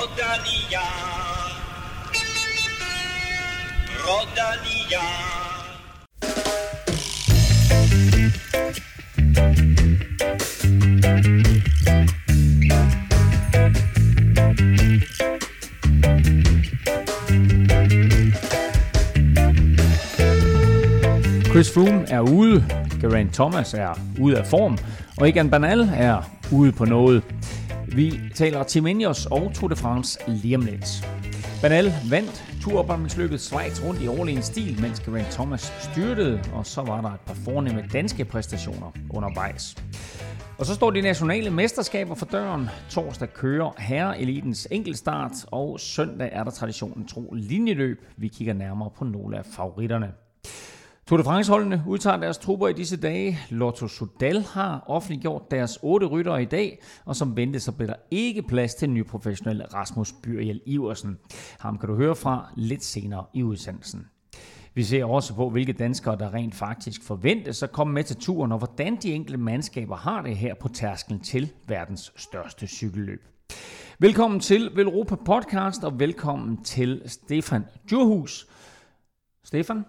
Rodalia. 0.00 0.80
Rodalia. 4.06 5.04
Chris 21.50 21.74
Froome 21.74 22.06
er 22.08 22.20
ude, 22.20 22.64
Geraint 23.00 23.34
Thomas 23.34 23.74
er 23.74 23.98
ude 24.20 24.38
af 24.38 24.46
form, 24.46 24.78
og 25.18 25.28
Egan 25.28 25.50
Bernal 25.50 25.90
er 25.94 26.22
ude 26.52 26.72
på 26.72 26.84
noget. 26.84 27.22
Vi 27.94 28.20
taler 28.34 28.62
Tim 28.62 28.86
Ineos 28.86 29.26
og 29.26 29.52
Tour 29.54 29.68
de 29.68 29.76
France 29.76 30.18
lige 30.28 30.56
om 30.56 30.62
lidt. 30.62 31.08
Banal 31.62 31.92
vandt 32.10 32.44
turopvarmningsløbet 32.62 33.40
Schweiz 33.40 33.84
rundt 33.84 34.02
i 34.02 34.08
overlegen 34.08 34.42
stil, 34.42 34.80
mens 34.80 35.00
Geraint 35.00 35.28
Thomas 35.28 35.72
styrtede, 35.80 36.40
og 36.54 36.66
så 36.66 36.82
var 36.82 37.00
der 37.00 37.08
et 37.08 37.20
par 37.20 37.34
fornemme 37.34 37.84
danske 37.92 38.24
præstationer 38.24 38.92
undervejs. 39.10 39.76
Og 40.58 40.66
så 40.66 40.74
står 40.74 40.90
de 40.90 41.00
nationale 41.00 41.50
mesterskaber 41.50 42.14
for 42.14 42.26
døren. 42.26 42.68
Torsdag 42.90 43.32
kører 43.34 43.70
herreelitens 43.78 44.68
enkeltstart, 44.70 45.32
og 45.46 45.80
søndag 45.80 46.28
er 46.32 46.44
der 46.44 46.50
traditionen 46.50 47.06
tro 47.06 47.32
linjeløb. 47.32 48.04
Vi 48.16 48.28
kigger 48.28 48.54
nærmere 48.54 48.90
på 48.96 49.04
nogle 49.04 49.38
af 49.38 49.44
favoritterne. 49.44 50.12
Tour 51.06 51.16
de 51.16 51.24
France-holdene 51.24 51.84
udtager 51.86 52.16
deres 52.16 52.38
trupper 52.38 52.68
i 52.68 52.72
disse 52.72 52.96
dage. 52.96 53.38
Lotto 53.50 53.88
Sudal 53.88 54.42
har 54.42 54.84
offentliggjort 54.86 55.50
deres 55.50 55.78
otte 55.82 56.06
ryttere 56.06 56.42
i 56.42 56.44
dag, 56.44 56.82
og 57.04 57.16
som 57.16 57.36
ventet 57.36 57.62
så 57.62 57.72
bliver 57.72 57.86
der 57.86 58.00
ikke 58.10 58.42
plads 58.42 58.74
til 58.74 58.90
ny 58.90 59.06
professionel 59.06 59.62
Rasmus 59.62 60.12
Byriel 60.12 60.60
Iversen. 60.66 61.18
Ham 61.58 61.78
kan 61.78 61.88
du 61.88 61.94
høre 61.94 62.16
fra 62.16 62.52
lidt 62.56 62.84
senere 62.84 63.24
i 63.34 63.42
udsendelsen. 63.42 64.06
Vi 64.74 64.82
ser 64.82 65.04
også 65.04 65.34
på, 65.34 65.50
hvilke 65.50 65.72
danskere, 65.72 66.18
der 66.18 66.34
rent 66.34 66.54
faktisk 66.54 67.02
forventes 67.02 67.62
at 67.62 67.72
komme 67.72 67.94
med 67.94 68.04
til 68.04 68.16
turen, 68.16 68.52
og 68.52 68.58
hvordan 68.58 68.96
de 68.96 69.12
enkelte 69.12 69.38
mandskaber 69.38 69.96
har 69.96 70.22
det 70.22 70.36
her 70.36 70.54
på 70.54 70.68
tærsklen 70.68 71.20
til 71.20 71.52
verdens 71.66 72.12
største 72.16 72.66
cykelløb. 72.66 73.22
Velkommen 73.98 74.40
til 74.40 74.70
Velropa 74.74 75.14
Podcast, 75.14 75.84
og 75.84 76.00
velkommen 76.00 76.64
til 76.64 77.02
Stefan 77.06 77.64
Djurhus. 77.88 78.46
Stefan? 79.44 79.84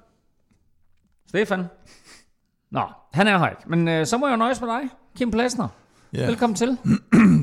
Stefan? 1.31 1.65
Nå, 2.71 2.83
han 3.13 3.27
er 3.27 3.37
her 3.37 3.49
ikke. 3.49 3.61
Men 3.67 3.87
øh, 3.87 4.05
så 4.05 4.17
må 4.17 4.27
jeg 4.27 4.31
jo 4.31 4.37
nøjes 4.37 4.61
med 4.61 4.69
dig, 4.69 4.81
Kim 5.17 5.31
Plæsner. 5.31 5.67
Ja. 6.13 6.25
Velkommen 6.25 6.55
til. 6.55 6.67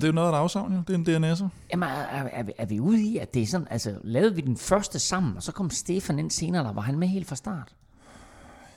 det 0.01 0.05
er 0.05 0.07
jo 0.07 0.13
noget 0.13 0.29
af 0.29 0.33
et 0.33 0.37
afsavn, 0.37 0.73
jo. 0.73 0.83
Det 0.89 1.09
er 1.09 1.17
en 1.17 1.25
DNS'er. 1.25 1.49
Jamen, 1.73 1.89
er, 1.89 2.29
er, 2.33 2.43
vi, 2.43 2.53
er 2.59 2.67
vi 2.67 2.81
ude 2.81 3.03
i, 3.03 3.19
at 3.19 3.35
det 3.35 3.43
er 3.43 3.47
sådan, 3.47 3.67
altså, 3.71 3.95
lavede 4.05 4.35
vi 4.35 4.41
den 4.41 4.57
første 4.57 4.99
sammen, 4.99 5.37
og 5.37 5.43
så 5.43 5.53
kom 5.53 5.71
Stefan 5.71 6.19
ind 6.19 6.31
senere, 6.31 6.65
der 6.65 6.73
var 6.73 6.83
han 6.83 6.99
med 6.99 7.09
helt 7.09 7.29
fra 7.29 7.37
start? 7.37 7.75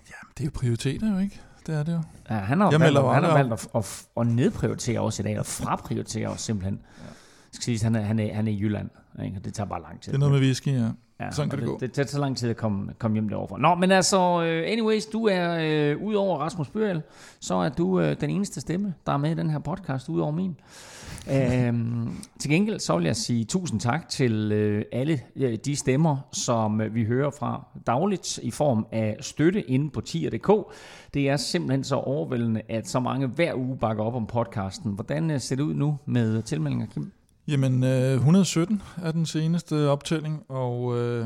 Jamen, 0.09 0.33
det 0.37 0.43
er 0.43 0.45
jo 0.45 0.51
prioriteter, 0.53 1.13
jo 1.13 1.19
ikke? 1.19 1.41
Det 1.67 1.75
er 1.75 1.83
det 1.83 1.93
jo. 1.93 2.01
Ja, 2.29 2.35
han 2.35 2.59
har 2.59 2.77
valgt, 2.77 2.99
han 2.99 3.23
har 3.23 3.33
valgt 3.33 3.53
at, 3.53 3.67
at, 3.75 4.05
at, 4.17 4.27
nedprioritere 4.27 4.99
os 4.99 5.19
i 5.19 5.21
dag, 5.21 5.39
og 5.39 5.45
fraprioritere 5.45 6.27
os 6.27 6.41
simpelthen. 6.41 6.81
Ja. 6.97 7.03
Skal 7.51 7.63
sige, 7.63 7.83
han 7.83 7.95
er, 7.95 8.01
han, 8.01 8.19
er, 8.19 8.33
han 8.33 8.47
er 8.47 8.51
i 8.51 8.59
Jylland, 8.61 8.89
ikke? 9.23 9.37
og 9.37 9.45
det 9.45 9.53
tager 9.53 9.67
bare 9.67 9.81
lang 9.81 10.01
tid. 10.01 10.11
Det 10.11 10.17
er 10.17 10.19
noget 10.19 10.33
med 10.33 10.41
whisky, 10.41 10.67
ja. 10.67 10.89
Ja, 11.21 11.31
Sådan 11.31 11.49
kan 11.49 11.59
og 11.59 11.61
det 11.61 11.67
gå. 11.67 11.73
Det, 11.73 11.81
det 11.81 11.93
tager 11.93 12.07
så 12.07 12.19
lang 12.19 12.37
tid 12.37 12.49
at 12.49 12.57
komme, 12.57 12.93
komme 12.99 13.15
hjem 13.15 13.29
derovre. 13.29 13.59
Nå, 13.59 13.75
men 13.75 13.91
altså, 13.91 14.43
øh, 14.43 14.71
anyways, 14.71 15.05
du 15.05 15.25
er, 15.27 15.57
øh, 15.61 16.03
udover 16.03 16.37
Rasmus 16.37 16.69
Børl, 16.69 17.01
så 17.39 17.55
er 17.55 17.69
du 17.69 17.99
øh, 17.99 18.15
den 18.21 18.29
eneste 18.29 18.61
stemme, 18.61 18.93
der 19.05 19.11
er 19.11 19.17
med 19.17 19.31
i 19.31 19.33
den 19.33 19.49
her 19.49 19.59
podcast, 19.59 20.09
udover 20.09 20.31
min. 20.31 20.55
øhm, 21.31 22.17
til 22.39 22.49
gengæld 22.49 22.79
så 22.79 22.97
vil 22.97 23.05
jeg 23.05 23.15
sige 23.15 23.45
tusind 23.45 23.79
tak 23.79 24.09
til 24.09 24.51
øh, 24.51 24.85
alle 24.91 25.19
øh, 25.35 25.57
de 25.65 25.75
stemmer, 25.75 26.17
som 26.31 26.81
øh, 26.81 26.95
vi 26.95 27.03
hører 27.05 27.29
fra 27.29 27.65
dagligt 27.87 28.37
i 28.43 28.51
form 28.51 28.87
af 28.91 29.17
støtte 29.19 29.61
inde 29.69 29.89
på 29.89 30.01
tier.dk. 30.01 30.51
Det 31.13 31.29
er 31.29 31.37
simpelthen 31.37 31.83
så 31.83 31.95
overvældende, 31.95 32.61
at 32.69 32.87
så 32.87 32.99
mange 32.99 33.27
hver 33.27 33.55
uge 33.55 33.77
bakker 33.77 34.03
op 34.03 34.15
om 34.15 34.27
podcasten. 34.27 34.91
Hvordan 34.91 35.31
øh, 35.31 35.39
ser 35.39 35.55
det 35.55 35.63
ud 35.63 35.73
nu 35.73 35.97
med 36.05 36.41
tilmeldinger, 36.41 36.85
Kim? 36.85 37.11
Jamen, 37.47 37.83
øh, 37.83 38.13
117 38.13 38.81
er 39.03 39.11
den 39.11 39.25
seneste 39.25 39.89
optælling, 39.89 40.43
og 40.49 40.97
øh, 40.97 41.25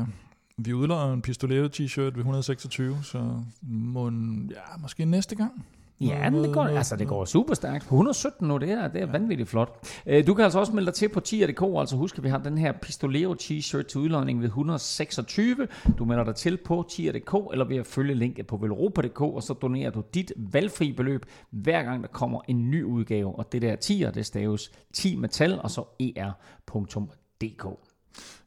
vi 0.56 0.72
udløjer 0.72 1.12
en 1.12 1.22
Pistolero 1.22 1.66
t-shirt 1.66 2.00
ved 2.00 2.16
126, 2.16 2.98
så 3.02 3.42
må 3.62 4.10
ja, 4.50 4.76
måske 4.78 5.04
næste 5.04 5.36
gang. 5.36 5.66
Ja, 6.00 6.30
men 6.30 6.44
det 6.44 6.54
går, 6.54 6.62
altså, 6.64 6.96
det 6.96 7.08
går 7.08 7.24
super 7.24 7.54
stærkt. 7.54 7.86
På 7.88 7.94
117 7.94 8.48
nu, 8.48 8.56
det 8.56 8.70
er, 8.70 8.88
det 8.88 9.02
er 9.02 9.06
vanvittigt 9.06 9.48
flot. 9.48 9.88
Øh, 10.06 10.26
Du 10.26 10.34
kan 10.34 10.44
altså 10.44 10.58
også 10.58 10.72
melde 10.72 10.86
dig 10.86 10.94
til 10.94 11.08
på 11.08 11.20
tier.dk, 11.20 11.62
altså 11.78 11.96
husk, 11.96 12.18
at 12.18 12.24
vi 12.24 12.28
har 12.28 12.38
den 12.38 12.58
her 12.58 12.72
Pistolero 12.72 13.34
t-shirt 13.34 13.82
til 13.82 14.00
udlodning 14.00 14.38
ved 14.40 14.46
126. 14.46 15.68
Du 15.98 16.04
melder 16.04 16.24
dig 16.24 16.34
til 16.34 16.58
på 16.64 16.86
tier.dk, 16.90 17.34
eller 17.52 17.64
ved 17.64 17.76
at 17.76 17.86
følge 17.86 18.14
linket 18.14 18.46
på 18.46 18.56
velropa.dk, 18.56 19.20
og 19.20 19.42
så 19.42 19.54
donerer 19.54 19.90
du 19.90 20.02
dit 20.14 20.32
valgfri 20.36 20.92
beløb, 20.92 21.26
hver 21.50 21.82
gang 21.82 22.02
der 22.02 22.08
kommer 22.08 22.40
en 22.48 22.70
ny 22.70 22.82
udgave. 22.84 23.38
Og 23.38 23.52
det 23.52 23.62
der 23.62 23.76
tier, 23.76 24.10
det 24.10 24.26
staves 24.26 24.72
10 24.92 25.16
med 25.16 25.28
tal, 25.28 25.60
og 25.62 25.70
så 25.70 25.80
er.dk. 26.00 27.66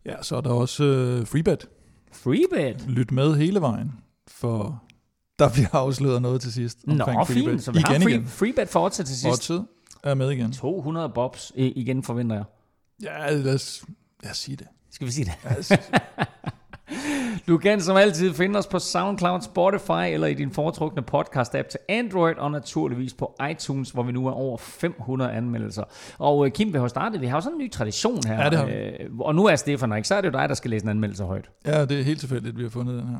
Ja, 0.05 0.21
så 0.21 0.35
er 0.35 0.41
der 0.41 0.49
også 0.49 0.83
øh, 0.83 1.27
freebet. 1.27 1.67
Freebet. 2.11 2.85
Lyt 2.89 3.11
med 3.11 3.35
hele 3.35 3.61
vejen, 3.61 3.91
for 4.27 4.83
der 5.39 5.49
bliver 5.53 5.67
afsløret 5.75 6.21
noget 6.21 6.41
til 6.41 6.53
sidst. 6.53 6.77
Nå, 6.87 7.05
fint. 7.05 7.27
Freebet. 7.27 7.63
Så 7.63 7.71
vi 7.71 7.79
har 7.85 7.91
igen, 7.93 8.01
free, 8.03 8.11
igen. 8.13 8.27
freebet 8.27 8.69
for 8.69 8.89
til 8.89 9.07
sidst. 9.07 9.25
Oddset 9.27 9.65
er 10.03 10.13
med 10.13 10.31
igen. 10.31 10.51
200 10.51 11.09
bobs 11.09 11.51
i- 11.55 11.71
igen, 11.71 12.03
forventer 12.03 12.35
jeg. 12.35 12.45
Ja, 13.03 13.33
lad 13.35 13.53
os, 13.55 13.83
lad 14.23 14.31
os 14.31 14.37
sige 14.37 14.55
det. 14.57 14.67
Skal 14.91 15.07
vi 15.07 15.11
sige 15.11 15.33
det? 15.47 15.65
Sige. 15.65 15.79
Du 17.47 17.57
kan 17.57 17.81
som 17.81 17.97
altid 17.97 18.33
finde 18.33 18.59
os 18.59 18.67
på 18.67 18.79
SoundCloud, 18.79 19.41
Spotify 19.41 20.13
eller 20.13 20.27
i 20.27 20.33
din 20.33 20.51
foretrukne 20.51 21.03
podcast-app 21.15 21.69
til 21.69 21.79
Android, 21.89 22.35
og 22.37 22.51
naturligvis 22.51 23.13
på 23.13 23.35
iTunes, 23.51 23.89
hvor 23.91 24.03
vi 24.03 24.11
nu 24.11 24.27
er 24.27 24.31
over 24.31 24.57
500 24.57 25.31
anmeldelser. 25.31 25.83
Og 26.17 26.45
øh, 26.45 26.51
Kim, 26.51 26.67
vi 26.67 26.73
har 26.73 26.81
jo 26.81 26.87
startet, 26.87 27.21
vi 27.21 27.25
har 27.27 27.37
jo 27.37 27.41
sådan 27.41 27.55
en 27.55 27.63
ny 27.63 27.71
tradition 27.71 28.21
her. 28.27 28.43
Ja, 28.43 28.49
det 28.49 28.57
har 28.57 28.65
vi. 28.65 28.71
øh, 28.71 29.17
og 29.19 29.35
nu 29.35 29.45
er 29.45 29.55
Stefan 29.55 29.93
ikke, 29.97 30.07
så 30.07 30.15
er 30.15 30.21
det 30.21 30.27
jo 30.27 30.31
dig, 30.39 30.49
der 30.49 30.55
skal 30.55 30.69
læse 30.71 30.83
en 30.83 30.89
anmeldelse 30.89 31.23
højt. 31.23 31.49
Ja, 31.65 31.85
det 31.85 31.99
er 31.99 32.03
helt 32.03 32.19
tilfældigt, 32.19 32.53
at 32.53 32.57
vi 32.57 32.63
har 32.63 32.69
fundet 32.69 32.99
den 33.03 33.07
her. 33.09 33.17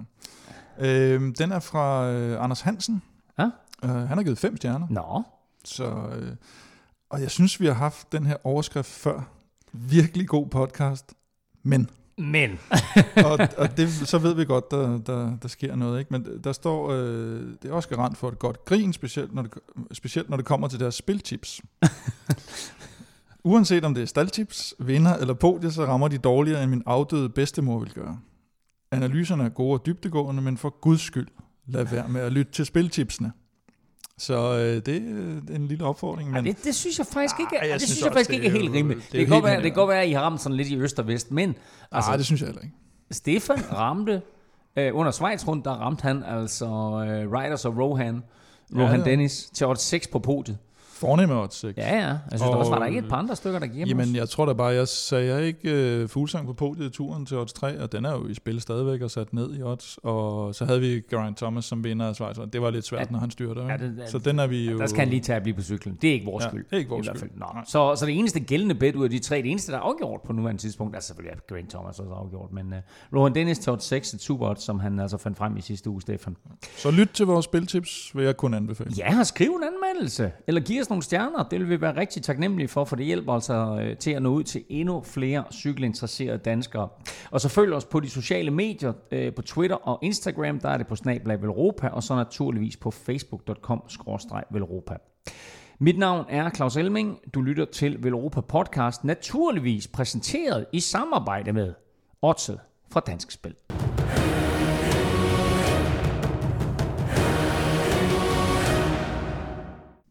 Øhm, 0.79 1.33
den 1.33 1.51
er 1.51 1.59
fra 1.59 2.09
øh, 2.09 2.43
Anders 2.43 2.61
Hansen. 2.61 3.01
Ja. 3.39 3.49
Øh, 3.83 3.89
han 3.89 4.17
har 4.17 4.23
givet 4.23 4.37
fem 4.37 4.57
stjerner. 4.57 4.87
Nå, 4.89 5.23
Så, 5.65 5.85
øh, 5.85 6.35
og 7.09 7.21
jeg 7.21 7.31
synes, 7.31 7.59
vi 7.59 7.65
har 7.65 7.73
haft 7.73 8.11
den 8.11 8.25
her 8.25 8.37
overskrift 8.43 8.89
før. 8.89 9.21
Virkelig 9.73 10.27
god 10.27 10.47
podcast. 10.47 11.13
Men, 11.63 11.89
men. 12.17 12.59
og, 13.25 13.39
og 13.57 13.77
det, 13.77 13.91
så 13.91 14.17
ved 14.17 14.33
vi 14.35 14.45
godt, 14.45 14.71
der, 14.71 14.97
der, 14.97 15.37
der 15.41 15.47
sker 15.47 15.75
noget. 15.75 15.99
Ikke? 15.99 16.11
Men 16.11 16.43
der 16.43 16.51
står, 16.51 16.91
øh, 16.91 17.43
det 17.61 17.69
er 17.69 17.73
også 17.73 17.89
garant 17.89 18.17
for 18.17 18.27
et 18.29 18.39
godt 18.39 18.65
grin, 18.65 18.93
specielt 18.93 19.33
når 19.33 19.41
det, 19.41 19.53
specielt 19.91 20.29
når 20.29 20.37
det 20.37 20.45
kommer 20.45 20.67
til 20.67 20.79
deres 20.79 20.95
spiltips. 20.95 21.61
Uanset 23.43 23.85
om 23.85 23.93
det 23.93 24.01
er 24.01 24.07
staldtips, 24.07 24.73
vinder 24.79 25.15
eller 25.15 25.33
podier, 25.33 25.69
så 25.69 25.85
rammer 25.85 26.07
de 26.07 26.17
dårligere, 26.17 26.63
end 26.63 26.69
min 26.71 26.83
afdøde 26.85 27.29
bedstemor 27.29 27.79
vil 27.79 27.93
gøre. 27.93 28.19
Analyserne 28.91 29.43
er 29.43 29.49
gode 29.49 29.73
og 29.79 29.85
dybtegående, 29.85 30.41
men 30.41 30.57
for 30.57 30.69
guds 30.81 31.01
skyld, 31.01 31.27
lad 31.67 31.83
være 31.85 32.07
med 32.09 32.21
at 32.21 32.31
lytte 32.31 32.51
til 32.51 32.65
spiltipsene. 32.65 33.31
Så 34.17 34.53
øh, 34.57 34.85
det 34.85 34.95
er 35.51 35.55
en 35.55 35.67
lille 35.67 35.85
opfordring. 35.85 36.31
Men, 36.31 36.43
Men, 36.43 36.55
det, 36.55 36.63
det 36.63 36.75
synes 36.75 36.97
jeg 36.97 37.05
faktisk 37.05 37.39
ikke, 37.39 37.55
Ej, 37.55 37.67
jeg 37.67 37.73
det 37.73 37.81
synes 37.81 37.89
synes 37.97 38.05
jeg 38.05 38.11
faktisk 38.13 38.29
det 38.29 38.35
ikke 38.35 38.47
er 38.47 38.51
helt 38.51 38.71
rimeligt. 38.73 39.01
det 39.03 39.11
Det, 39.11 39.19
kan 39.19 39.27
godt 39.29 39.35
helt 39.35 39.45
være, 39.45 39.55
det 39.55 39.63
kan 39.63 39.73
godt 39.73 39.89
være, 39.89 40.01
at 40.01 40.09
I 40.09 40.11
har 40.11 40.21
ramt 40.21 40.41
sådan 40.41 40.55
lidt 40.57 40.67
i 40.67 40.77
øst 40.77 40.99
og 40.99 41.07
vest, 41.07 41.31
men 41.31 41.55
altså, 41.91 42.17
det 42.17 42.25
synes 42.25 42.41
jeg 42.41 42.47
heller 42.47 42.61
ikke. 42.61 42.75
Stefan 43.11 43.57
ramte, 43.73 44.21
øh, 44.75 44.95
under 44.95 45.11
Schweiz 45.11 45.47
rundt, 45.47 45.65
der 45.65 45.71
ramte 45.71 46.01
han 46.01 46.23
altså 46.23 46.65
øh, 46.65 47.31
Riders 47.31 47.65
og 47.65 47.77
Rohan, 47.77 48.23
Ja, 48.75 48.81
Rohan 48.81 48.97
det- 48.99 49.05
Dennis 49.05 49.49
til 49.53 49.67
odds 49.67 49.81
6 49.81 50.07
på 50.07 50.19
podiet. 50.19 50.57
Fornemme 50.99 51.35
odds 51.41 51.55
6. 51.55 51.77
Ja, 51.77 51.95
ja. 51.95 52.07
Jeg 52.07 52.19
synes 52.29 52.41
og, 52.41 52.49
Og- 52.49 52.57
også, 52.57 52.71
var 52.71 52.79
der 52.79 52.85
ikke 52.85 52.99
et 52.99 53.05
par 53.09 53.15
andre 53.17 53.35
stykker, 53.35 53.59
der 53.59 53.67
gik 53.67 53.87
Jamen, 53.89 54.15
jeg 54.15 54.29
tror 54.29 54.45
da 54.45 54.53
bare, 54.53 54.67
jeg 54.67 54.87
sagde 54.87 55.35
jeg 55.35 55.43
ikke 55.45 56.01
uh, 56.03 56.09
fuglsang 56.09 56.45
på 56.47 56.53
podiet 56.53 56.85
i 56.85 56.89
turen 56.89 57.25
til 57.25 57.37
odds 57.37 57.53
3, 57.53 57.79
og 57.81 57.91
den 57.91 58.05
er 58.05 58.11
jo 58.11 58.27
i 58.27 58.33
spil 58.33 58.61
stadigvæk 58.61 59.01
og 59.01 59.11
sat 59.11 59.33
ned 59.33 59.55
i 59.57 59.61
odds. 59.63 59.99
Og 60.03 60.55
så 60.55 60.65
havde 60.65 60.79
vi 60.79 61.01
Geraint 61.09 61.37
Thomas 61.37 61.65
som 61.65 61.83
vinder 61.83 62.07
af 62.07 62.15
Schweiz, 62.15 62.37
og 62.37 62.53
det 62.53 62.61
var 62.61 62.69
lidt 62.69 62.85
svært, 62.85 63.01
Ja. 63.01 63.11
når 63.11 63.19
han 63.19 63.31
styrter. 63.31 63.65
Ja, 63.67 63.73
ikke? 63.73 63.85
det- 63.85 64.09
så 64.09 64.17
den 64.17 64.39
er 64.39 64.47
vi 64.47 64.69
jo... 64.71 64.77
Der 64.79 64.85
skal 64.87 64.99
han 64.99 65.09
lige 65.09 65.21
tage 65.21 65.35
at 65.37 65.41
blive 65.43 65.55
på 65.55 65.61
cyklen. 65.61 65.97
Det 66.01 66.09
er 66.09 66.13
ikke 66.13 66.25
vores 66.25 66.43
Ja, 66.43 66.49
skyld. 66.49 66.63
det 66.65 66.73
er 66.73 66.77
ikke 66.77 66.89
vores 66.89 67.05
i 67.05 67.09
hvert 67.09 67.17
skyld. 67.19 67.29
fald. 67.29 67.39
Nå. 67.39 67.45
Nej. 67.53 67.63
Så, 67.67 67.95
så 67.95 68.05
det 68.05 68.19
eneste 68.19 68.39
gældende 68.39 68.75
bet 68.75 68.95
ud 68.95 69.03
af 69.03 69.09
de 69.09 69.19
tre, 69.19 69.35
det 69.37 69.51
eneste, 69.51 69.71
der 69.71 69.77
er 69.77 69.81
afgjort 69.81 70.21
på 70.21 70.33
nuværende 70.33 70.61
tidspunkt, 70.61 70.95
er 70.95 70.99
selvfølgelig 70.99 71.33
at 71.35 71.47
Grant 71.47 71.69
Thomas 71.69 71.99
også 71.99 72.13
afgjort, 72.13 72.51
men 72.53 72.65
uh, 73.13 73.17
Rohan 73.19 73.35
Dennis 73.35 73.59
til 73.59 73.71
odds 73.73 73.83
6, 73.83 74.13
et 74.13 74.21
super 74.21 74.49
odds, 74.49 74.63
som 74.63 74.79
han 74.79 74.99
altså 74.99 75.17
fandt 75.17 75.37
frem 75.37 75.57
i 75.57 75.61
sidste 75.61 75.89
uge, 75.89 76.01
Stefan. 76.01 76.35
Så 76.77 76.91
lyt 76.91 77.09
til 77.13 77.25
vores 77.25 77.45
spiltips, 77.45 78.11
vil 78.15 78.25
jeg 78.25 78.37
kun 78.37 78.53
anbefale. 78.53 78.91
Ja, 78.97 79.19
og 79.19 79.27
skriv 79.27 79.49
en 79.49 79.63
anmeldelse, 79.63 80.31
eller 80.47 80.61
giv 80.61 80.81
os 80.81 80.88
nogle 80.89 81.03
stjerner. 81.03 81.43
Det 81.43 81.59
vil 81.59 81.69
vi 81.69 81.81
være 81.81 81.97
rigtig 81.97 82.23
taknemmelige 82.23 82.67
for, 82.67 82.85
for 82.85 82.95
det 82.95 83.05
hjælper 83.05 83.33
altså 83.33 83.79
øh, 83.81 83.97
til 83.97 84.11
at 84.11 84.21
nå 84.21 84.29
ud 84.29 84.43
til 84.43 84.63
endnu 84.69 85.01
flere 85.01 85.43
cykelinteresserede 85.51 86.37
danskere. 86.37 86.89
Og 87.31 87.41
så 87.41 87.49
følg 87.49 87.73
os 87.73 87.85
på 87.85 87.99
de 87.99 88.09
sociale 88.09 88.51
medier, 88.51 88.93
øh, 89.11 89.33
på 89.33 89.41
Twitter 89.41 89.75
og 89.75 89.99
Instagram, 90.01 90.59
der 90.59 90.69
er 90.69 90.77
det 90.77 90.87
på 90.87 90.95
Snablag 90.95 91.41
Velropa, 91.41 91.87
og 91.87 92.03
så 92.03 92.15
naturligvis 92.15 92.77
på 92.77 92.91
facebook.com 92.91 93.83
Velropa. 94.51 94.95
Mit 95.79 95.97
navn 95.97 96.25
er 96.29 96.49
Claus 96.49 96.77
Elming. 96.77 97.19
Du 97.33 97.41
lytter 97.41 97.65
til 97.65 98.03
Velropa 98.03 98.41
Podcast, 98.41 99.03
naturligvis 99.03 99.87
præsenteret 99.87 100.65
i 100.73 100.79
samarbejde 100.79 101.53
med 101.53 101.73
Otze 102.21 102.59
fra 102.91 102.99
Dansk 102.99 103.31
Spil. 103.31 103.55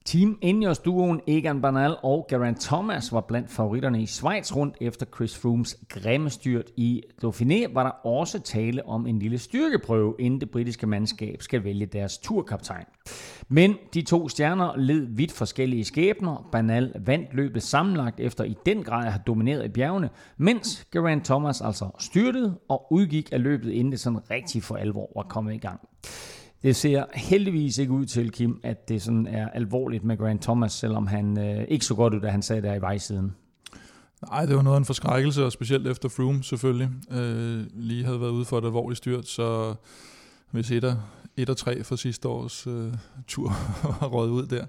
Team 0.09 0.39
Ineos 0.41 0.79
duoen 0.79 1.21
Egan 1.27 1.61
Bernal 1.61 1.97
og 2.03 2.27
Geraint 2.31 2.61
Thomas 2.61 3.13
var 3.13 3.21
blandt 3.21 3.51
favoritterne 3.51 4.03
i 4.03 4.07
Schweiz 4.07 4.57
rundt 4.57 4.77
efter 4.81 5.07
Chris 5.15 5.39
Froomes 5.39 5.77
grimme 5.89 6.31
styrt 6.31 6.71
i 6.77 7.03
Dauphiné, 7.25 7.75
var 7.75 7.83
der 7.83 8.07
også 8.07 8.41
tale 8.41 8.87
om 8.87 9.07
en 9.07 9.19
lille 9.19 9.39
styrkeprøve, 9.39 10.15
inden 10.19 10.41
det 10.41 10.51
britiske 10.51 10.87
mandskab 10.87 11.43
skal 11.43 11.65
vælge 11.65 11.87
deres 11.87 12.19
turkaptajn. 12.19 12.85
Men 13.49 13.75
de 13.95 14.03
to 14.03 14.29
stjerner 14.29 14.77
led 14.77 15.07
vidt 15.11 15.33
forskellige 15.33 15.85
skæbner. 15.85 16.49
Bernal 16.53 16.93
vandt 17.07 17.35
løbet 17.35 17.63
sammenlagt 17.63 18.21
efter 18.21 18.45
i 18.45 18.57
den 18.67 18.83
grad 18.83 19.07
at 19.07 19.13
have 19.13 19.23
domineret 19.27 19.65
i 19.65 19.69
bjergene, 19.69 20.11
mens 20.37 20.87
Geraint 20.93 21.25
Thomas 21.25 21.61
altså 21.61 21.91
styrtede 21.99 22.59
og 22.69 22.93
udgik 22.93 23.29
af 23.33 23.43
løbet, 23.43 23.71
inden 23.71 23.93
det 23.93 24.01
sådan 24.01 24.31
rigtig 24.31 24.63
for 24.63 24.77
alvor 24.77 25.13
var 25.17 25.23
kommet 25.23 25.55
i 25.55 25.59
gang. 25.59 25.81
Det 26.63 26.77
ser 26.77 27.05
heldigvis 27.15 27.79
ikke 27.79 27.93
ud 27.93 28.07
til, 28.07 28.31
Kim, 28.31 28.61
at 28.63 28.89
det 28.89 29.03
sådan 29.03 29.27
er 29.27 29.49
alvorligt 29.49 30.05
med 30.05 30.17
Grant 30.19 30.43
Thomas, 30.43 30.73
selvom 30.73 31.07
han 31.07 31.39
øh, 31.39 31.65
ikke 31.69 31.85
så 31.85 31.95
godt 31.95 32.15
ud, 32.15 32.21
da 32.21 32.29
han 32.29 32.43
sad 32.43 32.63
der 32.63 32.75
i 32.75 32.81
vejsiden. 32.81 33.35
Nej, 34.31 34.47
det 34.47 34.57
var 34.57 34.63
noget 34.63 34.77
af 34.77 34.79
en 34.79 34.85
forskrækkelse, 34.85 35.45
og 35.45 35.53
specielt 35.53 35.87
efter 35.87 36.09
Froome 36.09 36.43
selvfølgelig 36.43 36.91
øh, 37.11 37.67
lige 37.75 38.05
havde 38.05 38.21
været 38.21 38.31
ude 38.31 38.45
for 38.45 38.59
et 38.59 38.65
alvorligt 38.65 38.99
styrt, 38.99 39.27
så 39.27 39.75
hvis 40.51 40.71
et 40.71 40.85
af, 40.85 40.97
et 41.37 41.51
og 41.51 41.57
tre 41.57 41.85
for 41.85 41.97
sidste 41.97 42.29
års 42.29 42.67
øh, 42.67 42.95
tur 43.27 43.49
var 44.01 44.09
røget 44.09 44.31
ud 44.31 44.47
der 44.47 44.67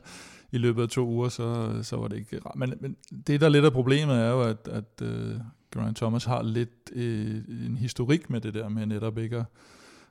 i 0.52 0.58
løbet 0.58 0.82
af 0.82 0.90
to 0.90 1.08
uger, 1.08 1.30
så, 1.30 1.80
så 1.84 1.96
var 1.96 2.08
det 2.08 2.18
ikke 2.18 2.40
rart. 2.46 2.56
Men, 2.56 2.74
men 2.82 2.96
det, 3.28 3.42
der 3.42 3.50
lidt 3.50 3.66
af 3.66 3.72
problemet, 3.72 4.16
er 4.16 4.30
jo, 4.30 4.42
at, 4.42 4.68
at 4.68 5.02
øh, 5.02 5.36
Grant 5.72 5.98
Thomas 5.98 6.26
har 6.26 6.44
lidt 6.44 6.92
øh, 6.92 7.36
en 7.66 7.78
historik 7.78 8.30
med 8.30 8.42
det 8.42 8.54
der 8.54 8.70
med 8.70 8.86
netop 8.86 9.18
ikke 9.18 9.38
at, 9.38 9.46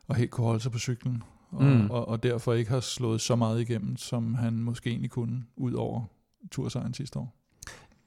at 0.09 0.15
helt 0.15 0.31
kunne 0.31 0.47
holde 0.47 0.59
sig 0.59 0.71
på 0.71 0.79
cyklen 0.79 1.23
og, 1.51 1.63
mm. 1.63 1.89
og, 1.89 2.07
og 2.07 2.23
derfor 2.23 2.53
ikke 2.53 2.71
har 2.71 2.79
slået 2.79 3.21
så 3.21 3.35
meget 3.35 3.61
igennem, 3.61 3.97
som 3.97 4.33
han 4.33 4.53
måske 4.53 4.89
egentlig 4.89 5.11
kunne, 5.11 5.43
ud 5.57 5.73
over 5.73 6.01
tursejren 6.51 6.93
sidste 6.93 7.19
år. 7.19 7.35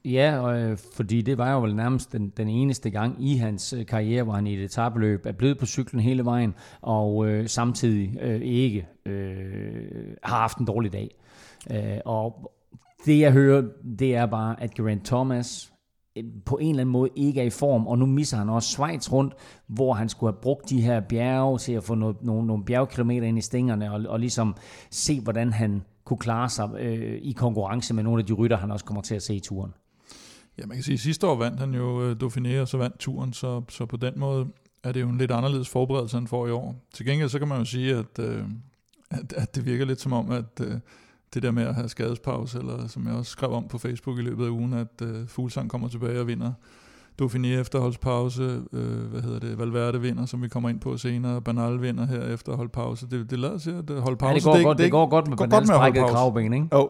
Ja, 0.05 0.39
og, 0.39 0.61
øh, 0.61 0.77
fordi 0.95 1.21
det 1.21 1.37
var 1.37 1.53
jo 1.53 1.61
vel 1.61 1.75
nærmest 1.75 2.11
den, 2.11 2.29
den 2.29 2.49
eneste 2.49 2.89
gang 2.89 3.27
i 3.27 3.35
hans 3.35 3.73
øh, 3.73 3.85
karriere, 3.85 4.23
hvor 4.23 4.33
han 4.33 4.47
i 4.47 4.53
et 4.53 4.63
etabløb 4.63 5.25
er 5.25 5.31
blevet 5.31 5.57
på 5.57 5.65
cyklen 5.65 6.01
hele 6.01 6.25
vejen, 6.25 6.53
og 6.81 7.27
øh, 7.27 7.47
samtidig 7.47 8.17
øh, 8.21 8.41
ikke 8.41 8.87
øh, 9.05 10.15
har 10.23 10.37
haft 10.37 10.57
en 10.57 10.65
dårlig 10.65 10.93
dag. 10.93 11.15
Øh, 11.71 11.99
og 12.05 12.53
det 13.05 13.19
jeg 13.19 13.31
hører, 13.31 13.63
det 13.99 14.15
er 14.15 14.25
bare, 14.25 14.63
at 14.63 14.73
Geraint 14.73 15.05
Thomas 15.05 15.72
på 16.45 16.57
en 16.57 16.69
eller 16.69 16.81
anden 16.81 16.91
måde 16.91 17.09
ikke 17.15 17.41
er 17.41 17.45
i 17.45 17.49
form, 17.49 17.87
og 17.87 17.97
nu 17.97 18.05
misser 18.05 18.37
han 18.37 18.49
også 18.49 18.69
Schweiz 18.69 19.11
rundt, 19.11 19.33
hvor 19.67 19.93
han 19.93 20.09
skulle 20.09 20.33
have 20.33 20.41
brugt 20.41 20.69
de 20.69 20.81
her 20.81 20.99
bjerge 20.99 21.59
til 21.59 21.73
at 21.73 21.83
få 21.83 21.95
nogle, 21.95 22.15
nogle, 22.21 22.47
nogle 22.47 22.65
bjergkilometer 22.65 23.27
ind 23.27 23.37
i 23.37 23.41
stængerne, 23.41 23.91
og, 23.91 24.03
og 24.07 24.19
ligesom 24.19 24.55
se, 24.89 25.21
hvordan 25.21 25.53
han 25.53 25.81
kunne 26.05 26.17
klare 26.17 26.49
sig 26.49 26.69
øh, 26.79 27.19
i 27.21 27.31
konkurrence 27.31 27.93
med 27.93 28.03
nogle 28.03 28.19
af 28.19 28.25
de 28.25 28.33
rytter, 28.33 28.57
han 28.57 28.71
også 28.71 28.85
kommer 28.85 29.01
til 29.01 29.15
at 29.15 29.23
se 29.23 29.35
i 29.35 29.39
turen. 29.39 29.73
Ja, 30.57 30.65
man 30.65 30.77
kan 30.77 30.83
sige, 30.83 30.93
at 30.93 30.99
sidste 30.99 31.27
år 31.27 31.35
vandt 31.35 31.59
han 31.59 31.73
jo 31.73 32.03
øh, 32.03 32.15
Dauphiné, 32.23 32.61
og 32.61 32.67
så 32.67 32.77
vandt 32.77 32.99
turen, 32.99 33.33
så, 33.33 33.61
så 33.69 33.85
på 33.85 33.97
den 33.97 34.19
måde 34.19 34.47
er 34.83 34.91
det 34.91 35.01
jo 35.01 35.09
en 35.09 35.17
lidt 35.17 35.31
anderledes 35.31 35.69
forberedelse, 35.69 36.17
han 36.17 36.27
får 36.27 36.47
i 36.47 36.51
år. 36.51 36.75
Til 36.93 37.05
gengæld 37.05 37.29
så 37.29 37.39
kan 37.39 37.47
man 37.47 37.57
jo 37.57 37.65
sige, 37.65 37.95
at, 37.95 38.19
øh, 38.19 38.43
at, 39.11 39.33
at 39.33 39.55
det 39.55 39.65
virker 39.65 39.85
lidt 39.85 40.01
som 40.01 40.13
om, 40.13 40.31
at 40.31 40.61
øh, 40.61 40.79
det 41.33 41.43
der 41.43 41.51
med 41.51 41.63
at 41.63 41.75
have 41.75 41.89
skadespause, 41.89 42.59
eller 42.59 42.87
som 42.87 43.07
jeg 43.07 43.15
også 43.15 43.31
skrev 43.31 43.51
om 43.51 43.67
på 43.67 43.77
Facebook 43.77 44.19
i 44.19 44.21
løbet 44.21 44.45
af 44.45 44.49
ugen, 44.49 44.73
at 44.73 45.01
øh, 45.01 45.27
Fuglsang 45.27 45.69
kommer 45.69 45.87
tilbage 45.87 46.19
og 46.19 46.27
vinder 46.27 46.51
Dauphiné 47.21 47.47
efter 47.47 47.79
holdspause, 47.79 48.61
øh, 48.73 49.11
hvad 49.11 49.21
hedder 49.21 49.39
det, 49.39 49.59
Valverde 49.59 50.01
vinder, 50.01 50.25
som 50.25 50.41
vi 50.41 50.47
kommer 50.47 50.69
ind 50.69 50.79
på 50.79 50.97
senere, 50.97 51.41
Banal 51.41 51.81
vinder 51.81 52.05
her 52.05 52.21
efter 52.21 52.55
holdpause. 52.55 53.09
Det, 53.09 53.31
det 53.31 53.39
lader 53.39 53.57
sig 53.57 53.77
at 53.77 53.89
øh, 53.89 53.97
holde 53.97 54.17
pause. 54.17 54.31
Ja, 54.31 54.35
det, 54.35 54.43
går 54.43 54.55
det, 54.55 54.65
godt, 54.65 54.77
det, 54.77 54.83
det, 54.83 54.91
går 54.91 55.09
godt 55.09 55.27
med 55.27 55.37
Banals 55.37 55.69
brækket 55.69 56.03
kravben, 56.09 56.53
ikke? 56.53 56.67
Jo, 56.73 56.79
oh, 56.81 56.89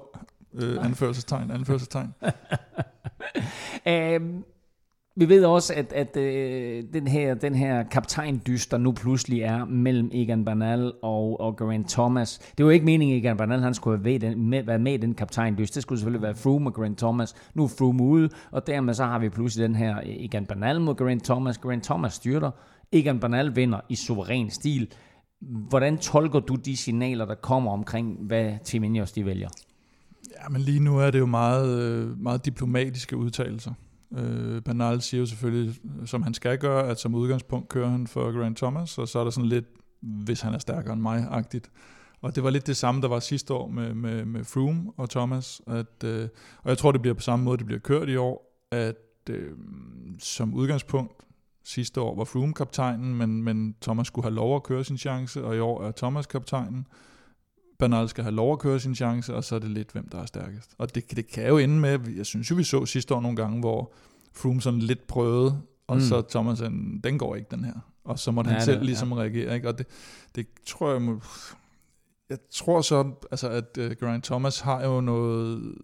øh, 0.53 0.85
anførselstegn, 0.85 1.51
anførselstegn. 1.51 2.13
um, 4.21 4.43
Vi 5.15 5.29
ved 5.29 5.45
også, 5.45 5.73
at, 5.73 5.93
at 5.93 6.17
øh, 6.17 6.83
den 6.93 7.07
her, 7.07 7.33
den 7.33 7.55
her 7.55 7.83
kaptajndyst, 7.83 8.71
der 8.71 8.77
nu 8.77 8.91
pludselig 8.91 9.41
er 9.41 9.65
mellem 9.65 10.09
Egan 10.13 10.45
Bernal 10.45 10.93
og, 11.01 11.39
og 11.39 11.57
Grant 11.57 11.89
Thomas. 11.89 12.39
Det 12.57 12.65
var 12.65 12.71
ikke 12.71 12.85
meningen, 12.85 13.17
at 13.17 13.25
Egan 13.25 13.37
Bernal 13.37 13.59
han 13.59 13.73
skulle 13.73 14.03
være, 14.03 14.17
den, 14.17 14.49
med, 14.49 14.63
være 14.63 14.79
med 14.79 14.93
i 14.93 14.97
den 14.97 15.13
kaptajndyst. 15.13 15.75
Det 15.75 15.83
skulle 15.83 15.99
selvfølgelig 15.99 16.21
være 16.21 16.35
Froome 16.35 16.69
og 16.69 16.73
Grant 16.73 16.97
Thomas. 16.97 17.35
Nu 17.53 17.63
er 17.63 17.67
Froome 17.67 18.03
ude, 18.03 18.29
og 18.51 18.67
dermed 18.67 18.93
så 18.93 19.05
har 19.05 19.19
vi 19.19 19.29
pludselig 19.29 19.67
den 19.67 19.75
her 19.75 19.97
øh, 19.97 20.03
Egan 20.05 20.45
Bernal 20.45 20.81
mod 20.81 20.95
Grant 20.95 21.23
Thomas. 21.23 21.57
Grant 21.57 21.83
Thomas 21.83 22.13
styrter. 22.13 22.51
Egan 22.91 23.19
Bernal 23.19 23.55
vinder 23.55 23.79
i 23.89 23.95
suveræn 23.95 24.49
stil. 24.49 24.93
Hvordan 25.41 25.97
tolker 25.97 26.39
du 26.39 26.55
de 26.55 26.77
signaler, 26.77 27.25
der 27.25 27.35
kommer 27.35 27.71
omkring, 27.71 28.17
hvad 28.21 28.53
Team 28.63 28.83
Ineos 28.83 29.11
de 29.11 29.25
vælger? 29.25 29.49
Ja, 30.43 30.49
men 30.49 30.61
lige 30.61 30.79
nu 30.79 30.97
er 30.97 31.11
det 31.11 31.19
jo 31.19 31.25
meget, 31.25 31.79
øh, 31.81 32.19
meget 32.19 32.45
diplomatiske 32.45 33.17
udtalelser. 33.17 33.73
Øh, 34.17 34.61
Bernal 34.61 35.01
siger 35.01 35.19
jo 35.19 35.25
selvfølgelig, 35.25 35.75
som 36.05 36.21
han 36.21 36.33
skal 36.33 36.57
gøre, 36.57 36.87
at 36.87 36.99
som 36.99 37.15
udgangspunkt 37.15 37.69
kører 37.69 37.89
han 37.89 38.07
for 38.07 38.39
Grant 38.39 38.57
Thomas, 38.57 38.97
og 38.97 39.07
så 39.07 39.19
er 39.19 39.23
der 39.23 39.31
sådan 39.31 39.49
lidt, 39.49 39.65
hvis 40.01 40.41
han 40.41 40.53
er 40.53 40.57
stærkere 40.57 40.93
end 40.93 41.01
mig-agtigt. 41.01 41.71
Og 42.21 42.35
det 42.35 42.43
var 42.43 42.49
lidt 42.49 42.67
det 42.67 42.77
samme, 42.77 43.01
der 43.01 43.07
var 43.07 43.19
sidste 43.19 43.53
år 43.53 43.67
med, 43.67 43.93
med, 43.93 44.25
med 44.25 44.43
Froome 44.43 44.91
og 44.97 45.09
Thomas. 45.09 45.61
At, 45.67 46.03
øh, 46.03 46.29
og 46.63 46.69
jeg 46.69 46.77
tror, 46.77 46.91
det 46.91 47.01
bliver 47.01 47.13
på 47.13 47.21
samme 47.21 47.45
måde, 47.45 47.57
det 47.57 47.65
bliver 47.65 47.79
kørt 47.79 48.09
i 48.09 48.15
år, 48.15 48.65
at 48.71 48.95
øh, 49.29 49.51
som 50.19 50.53
udgangspunkt 50.53 51.23
sidste 51.63 52.01
år 52.01 52.15
var 52.15 52.23
Froome 52.23 52.53
kaptajnen, 52.53 53.15
men, 53.15 53.43
men 53.43 53.75
Thomas 53.81 54.07
skulle 54.07 54.25
have 54.25 54.35
lov 54.35 54.55
at 54.55 54.63
køre 54.63 54.83
sin 54.83 54.97
chance, 54.97 55.43
og 55.43 55.55
i 55.55 55.59
år 55.59 55.83
er 55.83 55.91
Thomas 55.91 56.25
kaptajnen. 56.25 56.87
Bernal 57.83 58.09
skal 58.09 58.23
have 58.23 58.35
lov 58.35 58.53
at 58.53 58.59
køre 58.59 58.79
sin 58.79 58.95
chance, 58.95 59.35
og 59.35 59.43
så 59.43 59.55
er 59.55 59.59
det 59.59 59.69
lidt, 59.69 59.91
hvem 59.91 60.09
der 60.09 60.21
er 60.21 60.25
stærkest. 60.25 60.75
Og 60.77 60.95
det, 60.95 61.15
det 61.15 61.27
kan 61.27 61.47
jo 61.47 61.57
ende 61.57 61.79
med, 61.79 61.99
jeg 62.15 62.25
synes 62.25 62.51
jo, 62.51 62.55
vi 62.55 62.63
så 62.63 62.85
sidste 62.85 63.15
år 63.15 63.21
nogle 63.21 63.35
gange, 63.35 63.59
hvor 63.59 63.93
Froome 64.33 64.61
sådan 64.61 64.79
lidt 64.79 65.07
prøvede, 65.07 65.61
og 65.87 65.95
mm. 65.95 66.01
så 66.01 66.21
Thomas 66.29 66.57
sagde, 66.57 66.73
den 67.03 67.17
går 67.17 67.35
ikke, 67.35 67.47
den 67.51 67.63
her. 67.65 67.73
Og 68.03 68.19
så 68.19 68.31
måtte 68.31 68.49
ja, 68.49 68.55
han 68.55 68.65
selv 68.65 68.77
det, 68.77 68.85
ligesom 68.85 69.11
ja. 69.11 69.15
reagere. 69.15 69.55
Ikke? 69.55 69.69
Og 69.69 69.77
det, 69.77 69.87
det 70.35 70.47
tror 70.65 70.91
jeg, 70.91 71.01
må, 71.01 71.21
jeg 72.29 72.37
tror 72.51 72.81
så, 72.81 73.11
altså, 73.31 73.49
at 73.49 73.77
uh, 73.79 73.91
Grant 73.99 74.23
Thomas 74.23 74.59
har 74.59 74.83
jo 74.83 75.01
noget, 75.01 75.75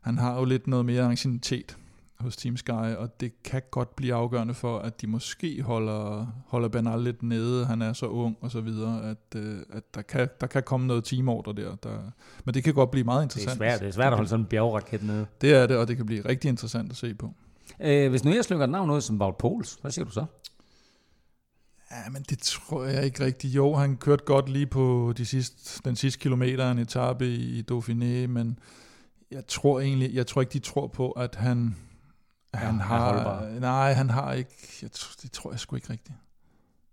han 0.00 0.18
har 0.18 0.38
jo 0.38 0.44
lidt 0.44 0.66
noget 0.66 0.86
mere 0.86 1.04
anciennitet 1.04 1.76
hos 2.22 2.36
Team 2.36 2.56
Sky, 2.56 2.70
og 2.70 3.20
det 3.20 3.42
kan 3.42 3.62
godt 3.70 3.96
blive 3.96 4.14
afgørende 4.14 4.54
for, 4.54 4.78
at 4.78 5.00
de 5.00 5.06
måske 5.06 5.62
holder, 5.62 6.26
holder 6.46 6.68
Bernal 6.68 7.00
lidt 7.00 7.22
nede, 7.22 7.66
han 7.66 7.82
er 7.82 7.92
så 7.92 8.06
ung 8.06 8.36
og 8.40 8.50
så 8.50 8.60
videre, 8.60 9.10
at, 9.10 9.38
øh, 9.40 9.60
at 9.72 9.94
der, 9.94 10.02
kan, 10.02 10.28
der 10.40 10.46
kan 10.46 10.62
komme 10.62 10.86
noget 10.86 11.04
teamorder 11.04 11.52
der, 11.52 11.74
der. 11.74 11.98
Men 12.44 12.54
det 12.54 12.64
kan 12.64 12.74
godt 12.74 12.90
blive 12.90 13.04
meget 13.04 13.22
interessant. 13.22 13.60
Det 13.60 13.66
er 13.66 13.70
svært, 13.70 13.80
det 13.80 13.88
er 13.88 13.92
svært 13.92 14.12
at 14.12 14.16
holde 14.16 14.28
sådan 14.28 14.44
en 14.44 14.46
bjergraket 14.46 15.02
nede. 15.02 15.26
Det 15.40 15.54
er 15.54 15.66
det, 15.66 15.76
og 15.76 15.88
det 15.88 15.96
kan 15.96 16.06
blive 16.06 16.28
rigtig 16.28 16.48
interessant 16.48 16.90
at 16.90 16.96
se 16.96 17.14
på. 17.14 17.34
Øh, 17.80 18.10
hvis 18.10 18.24
nu 18.24 18.34
jeg 18.34 18.44
slukker 18.44 18.64
et 18.64 18.70
navn 18.70 18.86
noget 18.86 19.02
som 19.02 19.20
Wout 19.20 19.36
Poels, 19.36 19.78
hvad 19.80 19.90
siger 19.90 20.04
du 20.04 20.10
så? 20.10 20.24
Ja, 21.90 22.10
men 22.10 22.22
det 22.30 22.38
tror 22.38 22.84
jeg 22.84 23.04
ikke 23.04 23.24
rigtigt. 23.24 23.54
Jo, 23.54 23.74
han 23.74 23.96
kørte 23.96 24.24
godt 24.24 24.48
lige 24.48 24.66
på 24.66 25.14
de 25.16 25.26
sidste, 25.26 25.80
den 25.84 25.96
sidste 25.96 26.20
kilometer 26.20 26.70
en 26.70 26.78
etape 26.78 27.28
i 27.28 27.64
Dauphiné, 27.72 28.26
men 28.26 28.58
jeg 29.30 29.46
tror 29.46 29.80
egentlig, 29.80 30.14
jeg 30.14 30.26
tror 30.26 30.40
ikke, 30.40 30.52
de 30.52 30.58
tror 30.58 30.86
på, 30.86 31.10
at 31.10 31.34
han 31.34 31.76
han 32.54 32.76
ja, 32.76 32.82
har, 32.82 33.48
nej, 33.60 33.92
han 33.92 34.10
har 34.10 34.32
ikke, 34.32 34.78
jeg, 34.82 34.90
det 35.22 35.32
tror 35.32 35.50
jeg 35.50 35.60
sgu 35.60 35.76
ikke 35.76 35.90
rigtigt. 35.90 36.16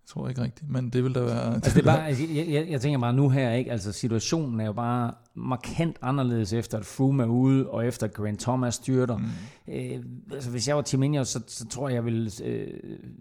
Jeg 0.10 0.14
tror 0.14 0.30
ikke 0.30 0.42
rigtigt, 0.42 0.70
men 0.70 0.90
det 0.90 1.04
vil 1.04 1.16
da 1.16 1.20
være... 1.20 1.54
Altså, 1.54 1.72
det 1.76 1.82
er 1.82 1.86
bare, 1.86 2.08
altså, 2.08 2.24
jeg, 2.34 2.48
jeg, 2.50 2.70
jeg 2.70 2.82
tænker 2.82 3.00
bare 3.00 3.14
nu 3.14 3.30
her, 3.30 3.52
ikke? 3.52 3.72
Altså, 3.72 3.92
situationen 3.92 4.60
er 4.60 4.66
jo 4.66 4.74
bare 4.74 5.14
markant 5.36 5.98
anderledes 6.02 6.54
efter, 6.54 6.78
at 6.78 6.86
Froome 6.86 7.24
er 7.24 7.28
ude, 7.28 7.70
og 7.70 7.88
efter 7.88 8.08
Grant 8.08 8.40
Thomas 8.40 8.76
styrter. 8.76 9.18
Mm. 9.18 9.26
Øh, 9.68 10.04
altså, 10.32 10.50
hvis 10.50 10.68
jeg 10.68 10.76
var 10.76 10.82
Team 10.82 11.04
Ineos, 11.04 11.28
så, 11.28 11.42
så 11.48 11.68
tror 11.68 11.90
jeg, 11.90 11.96
jeg 11.96 12.06
vil 12.06 12.34
øh, 12.44 12.68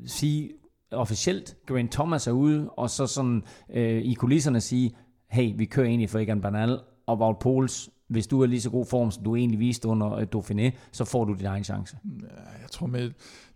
sige 0.06 0.50
officielt, 0.92 1.56
Grant 1.66 1.92
Thomas 1.92 2.26
er 2.26 2.32
ude, 2.32 2.70
og 2.70 2.90
så 2.90 3.06
sådan 3.06 3.42
øh, 3.74 4.02
i 4.02 4.14
kulisserne 4.14 4.60
sige, 4.60 4.96
hey, 5.30 5.52
vi 5.56 5.64
kører 5.64 5.86
egentlig 5.86 6.10
for 6.10 6.18
Egan 6.18 6.40
Bernal, 6.40 6.80
og 7.06 7.18
Wout 7.18 7.38
Poels 7.38 7.90
hvis 8.08 8.26
du 8.26 8.42
er 8.42 8.46
lige 8.46 8.60
så 8.60 8.70
god 8.70 8.86
form, 8.86 9.10
som 9.10 9.24
du 9.24 9.36
egentlig 9.36 9.60
viste 9.60 9.88
under 9.88 10.16
uh, 10.16 10.22
Dauphiné, 10.36 10.70
så 10.92 11.04
får 11.04 11.24
du 11.24 11.34
din 11.34 11.46
egen 11.46 11.64
chance. 11.64 11.96
Ja, 12.04 12.60
jeg 12.62 12.70
tror 12.70 12.86
med, 12.86 13.10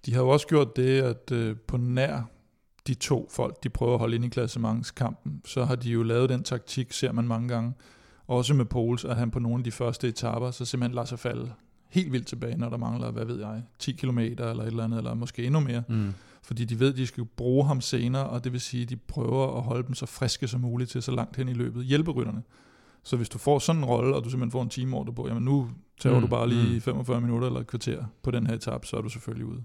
de 0.07 0.15
har 0.15 0.21
jo 0.21 0.29
også 0.29 0.47
gjort 0.47 0.77
det, 0.77 1.01
at 1.01 1.33
uh, 1.33 1.57
på 1.67 1.77
nær 1.77 2.23
de 2.87 2.95
to 2.95 3.29
folk, 3.31 3.63
de 3.63 3.69
prøver 3.69 3.93
at 3.93 3.99
holde 3.99 4.17
ind 4.17 4.25
i 4.25 4.29
klassementskampen, 4.29 5.41
så 5.45 5.65
har 5.65 5.75
de 5.75 5.91
jo 5.91 6.03
lavet 6.03 6.29
den 6.29 6.43
taktik, 6.43 6.93
ser 6.93 7.13
man 7.13 7.29
mange 7.29 7.49
gange, 7.49 7.73
også 8.27 8.55
med 8.55 8.65
Pols, 8.65 9.05
at 9.05 9.17
han 9.17 9.31
på 9.31 9.39
nogle 9.39 9.59
af 9.59 9.65
de 9.65 9.71
første 9.71 10.09
etaper, 10.09 10.51
så 10.51 10.65
simpelthen 10.65 10.95
lader 10.95 11.07
sig 11.07 11.19
falde 11.19 11.53
helt 11.89 12.13
vildt 12.13 12.27
tilbage, 12.27 12.57
når 12.57 12.69
der 12.69 12.77
mangler, 12.77 13.11
hvad 13.11 13.25
ved 13.25 13.41
jeg, 13.41 13.63
10 13.79 13.93
km 13.93 14.19
eller 14.19 14.61
et 14.61 14.67
eller 14.67 14.85
andet, 14.85 14.99
eller 14.99 15.15
måske 15.15 15.45
endnu 15.45 15.61
mere. 15.61 15.83
Mm. 15.89 16.13
Fordi 16.43 16.65
de 16.65 16.81
ved, 16.81 16.93
at 16.93 16.97
de 16.97 17.07
skal 17.07 17.25
bruge 17.25 17.67
ham 17.67 17.81
senere, 17.81 18.27
og 18.27 18.45
det 18.45 18.53
vil 18.53 18.61
sige, 18.61 18.83
at 18.83 18.91
de 18.91 18.97
prøver 18.97 19.57
at 19.57 19.63
holde 19.63 19.87
dem 19.87 19.95
så 19.95 20.07
friske 20.07 20.49
som 20.49 20.61
muligt 20.61 20.91
til 20.91 21.03
så 21.03 21.11
langt 21.11 21.37
hen 21.37 21.49
i 21.49 21.53
løbet. 21.53 21.85
Hjælperytterne. 21.85 22.43
Så 23.03 23.17
hvis 23.17 23.29
du 23.29 23.39
får 23.39 23.59
sådan 23.59 23.81
en 23.81 23.85
rolle, 23.85 24.17
og 24.17 24.25
du 24.25 24.31
simpelthen 24.31 24.51
får 24.51 24.63
en 24.63 24.69
time 24.69 24.97
over 24.97 25.05
på, 25.05 25.29
jamen 25.29 25.43
nu 25.43 25.69
tager 26.01 26.17
mm. 26.17 26.23
du 26.23 26.27
bare 26.27 26.49
lige 26.49 26.81
45 26.81 27.21
mm. 27.21 27.27
minutter 27.27 27.49
eller 27.49 27.61
et 27.61 27.67
kvarter 27.67 28.05
på 28.23 28.31
den 28.31 28.47
her 28.47 28.55
etape, 28.55 28.87
så 28.87 28.97
er 28.97 29.01
du 29.01 29.09
selvfølgelig 29.09 29.47
ude. 29.47 29.63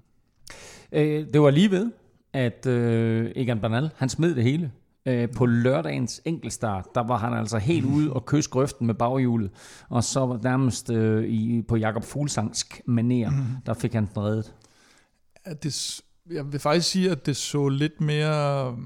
Øh, 0.91 1.27
det 1.33 1.41
var 1.41 1.49
lige 1.49 1.71
ved, 1.71 1.91
at 2.33 2.65
øh, 2.65 3.31
Egan 3.35 3.59
Bernal, 3.59 3.89
han 3.95 4.09
smed 4.09 4.35
det 4.35 4.43
hele. 4.43 4.71
Øh, 5.05 5.29
på 5.35 5.45
lørdagens 5.45 6.21
enkeltstart, 6.25 6.85
der 6.95 7.03
var 7.03 7.17
han 7.17 7.33
altså 7.33 7.57
helt 7.57 7.85
ude 7.85 8.13
og 8.13 8.25
kysse 8.25 8.49
grøften 8.49 8.87
med 8.87 8.95
baghjulet, 8.95 9.51
og 9.89 10.03
så 10.03 10.25
var 10.25 10.39
nærmest 10.43 10.89
øh, 10.89 11.23
i, 11.23 11.61
på 11.61 11.75
Jakob 11.75 12.03
Fuglsangsk 12.03 12.81
maner, 12.85 13.29
mm. 13.29 13.45
der 13.65 13.73
fik 13.73 13.93
han 13.93 14.05
den 14.05 14.23
reddet. 14.23 14.53
Ja, 15.47 15.53
det, 15.53 16.01
jeg 16.31 16.51
vil 16.51 16.59
faktisk 16.59 16.89
sige, 16.89 17.11
at 17.11 17.25
det 17.25 17.35
så 17.35 17.69
lidt 17.69 18.01
mere 18.01 18.77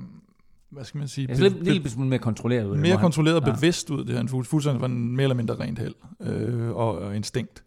hvad 0.72 0.84
skal 0.84 0.98
man 0.98 1.08
sige? 1.08 1.28
Ja, 1.30 1.34
lidt, 1.34 1.64
lidt 1.64 1.92
smule 1.92 2.10
mere 2.10 2.20
kontrolleret 2.20 2.66
ud. 2.66 2.78
Mere 2.78 2.98
kontrolleret 2.98 3.38
og 3.38 3.44
bevidst 3.44 3.90
ud, 3.90 4.06
det 4.06 4.16
her. 4.16 4.44
Fuglsang 4.44 4.82
var 4.82 4.88
mere 4.88 5.24
eller 5.24 5.36
mindre 5.36 5.56
rent 5.56 5.80
held 5.80 5.96
øh, 6.22 6.70
og, 6.70 7.00
og 7.00 7.16
instinkt. 7.16 7.64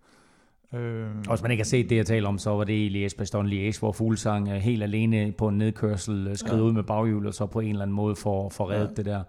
Øh, 0.74 1.06
og 1.28 1.34
hvis 1.34 1.42
man 1.42 1.50
ikke 1.50 1.62
har 1.62 1.66
set 1.66 1.90
det, 1.90 1.96
jeg 1.96 2.06
taler 2.06 2.28
om, 2.28 2.38
så 2.38 2.50
var 2.50 2.64
det 2.64 2.72
i 2.72 3.06
Liège, 3.06 3.16
Bastogne 3.18 3.50
Liège, 3.50 3.78
hvor 3.78 3.92
Fuglsang 3.92 4.50
er 4.50 4.58
helt 4.58 4.82
alene 4.82 5.32
på 5.32 5.48
en 5.48 5.58
nedkørsel, 5.58 6.26
øh, 6.26 6.36
skrider 6.36 6.56
ja. 6.56 6.62
ud 6.62 6.72
med 6.72 6.82
baghjul, 6.82 7.26
og 7.26 7.34
så 7.34 7.46
på 7.46 7.60
en 7.60 7.68
eller 7.68 7.82
anden 7.82 7.96
måde 7.96 8.16
får, 8.16 8.48
får 8.48 8.70
reddet 8.70 8.88
ja. 8.88 8.94
det 8.94 9.04
der. 9.04 9.22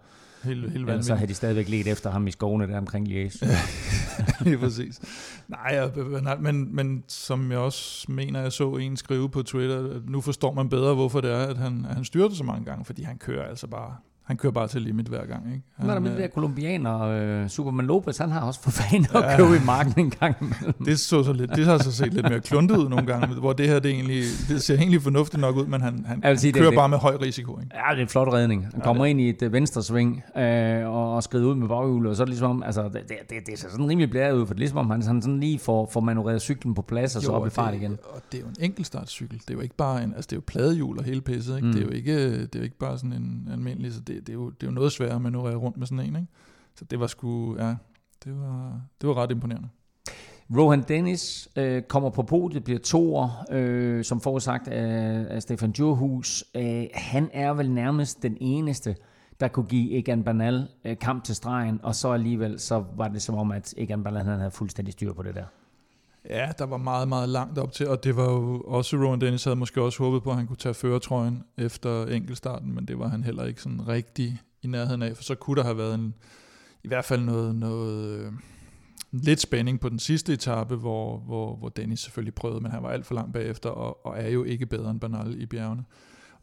Helt, 0.45 0.71
helt 0.71 0.89
Ellers 0.89 1.05
så 1.05 1.15
havde 1.15 1.29
de 1.29 1.33
stadigvæk 1.33 1.69
let 1.69 1.87
efter 1.87 2.11
ham 2.11 2.27
i 2.27 2.31
skovene 2.31 2.67
der 2.67 2.77
omkring 2.77 3.07
Liège. 3.07 3.45
ja, 4.45 4.57
præcis. 4.57 5.01
Nej, 5.47 6.35
men, 6.39 6.75
men 6.75 7.03
som 7.07 7.51
jeg 7.51 7.59
også 7.59 8.11
mener, 8.11 8.41
jeg 8.41 8.51
så 8.51 8.75
en 8.75 8.97
skrive 8.97 9.29
på 9.29 9.43
Twitter, 9.43 10.01
nu 10.07 10.21
forstår 10.21 10.53
man 10.53 10.69
bedre, 10.69 10.93
hvorfor 10.93 11.21
det 11.21 11.31
er, 11.31 11.47
at 11.47 11.57
han, 11.57 11.85
at 11.89 11.95
han 11.95 12.05
styrte 12.05 12.35
så 12.35 12.43
mange 12.43 12.65
gange, 12.65 12.85
fordi 12.85 13.03
han 13.03 13.17
kører 13.17 13.49
altså 13.49 13.67
bare 13.67 13.95
han 14.25 14.37
kører 14.37 14.53
bare 14.53 14.67
til 14.67 14.81
limit 14.81 15.07
hver 15.07 15.25
gang. 15.25 15.53
Ikke? 15.53 15.63
Han, 15.75 15.89
er 15.89 15.93
der 15.93 16.01
med 16.01 16.11
det 16.11 16.19
der 16.19 16.27
kolumbianer, 16.27 17.41
uh, 17.43 17.49
Superman 17.49 17.85
Lopez, 17.85 18.17
han 18.17 18.31
har 18.31 18.41
også 18.41 18.61
for 18.61 18.71
fanden 18.71 19.07
at 19.15 19.23
ja, 19.23 19.37
købe 19.37 19.55
i 19.55 19.65
marken 19.65 19.93
en 19.97 20.09
gang 20.09 20.35
imellem. 20.41 20.85
Det, 20.85 20.99
så 20.99 21.23
så 21.23 21.33
lidt, 21.33 21.55
det 21.55 21.65
har 21.65 21.77
så 21.77 21.91
set 21.91 22.13
lidt 22.13 22.29
mere 22.29 22.39
kluntet 22.39 22.77
ud 22.77 22.89
nogle 22.89 23.05
gange, 23.05 23.27
hvor 23.27 23.53
det 23.53 23.67
her 23.67 23.79
det 23.79 23.91
egentlig, 23.91 24.23
det 24.49 24.61
ser 24.61 24.75
egentlig 24.75 25.01
fornuftigt 25.01 25.41
nok 25.41 25.55
ud, 25.55 25.65
men 25.65 25.81
han, 25.81 26.05
han, 26.23 26.37
sige, 26.37 26.53
han 26.53 26.59
kører 26.59 26.69
det, 26.69 26.77
bare 26.77 26.89
med 26.89 26.97
høj 26.97 27.17
risiko. 27.21 27.59
Ikke? 27.59 27.75
Ja, 27.75 27.91
det 27.91 27.97
er 27.97 28.01
en 28.01 28.07
flot 28.07 28.33
redning. 28.33 28.67
Han 28.73 28.81
kommer 28.81 29.05
ja, 29.05 29.09
ind 29.09 29.21
i 29.21 29.29
et 29.29 29.41
uh, 29.41 29.53
venstre 29.53 29.83
sving 29.83 30.23
uh, 30.35 30.41
og, 30.41 31.15
og 31.15 31.23
skrider 31.23 31.45
ud 31.45 31.55
med 31.55 31.67
baghjulet, 31.67 32.09
og 32.09 32.15
så 32.15 32.23
er 32.23 32.25
det 32.25 32.29
ligesom, 32.29 32.63
altså, 32.63 32.83
det, 32.83 33.01
det, 33.09 33.47
det, 33.47 33.59
ser 33.59 33.69
sådan 33.69 33.89
rimelig 33.89 34.09
blæret 34.09 34.33
ud, 34.33 34.45
for 34.45 34.53
det 34.53 34.57
er 34.57 34.59
ligesom, 34.59 34.77
om 34.77 34.89
han, 34.89 35.01
han 35.01 35.21
sådan 35.21 35.39
lige 35.39 35.59
får, 35.59 35.89
får 35.93 35.99
manøvreret 35.99 36.41
cyklen 36.41 36.73
på 36.73 36.81
plads, 36.81 37.15
og 37.15 37.23
jo, 37.23 37.25
så 37.25 37.31
op 37.31 37.47
i 37.47 37.49
fart 37.49 37.73
igen. 37.73 37.97
Og 38.03 38.21
det 38.31 38.37
er 38.37 38.41
jo 38.41 38.47
en 38.47 38.55
enkeltstartcykel. 38.59 39.39
Det 39.39 39.49
er 39.49 39.53
jo 39.53 39.61
ikke 39.61 39.75
bare 39.75 40.03
en, 40.03 40.13
altså 40.13 40.27
det 40.27 40.31
er 40.31 40.37
jo 40.37 40.43
pladehjul 40.47 40.97
og 40.97 41.03
hele 41.03 41.21
pisset. 41.21 41.55
Ikke? 41.55 41.67
Mm. 41.67 41.73
Det, 41.73 41.81
er 41.81 41.85
jo 41.85 41.91
ikke, 41.91 42.41
det 42.41 42.55
er 42.55 42.59
jo 42.59 42.63
ikke 42.63 42.77
bare 42.77 42.97
sådan 42.97 43.13
en 43.13 43.49
almindelig, 43.51 43.93
så 43.93 43.99
det, 43.99 44.14
det, 44.19 44.29
er 44.29 44.33
jo, 44.33 44.49
det 44.49 44.63
er 44.63 44.67
jo 44.67 44.73
noget 44.73 44.91
sværere 44.91 45.15
at 45.15 45.21
manøvrere 45.21 45.55
rundt 45.55 45.77
med 45.77 45.87
sådan 45.87 46.05
en. 46.05 46.15
Ikke? 46.15 46.27
Så 46.75 46.85
det 46.85 46.99
var 46.99 47.07
sgu, 47.07 47.55
ja, 47.57 47.75
det 48.23 48.39
var, 48.39 48.81
det 49.01 49.09
var 49.09 49.17
ret 49.17 49.31
imponerende. 49.31 49.69
Rohan 50.57 50.83
Dennis 50.87 51.49
øh, 51.55 51.81
kommer 51.83 52.09
på 52.09 52.23
podiet, 52.23 52.63
bliver 52.63 52.79
toer, 52.79 53.45
øh, 53.51 54.03
som 54.03 54.21
forudsagt 54.21 54.67
af, 54.67 55.25
af 55.29 55.41
Stefan 55.41 55.71
Djurhus. 55.71 56.43
Øh, 56.55 56.83
han 56.93 57.29
er 57.33 57.53
vel 57.53 57.71
nærmest 57.71 58.23
den 58.23 58.37
eneste, 58.41 58.95
der 59.39 59.47
kunne 59.47 59.65
give 59.65 59.97
Egan 59.97 60.23
Bernal 60.23 60.67
øh, 60.85 60.97
kamp 60.97 61.23
til 61.23 61.35
stregen, 61.35 61.79
og 61.83 61.95
så 61.95 62.11
alligevel 62.11 62.59
så 62.59 62.83
var 62.95 63.07
det 63.07 63.21
som 63.21 63.35
om, 63.35 63.51
at 63.51 63.73
Egan 63.77 64.03
Bernal 64.03 64.25
han 64.25 64.37
havde 64.37 64.51
fuldstændig 64.51 64.93
styr 64.93 65.13
på 65.13 65.23
det 65.23 65.35
der. 65.35 65.45
Ja, 66.29 66.51
der 66.57 66.65
var 66.65 66.77
meget, 66.77 67.07
meget 67.07 67.29
langt 67.29 67.57
op 67.57 67.71
til, 67.71 67.87
og 67.87 68.03
det 68.03 68.15
var 68.15 68.31
jo 68.31 68.61
også, 68.61 68.97
Rowan 68.97 69.21
Dennis 69.21 69.43
havde 69.43 69.55
måske 69.55 69.81
også 69.81 70.03
håbet 70.03 70.23
på, 70.23 70.29
at 70.29 70.35
han 70.35 70.47
kunne 70.47 70.57
tage 70.57 70.73
føretrøjen 70.73 71.43
efter 71.57 72.05
enkeltstarten, 72.05 72.75
men 72.75 72.85
det 72.85 72.99
var 72.99 73.07
han 73.07 73.23
heller 73.23 73.45
ikke 73.45 73.61
sådan 73.61 73.87
rigtig 73.87 74.41
i 74.61 74.67
nærheden 74.67 75.01
af, 75.01 75.15
for 75.15 75.23
så 75.23 75.35
kunne 75.35 75.55
der 75.55 75.63
have 75.63 75.77
været 75.77 75.95
en, 75.95 76.13
i 76.83 76.87
hvert 76.87 77.05
fald 77.05 77.21
noget, 77.21 77.55
noget 77.55 78.19
øh, 78.19 78.31
lidt 79.11 79.41
spænding 79.41 79.79
på 79.79 79.89
den 79.89 79.99
sidste 79.99 80.33
etape, 80.33 80.75
hvor, 80.75 81.17
hvor, 81.17 81.55
hvor 81.55 81.69
Dennis 81.69 81.99
selvfølgelig 81.99 82.35
prøvede, 82.35 82.61
men 82.61 82.71
han 82.71 82.83
var 82.83 82.89
alt 82.89 83.05
for 83.05 83.15
langt 83.15 83.33
bagefter, 83.33 83.69
og, 83.69 84.05
og 84.05 84.19
er 84.19 84.29
jo 84.29 84.43
ikke 84.43 84.65
bedre 84.65 84.91
end 84.91 84.99
Bernal 84.99 85.41
i 85.41 85.45
bjergene. 85.45 85.83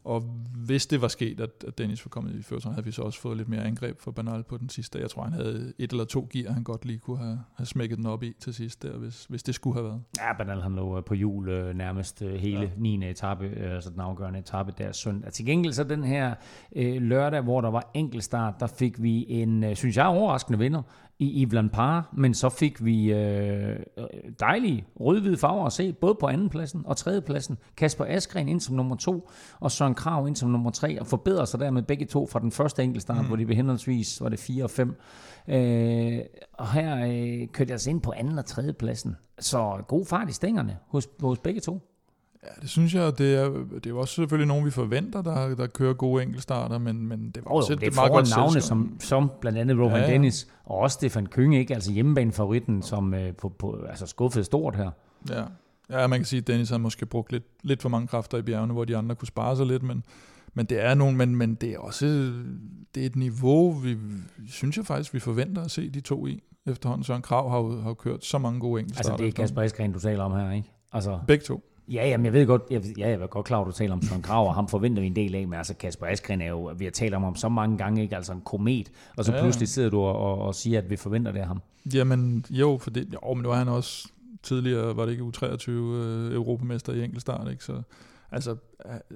Og 0.03 0.21
hvis 0.65 0.85
det 0.85 1.01
var 1.01 1.07
sket, 1.07 1.39
at 1.39 1.77
Dennis 1.77 2.05
var 2.05 2.09
kommet 2.09 2.35
i 2.35 2.41
først, 2.41 2.63
så 2.63 2.69
havde 2.69 2.85
vi 2.85 2.91
så 2.91 3.01
også 3.01 3.19
fået 3.19 3.37
lidt 3.37 3.49
mere 3.49 3.63
angreb 3.63 3.99
for 3.99 4.11
Bernal 4.11 4.43
på 4.43 4.57
den 4.57 4.69
sidste. 4.69 4.99
Jeg 4.99 5.09
tror, 5.09 5.23
han 5.23 5.33
havde 5.33 5.73
et 5.77 5.91
eller 5.91 6.05
to 6.05 6.27
gear, 6.31 6.53
han 6.53 6.63
godt 6.63 6.85
lige 6.85 6.99
kunne 6.99 7.17
have, 7.17 7.39
have 7.55 7.65
smækket 7.65 7.97
den 7.97 8.05
op 8.05 8.23
i 8.23 8.33
til 8.39 8.53
sidst, 8.53 8.83
der, 8.83 8.97
hvis, 8.97 9.25
hvis 9.25 9.43
det 9.43 9.55
skulle 9.55 9.75
have 9.75 9.85
været. 9.85 10.01
Ja, 10.19 10.33
Bernal 10.33 10.61
han 10.61 10.75
lå 10.75 11.01
på 11.01 11.15
jul 11.15 11.49
øh, 11.49 11.75
nærmest 11.75 12.21
øh, 12.21 12.33
hele 12.33 12.61
ja. 12.61 12.69
9. 12.77 13.09
etape, 13.09 13.45
øh, 13.45 13.75
altså 13.75 13.89
den 13.89 13.99
afgørende 13.99 14.39
etape 14.39 14.73
der 14.77 14.91
søndag. 14.91 15.31
Til 15.31 15.45
gengæld 15.45 15.73
så 15.73 15.83
den 15.83 16.03
her 16.03 16.35
øh, 16.75 17.01
lørdag, 17.01 17.41
hvor 17.41 17.61
der 17.61 17.71
var 17.71 17.91
enkeltstart, 17.93 18.53
der 18.59 18.67
fik 18.67 19.01
vi 19.03 19.25
en, 19.29 19.63
øh, 19.63 19.75
synes 19.75 19.97
jeg, 19.97 20.05
overraskende 20.05 20.59
vinder 20.59 20.81
i 21.23 21.45
Yves 21.45 21.69
Par, 21.73 22.09
men 22.13 22.33
så 22.33 22.49
fik 22.49 22.85
vi 22.85 23.13
øh, 23.13 23.79
dejlige 24.39 24.85
rød-hvide 24.99 25.37
farver 25.37 25.65
at 25.65 25.73
se, 25.73 25.93
både 25.93 26.15
på 26.19 26.27
andenpladsen 26.27 26.81
og 26.85 26.97
tredjepladsen. 26.97 27.57
Kasper 27.77 28.05
Askren 28.07 28.49
ind 28.49 28.59
som 28.59 28.75
nummer 28.75 28.95
to, 28.95 29.29
og 29.59 29.71
Søren 29.71 29.95
Krav 29.95 30.27
ind 30.27 30.35
som 30.35 30.49
nummer 30.49 30.71
tre, 30.71 30.99
og 30.99 31.07
forbedrer 31.07 31.45
sig 31.45 31.59
dermed 31.59 31.83
begge 31.83 32.05
to 32.05 32.27
fra 32.27 32.39
den 32.39 32.51
første 32.51 32.83
enkeltstart, 32.83 33.21
mm. 33.21 33.27
hvor 33.27 33.35
de 33.35 33.47
ved 33.47 33.55
henholdsvis 33.55 34.21
var 34.21 34.29
det 34.29 34.39
4 34.39 34.63
og 34.63 34.69
5. 34.69 34.95
Øh, 35.47 36.19
og 36.53 36.71
her 36.71 36.97
øh, 36.97 37.47
kørte 37.47 37.69
jeg 37.69 37.71
altså 37.71 37.89
ind 37.89 38.01
på 38.01 38.13
anden 38.15 38.37
og 38.37 38.45
tredjepladsen. 38.45 39.15
Så 39.39 39.83
god 39.87 40.05
fart 40.05 40.29
i 40.29 40.33
stængerne 40.33 40.77
hos, 40.87 41.09
hos 41.19 41.39
begge 41.39 41.61
to. 41.61 41.92
Ja, 42.43 42.61
det 42.61 42.69
synes 42.69 42.95
jeg, 42.95 43.17
det 43.17 43.35
er, 43.35 43.49
det 43.49 43.85
er 43.85 43.89
jo 43.89 43.99
også 43.99 44.13
selvfølgelig 44.13 44.47
nogen, 44.47 44.65
vi 44.65 44.71
forventer, 44.71 45.21
der, 45.21 45.55
der 45.55 45.67
kører 45.67 45.93
gode 45.93 46.23
enkeltstarter, 46.23 46.77
men, 46.77 47.07
men 47.07 47.31
det 47.31 47.45
var 47.45 47.51
oh, 47.51 47.57
også 47.57 47.75
det, 47.75 47.81
det 47.81 47.95
meget 47.95 48.11
godt 48.11 48.29
navne, 48.35 48.61
som, 48.61 48.97
som 48.99 49.31
blandt 49.41 49.57
andet 49.57 49.77
Roman 49.77 49.91
ja, 49.91 50.05
ja. 50.05 50.11
Dennis, 50.11 50.47
og 50.65 50.77
også 50.77 50.93
Stefan 50.93 51.25
Kønge, 51.25 51.59
ikke? 51.59 51.73
altså 51.73 51.91
hjemmebanefavoritten, 51.91 52.81
som 52.81 53.13
øh, 53.13 53.35
på, 53.35 53.49
på, 53.49 53.85
altså 53.89 54.05
skuffede 54.05 54.43
stort 54.43 54.75
her. 54.75 54.89
Ja. 55.29 55.43
ja, 55.89 56.07
man 56.07 56.19
kan 56.19 56.25
sige, 56.25 56.37
at 56.37 56.47
Dennis 56.47 56.69
har 56.69 56.77
måske 56.77 57.05
brugt 57.05 57.31
lidt, 57.31 57.45
lidt 57.63 57.81
for 57.81 57.89
mange 57.89 58.07
kræfter 58.07 58.37
i 58.37 58.41
bjergene, 58.41 58.73
hvor 58.73 58.85
de 58.85 58.97
andre 58.97 59.15
kunne 59.15 59.27
spare 59.27 59.57
sig 59.57 59.65
lidt, 59.65 59.83
men, 59.83 60.03
men 60.53 60.65
det 60.65 60.83
er 60.85 60.93
nogen, 60.93 61.17
men, 61.17 61.35
men 61.35 61.55
det 61.55 61.69
er 61.69 61.79
også 61.79 62.05
det 62.95 63.01
er 63.01 63.05
et 63.05 63.15
niveau, 63.15 63.71
vi 63.71 63.97
synes 64.47 64.77
jeg 64.77 64.85
faktisk, 64.85 65.13
vi 65.13 65.19
forventer 65.19 65.63
at 65.63 65.71
se 65.71 65.89
de 65.89 66.01
to 66.01 66.27
i 66.27 66.43
efterhånden. 66.65 67.03
Søren 67.03 67.21
Krav 67.21 67.49
har 67.49 67.57
jo, 67.57 67.81
har 67.81 67.93
kørt 67.93 68.25
så 68.25 68.37
mange 68.37 68.59
gode 68.59 68.79
enkeltstarter. 68.79 69.11
Altså 69.11 69.23
det 69.23 69.39
er 69.39 69.41
Kasper 69.41 69.61
Eskren, 69.61 69.91
du 69.91 69.99
taler 69.99 70.23
om 70.23 70.31
her, 70.31 70.51
ikke? 70.51 70.71
Altså, 70.93 71.19
Begge 71.27 71.43
to. 71.43 71.63
Ja, 71.87 72.07
jamen, 72.07 72.25
jeg 72.25 72.33
ved 72.33 72.47
godt, 72.47 72.61
jeg, 72.69 72.83
ja, 72.97 73.09
jeg 73.09 73.21
er 73.21 73.27
godt 73.27 73.45
klar, 73.45 73.61
at 73.61 73.67
du 73.67 73.71
taler 73.71 73.93
om 73.93 74.01
Søren 74.01 74.21
Grav, 74.21 74.47
og 74.47 74.55
ham 74.55 74.67
forventer 74.67 75.01
vi 75.01 75.07
en 75.07 75.15
del 75.15 75.35
af, 75.35 75.47
men 75.47 75.57
altså 75.57 75.73
Kasper 75.73 76.05
Askren 76.05 76.41
er 76.41 76.47
jo, 76.47 76.71
vi 76.77 76.83
har 76.83 76.91
talt 76.91 77.13
om 77.13 77.23
ham 77.23 77.35
så 77.35 77.49
mange 77.49 77.77
gange, 77.77 78.01
ikke? 78.01 78.15
altså 78.15 78.33
en 78.33 78.41
komet, 78.41 78.91
og 79.17 79.25
så 79.25 79.33
ja. 79.33 79.41
pludselig 79.41 79.67
sidder 79.67 79.89
du 79.89 79.99
og, 79.99 80.17
og, 80.17 80.41
og 80.41 80.55
siger, 80.55 80.79
at 80.79 80.89
vi 80.89 80.95
forventer 80.95 81.31
det 81.31 81.39
af 81.39 81.47
ham. 81.47 81.61
Jamen, 81.93 82.45
jo, 82.49 82.77
for 82.81 82.89
det, 82.89 83.13
jo, 83.13 83.33
men 83.33 83.43
nu 83.43 83.49
er 83.49 83.55
han 83.55 83.67
også 83.67 84.07
tidligere, 84.43 84.97
var 84.97 85.05
det 85.05 85.11
ikke 85.11 85.23
U23 85.23 85.71
øh, 85.71 86.33
europamester 86.33 86.93
i 86.93 87.03
enkeltstart, 87.03 87.51
ikke? 87.51 87.63
Så, 87.63 87.81
altså, 88.31 88.55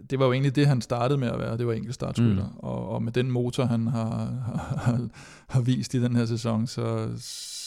det 0.10 0.20
var 0.20 0.26
jo 0.26 0.32
egentlig 0.32 0.56
det, 0.56 0.68
han 0.68 0.82
startede 0.82 1.20
med 1.20 1.28
at 1.28 1.40
være, 1.40 1.58
det 1.58 1.68
var 1.68 1.74
enkeltstartskytter, 1.74 2.48
mm. 2.48 2.58
og, 2.58 2.90
og 2.90 3.04
med 3.04 3.12
den 3.12 3.32
motor, 3.32 3.66
han 3.66 3.88
har, 3.88 4.10
har, 4.86 5.10
har 5.48 5.62
vist 5.62 5.94
i 5.94 6.04
den 6.04 6.16
her 6.16 6.26
sæson, 6.26 6.68
så, 6.68 7.10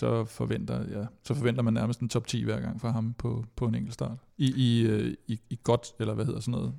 så, 0.00 0.24
forventer, 0.24 0.98
ja, 0.98 1.04
så 1.24 1.34
forventer 1.34 1.62
man 1.62 1.74
nærmest 1.74 2.00
en 2.00 2.08
top 2.08 2.26
10 2.26 2.44
hver 2.44 2.60
gang 2.60 2.80
fra 2.80 2.90
ham 2.90 3.14
på, 3.18 3.44
på 3.56 3.64
en 3.64 3.74
enkeltstart. 3.74 4.18
I, 4.38 4.52
i, 4.56 4.86
øh, 4.86 5.14
i, 5.26 5.40
I 5.50 5.58
godt, 5.62 5.86
eller 5.98 6.14
hvad 6.14 6.24
hedder 6.24 6.40
sådan 6.40 6.52
noget, 6.52 6.72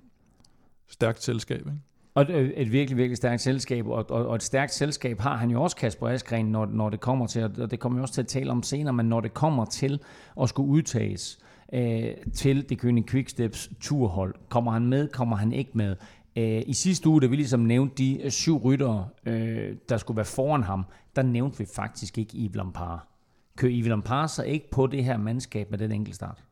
stærkt 0.88 1.24
selskab, 1.24 1.60
ikke? 1.60 1.80
Og 2.14 2.22
et, 2.22 2.62
et 2.62 2.72
virkelig, 2.72 2.98
virkelig 2.98 3.18
stærkt 3.18 3.42
selskab, 3.42 3.88
og, 3.88 4.06
og, 4.10 4.28
og 4.28 4.36
et 4.36 4.44
stærkt 4.44 4.74
selskab 4.74 5.20
har 5.20 5.38
han 5.38 5.52
jo 5.52 5.64
også, 5.64 5.76
Kasper 5.76 6.08
Askren, 6.08 6.46
når, 6.46 6.66
når 6.66 6.90
det 6.90 7.00
kommer 7.00 7.28
til, 7.28 7.44
og 7.44 7.72
det 7.72 7.80
kommer 7.80 8.00
vi 8.00 8.02
også 8.02 8.14
til 8.14 8.22
at 8.22 8.28
tale 8.28 8.52
om 8.52 8.64
senere, 8.64 8.94
men 8.94 9.06
når 9.06 9.22
det 9.22 9.34
kommer 9.34 9.66
til 9.66 10.00
at 10.42 10.50
skulle 10.50 10.70
udtages, 10.70 11.40
øh, 11.74 12.14
til 12.34 12.70
det 12.70 12.80
kønne 12.80 13.04
Quicksteps 13.04 13.70
turhold. 13.80 14.36
Kommer 14.50 14.72
han 14.72 14.88
med, 14.88 15.08
kommer 15.08 15.36
han 15.36 15.54
ikke 15.54 15.72
med? 15.74 15.96
Øh, 16.36 16.62
I 16.68 16.74
sidste 16.74 17.10
uge, 17.10 17.22
da 17.22 17.26
vi 17.26 17.36
ligesom 17.36 17.60
nævnte 17.60 17.96
de 17.96 18.32
syv 18.32 18.58
ryttere, 18.58 19.08
øh, 19.26 19.76
der 19.90 19.98
skulle 19.98 20.18
være 20.18 20.26
foran 20.26 20.64
ham, 20.64 20.86
der 21.16 21.22
nævnte 21.22 21.58
vi 21.58 21.66
faktisk 21.76 22.18
ikke 22.18 22.38
Yves 22.38 22.56
Lampard. 22.56 23.11
Kører 23.56 23.90
Lampard 23.90 24.30
så 24.30 24.44
ikke 24.44 24.70
på 24.72 24.88
det 24.88 25.04
her 25.04 25.18
mandskab 25.18 25.72
med 25.72 25.80
den 25.80 25.92
enkelte 25.92 26.16
start? 26.16 26.44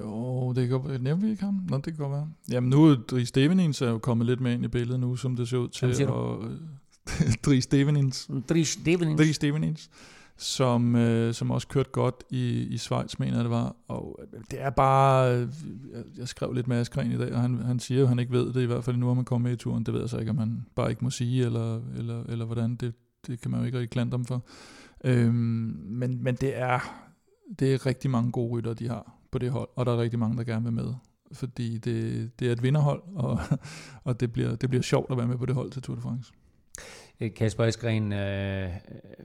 Jo, 0.00 0.52
det 0.52 0.68
kan 0.68 0.80
godt 0.80 1.02
Nævnte 1.02 1.26
vi 1.26 1.30
ikke 1.30 1.44
ham? 1.44 1.66
Nå, 1.68 1.76
det 1.76 1.84
kan 1.84 1.94
godt 1.94 2.12
være. 2.12 2.28
Jamen 2.50 2.70
nu 2.70 2.84
er 2.84 2.96
Dries 2.96 3.28
Stevenins 3.28 3.82
er 3.82 3.88
jo 3.88 3.98
kommet 3.98 4.26
lidt 4.26 4.40
med 4.40 4.52
ind 4.52 4.64
i 4.64 4.68
billedet 4.68 5.00
nu, 5.00 5.16
som 5.16 5.36
det 5.36 5.48
ser 5.48 5.58
ud 5.58 5.68
til. 5.68 6.08
Og, 6.08 6.44
Dries 7.46 7.64
Stevenins. 7.64 8.30
Dries 8.48 8.68
Stevenins. 8.68 9.18
Dries 9.18 9.36
Stevenins 9.36 9.90
som, 10.36 10.96
øh, 10.96 11.34
som 11.34 11.50
også 11.50 11.68
kørte 11.68 11.90
godt 11.90 12.24
i, 12.30 12.50
i 12.60 12.78
Schweiz, 12.78 13.18
mener 13.18 13.34
jeg 13.34 13.44
det 13.44 13.50
var. 13.50 13.76
Og 13.88 14.20
øh, 14.22 14.40
det 14.50 14.62
er 14.62 14.70
bare, 14.70 15.36
øh, 15.36 15.48
jeg 16.18 16.28
skrev 16.28 16.52
lidt 16.52 16.68
med 16.68 16.76
Askren 16.76 17.12
i 17.12 17.18
dag, 17.18 17.32
og 17.34 17.40
han, 17.40 17.58
han 17.58 17.78
siger 17.78 18.02
at 18.02 18.08
han 18.08 18.18
ikke 18.18 18.32
ved 18.32 18.52
det, 18.52 18.62
i 18.62 18.66
hvert 18.66 18.84
fald 18.84 18.96
nu 18.96 19.06
har 19.06 19.14
man 19.14 19.24
kommet 19.24 19.50
med 19.50 19.52
i 19.52 19.60
turen. 19.60 19.84
Det 19.84 19.94
ved 19.94 20.00
jeg 20.00 20.10
så 20.10 20.18
ikke, 20.18 20.30
om 20.30 20.38
han 20.38 20.66
bare 20.74 20.90
ikke 20.90 21.04
må 21.04 21.10
sige, 21.10 21.44
eller, 21.44 21.80
eller, 21.96 22.24
eller 22.24 22.44
hvordan. 22.44 22.76
Det, 22.76 22.94
det 23.26 23.40
kan 23.40 23.50
man 23.50 23.60
jo 23.60 23.66
ikke 23.66 23.78
rigtig 23.78 23.90
klandre 23.90 24.16
dem 24.16 24.24
for. 24.24 24.44
Øhm, 25.04 25.34
men, 25.84 26.22
men 26.22 26.34
det 26.34 26.58
er, 26.58 27.06
det 27.58 27.74
er 27.74 27.86
rigtig 27.86 28.10
mange 28.10 28.32
gode 28.32 28.50
rytter, 28.50 28.74
de 28.74 28.88
har 28.88 29.16
på 29.30 29.38
det 29.38 29.50
hold, 29.50 29.68
og 29.76 29.86
der 29.86 29.92
er 29.92 29.98
rigtig 29.98 30.18
mange, 30.18 30.36
der 30.36 30.44
gerne 30.44 30.64
vil 30.64 30.72
med. 30.72 30.94
Fordi 31.32 31.78
det, 31.78 32.30
det 32.40 32.48
er 32.48 32.52
et 32.52 32.62
vinderhold, 32.62 33.02
og, 33.14 33.38
og 34.04 34.20
det, 34.20 34.32
bliver, 34.32 34.56
det 34.56 34.68
bliver 34.68 34.82
sjovt 34.82 35.10
at 35.10 35.16
være 35.16 35.26
med 35.26 35.38
på 35.38 35.46
det 35.46 35.54
hold 35.54 35.70
til 35.70 35.82
Tour 35.82 35.96
de 35.96 36.02
France. 36.02 36.32
Øh, 37.20 37.34
Kasper 37.34 37.64
Eskren 37.64 38.12
øh, 38.12 38.70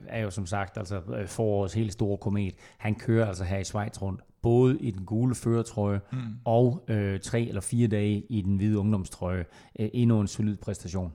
er 0.06 0.20
jo 0.20 0.30
som 0.30 0.46
sagt 0.46 0.78
altså 0.78 1.00
øh, 1.16 1.26
forårets 1.26 1.74
helt 1.74 1.92
store 1.92 2.18
komet. 2.18 2.54
Han 2.78 2.94
kører 2.94 3.26
altså 3.26 3.44
her 3.44 3.58
i 3.58 3.64
Schweiz 3.64 4.02
rundt, 4.02 4.20
både 4.42 4.78
i 4.80 4.90
den 4.90 5.04
gule 5.04 5.34
føretrøje 5.34 6.00
mm. 6.12 6.18
og 6.44 6.84
øh, 6.88 7.20
tre 7.20 7.42
eller 7.42 7.60
fire 7.60 7.88
dage 7.88 8.24
i 8.28 8.40
den 8.40 8.56
hvide 8.56 8.78
ungdomstrøje. 8.78 9.44
Øh, 9.80 9.88
endnu 9.92 10.20
en 10.20 10.26
solid 10.26 10.56
præstation. 10.56 11.12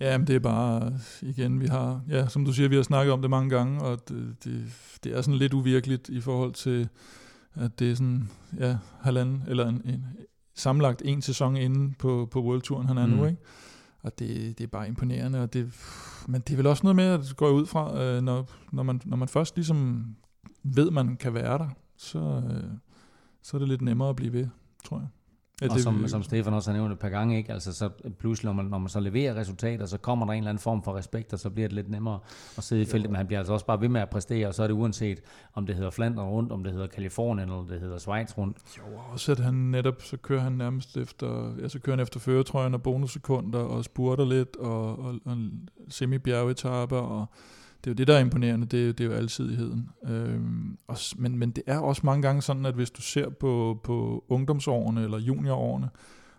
Ja, 0.00 0.18
men 0.18 0.26
det 0.26 0.34
er 0.34 0.40
bare, 0.40 0.98
igen, 1.22 1.60
vi 1.60 1.66
har, 1.66 2.02
ja, 2.08 2.28
som 2.28 2.44
du 2.44 2.52
siger, 2.52 2.68
vi 2.68 2.76
har 2.76 2.82
snakket 2.82 3.12
om 3.12 3.20
det 3.20 3.30
mange 3.30 3.50
gange, 3.50 3.82
og 3.82 4.08
det, 4.08 4.36
det, 4.44 4.64
det 5.04 5.16
er 5.16 5.22
sådan 5.22 5.38
lidt 5.38 5.54
uvirkeligt 5.54 6.08
i 6.08 6.20
forhold 6.20 6.52
til, 6.52 6.88
at 7.54 7.78
det 7.78 7.90
er 7.90 7.94
sådan, 7.94 8.30
ja, 8.58 8.78
halvanden, 9.00 9.44
eller 9.48 9.68
en, 9.68 9.82
en 9.84 10.04
sammenlagt 10.54 11.02
en 11.04 11.22
sæson 11.22 11.56
inde 11.56 11.94
på, 11.98 12.28
på 12.30 12.42
World 12.42 12.62
Touren, 12.62 12.86
han 12.86 12.98
er 12.98 13.06
mm. 13.06 13.12
nu, 13.12 13.24
ikke? 13.24 13.38
Og 14.02 14.18
det, 14.18 14.58
det 14.58 14.64
er 14.64 14.68
bare 14.68 14.88
imponerende, 14.88 15.42
og 15.42 15.52
det, 15.52 15.72
men 16.28 16.40
det 16.40 16.52
er 16.52 16.56
vel 16.56 16.66
også 16.66 16.82
noget 16.82 16.96
med, 16.96 17.04
at 17.04 17.20
det 17.20 17.36
går 17.36 17.50
ud 17.50 17.66
fra, 17.66 18.02
øh, 18.02 18.22
når, 18.22 18.50
når, 18.72 18.82
man, 18.82 19.00
når 19.04 19.16
man 19.16 19.28
først 19.28 19.56
ligesom 19.56 20.06
ved, 20.62 20.90
man 20.90 21.16
kan 21.16 21.34
være 21.34 21.58
der, 21.58 21.68
så, 21.96 22.18
øh, 22.18 22.70
så 23.42 23.56
er 23.56 23.58
det 23.58 23.68
lidt 23.68 23.82
nemmere 23.82 24.08
at 24.08 24.16
blive 24.16 24.32
ved, 24.32 24.46
tror 24.84 24.98
jeg. 24.98 25.08
Ja, 25.62 25.68
og 25.70 25.80
som, 25.80 26.08
som 26.08 26.22
Stefan 26.22 26.54
også 26.54 26.70
har 26.70 26.78
nævnt 26.78 26.92
et 26.92 26.98
par 26.98 27.08
gange, 27.08 27.36
ikke? 27.36 27.52
Altså, 27.52 27.72
så 27.72 27.90
pludselig, 28.18 28.46
når 28.46 28.52
man, 28.52 28.64
når 28.64 28.78
man 28.78 28.88
så 28.88 29.00
leverer 29.00 29.34
resultater, 29.34 29.86
så 29.86 29.98
kommer 29.98 30.26
der 30.26 30.32
en 30.32 30.38
eller 30.38 30.50
anden 30.50 30.62
form 30.62 30.82
for 30.82 30.96
respekt, 30.96 31.32
og 31.32 31.38
så 31.38 31.50
bliver 31.50 31.68
det 31.68 31.74
lidt 31.74 31.90
nemmere 31.90 32.18
at 32.56 32.64
sidde 32.64 32.82
i 32.82 32.84
feltet, 32.84 33.10
men 33.10 33.16
han 33.16 33.26
bliver 33.26 33.38
altså 33.40 33.52
også 33.52 33.66
bare 33.66 33.80
ved 33.80 33.88
med 33.88 34.00
at 34.00 34.10
præstere, 34.10 34.48
og 34.48 34.54
så 34.54 34.62
er 34.62 34.66
det 34.66 34.74
uanset, 34.74 35.20
om 35.54 35.66
det 35.66 35.74
hedder 35.74 35.90
Flandern 35.90 36.26
rundt, 36.26 36.52
om 36.52 36.64
det 36.64 36.72
hedder 36.72 36.86
Kalifornien, 36.86 37.48
eller 37.48 37.66
det 37.70 37.80
hedder 37.80 37.98
Schweiz 37.98 38.38
rundt. 38.38 38.56
Jo, 38.78 38.82
også 39.12 39.32
at 39.32 39.38
han 39.38 39.54
netop, 39.54 40.02
så 40.02 40.16
kører 40.16 40.40
han 40.40 40.52
nærmest 40.52 40.96
efter, 40.96 41.54
ja, 41.62 41.68
så 41.68 41.78
kører 41.78 41.96
han 41.96 42.02
efter 42.02 42.20
føretrøjen 42.20 42.74
og 42.74 42.82
bonussekunder, 42.82 43.58
og 43.58 43.84
spurter 43.84 44.24
lidt, 44.24 44.56
og, 44.56 44.98
og, 44.98 45.14
og 45.24 45.36
semi-bjergetappe, 45.88 46.96
og 46.96 47.26
det 47.84 47.90
er 47.90 47.90
jo 47.90 47.94
det, 47.94 48.06
der 48.06 48.14
er 48.14 48.20
imponerende, 48.20 48.66
det, 48.66 48.98
det 48.98 49.04
er 49.04 49.08
jo 49.08 49.16
alsidigheden. 49.16 49.90
Øhm, 50.04 50.78
og, 50.86 50.96
men, 51.16 51.38
men 51.38 51.50
det 51.50 51.64
er 51.66 51.78
også 51.78 52.02
mange 52.04 52.22
gange 52.22 52.42
sådan, 52.42 52.66
at 52.66 52.74
hvis 52.74 52.90
du 52.90 53.02
ser 53.02 53.28
på, 53.28 53.80
på 53.84 54.24
ungdomsårene 54.28 55.04
eller 55.04 55.18
juniorårene, 55.18 55.90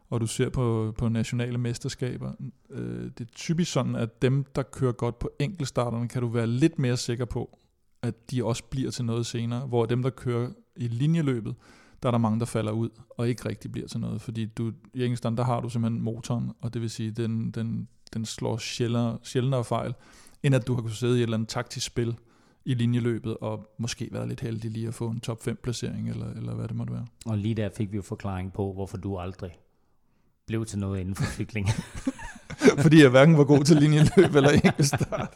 og 0.09 0.21
du 0.21 0.27
ser 0.27 0.49
på, 0.49 0.93
på 0.97 1.09
nationale 1.09 1.57
mesterskaber, 1.57 2.31
øh, 2.69 3.03
det 3.03 3.21
er 3.21 3.31
typisk 3.35 3.71
sådan, 3.71 3.95
at 3.95 4.21
dem, 4.21 4.45
der 4.55 4.63
kører 4.63 4.91
godt 4.91 5.19
på 5.19 5.29
enkeltstarterne, 5.39 6.07
kan 6.07 6.21
du 6.21 6.27
være 6.27 6.47
lidt 6.47 6.79
mere 6.79 6.97
sikker 6.97 7.25
på, 7.25 7.59
at 8.01 8.31
de 8.31 8.45
også 8.45 8.63
bliver 8.63 8.91
til 8.91 9.05
noget 9.05 9.25
senere, 9.25 9.67
hvor 9.67 9.85
dem, 9.85 10.03
der 10.03 10.09
kører 10.09 10.49
i 10.75 10.87
linjeløbet, 10.87 11.55
der 12.03 12.09
er 12.09 12.11
der 12.11 12.17
mange, 12.17 12.39
der 12.39 12.45
falder 12.45 12.71
ud, 12.71 12.89
og 13.09 13.29
ikke 13.29 13.49
rigtig 13.49 13.71
bliver 13.71 13.87
til 13.87 13.99
noget, 13.99 14.21
fordi 14.21 14.45
du, 14.45 14.71
i 14.93 15.03
enkeltstand, 15.03 15.37
der 15.37 15.43
har 15.43 15.59
du 15.59 15.69
simpelthen 15.69 16.01
motoren, 16.01 16.51
og 16.61 16.73
det 16.73 16.81
vil 16.81 16.89
sige, 16.89 17.11
den, 17.11 17.51
den, 17.51 17.87
den 18.13 18.25
slår 18.25 18.57
sjældnere, 18.57 19.17
sjældnere 19.23 19.63
fejl, 19.63 19.93
end 20.43 20.55
at 20.55 20.67
du 20.67 20.73
har 20.73 20.81
kunnet 20.81 20.97
sidde 20.97 21.13
i 21.13 21.19
et 21.19 21.23
eller 21.23 21.37
andet 21.37 21.49
taktisk 21.49 21.85
spil 21.85 22.15
i 22.65 22.73
linjeløbet, 22.73 23.37
og 23.37 23.67
måske 23.77 24.09
været 24.11 24.27
lidt 24.27 24.41
heldig 24.41 24.71
lige 24.71 24.87
at 24.87 24.93
få 24.93 25.07
en 25.07 25.19
top 25.19 25.43
5 25.43 25.59
placering, 25.63 26.09
eller, 26.09 26.33
eller 26.33 26.53
hvad 26.53 26.67
det 26.67 26.75
måtte 26.75 26.93
være. 26.93 27.05
Og 27.25 27.37
lige 27.37 27.55
der 27.55 27.69
fik 27.77 27.91
vi 27.91 27.95
jo 27.95 28.01
forklaring 28.01 28.53
på, 28.53 28.73
hvorfor 28.73 28.97
du 28.97 29.17
aldrig 29.17 29.51
blev 30.47 30.65
til 30.65 30.79
noget 30.79 30.99
inden 30.99 31.15
for 31.15 31.23
cykling. 31.23 31.67
Fordi 32.83 33.01
jeg 33.01 33.09
hverken 33.09 33.37
var 33.37 33.43
god 33.43 33.63
til 33.63 33.77
linjeløb 33.77 34.35
eller 34.35 34.49
enkeltstart. 34.49 35.33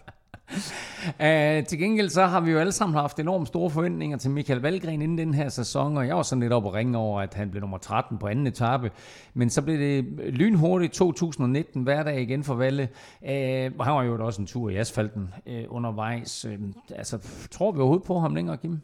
Uh, 1.08 1.66
til 1.70 1.80
gengæld 1.80 2.10
så 2.10 2.26
har 2.26 2.42
vi 2.42 2.52
jo 2.52 2.60
alle 2.60 2.72
sammen 2.72 2.96
haft 2.96 3.20
enormt 3.20 3.48
store 3.48 3.70
forventninger 3.70 4.18
til 4.18 4.32
Michael 4.32 4.60
Valgren 4.60 5.02
inden 5.02 5.18
den 5.18 5.34
her 5.34 5.50
sæson, 5.50 5.98
og 5.98 6.08
jeg 6.08 6.16
var 6.16 6.24
sådan 6.24 6.40
lidt 6.40 6.54
op 6.54 6.66
og 6.66 6.74
ringe 6.74 6.98
over, 6.98 7.22
at 7.22 7.34
han 7.34 7.50
blev 7.50 7.62
nummer 7.62 7.78
13 7.78 8.18
på 8.18 8.28
anden 8.28 8.48
etape. 8.48 8.92
Men 9.34 9.50
så 9.50 9.62
blev 9.62 9.80
det 9.80 10.06
lynhurtigt 10.34 10.94
2019 10.94 11.84
hverdag 11.84 12.22
igen 12.22 12.44
for 12.44 12.56
Valle. 12.56 12.90
Uh, 13.22 13.80
og 13.80 13.86
han 13.86 13.94
var 13.94 14.04
jo 14.04 14.26
også 14.26 14.42
en 14.42 14.48
tur 14.48 14.70
i 14.70 14.76
asfalten 14.76 15.34
uh, 15.46 15.54
undervejs. 15.68 16.46
Uh, 16.46 16.54
altså, 16.96 17.18
tror 17.52 17.72
vi 17.72 17.80
overhovedet 17.80 18.08
på 18.08 18.20
ham 18.20 18.36
længere, 18.36 18.58
Kim? 18.58 18.80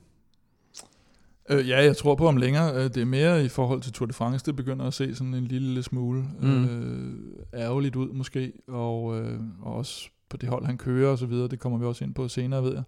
Øh, 1.50 1.70
ja, 1.70 1.84
jeg 1.84 1.98
tror 1.98 2.16
på 2.16 2.26
ham 2.26 2.38
længere. 2.38 2.84
Det 2.84 2.98
er 2.98 3.06
mere 3.06 3.46
i 3.46 3.48
forhold 3.48 3.82
til 3.82 3.94
Tour 3.94 4.08
de 4.08 4.14
France, 4.14 4.46
det 4.46 4.56
begynder 4.56 4.86
at 4.86 4.94
se 4.94 5.16
sådan 5.16 5.34
en 5.34 5.46
lille 5.46 5.84
smule 5.84 6.24
mm. 6.42 6.66
øh, 6.66 7.14
ærgerligt 7.54 7.96
ud 7.96 8.10
måske, 8.14 8.54
og, 8.68 9.20
øh, 9.20 9.40
og 9.62 9.76
også 9.76 10.10
på 10.30 10.38
det 10.38 10.50
hold, 10.50 10.66
han 10.66 10.78
kører 10.78 11.12
og 11.12 11.18
så 11.18 11.26
videre. 11.26 11.48
Det 11.48 11.60
kommer 11.60 11.78
vi 11.78 11.86
også 11.86 12.04
ind 12.04 12.14
på 12.14 12.28
senere, 12.28 12.64
ved 12.64 12.74
jeg. 12.74 12.84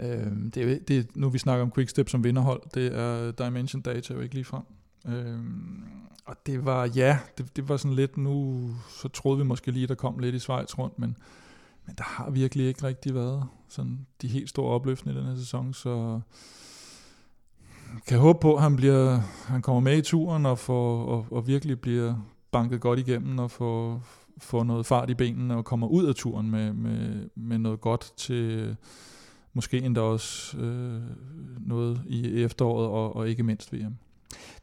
Øh, 0.00 0.32
det, 0.54 0.56
er, 0.56 0.78
det 0.88 0.98
er, 0.98 1.02
nu 1.14 1.28
vi 1.28 1.38
snakker 1.38 1.62
om 1.62 1.72
Quickstep 1.72 2.08
som 2.08 2.24
vinderhold, 2.24 2.62
det 2.74 2.98
er 2.98 3.30
Dimension 3.30 3.82
Data 3.82 4.14
jo 4.14 4.20
ikke 4.20 4.34
lige 4.34 4.44
frem. 4.44 4.62
Øh, 5.08 5.38
og 6.24 6.36
det 6.46 6.64
var, 6.64 6.86
ja, 6.86 7.18
det, 7.38 7.56
det 7.56 7.68
var 7.68 7.76
sådan 7.76 7.96
lidt, 7.96 8.16
nu 8.16 8.68
så 8.88 9.08
troede 9.08 9.38
vi 9.38 9.44
måske 9.44 9.70
lige, 9.70 9.86
der 9.86 9.94
kom 9.94 10.18
lidt 10.18 10.34
i 10.34 10.38
Schweiz 10.38 10.78
rundt, 10.78 10.98
men, 10.98 11.16
men 11.86 11.94
der 11.98 12.04
har 12.04 12.30
virkelig 12.30 12.66
ikke 12.66 12.86
rigtig 12.86 13.14
været 13.14 13.44
sådan 13.68 14.06
de 14.22 14.28
helt 14.28 14.48
store 14.48 14.74
opløftende 14.74 15.14
i 15.14 15.18
den 15.18 15.26
her 15.26 15.36
sæson, 15.36 15.74
så 15.74 16.20
kan 18.06 18.18
håbe 18.18 18.38
på, 18.40 18.56
at 18.56 18.62
han, 18.62 18.76
bliver, 18.76 19.20
han 19.46 19.62
kommer 19.62 19.80
med 19.80 19.98
i 19.98 20.02
turen 20.02 20.46
og, 20.46 20.58
får, 20.58 21.04
og, 21.04 21.26
og 21.30 21.46
virkelig 21.46 21.80
bliver 21.80 22.16
banket 22.50 22.80
godt 22.80 22.98
igennem 22.98 23.38
og 23.38 23.50
får, 23.50 24.02
får 24.38 24.64
noget 24.64 24.86
fart 24.86 25.10
i 25.10 25.14
benene 25.14 25.56
og 25.56 25.64
kommer 25.64 25.86
ud 25.86 26.06
af 26.06 26.14
turen 26.14 26.50
med, 26.50 26.72
med, 26.72 27.28
med 27.34 27.58
noget 27.58 27.80
godt 27.80 28.12
til 28.16 28.76
måske 29.52 29.82
endda 29.82 30.00
også 30.00 30.58
øh, 30.58 31.02
noget 31.60 32.02
i 32.06 32.42
efteråret 32.42 32.88
og, 32.88 33.16
og 33.16 33.28
ikke 33.28 33.42
mindst 33.42 33.72
VM. 33.72 33.96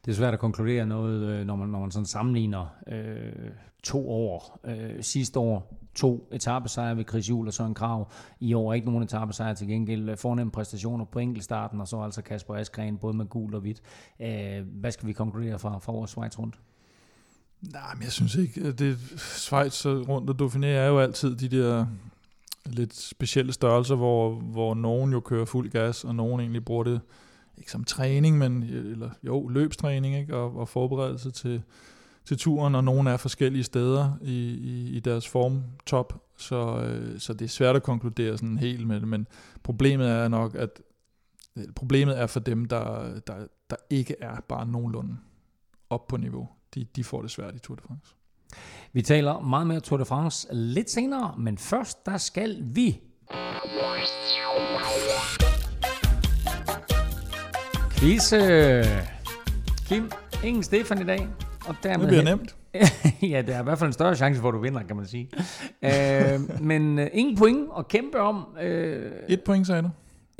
Det 0.04 0.10
er 0.10 0.14
svært 0.14 0.34
at 0.34 0.40
konkludere 0.40 0.86
noget, 0.86 1.22
øh, 1.22 1.46
når 1.46 1.56
man, 1.56 1.68
når 1.68 1.80
man 1.80 1.90
sådan 1.90 2.06
sammenligner 2.06 2.66
øh, 2.86 3.50
to 3.82 4.10
år. 4.10 4.60
Øh, 4.64 5.02
sidste 5.02 5.38
år 5.38 5.74
to 5.94 6.28
etappesejre 6.32 6.96
ved 6.96 7.04
Chris 7.08 7.30
Juhl 7.30 7.48
og 7.48 7.54
Søren 7.54 7.74
Krav. 7.74 8.10
I 8.40 8.54
år 8.54 8.72
ikke 8.72 8.86
nogen 8.86 9.02
etappesejre 9.02 9.54
til 9.54 9.68
gengæld. 9.68 10.08
Øh, 10.08 10.16
fornemme 10.16 10.50
præstationer 10.50 11.04
på 11.04 11.18
enkeltstarten, 11.18 11.80
og 11.80 11.88
så 11.88 12.00
altså 12.00 12.22
Kasper 12.22 12.54
Askren, 12.54 12.98
både 12.98 13.16
med 13.16 13.26
gul 13.26 13.54
og 13.54 13.60
hvidt. 13.60 13.82
Øh, 14.20 14.66
hvad 14.80 14.90
skal 14.90 15.08
vi 15.08 15.12
konkludere 15.12 15.58
fra, 15.58 15.78
fra 15.78 15.92
vores 15.92 16.10
Schweiz 16.10 16.38
rundt? 16.38 16.58
Nej, 17.62 17.94
men 17.94 18.02
jeg 18.02 18.12
synes 18.12 18.34
ikke, 18.34 18.72
det 18.72 18.98
Schweiz 19.16 19.86
rundt 19.86 20.30
og 20.30 20.36
Dauphiné 20.46 20.66
er 20.66 20.86
jo 20.86 20.98
altid 20.98 21.36
de 21.36 21.48
der 21.48 21.86
lidt 22.66 22.96
specielle 22.96 23.52
størrelser, 23.52 23.94
hvor, 23.94 24.34
hvor 24.34 24.74
nogen 24.74 25.12
jo 25.12 25.20
kører 25.20 25.44
fuld 25.44 25.70
gas, 25.70 26.04
og 26.04 26.14
nogen 26.14 26.40
egentlig 26.40 26.64
bruger 26.64 26.84
det 26.84 27.00
ikke 27.58 27.70
som 27.70 27.84
træning, 27.84 28.38
men 28.38 28.62
eller, 28.62 29.10
jo, 29.22 29.48
løbstræning 29.48 30.16
ikke? 30.16 30.36
Og, 30.36 30.56
og 30.56 30.68
forberedelse 30.68 31.30
til, 31.30 31.62
til 32.24 32.38
turen, 32.38 32.74
og 32.74 32.84
nogen 32.84 33.06
er 33.06 33.16
forskellige 33.16 33.64
steder 33.64 34.18
i, 34.22 34.48
i, 34.48 34.96
i 34.96 35.00
deres 35.00 35.28
formtop, 35.28 36.24
så, 36.36 36.82
øh, 36.84 37.20
så 37.20 37.32
det 37.32 37.44
er 37.44 37.48
svært 37.48 37.76
at 37.76 37.82
konkludere 37.82 38.38
sådan 38.38 38.58
helt 38.58 38.86
med 38.86 39.00
det, 39.00 39.08
men 39.08 39.26
problemet 39.62 40.08
er 40.08 40.28
nok, 40.28 40.54
at 40.54 40.82
problemet 41.76 42.18
er 42.18 42.26
for 42.26 42.40
dem, 42.40 42.64
der, 42.64 43.20
der, 43.26 43.46
der 43.70 43.76
ikke 43.90 44.14
er 44.20 44.40
bare 44.48 44.66
nogenlunde 44.66 45.16
op 45.90 46.06
på 46.06 46.16
niveau 46.16 46.48
de, 46.74 46.86
de 46.96 47.04
får 47.04 47.22
det 47.22 47.30
svært 47.30 47.54
i 47.54 47.58
Tour 47.58 47.76
de 47.76 47.82
France. 47.86 48.14
Vi 48.92 49.02
taler 49.02 49.40
meget 49.40 49.66
mere 49.66 49.80
Tour 49.80 49.98
de 49.98 50.04
France 50.04 50.48
lidt 50.52 50.90
senere, 50.90 51.34
men 51.38 51.58
først 51.58 52.06
der 52.06 52.16
skal 52.16 52.58
vi... 52.62 53.00
Quizze! 57.90 58.84
Kim, 59.88 60.10
ingen 60.44 60.62
Stefan 60.62 61.00
i 61.00 61.04
dag. 61.04 61.28
Og 61.68 61.76
dermed 61.82 62.06
det 62.06 62.08
bliver 62.08 62.36
nemt. 62.36 62.56
ja, 63.32 63.42
det 63.42 63.54
er 63.54 63.60
i 63.60 63.62
hvert 63.62 63.78
fald 63.78 63.88
en 63.88 63.92
større 63.92 64.16
chance 64.16 64.40
for, 64.40 64.48
at 64.48 64.54
du 64.54 64.58
vinder, 64.58 64.82
kan 64.82 64.96
man 64.96 65.06
sige. 65.06 65.30
øh, 65.82 66.62
men 66.62 66.98
øh, 66.98 67.06
ingen 67.12 67.36
point 67.36 67.68
at 67.78 67.88
kæmpe 67.88 68.20
om. 68.20 68.46
Øh, 68.60 69.12
Et 69.28 69.42
point, 69.44 69.66
sagde 69.66 69.82
du? 69.82 69.90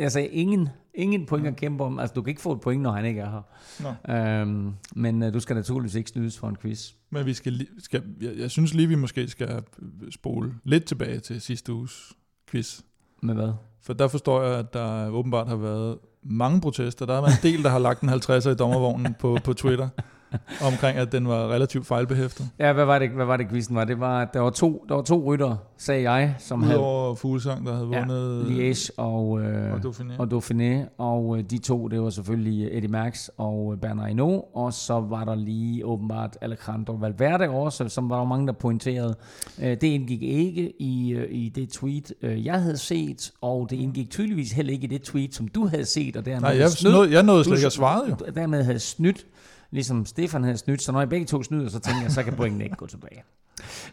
Jeg 0.00 0.12
sagde 0.12 0.28
ingen. 0.28 0.68
Ingen 0.94 1.26
point 1.26 1.46
at 1.46 1.56
kæmpe 1.56 1.84
om. 1.84 1.98
Altså, 1.98 2.14
du 2.14 2.22
kan 2.22 2.28
ikke 2.28 2.40
få 2.40 2.52
et 2.52 2.60
point, 2.60 2.82
når 2.82 2.92
han 2.92 3.04
ikke 3.04 3.20
er 3.20 3.30
her. 3.30 3.42
Nå. 3.80 4.14
Øhm, 4.14 4.74
men 4.94 5.22
uh, 5.22 5.32
du 5.32 5.40
skal 5.40 5.56
naturligvis 5.56 5.94
ikke 5.94 6.10
snydes 6.10 6.38
for 6.38 6.48
en 6.48 6.56
quiz. 6.56 6.92
Men 7.10 7.26
vi 7.26 7.34
skal, 7.34 7.66
skal 7.78 8.02
jeg, 8.20 8.32
jeg 8.36 8.50
synes 8.50 8.74
lige, 8.74 8.88
vi 8.88 8.94
måske 8.94 9.28
skal 9.28 9.62
spole 10.10 10.54
lidt 10.64 10.84
tilbage 10.84 11.20
til 11.20 11.40
sidste 11.40 11.72
uges 11.72 12.12
quiz. 12.50 12.80
Med 13.22 13.34
hvad? 13.34 13.52
For 13.82 13.92
der 13.92 14.08
forstår 14.08 14.42
jeg, 14.42 14.58
at 14.58 14.74
der 14.74 15.08
åbenbart 15.08 15.48
har 15.48 15.56
været 15.56 15.98
mange 16.22 16.60
protester. 16.60 17.06
Der 17.06 17.14
er 17.14 17.26
en 17.26 17.32
del, 17.42 17.62
der 17.62 17.70
har 17.70 17.78
lagt 17.78 18.00
en 18.00 18.08
50'er 18.08 18.48
i 18.48 18.54
dommervognen 18.54 19.14
på, 19.20 19.38
på 19.44 19.52
Twitter. 19.52 19.88
omkring, 20.72 20.98
at 20.98 21.12
den 21.12 21.28
var 21.28 21.48
relativt 21.48 21.86
fejlbehæftet. 21.86 22.48
Ja, 22.58 22.72
hvad 22.72 22.84
var 22.84 22.98
det, 22.98 23.10
hvad 23.10 23.26
var 23.26 23.36
det 23.36 23.48
quizzen 23.48 23.76
var? 23.76 23.84
Det 23.84 24.00
var, 24.00 24.24
der 24.24 24.40
var 24.40 24.50
to, 24.50 24.84
der 24.88 24.94
var 24.94 25.02
to 25.02 25.24
rytter, 25.26 25.56
sagde 25.78 26.10
jeg, 26.10 26.34
som 26.38 26.64
Udover 26.64 27.06
havde... 27.06 27.16
Fuglsang, 27.16 27.66
der 27.66 27.72
havde 27.72 27.86
vundet... 27.86 28.58
Ja, 28.58 28.70
Liège 28.72 28.90
og, 28.96 29.40
øh, 29.40 29.72
og, 29.72 29.78
Dauphiné. 29.78 30.18
og 30.18 30.28
Dauphiné. 30.32 30.88
Og 30.98 31.38
øh, 31.38 31.44
de 31.50 31.58
to, 31.58 31.88
det 31.88 32.02
var 32.02 32.10
selvfølgelig 32.10 32.68
Eddie 32.72 32.88
Max 32.90 33.28
og 33.38 33.74
Bernard 33.82 34.08
Hinault. 34.08 34.44
Og 34.54 34.72
så 34.72 35.00
var 35.00 35.24
der 35.24 35.34
lige 35.34 35.86
åbenbart 35.86 36.36
Alejandro 36.40 36.92
Valverde 36.92 37.48
også, 37.48 37.88
som 37.88 38.10
var 38.10 38.18
der 38.18 38.24
mange, 38.24 38.46
der 38.46 38.52
pointerede. 38.52 39.14
Øh, 39.62 39.70
det 39.70 39.82
indgik 39.82 40.22
ikke 40.22 40.72
i, 40.82 41.12
øh, 41.12 41.26
i 41.30 41.48
det 41.48 41.68
tweet, 41.68 42.12
øh, 42.22 42.46
jeg 42.46 42.62
havde 42.62 42.76
set, 42.76 43.32
og 43.40 43.66
det 43.70 43.76
indgik 43.76 44.10
tydeligvis 44.10 44.52
heller 44.52 44.72
ikke 44.72 44.84
i 44.84 44.90
det 44.90 45.02
tweet, 45.02 45.34
som 45.34 45.48
du 45.48 45.66
havde 45.66 45.84
set. 45.84 46.16
Og 46.16 46.24
dermed 46.24 46.40
Nej, 46.40 46.58
jeg, 46.58 46.70
snød, 46.70 47.08
jeg 47.08 47.22
nåede 47.22 47.44
slet 47.44 47.56
ikke 47.56 47.66
at 47.66 47.72
svare 47.72 48.02
jo. 48.08 48.16
Dermed 48.34 48.64
havde 48.64 48.78
snydt 48.78 49.26
ligesom 49.70 50.06
Stefan 50.06 50.44
havde 50.44 50.56
snydt, 50.56 50.82
så 50.82 50.92
når 50.92 51.02
I 51.02 51.06
begge 51.06 51.26
to 51.26 51.42
snyder, 51.42 51.68
så 51.68 51.78
tænker 51.78 52.02
jeg, 52.02 52.10
så 52.12 52.22
kan 52.22 52.36
pointene 52.36 52.64
ikke 52.64 52.76
gå 52.76 52.86
tilbage. 52.86 53.22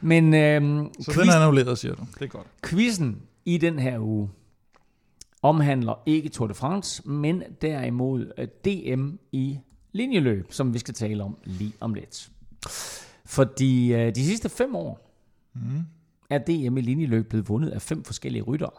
Men 0.02 0.34
øhm, 0.34 0.92
Så 1.02 1.20
den 1.22 1.30
er 1.30 1.36
annulleret, 1.36 1.78
siger 1.78 1.96
du. 1.96 2.06
Det 2.14 2.22
er 2.22 2.28
godt. 2.28 2.48
quizzen 2.66 3.22
i 3.46 3.58
den 3.58 3.80
her 3.80 4.00
uge 4.00 4.30
omhandler 5.42 6.00
ikke 6.06 6.30
Tour 6.30 6.48
de 6.48 6.54
France, 6.54 7.10
men 7.10 7.44
derimod 7.62 8.32
øh, 8.38 8.48
DM 8.48 9.10
i 9.32 9.60
linjeløb, 9.92 10.52
som 10.54 10.74
vi 10.74 10.80
skal 10.80 10.94
tale 10.94 11.24
om 11.24 11.38
lige 11.44 11.74
om 11.80 11.94
lidt. 11.94 12.30
Fordi 13.26 13.94
øh, 13.94 14.16
de 14.16 14.26
sidste 14.26 14.50
fem 14.50 14.76
år 14.76 15.04
Mm. 15.54 15.84
er 16.30 16.38
DM 16.38 16.78
i 16.78 16.82
linjeløb 16.82 17.30
blevet 17.30 17.50
vundet 17.50 17.70
af 17.70 17.82
fem 17.82 18.04
forskellige 18.04 18.42
ryttere. 18.44 18.70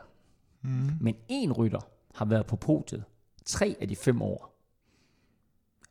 Mm. 0.62 0.90
Men 1.00 1.14
én 1.32 1.52
rytter 1.52 1.80
har 2.14 2.24
været 2.24 2.46
på 2.46 2.56
podiet 2.56 3.04
tre 3.46 3.76
af 3.80 3.88
de 3.88 3.96
fem 3.96 4.22
år. 4.22 4.54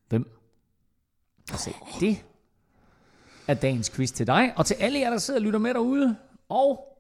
Hvem? 0.09 0.36
Altså, 1.51 1.73
det 1.99 2.23
er 3.47 3.53
dagens 3.53 3.89
quiz 3.89 4.11
til 4.11 4.27
dig, 4.27 4.53
og 4.55 4.65
til 4.65 4.73
alle 4.73 4.99
jer, 4.99 5.09
der 5.09 5.17
sidder 5.17 5.39
og 5.39 5.43
lytter 5.43 5.59
med 5.59 5.73
derude. 5.73 6.15
Og 6.49 6.97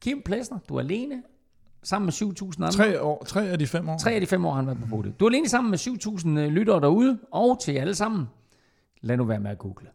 Kim 0.00 0.22
Plesner, 0.22 0.58
du 0.68 0.76
er 0.76 0.80
alene, 0.80 1.22
sammen 1.82 2.06
med 2.06 2.12
7.000 2.12 2.64
andre. 2.64 2.72
Tre, 2.72 3.02
år, 3.02 3.24
tre 3.24 3.48
af 3.48 3.58
de 3.58 3.66
fem 3.66 3.88
år. 3.88 3.98
Tre 3.98 4.12
af 4.12 4.20
de 4.20 4.26
fem 4.26 4.44
år 4.44 4.50
har 4.50 4.56
han 4.56 4.66
været 4.66 4.78
på 4.78 4.86
podiet. 4.86 5.20
Du 5.20 5.24
er 5.24 5.30
alene 5.30 5.48
sammen 5.48 5.70
med 5.70 5.78
7.000 5.78 6.28
lyttere 6.28 6.80
derude, 6.80 7.18
og 7.30 7.60
til 7.62 7.74
jer 7.74 7.80
alle 7.80 7.94
sammen, 7.94 8.28
lad 9.00 9.16
nu 9.16 9.24
være 9.24 9.40
med 9.40 9.50
at 9.50 9.58
google. 9.58 9.88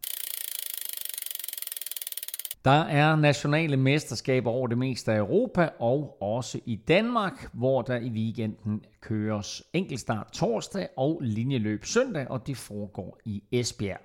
Der 2.66 2.72
er 2.82 3.16
nationale 3.16 3.78
mesterskaber 3.78 4.52
over 4.52 4.68
det 4.68 4.78
meste 4.78 5.12
af 5.12 5.18
Europa 5.18 5.70
og 5.80 6.22
også 6.22 6.60
i 6.66 6.76
Danmark, 6.76 7.50
hvor 7.54 7.82
der 7.82 7.96
i 7.96 8.10
weekenden 8.10 8.82
køres 9.02 9.64
enkeltstart 9.74 10.28
torsdag 10.34 10.88
og 10.98 11.20
linjeløb 11.22 11.86
søndag, 11.86 12.28
og 12.32 12.48
det 12.48 12.58
foregår 12.58 13.20
i 13.26 13.44
Esbjerg. 13.52 14.00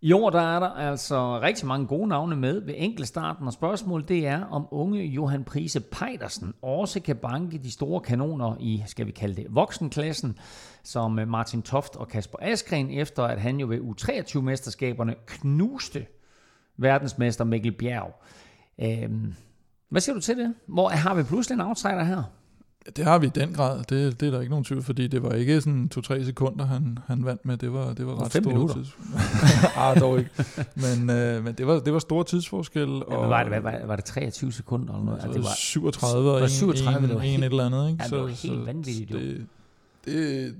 I 0.00 0.12
år 0.12 0.30
der 0.30 0.40
er 0.40 0.60
der 0.60 0.68
altså 0.68 1.40
rigtig 1.40 1.66
mange 1.66 1.86
gode 1.86 2.08
navne 2.08 2.36
med 2.36 2.60
ved 2.60 2.74
enkeltstarten, 2.76 3.46
og 3.46 3.52
spørgsmålet 3.52 4.08
det 4.08 4.26
er, 4.26 4.44
om 4.44 4.68
unge 4.70 5.04
Johan 5.04 5.44
Prise 5.44 5.80
Pejdersen 5.80 6.54
også 6.62 7.00
kan 7.00 7.16
banke 7.16 7.58
de 7.58 7.70
store 7.70 8.00
kanoner 8.00 8.56
i, 8.60 8.82
skal 8.86 9.06
vi 9.06 9.10
kalde 9.10 9.34
det, 9.34 9.46
voksenklassen, 9.50 10.38
som 10.82 11.12
Martin 11.26 11.62
Toft 11.62 11.96
og 11.96 12.08
Kasper 12.08 12.38
Askren, 12.42 12.90
efter 12.90 13.22
at 13.22 13.40
han 13.40 13.60
jo 13.60 13.66
ved 13.66 13.78
U23-mesterskaberne 13.78 15.14
knuste 15.26 16.06
verdensmester 16.78 17.44
Mikkel 17.44 17.72
Bjerg. 17.72 18.22
Øhm, 18.82 19.34
hvad 19.88 20.00
siger 20.00 20.14
du 20.14 20.20
til 20.20 20.36
det? 20.36 20.54
Hvor 20.66 20.88
har 20.88 21.14
vi 21.14 21.22
pludselig 21.22 21.54
en 21.54 21.60
outsider 21.60 22.04
her? 22.04 22.22
Det 22.96 23.04
har 23.04 23.18
vi 23.18 23.26
i 23.26 23.30
den 23.34 23.52
grad. 23.52 23.78
Det, 23.78 24.20
det 24.20 24.26
er 24.26 24.30
der 24.30 24.40
ikke 24.40 24.50
nogen 24.50 24.64
tvivl, 24.64 24.82
fordi 24.82 25.06
det 25.06 25.22
var 25.22 25.32
ikke 25.32 25.60
sådan 25.60 25.90
2-3 25.98 26.24
sekunder, 26.24 26.66
han, 26.66 26.98
han 27.06 27.24
vandt 27.24 27.46
med. 27.46 27.56
Det 27.56 27.72
var, 27.72 27.92
det 27.92 28.06
var 28.06 28.24
ret 28.24 28.32
fem 28.32 28.42
store 28.42 28.54
minutter. 28.54 28.74
tids... 28.74 28.96
ah, 29.76 30.00
dog 30.00 30.18
ikke. 30.18 30.30
Men, 30.74 31.10
øh, 31.10 31.44
men 31.44 31.54
det, 31.54 31.66
var, 31.66 31.78
det 31.80 31.92
var 31.92 31.98
store 31.98 32.24
tidsforskel. 32.24 32.88
Ja, 33.10 33.16
hvad 33.18 33.28
var, 33.28 33.38
det, 33.42 33.48
hvad, 33.48 33.60
var, 33.60 33.86
var 33.86 33.96
det 33.96 34.04
23 34.04 34.52
sekunder 34.52 34.94
eller 34.94 35.04
noget? 35.04 35.20
Så 35.22 35.26
Altså, 35.26 35.38
det 35.38 35.44
var, 35.44 35.54
37 35.56 36.18
og 36.30 36.34
det 36.34 36.40
var 36.40 36.46
en, 36.46 36.50
37, 36.50 36.96
en, 36.98 37.02
det 37.08 37.14
var 37.14 37.20
en 37.22 37.28
helt- 37.30 37.44
et 37.44 37.50
eller 37.50 37.66
andet. 37.66 37.90
Ikke? 37.90 38.04
Ja, 38.04 38.16
det 38.16 38.22
var 38.22 38.28
helt 38.28 38.66
vanvittigt, 38.66 39.10
jo. 39.10 39.18
Det, 39.18 39.46
det, 40.04 40.54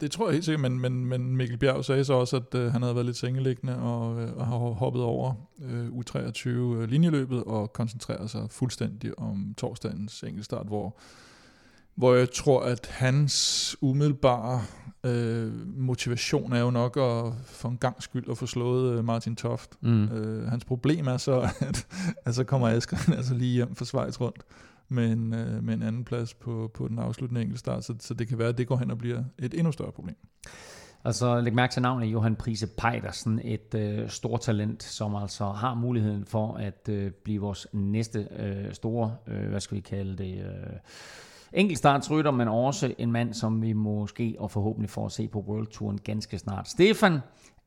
det 0.00 0.10
tror 0.10 0.26
jeg 0.26 0.32
helt 0.32 0.44
sikkert, 0.44 0.60
men, 0.70 0.80
men, 0.80 1.06
men 1.06 1.36
Mikkel 1.36 1.58
Bjerg 1.58 1.84
sagde 1.84 2.04
så 2.04 2.12
også, 2.12 2.36
at 2.36 2.54
øh, 2.54 2.72
han 2.72 2.82
havde 2.82 2.94
været 2.94 3.06
lidt 3.06 3.16
sengeliggende 3.16 3.76
og, 3.78 4.22
øh, 4.22 4.36
og 4.36 4.46
har 4.46 4.56
hoppet 4.56 5.02
over 5.02 5.34
øh, 5.62 5.86
U23 5.86 6.48
øh, 6.48 7.42
og 7.46 7.72
koncentreret 7.72 8.30
sig 8.30 8.46
fuldstændig 8.50 9.18
om 9.18 9.54
torsdagens 9.56 10.22
enkeltstart, 10.22 10.66
hvor, 10.66 10.98
hvor 11.94 12.14
jeg 12.14 12.30
tror, 12.30 12.62
at 12.62 12.86
hans 12.90 13.76
umiddelbare 13.80 14.62
øh, 15.04 15.78
motivation 15.78 16.52
er 16.52 16.60
jo 16.60 16.70
nok 16.70 16.96
at 16.96 17.32
for 17.44 17.68
en 17.68 17.78
gang 17.78 18.02
skyld 18.02 18.30
at 18.30 18.38
få 18.38 18.46
slået 18.46 18.98
øh, 18.98 19.04
Martin 19.04 19.36
Toft. 19.36 19.70
mm. 19.80 20.04
Øh, 20.04 20.48
hans 20.48 20.64
problem 20.64 21.06
er 21.06 21.16
så, 21.16 21.40
at, 21.60 21.86
at 22.24 22.34
så 22.34 22.44
kommer 22.44 22.68
Asger 22.68 23.12
altså 23.16 23.34
lige 23.34 23.52
hjem 23.52 23.74
fra 23.74 23.84
Schweiz 23.84 24.20
rundt 24.20 24.44
med 24.88 25.12
en, 25.12 25.34
øh, 25.34 25.64
med 25.64 25.74
en 25.74 25.82
anden 25.82 26.04
plads 26.04 26.34
på, 26.34 26.70
på 26.74 26.88
den 26.88 26.98
afsluttende 26.98 27.42
enkeltstart, 27.42 27.84
så, 27.84 27.94
så 28.00 28.14
det 28.14 28.28
kan 28.28 28.38
være, 28.38 28.48
at 28.48 28.58
det 28.58 28.66
går 28.66 28.76
hen 28.76 28.90
og 28.90 28.98
bliver 28.98 29.22
et 29.38 29.54
endnu 29.54 29.72
større 29.72 29.92
problem. 29.92 30.16
Og 31.02 31.14
så 31.14 31.40
læg 31.40 31.54
mærke 31.54 31.72
til 31.72 31.82
navnet 31.82 32.06
Johan 32.06 32.36
Prise 32.36 32.66
Pejdersen, 32.66 33.40
et 33.44 33.74
øh, 33.74 34.08
stort 34.08 34.40
talent, 34.40 34.82
som 34.82 35.14
altså 35.14 35.44
har 35.44 35.74
muligheden 35.74 36.24
for 36.24 36.54
at 36.54 36.88
øh, 36.88 37.10
blive 37.10 37.40
vores 37.40 37.66
næste 37.72 38.28
øh, 38.38 38.72
store, 38.72 39.16
øh, 39.26 39.48
hvad 39.48 39.60
skal 39.60 39.74
vi 39.74 39.80
kalde 39.80 40.18
det, 40.18 40.38
øh, 40.38 40.76
enkeltstartsrytter, 41.52 42.30
men 42.30 42.48
også 42.48 42.94
en 42.98 43.12
mand, 43.12 43.34
som 43.34 43.62
vi 43.62 43.72
måske 43.72 44.36
og 44.38 44.50
forhåbentlig 44.50 44.90
får 44.90 45.06
at 45.06 45.12
se 45.12 45.28
på 45.28 45.40
World 45.40 45.66
Touren 45.66 45.98
ganske 45.98 46.38
snart. 46.38 46.68
Stefan 46.68 47.18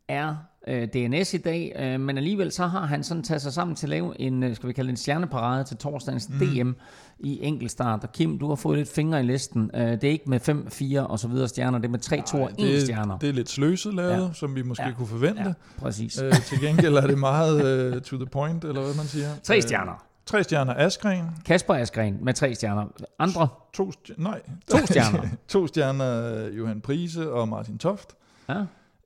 er 0.10 0.36
øh, 0.68 0.88
DNS 0.88 1.34
i 1.34 1.38
dag, 1.38 1.76
øh, 1.80 2.00
men 2.00 2.18
alligevel 2.18 2.52
så 2.52 2.68
har 2.68 2.86
han 2.86 3.04
sådan 3.04 3.24
taget 3.24 3.42
sig 3.42 3.54
sammen 3.54 3.76
til 3.76 3.86
at 3.86 3.90
lave 3.90 4.22
en, 4.22 4.44
øh, 4.44 4.56
skal 4.56 4.68
vi 4.70 4.74
kalde 4.74 4.90
en 4.90 4.98
stjerneparade 4.98 5.64
til 5.64 5.78
torsdagens 5.78 6.30
mm. 6.30 6.36
DM 6.40 6.72
i 7.20 7.40
enkeltstart. 7.42 8.04
Og 8.04 8.12
Kim, 8.12 8.40
du 8.40 8.48
har 8.48 8.56
fået 8.56 8.78
lidt 8.78 8.90
fingre 8.90 9.20
i 9.20 9.24
listen. 9.24 9.72
Øh, 9.74 9.82
det 9.92 10.04
er 10.04 10.10
ikke 10.12 10.30
med 10.30 10.40
5, 10.40 10.68
4 10.72 11.08
og 11.08 11.20
så 11.20 11.28
videre 11.28 11.48
stjerner, 11.48 11.78
det 11.78 11.86
er 11.86 11.92
med 11.92 12.00
3, 12.00 12.22
2 12.28 12.42
og 12.42 12.52
1 12.52 12.58
det, 12.58 12.82
stjerner. 12.82 13.18
det 13.18 13.30
er 13.30 13.34
lidt 13.34 13.50
sløset 13.50 13.94
lavet, 13.94 14.12
Ja. 14.28 14.34
som 14.34 14.56
vi 14.56 14.62
måske 14.62 14.84
Ja. 14.86 14.92
kunne 14.94 15.08
forvente. 15.08 15.42
Ja, 15.44 15.54
præcis. 15.78 16.22
Øh, 16.22 16.34
til 16.34 16.62
gengæld 16.62 16.96
er 16.96 17.08
det 17.08 17.18
meget 17.18 17.94
uh, 17.96 18.02
to 18.02 18.18
the 18.18 18.26
point, 18.26 18.64
eller 18.64 18.82
hvad 18.82 18.96
man 18.96 19.06
siger. 19.06 19.28
Tre 19.44 19.62
stjerner. 19.62 19.92
Øh, 19.94 20.00
tre 20.26 20.44
stjerner 20.44 20.74
Askren, 20.78 21.26
Kasper 21.46 21.74
Askren 21.74 22.18
med 22.22 22.34
tre 22.34 22.56
stjerner. 22.56 22.86
Andre 23.20 23.48
to, 23.74 23.90
stj- 23.90 24.14
nej, 24.18 24.42
to 24.72 24.78
stjerner. 24.86 25.24
to 25.48 25.68
stjerner 25.68 26.36
øh, 26.48 26.58
Johan 26.58 26.82
Prise 26.82 27.32
og 27.32 27.48
Martin 27.48 27.78
Toft, 27.78 28.10
Ja. 28.50 28.64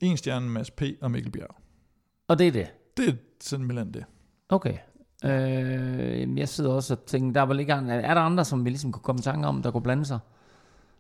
En 0.08 0.18
stjerne 0.18 0.50
Mads 0.50 0.72
P. 0.72 0.82
og 1.02 1.12
Mikkel 1.12 1.32
Bjerg. 1.32 1.56
Og 2.28 2.39
det 2.39 2.48
er 2.48 2.52
det. 2.52 2.68
Det 2.98 3.10
er 3.10 3.13
simpelthen 3.42 3.94
det. 3.94 4.04
Okay. 4.50 4.78
Øh, 5.26 6.38
jeg 6.38 6.50
sidder 6.50 6.72
også 6.72 6.94
og 6.94 7.06
tænker, 7.06 7.34
der 7.34 7.42
er 7.42 7.46
vel 7.46 7.60
ikke 7.60 7.72
er 7.72 8.13
der 8.13 8.22
andre, 8.22 8.46
som 8.46 8.66
vi 8.66 8.70
ligesom 8.70 8.92
kunne 8.92 9.04
komme 9.04 9.20
i 9.20 9.22
tanke 9.22 9.48
om, 9.48 9.62
der 9.62 9.72
kunne 9.72 9.84
blande 9.84 10.06
sig? 10.06 10.20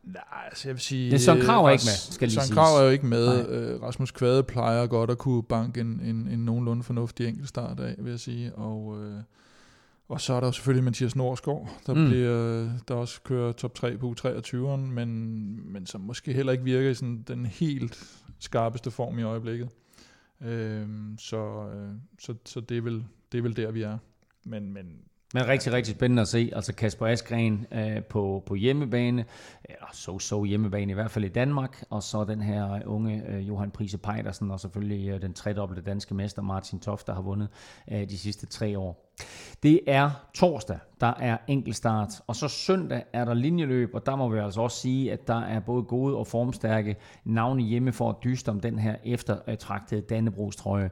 Nej, 0.03 0.23
altså 0.45 0.67
jeg 0.67 0.75
vil 0.75 0.81
sige... 0.81 1.11
Det 1.11 1.15
er 1.15 1.19
Søren 1.19 1.41
Kragh 1.41 1.65
er 1.65 1.69
ikke 1.69 1.83
med, 1.85 2.13
skal 2.13 2.27
lige 2.27 2.41
Søren. 2.41 2.53
Krav 2.55 2.77
er 2.77 2.83
jo 2.83 2.89
ikke 2.89 3.05
med. 3.05 3.43
Nej. 3.43 3.55
Øh, 3.55 3.81
Rasmus 3.81 4.11
Kvade 4.11 4.43
plejer 4.43 4.87
godt 4.87 5.09
at 5.09 5.17
kunne 5.17 5.43
banke 5.43 5.81
en, 5.81 6.01
en, 6.03 6.27
en 6.27 6.45
nogenlunde 6.45 6.83
fornuftig 6.83 7.27
enkeltstart 7.27 7.79
af, 7.79 7.95
vil 7.99 8.09
jeg 8.09 8.19
sige. 8.19 8.55
Og, 8.55 9.03
øh, 9.03 9.15
og 10.07 10.21
så 10.21 10.33
er 10.33 10.39
der 10.39 10.51
selvfølgelig 10.51 10.83
Mathias 10.83 11.15
Norsgaard, 11.15 11.69
der, 11.87 11.93
Mm. 11.93 11.99
mm. 11.99 12.07
bliver, 12.07 12.69
der 12.87 12.93
også 12.95 13.21
kører 13.21 13.51
top 13.51 13.75
3 13.75 13.97
på 13.97 14.15
U23'eren, 14.19 14.77
men, 14.77 15.73
men 15.73 15.85
som 15.85 16.01
måske 16.01 16.33
heller 16.33 16.51
ikke 16.51 16.63
virker 16.63 16.89
i 16.89 16.93
sådan 16.93 17.23
den 17.27 17.45
helt 17.45 18.19
skarpeste 18.39 18.91
form 18.91 19.19
i 19.19 19.23
øjeblikket. 19.23 19.69
Øh, 20.41 20.87
så, 21.17 21.69
øh, 21.75 21.89
så, 22.19 22.35
så 22.45 22.59
det, 22.59 22.77
er 22.77 22.81
vel, 22.81 23.05
det 23.31 23.37
er 23.37 23.41
vel 23.41 23.57
der, 23.57 23.71
vi 23.71 23.81
er. 23.81 23.97
Men, 24.43 24.73
men 24.73 24.85
men 25.35 25.47
rigtig, 25.47 25.73
rigtig 25.73 25.95
spændende 25.95 26.21
at 26.21 26.27
se. 26.27 26.51
Altså 26.55 26.73
Kasper 26.73 27.07
Askren 27.07 27.65
øh, 27.71 28.03
på, 28.03 28.43
på 28.45 28.55
hjemmebane, 28.55 29.25
eller 29.63 29.85
så-så 29.93 30.43
hjemmebane 30.43 30.91
i 30.91 30.93
hvert 30.93 31.11
fald 31.11 31.25
i 31.25 31.29
Danmark, 31.29 31.83
og 31.89 32.03
så 32.03 32.23
den 32.23 32.41
her 32.41 32.79
unge 32.85 33.23
øh, 33.29 33.47
Johan 33.47 33.71
Prise 33.71 33.97
Pejdersen, 33.97 34.51
og 34.51 34.59
selvfølgelig 34.59 35.09
øh, 35.09 35.21
den 35.21 35.33
tredobbelte 35.33 35.81
danske 35.81 36.15
mester 36.15 36.41
Martin 36.41 36.79
Toft, 36.79 37.07
der 37.07 37.13
har 37.13 37.21
vundet 37.21 37.47
øh, 37.91 38.09
de 38.09 38.17
sidste 38.17 38.45
tre 38.45 38.79
år. 38.79 39.13
Det 39.63 39.79
er 39.87 40.09
torsdag, 40.33 40.79
der 41.01 41.13
er 41.19 41.37
enkeltstart, 41.47 42.21
og 42.27 42.35
så 42.35 42.47
søndag 42.47 43.03
er 43.13 43.25
der 43.25 43.33
linjeløb, 43.33 43.89
og 43.93 44.05
der 44.05 44.15
må 44.15 44.29
vi 44.29 44.39
altså 44.39 44.61
også 44.61 44.77
sige, 44.77 45.11
at 45.11 45.27
der 45.27 45.41
er 45.41 45.59
både 45.59 45.83
gode 45.83 46.17
og 46.17 46.27
formstærke 46.27 46.95
navne 47.23 47.63
hjemme 47.63 47.91
for 47.91 48.09
at 48.09 48.15
dyste 48.23 48.49
om 48.49 48.59
den 48.59 48.79
her 48.79 48.95
eftertragtede 49.05 50.01
Dannebrogs-trøje. 50.01 50.89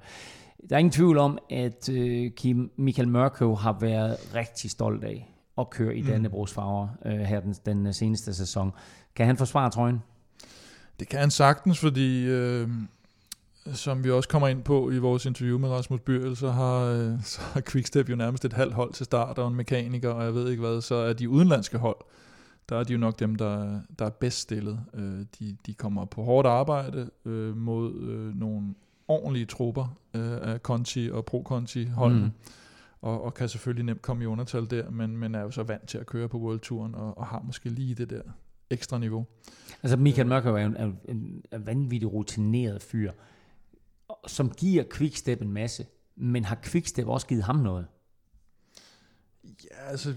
Der 0.70 0.76
er 0.76 0.80
ingen 0.80 0.92
tvivl 0.92 1.18
om, 1.18 1.38
at 1.50 1.90
øh, 1.90 2.32
Kim 2.32 2.72
Michael 2.78 3.08
Mørkøv 3.08 3.58
har 3.58 3.78
været 3.82 4.18
rigtig 4.36 4.72
stolt 4.72 5.04
af 5.04 5.28
at 5.58 5.70
køre 5.70 5.96
i 5.96 6.02
Mm. 6.02 6.08
Dannebrogs 6.08 6.54
farver 6.54 6.88
øh, 7.06 7.20
her 7.20 7.40
den, 7.40 7.56
den 7.66 7.88
øh, 7.88 7.94
seneste 7.94 8.34
sæson. 8.34 8.72
Kan 9.16 9.26
han 9.26 9.38
forsvare 9.38 9.70
trøjen? 9.70 10.00
Det 11.00 11.10
kan 11.10 11.20
han 11.20 11.32
sagtens, 11.32 11.80
fordi 11.80 12.26
øh, 12.26 12.70
som 13.74 14.04
vi 14.04 14.12
også 14.12 14.30
kommer 14.30 14.48
ind 14.48 14.64
på 14.64 14.92
i 14.92 14.98
vores 14.98 15.26
interview 15.26 15.58
med 15.58 15.70
Rasmus 15.70 16.00
Byrl, 16.00 16.36
så 16.36 16.52
har, 16.52 16.86
øh, 16.86 17.24
så 17.24 17.42
har 17.42 17.62
Quickstep 17.62 18.10
jo 18.10 18.16
nærmest 18.16 18.46
et 18.46 18.54
halvt 18.54 18.74
hold 18.74 18.94
til 18.94 19.06
start, 19.06 19.38
og 19.38 19.48
en 19.48 19.56
mekaniker, 19.56 20.10
og 20.10 20.24
jeg 20.24 20.34
ved 20.34 20.50
ikke 20.50 20.62
hvad, 20.62 20.82
så 20.82 20.96
er 20.96 21.14
de 21.14 21.30
udenlandske 21.30 21.78
hold, 21.78 21.98
der 22.70 22.78
er 22.78 22.84
de 22.84 22.94
jo 22.94 23.00
nok 23.00 23.20
dem, 23.20 23.36
der, 23.36 23.80
der 24.00 24.06
er 24.06 24.10
bedst 24.10 24.40
stillet. 24.40 24.80
Øh, 24.94 25.26
de, 25.40 25.58
de 25.66 25.74
kommer 25.74 26.06
på 26.06 26.24
hårdt 26.24 26.48
arbejde 26.48 27.10
øh, 27.26 27.58
mod 27.58 28.02
øh, 28.02 28.36
nogle 28.36 28.74
ordentlige 29.12 29.46
trupper 29.46 29.98
øh, 30.14 30.54
af 30.54 30.60
Conti 30.60 31.10
og 31.12 31.26
Pro-Conti 31.32 31.90
holdene. 31.90 32.26
Mm. 32.26 32.32
Og, 33.02 33.24
og 33.24 33.34
kan 33.34 33.50
selvfølgelig 33.50 33.86
nemt 33.86 34.02
komme 34.02 34.24
i 34.24 34.28
undertal 34.28 34.70
der, 34.70 34.90
men, 34.90 35.18
men 35.18 35.36
er 35.36 35.42
jo 35.42 35.52
så 35.52 35.64
vant 35.64 35.88
til 35.88 35.98
at 35.98 36.06
køre 36.06 36.30
på 36.30 36.38
World 36.38 36.60
Touren, 36.60 36.96
og, 36.96 37.18
og 37.18 37.28
har 37.28 37.42
måske 37.42 37.70
lige 37.70 37.96
det 37.96 38.10
der 38.10 38.22
ekstra 38.70 38.98
niveau. 38.98 39.26
Altså 39.84 39.98
Michael 39.98 40.28
Mørkøv 40.28 40.56
er 40.56 40.62
jo 40.62 40.68
en, 40.68 40.78
en, 40.78 41.00
en, 41.10 41.44
en 41.54 41.66
vanvittig 41.66 42.14
rutineret 42.14 42.82
fyr, 42.82 43.12
som 44.28 44.50
giver 44.50 44.84
Quickstep 44.94 45.42
en 45.42 45.52
masse, 45.52 45.86
men 46.16 46.46
har 46.46 46.60
Quickstep 46.64 47.08
også 47.08 47.28
givet 47.28 47.44
ham 47.44 47.56
noget? 47.56 47.88
Ja, 49.44 49.90
altså, 49.90 50.16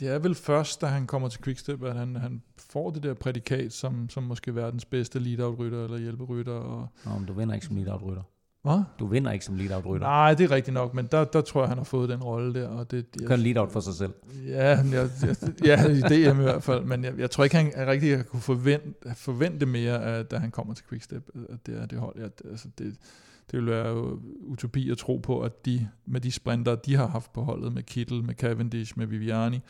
det 0.00 0.08
er 0.08 0.18
vel 0.18 0.34
først, 0.34 0.80
da 0.80 0.86
han 0.86 1.06
kommer 1.06 1.28
til 1.28 1.42
Quickstep, 1.42 1.82
at 1.82 1.96
han, 1.96 2.16
han 2.16 2.42
får 2.58 2.90
det 2.90 3.02
der 3.02 3.14
prædikat 3.14 3.72
som, 3.72 4.08
som 4.10 4.22
måske 4.22 4.54
verdens 4.54 4.84
bedste 4.84 5.18
lead-out-rytter 5.18 5.84
eller 5.84 5.98
hjælperytter. 5.98 6.52
Og... 6.52 6.88
Nå, 7.04 7.18
men 7.18 7.26
du 7.26 7.32
vinder 7.32 7.54
ikke 7.54 7.66
som 7.66 7.76
lead-out-rytter. 7.76 8.22
Hvad? 8.62 8.82
Du 8.98 9.06
vinder 9.06 9.32
ikke 9.32 9.44
som 9.44 9.56
lead-out-rytter. 9.56 10.06
Nej, 10.06 10.34
det 10.34 10.44
er 10.44 10.50
rigtigt 10.50 10.74
nok, 10.74 10.94
men 10.94 11.06
der, 11.06 11.24
der 11.24 11.40
tror 11.40 11.62
jeg, 11.62 11.68
han 11.68 11.78
har 11.78 11.84
fået 11.84 12.08
den 12.08 12.22
rolle 12.22 12.54
der. 12.54 12.68
Og 12.68 12.90
det, 12.90 13.18
du 13.18 13.26
kan 13.26 13.38
lead-out 13.38 13.72
for 13.72 13.80
sig 13.80 13.94
selv. 13.94 14.12
Ja, 14.46 14.78
jeg, 14.92 15.08
jeg, 15.22 15.36
ja 15.64 15.88
i 15.88 16.00
DM 16.00 16.40
i 16.40 16.42
hvert 16.42 16.62
fald, 16.62 16.84
men 16.84 17.04
jeg, 17.04 17.18
jeg 17.18 17.30
tror 17.30 17.44
ikke, 17.44 17.56
han 17.56 17.72
rigtig 17.76 18.16
har 18.16 18.22
kunne 18.22 18.42
forvente, 18.42 19.14
forvente 19.14 19.66
mere, 19.66 20.02
at, 20.02 20.30
da 20.30 20.36
han 20.36 20.50
kommer 20.50 20.74
til 20.74 20.84
Quickstep, 20.88 21.28
at 21.48 21.66
det 21.66 21.80
er 21.82 21.86
det 21.86 21.98
hold. 21.98 22.18
Ja, 22.18 22.50
altså 22.50 22.68
det, 22.78 22.96
det 23.50 23.58
vil 23.58 23.66
være 23.66 23.94
øh, 23.94 24.12
utopi 24.40 24.90
at 24.90 24.98
tro 24.98 25.16
på, 25.16 25.40
at 25.40 25.66
de 25.66 25.88
med 26.06 26.20
de 26.20 26.32
sprinter, 26.32 26.74
de 26.74 26.96
har 26.96 27.06
haft 27.06 27.32
på 27.32 27.42
holdet 27.42 27.72
med 27.72 27.82
Kittel, 27.82 28.24
med 28.24 28.34
Cavendish, 28.34 28.98
med 28.98 29.06
Viviani, 29.06 29.60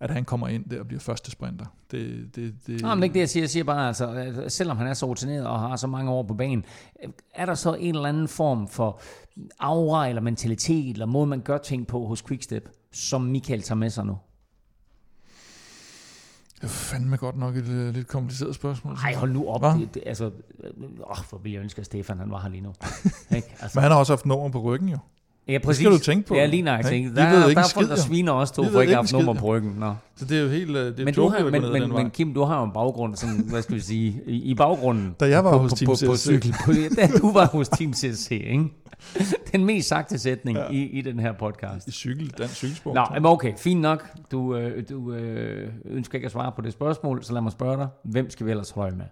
at 0.00 0.10
han 0.10 0.24
kommer 0.24 0.48
ind 0.48 0.64
der 0.64 0.80
og 0.80 0.86
bliver 0.86 1.00
første 1.00 1.30
sprinter. 1.30 1.66
Det, 1.90 2.30
det, 2.36 2.54
det, 2.66 2.82
Nej, 2.82 2.94
men 2.94 3.02
det 3.02 3.02
er 3.02 3.04
ikke 3.04 3.14
det, 3.14 3.20
jeg 3.20 3.28
siger. 3.28 3.42
Jeg 3.42 3.50
siger 3.50 3.64
bare, 3.64 3.86
altså, 3.88 4.06
altså, 4.06 4.48
selvom 4.48 4.76
han 4.76 4.86
er 4.86 4.94
så 4.94 5.06
rutineret 5.06 5.46
og 5.46 5.60
har 5.60 5.76
så 5.76 5.86
mange 5.86 6.10
år 6.10 6.22
på 6.22 6.34
banen, 6.34 6.64
øh, 7.04 7.10
er 7.34 7.46
der 7.46 7.54
så 7.54 7.74
en 7.74 7.94
eller 7.94 8.08
anden 8.08 8.28
form 8.28 8.68
for 8.68 9.00
aura 9.58 10.08
eller 10.08 10.22
mentalitet, 10.22 10.92
eller 10.92 11.06
måde, 11.06 11.26
man 11.26 11.40
gør 11.40 11.58
ting 11.58 11.86
på 11.86 12.06
hos 12.06 12.22
Quickstep, 12.22 12.68
som 12.92 13.20
Michael 13.20 13.62
tager 13.62 13.78
med 13.78 13.90
sig 13.90 14.06
nu? 14.06 14.18
Det 16.64 16.70
er 16.70 16.74
fandme 16.74 17.16
godt 17.16 17.36
nok 17.36 17.56
et 17.56 17.68
uh, 17.68 17.94
lidt 17.94 18.06
kompliceret 18.06 18.54
spørgsmål. 18.54 18.94
Nej, 18.94 19.14
hold 19.14 19.32
nu 19.32 19.48
op. 19.48 19.62
Det, 19.62 19.94
det, 19.94 20.02
altså, 20.06 20.24
åh, 20.24 21.16
hvor 21.30 21.38
ville 21.38 21.54
jeg 21.54 21.62
ønske, 21.62 21.80
at 21.80 21.86
Stefan 21.86 22.18
han 22.18 22.30
var 22.30 22.40
her 22.40 22.48
lige 22.48 22.60
nu. 22.60 22.72
ikke? 23.36 23.48
Altså. 23.60 23.78
Men 23.78 23.82
han 23.82 23.90
har 23.90 23.98
også 23.98 24.12
haft 24.12 24.26
nummer 24.26 24.48
på 24.48 24.60
ryggen 24.60 24.88
jo. 24.88 24.98
Ja, 25.48 25.58
præcis. 25.58 25.86
Det 25.86 25.86
skal 25.86 25.98
du 25.98 26.04
tænke 26.04 26.28
på. 26.28 26.34
Ja, 26.34 26.46
lige 26.46 26.62
nok. 26.62 26.82
Der, 26.82 26.90
ved 26.90 27.10
der, 27.14 27.14
der 27.14 27.60
er 27.60 27.70
folk, 27.74 27.88
der 27.88 27.96
sviner 27.96 28.32
også 28.32 28.54
to, 28.54 28.64
for 28.64 28.80
ikke 28.80 28.94
have 28.94 29.06
nummer 29.12 29.34
på 29.34 29.46
ryggen. 29.46 29.72
Nå. 29.78 29.94
Så 30.16 30.24
det 30.24 30.38
er 30.38 30.42
jo 30.42 30.48
helt 30.48 30.76
øh, 30.76 30.86
det 30.86 31.00
er 31.00 31.04
men, 31.04 31.14
du 31.14 31.28
har, 31.28 31.50
men, 31.50 31.72
men, 31.72 31.92
men 31.92 32.10
Kim, 32.10 32.34
du 32.34 32.44
har 32.44 32.58
jo 32.58 32.64
en 32.64 32.72
baggrund, 32.72 33.16
sådan, 33.16 33.44
hvad 33.50 33.62
skal 33.62 33.74
vi 33.74 33.80
sige, 33.80 34.20
i, 34.26 34.36
i 34.36 34.54
baggrunden. 34.54 35.16
Da 35.20 35.28
jeg 35.28 35.44
var 35.44 35.52
på, 35.52 35.58
hos 35.58 35.72
Team 35.72 35.94
CSC. 35.94 36.04
På, 36.04 36.12
på 36.12 36.16
cykel, 36.16 36.54
på, 36.64 36.72
da 36.96 37.06
du 37.18 37.32
var 37.32 37.46
hos 37.46 37.68
Team 37.68 37.92
CSC, 37.92 38.30
ikke? 38.30 38.64
Den 39.52 39.64
mest 39.64 39.88
sagte 39.88 40.18
sætning 40.18 40.58
ja. 40.58 40.68
i, 40.70 40.82
i 40.82 41.00
den 41.00 41.18
her 41.18 41.32
podcast. 41.32 41.88
I 41.88 41.90
cykel, 41.90 42.34
den 42.38 42.48
cykelsport. 42.48 42.94
Nå, 42.94 43.06
men 43.14 43.26
okay, 43.26 43.52
fint 43.56 43.80
nok. 43.80 44.08
Du, 44.30 44.56
øh, 44.56 44.88
du 44.88 45.12
øh, 45.12 45.72
ønsker 45.84 46.14
ikke 46.14 46.26
at 46.26 46.32
svare 46.32 46.52
på 46.56 46.62
det 46.62 46.72
spørgsmål, 46.72 47.24
så 47.24 47.32
lad 47.32 47.40
mig 47.40 47.52
spørge 47.52 47.76
dig. 47.76 47.88
Hvem 48.04 48.30
skal 48.30 48.46
vi 48.46 48.50
ellers 48.50 48.70
holde 48.70 48.96
med? 48.96 49.06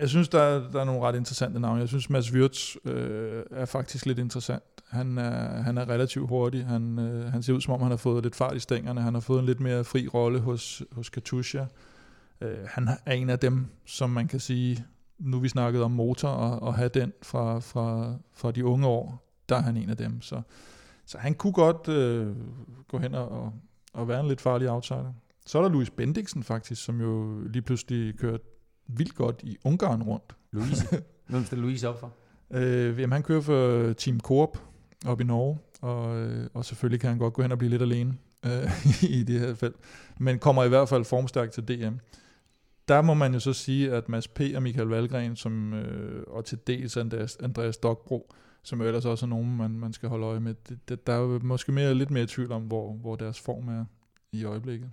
Jeg 0.00 0.08
synes, 0.08 0.28
der 0.28 0.40
er, 0.40 0.70
der 0.72 0.80
er 0.80 0.84
nogle 0.84 1.00
ret 1.00 1.16
interessante 1.16 1.60
navne. 1.60 1.80
Jeg 1.80 1.88
synes, 1.88 2.10
Mads 2.10 2.32
Wirtz 2.32 2.76
øh, 2.84 3.42
er 3.50 3.64
faktisk 3.64 4.06
lidt 4.06 4.18
interessant. 4.18 4.62
Han 4.94 5.18
er, 5.18 5.62
han 5.62 5.78
er 5.78 5.88
relativt 5.88 6.28
hurtig. 6.28 6.66
Han, 6.66 6.98
øh, 6.98 7.32
han 7.32 7.42
ser 7.42 7.52
ud, 7.52 7.60
som 7.60 7.74
om 7.74 7.80
han 7.80 7.90
har 7.90 7.96
fået 7.96 8.22
lidt 8.22 8.36
fart 8.36 8.56
i 8.56 8.60
stængerne. 8.60 9.00
Han 9.00 9.14
har 9.14 9.20
fået 9.20 9.40
en 9.40 9.46
lidt 9.46 9.60
mere 9.60 9.84
fri 9.84 10.08
rolle 10.08 10.40
hos, 10.40 10.82
hos 10.92 11.08
Katusha. 11.10 11.64
Øh, 12.40 12.58
han 12.66 12.88
er 13.06 13.12
en 13.12 13.30
af 13.30 13.38
dem, 13.38 13.66
som 13.84 14.10
man 14.10 14.28
kan 14.28 14.40
sige, 14.40 14.84
nu 15.18 15.38
vi 15.38 15.48
snakket 15.48 15.82
om 15.82 15.90
motor 15.90 16.28
og, 16.28 16.62
og 16.62 16.74
have 16.74 16.88
den 16.88 17.12
fra, 17.22 17.60
fra, 17.60 18.14
fra 18.32 18.52
de 18.52 18.64
unge 18.64 18.86
år, 18.86 19.34
der 19.48 19.56
er 19.56 19.60
han 19.60 19.76
en 19.76 19.90
af 19.90 19.96
dem. 19.96 20.22
Så, 20.22 20.42
så 21.06 21.18
han 21.18 21.34
kunne 21.34 21.52
godt 21.52 21.88
øh, 21.88 22.36
gå 22.88 22.98
hen 22.98 23.14
og, 23.14 23.52
og 23.92 24.08
være 24.08 24.20
en 24.20 24.28
lidt 24.28 24.40
farlig 24.40 24.70
outsider. 24.70 25.12
Så 25.46 25.58
er 25.58 25.62
der 25.62 25.68
Louis 25.68 25.90
Bendiksen 25.90 26.42
faktisk, 26.42 26.84
som 26.84 27.00
jo 27.00 27.40
lige 27.40 27.62
pludselig 27.62 28.18
kørte 28.18 28.44
vildt 28.86 29.14
godt 29.14 29.40
i 29.42 29.56
Ungarn 29.64 30.02
rundt. 30.02 30.36
Louise. 30.52 31.02
Hvem 31.26 31.44
stiller 31.44 31.64
Louise 31.64 31.88
op 31.88 32.00
for? 32.00 32.12
Øh, 32.50 33.00
jamen, 33.00 33.12
han 33.12 33.22
kører 33.22 33.40
for 33.40 33.92
Team 33.92 34.20
Coop 34.20 34.58
op 35.04 35.20
i 35.20 35.24
Norge, 35.24 35.58
og, 35.80 36.16
øh, 36.16 36.46
og 36.54 36.64
selvfølgelig 36.64 37.00
kan 37.00 37.10
han 37.10 37.18
godt 37.18 37.34
gå 37.34 37.42
hen 37.42 37.52
og 37.52 37.58
blive 37.58 37.70
lidt 37.70 37.82
alene 37.82 38.14
øh, 38.46 38.86
i 39.18 39.22
det 39.22 39.40
her 39.40 39.54
felt, 39.54 39.76
men 40.20 40.38
kommer 40.38 40.64
i 40.64 40.68
hvert 40.68 40.88
fald 40.88 41.04
formstærkt 41.04 41.52
til 41.52 41.68
DM. 41.68 41.94
Der 42.88 43.02
må 43.02 43.14
man 43.14 43.32
jo 43.32 43.40
så 43.40 43.52
sige, 43.52 43.92
at 43.92 44.08
Mads 44.08 44.28
P. 44.28 44.40
og 44.54 44.62
Michael 44.62 44.88
Valgren, 44.88 45.36
som, 45.36 45.74
øh, 45.74 46.22
og 46.26 46.44
til 46.44 46.58
dels 46.66 46.96
Andreas, 46.96 47.36
Andreas 47.36 47.76
Dokbro, 47.76 48.32
som 48.62 48.80
jo 48.80 48.86
ellers 48.86 49.04
også 49.04 49.26
er 49.26 49.30
nogen, 49.30 49.56
man, 49.56 49.70
man 49.70 49.92
skal 49.92 50.08
holde 50.08 50.26
øje 50.26 50.40
med, 50.40 50.54
det, 50.68 50.88
det, 50.88 51.06
der 51.06 51.12
er 51.12 51.18
jo 51.18 51.40
måske 51.42 51.72
mere, 51.72 51.94
lidt 51.94 52.10
mere 52.10 52.26
tvivl 52.28 52.52
om, 52.52 52.62
hvor, 52.62 52.92
hvor 52.92 53.16
deres 53.16 53.40
form 53.40 53.68
er 53.68 53.84
i 54.32 54.44
øjeblikket 54.44 54.90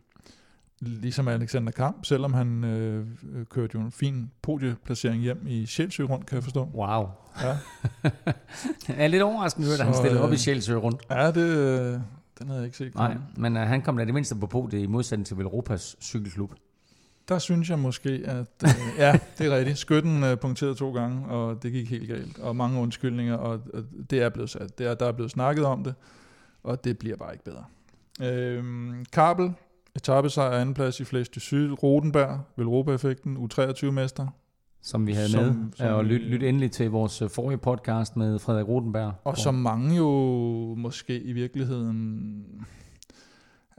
ligesom 0.82 1.28
Alexander 1.28 1.72
Kamp, 1.72 2.06
selvom 2.06 2.34
han 2.34 2.64
øh, 2.64 3.06
kørte 3.50 3.72
jo 3.74 3.80
en 3.80 3.92
fin 3.92 4.32
podieplacering 4.42 5.22
hjem 5.22 5.48
i 5.48 5.66
Sjælsø 5.66 6.04
rundt, 6.04 6.26
kan 6.26 6.36
jeg 6.36 6.44
forstå. 6.44 6.70
Wow. 6.74 7.08
Ja. 7.42 7.48
jeg 8.88 8.96
er 8.98 9.08
lidt 9.08 9.22
overraskende, 9.22 9.74
at 9.74 9.80
han 9.80 9.94
stillede 9.94 10.22
op 10.24 10.34
i 10.34 10.38
Sjælsø 10.38 10.76
rundt. 10.76 11.02
Ja, 11.10 11.32
det, 11.32 11.38
øh, 11.38 12.00
den 12.40 12.48
havde 12.48 12.60
jeg 12.60 12.66
ikke 12.66 12.78
set. 12.78 12.96
Nej, 12.96 13.18
men 13.38 13.58
uh, 13.58 13.62
han 13.62 13.82
kom 13.82 13.98
da 13.98 14.06
det 14.06 14.14
mindste 14.14 14.36
på 14.36 14.48
podiet 14.48 14.84
i 14.84 14.88
modsætning 14.88 15.28
til 15.28 15.38
Velropas 15.38 15.96
cykelklub. 16.02 16.54
Der 17.30 17.40
synes 17.40 17.70
jeg 17.70 17.80
måske, 17.80 18.10
at 18.26 18.64
øh, 18.64 18.70
ja, 18.98 19.20
det 19.38 19.48
er 19.48 19.58
rigtigt. 19.58 19.78
Skytten 19.78 20.24
øh, 20.24 20.38
punkterede 20.38 20.76
to 20.76 20.94
gange, 20.94 21.28
og 21.28 21.64
det 21.64 21.72
gik 21.72 21.90
helt 21.90 22.08
galt. 22.08 22.40
Og 22.40 22.56
mange 22.56 22.80
undskyldninger, 22.80 23.36
og, 23.36 23.62
og 23.74 23.84
det 24.10 24.22
er 24.22 24.30
blevet 24.30 24.50
sat. 24.50 24.78
Det 24.78 24.88
er, 24.88 24.94
der 24.94 25.06
er 25.06 25.12
blevet 25.12 25.32
snakket 25.32 25.66
om 25.66 25.84
det, 25.84 25.94
og 26.64 26.84
det 26.84 26.98
bliver 26.98 27.16
bare 27.18 27.34
ikke 27.34 27.44
bedre. 27.44 27.66
Øhm, 28.22 29.06
Kabel 29.14 29.54
Etappesejr 29.96 30.52
anden 30.52 30.76
plads 30.76 31.00
i 31.00 31.04
Flæs 31.04 31.30
til 31.30 31.42
Syd. 31.42 31.72
Rodenberg, 31.84 32.40
Velropa-effekten, 32.58 33.38
U23-mester. 33.38 34.28
Som 34.84 35.08
vi 35.08 35.14
havde 35.14 35.30
som, 35.30 35.44
med, 35.44 35.56
som, 35.76 35.94
og 35.96 36.06
lyt, 36.06 36.22
lyt 36.22 36.44
endelig 36.44 36.72
til 36.72 36.92
vores 36.92 37.22
øh, 37.22 37.30
forrige 37.30 37.58
podcast 37.58 38.18
med 38.18 38.40
Frederik 38.40 38.68
Rodenberg. 38.68 39.14
Og 39.24 39.38
som 39.38 39.54
mange 39.54 39.96
jo 39.96 40.10
måske 40.78 41.22
i 41.22 41.34
virkeligheden 41.34 42.46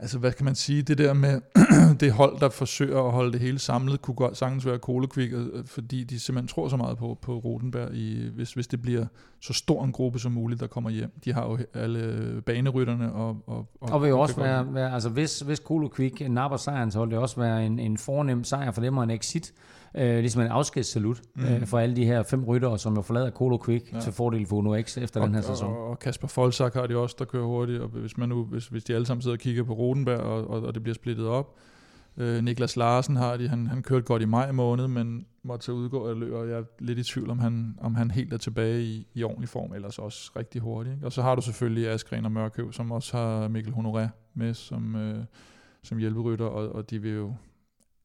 altså 0.03 0.19
hvad 0.19 0.31
kan 0.31 0.45
man 0.45 0.55
sige, 0.55 0.81
det 0.81 0.97
der 0.97 1.13
med 1.13 1.41
det 1.99 2.11
hold, 2.11 2.39
der 2.39 2.49
forsøger 2.49 3.03
at 3.03 3.11
holde 3.11 3.31
det 3.31 3.39
hele 3.39 3.59
samlet, 3.59 4.01
kunne 4.01 4.15
godt 4.15 4.37
sagtens 4.37 4.65
være 4.65 4.79
Kolekvik, 4.79 5.33
øh, 5.33 5.65
fordi 5.65 6.03
de 6.03 6.19
simpelthen 6.19 6.47
tror 6.47 6.67
så 6.67 6.77
meget 6.77 6.97
på, 6.97 7.17
på 7.21 7.37
Rotenberg, 7.37 7.93
i, 7.93 8.29
hvis, 8.35 8.53
hvis 8.53 8.67
det 8.67 8.81
bliver 8.81 9.05
så 9.41 9.53
stor 9.53 9.83
en 9.83 9.91
gruppe 9.91 10.19
som 10.19 10.31
muligt, 10.31 10.59
der 10.59 10.67
kommer 10.67 10.89
hjem. 10.89 11.11
De 11.25 11.33
har 11.33 11.45
jo 11.45 11.57
alle 11.73 12.41
banerytterne. 12.41 13.13
Og, 13.13 13.37
og, 13.47 13.67
og, 13.81 13.91
og 13.91 14.01
vil 14.01 14.09
jo 14.09 14.19
også 14.19 14.35
være, 14.35 14.73
være, 14.73 14.93
altså 14.93 15.09
hvis, 15.09 15.39
hvis 15.39 15.59
Kolekvik 15.59 16.29
napper 16.29 16.57
sejren, 16.57 16.91
så 16.91 16.99
vil 16.99 17.11
det 17.11 17.19
også 17.19 17.35
være 17.39 17.65
en, 17.65 17.79
en 17.79 17.97
fornem 17.97 18.43
sejr 18.43 18.71
for 18.71 18.81
dem 18.81 18.97
og 18.97 19.03
en 19.03 19.09
exit 19.09 19.53
øh, 19.95 20.19
ligesom 20.19 20.41
en 20.41 20.47
afskedssalut 20.47 21.21
mm. 21.35 21.43
øh, 21.43 21.65
for 21.65 21.79
alle 21.79 21.95
de 21.95 22.05
her 22.05 22.23
fem 22.23 22.43
ryttere, 22.43 22.79
som 22.79 22.95
jo 22.95 23.01
forlader 23.01 23.31
Colo 23.31 23.57
Quick 23.65 23.93
ja. 23.93 23.99
til 23.99 24.13
fordel 24.13 24.45
for 24.45 24.55
Uno 24.55 24.81
X 24.81 24.97
efter 24.97 25.21
og, 25.21 25.27
den 25.27 25.35
her 25.35 25.41
sæson. 25.41 25.69
Og, 25.69 25.87
og 25.89 25.99
Kasper 25.99 26.27
Folsak 26.27 26.73
har 26.73 26.87
de 26.87 26.97
også, 26.97 27.15
der 27.19 27.25
kører 27.25 27.45
hurtigt, 27.45 27.81
og 27.81 27.87
hvis, 27.87 28.17
man 28.17 28.29
nu, 28.29 28.43
hvis, 28.43 28.67
hvis 28.67 28.83
de 28.83 28.95
alle 28.95 29.05
sammen 29.05 29.21
sidder 29.21 29.35
og 29.35 29.39
kigger 29.39 29.63
på 29.63 29.73
Rodenberg, 29.73 30.19
og, 30.19 30.47
og, 30.47 30.61
og 30.61 30.73
det 30.73 30.83
bliver 30.83 30.95
splittet 30.95 31.27
op, 31.27 31.55
Øh, 32.17 32.43
Niklas 32.43 32.77
Larsen 32.77 33.15
har 33.15 33.37
de, 33.37 33.47
han, 33.47 33.67
han 33.67 33.83
kørte 33.83 34.05
godt 34.05 34.21
i 34.21 34.25
maj 34.25 34.51
måned, 34.51 34.87
men 34.87 35.25
måtte 35.43 35.65
så 35.65 35.71
udgå 35.71 36.09
af 36.09 36.19
løb, 36.19 36.33
og 36.33 36.49
jeg 36.49 36.57
er 36.57 36.63
lidt 36.79 36.99
i 36.99 37.03
tvivl, 37.03 37.29
om 37.29 37.39
han, 37.39 37.77
om 37.81 37.95
han 37.95 38.11
helt 38.11 38.33
er 38.33 38.37
tilbage 38.37 38.83
i, 38.83 39.07
i 39.13 39.23
ordentlig 39.23 39.49
form, 39.49 39.73
ellers 39.73 39.99
også 39.99 40.31
rigtig 40.35 40.61
hurtigt. 40.61 40.95
Ikke? 40.95 41.05
Og 41.05 41.11
så 41.11 41.21
har 41.21 41.35
du 41.35 41.41
selvfølgelig 41.41 41.89
Askren 41.89 42.25
og 42.25 42.31
Mørkøv, 42.31 42.71
som 42.71 42.91
også 42.91 43.17
har 43.17 43.47
Mikkel 43.47 43.73
Honoré 43.73 44.07
med 44.33 44.53
som, 44.53 44.95
øh, 44.95 45.23
som 45.83 45.97
hjælperytter, 45.97 46.45
og, 46.45 46.75
og 46.75 46.89
de 46.89 47.01
vil 47.01 47.11
jo 47.11 47.33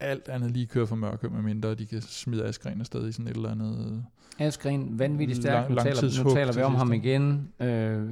alt 0.01 0.29
andet 0.29 0.51
lige 0.51 0.67
køre 0.67 0.87
for 0.87 0.97
mørke, 0.97 1.29
med 1.29 1.43
mindre 1.43 1.75
de 1.75 1.87
kan 1.87 2.03
smide 2.03 2.45
Askren 2.45 2.81
afsted 2.81 3.09
i 3.09 3.13
sådan 3.13 3.27
et 3.27 3.37
eller 3.37 3.51
andet... 3.51 4.05
Askren, 4.39 4.99
vanvittigt 4.99 5.41
stærk. 5.41 5.71
Nu 5.71 5.77
taler, 5.77 6.25
nu 6.25 6.35
taler 6.35 6.53
vi 6.53 6.63
om 6.63 6.75
ham 6.75 6.93
igen. 6.93 7.49
Øh, 7.61 8.09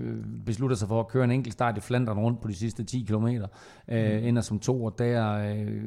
beslutter 0.47 0.77
sig 0.77 0.89
for 0.89 1.01
at 1.01 1.09
køre 1.09 1.25
en 1.25 1.31
enkelt 1.31 1.53
start 1.53 1.79
i 1.79 1.81
Flandern 1.81 2.19
rundt 2.19 2.41
på 2.41 2.49
de 2.49 2.55
sidste 2.55 2.85
10 2.85 3.03
km. 3.09 3.27
Øh, 3.27 3.39
mm. 3.39 4.27
Ender 4.27 4.43
som 4.43 4.59
to, 4.59 4.85
og 4.85 4.99
der 4.99 5.33
øh, 5.33 5.83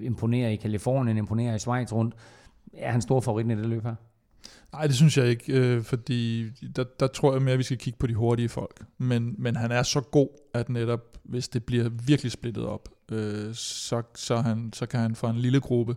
imponerer 0.00 0.48
i 0.48 0.56
Kalifornien, 0.56 1.16
imponerer 1.16 1.54
i 1.54 1.58
Schweiz 1.58 1.92
rundt. 1.92 2.14
Er 2.74 2.92
han 2.92 3.02
stor 3.02 3.20
favorit 3.20 3.46
i 3.46 3.48
det 3.48 3.66
løb 3.66 3.82
her? 3.82 3.94
Nej, 4.72 4.86
det 4.86 4.96
synes 4.96 5.18
jeg 5.18 5.26
ikke, 5.26 5.58
øh, 5.58 5.82
fordi 5.82 6.50
der, 6.76 6.84
der 7.00 7.06
tror 7.06 7.32
jeg 7.32 7.42
mere, 7.42 7.52
at 7.52 7.58
vi 7.58 7.62
skal 7.62 7.78
kigge 7.78 7.98
på 7.98 8.06
de 8.06 8.14
hurtige 8.14 8.48
folk. 8.48 8.84
Men, 8.98 9.34
men 9.38 9.56
han 9.56 9.72
er 9.72 9.82
så 9.82 10.00
god, 10.00 10.28
at 10.54 10.68
netop 10.68 11.12
hvis 11.24 11.48
det 11.48 11.64
bliver 11.64 11.88
virkelig 11.88 12.32
splittet 12.32 12.64
op, 12.66 12.88
øh, 13.12 13.54
så, 13.54 14.02
så, 14.14 14.36
han, 14.36 14.72
så 14.72 14.86
kan 14.86 15.00
han 15.00 15.14
fra 15.14 15.30
en 15.30 15.36
lille 15.36 15.60
gruppe, 15.60 15.96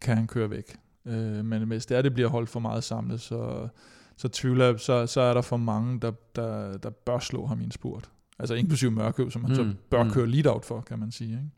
kan 0.00 0.16
han 0.16 0.26
køre 0.26 0.50
væk. 0.50 0.76
Øh, 1.06 1.44
men 1.44 1.62
hvis 1.62 1.86
det 1.86 1.96
er, 1.96 2.02
det 2.02 2.14
bliver 2.14 2.28
holdt 2.28 2.48
for 2.48 2.60
meget 2.60 2.84
samlet, 2.84 3.20
så, 3.20 3.68
så 4.16 4.28
tvivler 4.28 4.64
jeg, 4.64 4.80
så, 4.80 5.06
så 5.06 5.20
er 5.20 5.34
der 5.34 5.42
for 5.42 5.56
mange, 5.56 6.00
der, 6.00 6.12
der, 6.36 6.76
der 6.76 6.90
bør 6.90 7.18
slå 7.18 7.46
ham 7.46 7.60
i 7.60 7.64
en 7.64 7.70
spurt. 7.70 8.10
Altså 8.38 8.54
inklusive 8.54 8.90
Mørkøv, 8.90 9.30
som 9.30 9.44
han 9.44 9.50
mm. 9.50 9.56
så 9.56 9.74
bør 9.90 10.02
mm. 10.02 10.10
køre 10.10 10.26
lead-out 10.26 10.64
for, 10.64 10.80
kan 10.80 10.98
man 10.98 11.12
sige. 11.12 11.30
Ikke? 11.30 11.50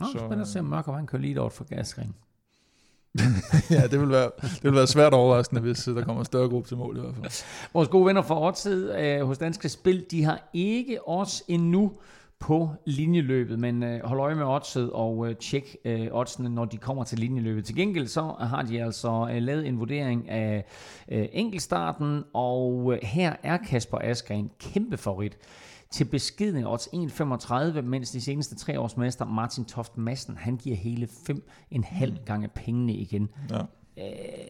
Nå, 0.00 0.06
så, 0.06 0.18
spændende 0.18 0.42
at 0.42 0.48
se, 0.48 0.58
om 0.58 0.64
Mørkøv 0.64 0.94
han 0.94 1.06
kører 1.06 1.22
lead-out 1.22 1.52
for 1.52 1.64
gasring. 1.64 2.16
ja, 3.70 3.86
det 3.86 4.00
vil, 4.00 4.08
være, 4.08 4.30
det 4.42 4.64
vil 4.64 4.74
være 4.74 4.86
svært 4.86 5.12
overraskende, 5.12 5.60
hvis 5.60 5.88
øh, 5.88 5.96
der 5.96 6.04
kommer 6.04 6.20
en 6.20 6.26
større 6.26 6.48
gruppe 6.48 6.68
til 6.68 6.76
mål 6.76 6.96
i 6.96 7.00
hvert 7.00 7.14
fald. 7.14 7.44
Vores 7.72 7.88
gode 7.88 8.06
venner 8.06 8.22
fra 8.22 8.48
Odset 8.48 8.98
øh, 8.98 9.26
hos 9.26 9.38
Danske 9.38 9.68
Spil, 9.68 10.06
de 10.10 10.24
har 10.24 10.50
ikke 10.52 11.08
os 11.08 11.42
endnu 11.48 11.92
på 12.40 12.70
linjeløbet, 12.84 13.58
men 13.58 13.82
øh, 13.82 14.00
hold 14.04 14.20
øje 14.20 14.34
med 14.34 14.44
oddset 14.44 14.90
og 14.92 15.28
øh, 15.28 15.36
tjek 15.36 15.76
øh, 15.84 16.08
oddsene, 16.12 16.48
når 16.48 16.64
de 16.64 16.76
kommer 16.76 17.04
til 17.04 17.18
linjeløbet. 17.18 17.64
Til 17.64 17.76
gengæld 17.76 18.06
så 18.06 18.22
har 18.40 18.62
de 18.62 18.82
altså 18.82 19.28
øh, 19.32 19.42
lavet 19.42 19.66
en 19.66 19.78
vurdering 19.78 20.28
af 20.28 20.64
øh, 21.08 21.28
enkeltstarten, 21.32 22.24
og 22.34 22.92
øh, 22.92 22.98
her 23.02 23.36
er 23.42 23.56
Kasper 23.56 23.98
Askren 23.98 24.50
kæmpe 24.58 24.96
favorit 24.96 25.38
til 25.90 26.04
beskidende 26.04 26.72
odds 26.72 26.86
1,35, 26.86 27.80
mens 27.80 28.10
de 28.10 28.20
seneste 28.20 28.56
tre 28.56 28.80
års 28.80 28.96
mester 28.96 29.24
Martin 29.24 29.64
Toft 29.64 29.98
Madsen, 29.98 30.36
han 30.36 30.56
giver 30.56 30.76
hele 30.76 31.08
5,5 31.30 32.24
gange 32.24 32.48
pengene 32.48 32.92
igen. 32.92 33.28
Ja. 33.50 33.60
Øh, 33.98 34.47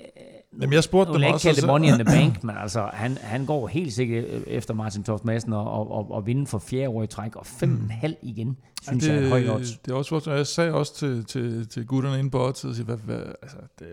Jamen, 0.61 0.73
jeg 0.73 0.85
spurgte 0.85 1.13
dem 1.13 1.23
også. 1.33 1.49
Jeg 1.49 1.67
money 1.67 1.89
in 1.89 1.95
the 1.95 2.05
bank, 2.05 2.43
men 2.45 2.57
altså, 2.57 2.91
han, 2.93 3.19
han 3.21 3.47
går 3.47 3.67
helt 3.67 3.93
sikkert 3.93 4.25
efter 4.47 4.75
Martin 4.75 5.05
Toft 5.05 5.25
Madsen 5.25 5.53
og, 5.53 5.71
og, 5.71 5.91
og, 5.91 6.11
og 6.11 6.27
vinde 6.27 6.47
for 6.47 6.59
fjerde 6.59 6.89
år 6.89 7.03
i 7.03 7.07
træk, 7.07 7.37
og 7.37 7.47
5,5 7.47 8.15
igen, 8.23 8.57
synes 8.83 9.07
ja, 9.07 9.13
det, 9.13 9.17
jeg 9.17 9.25
er 9.25 9.29
højt 9.29 9.51
odds. 9.51 9.79
Det 9.79 9.93
er 9.93 9.97
også, 9.97 10.31
jeg 10.31 10.47
sagde 10.47 10.73
også 10.73 10.95
til, 10.95 11.25
til, 11.25 11.69
til 11.69 11.87
gutterne 11.87 12.19
inde 12.19 12.31
på 12.31 12.47
odds, 12.47 12.63
hvad, 12.63 12.97
hvad, 12.97 13.23
altså, 13.43 13.57
det, 13.79 13.87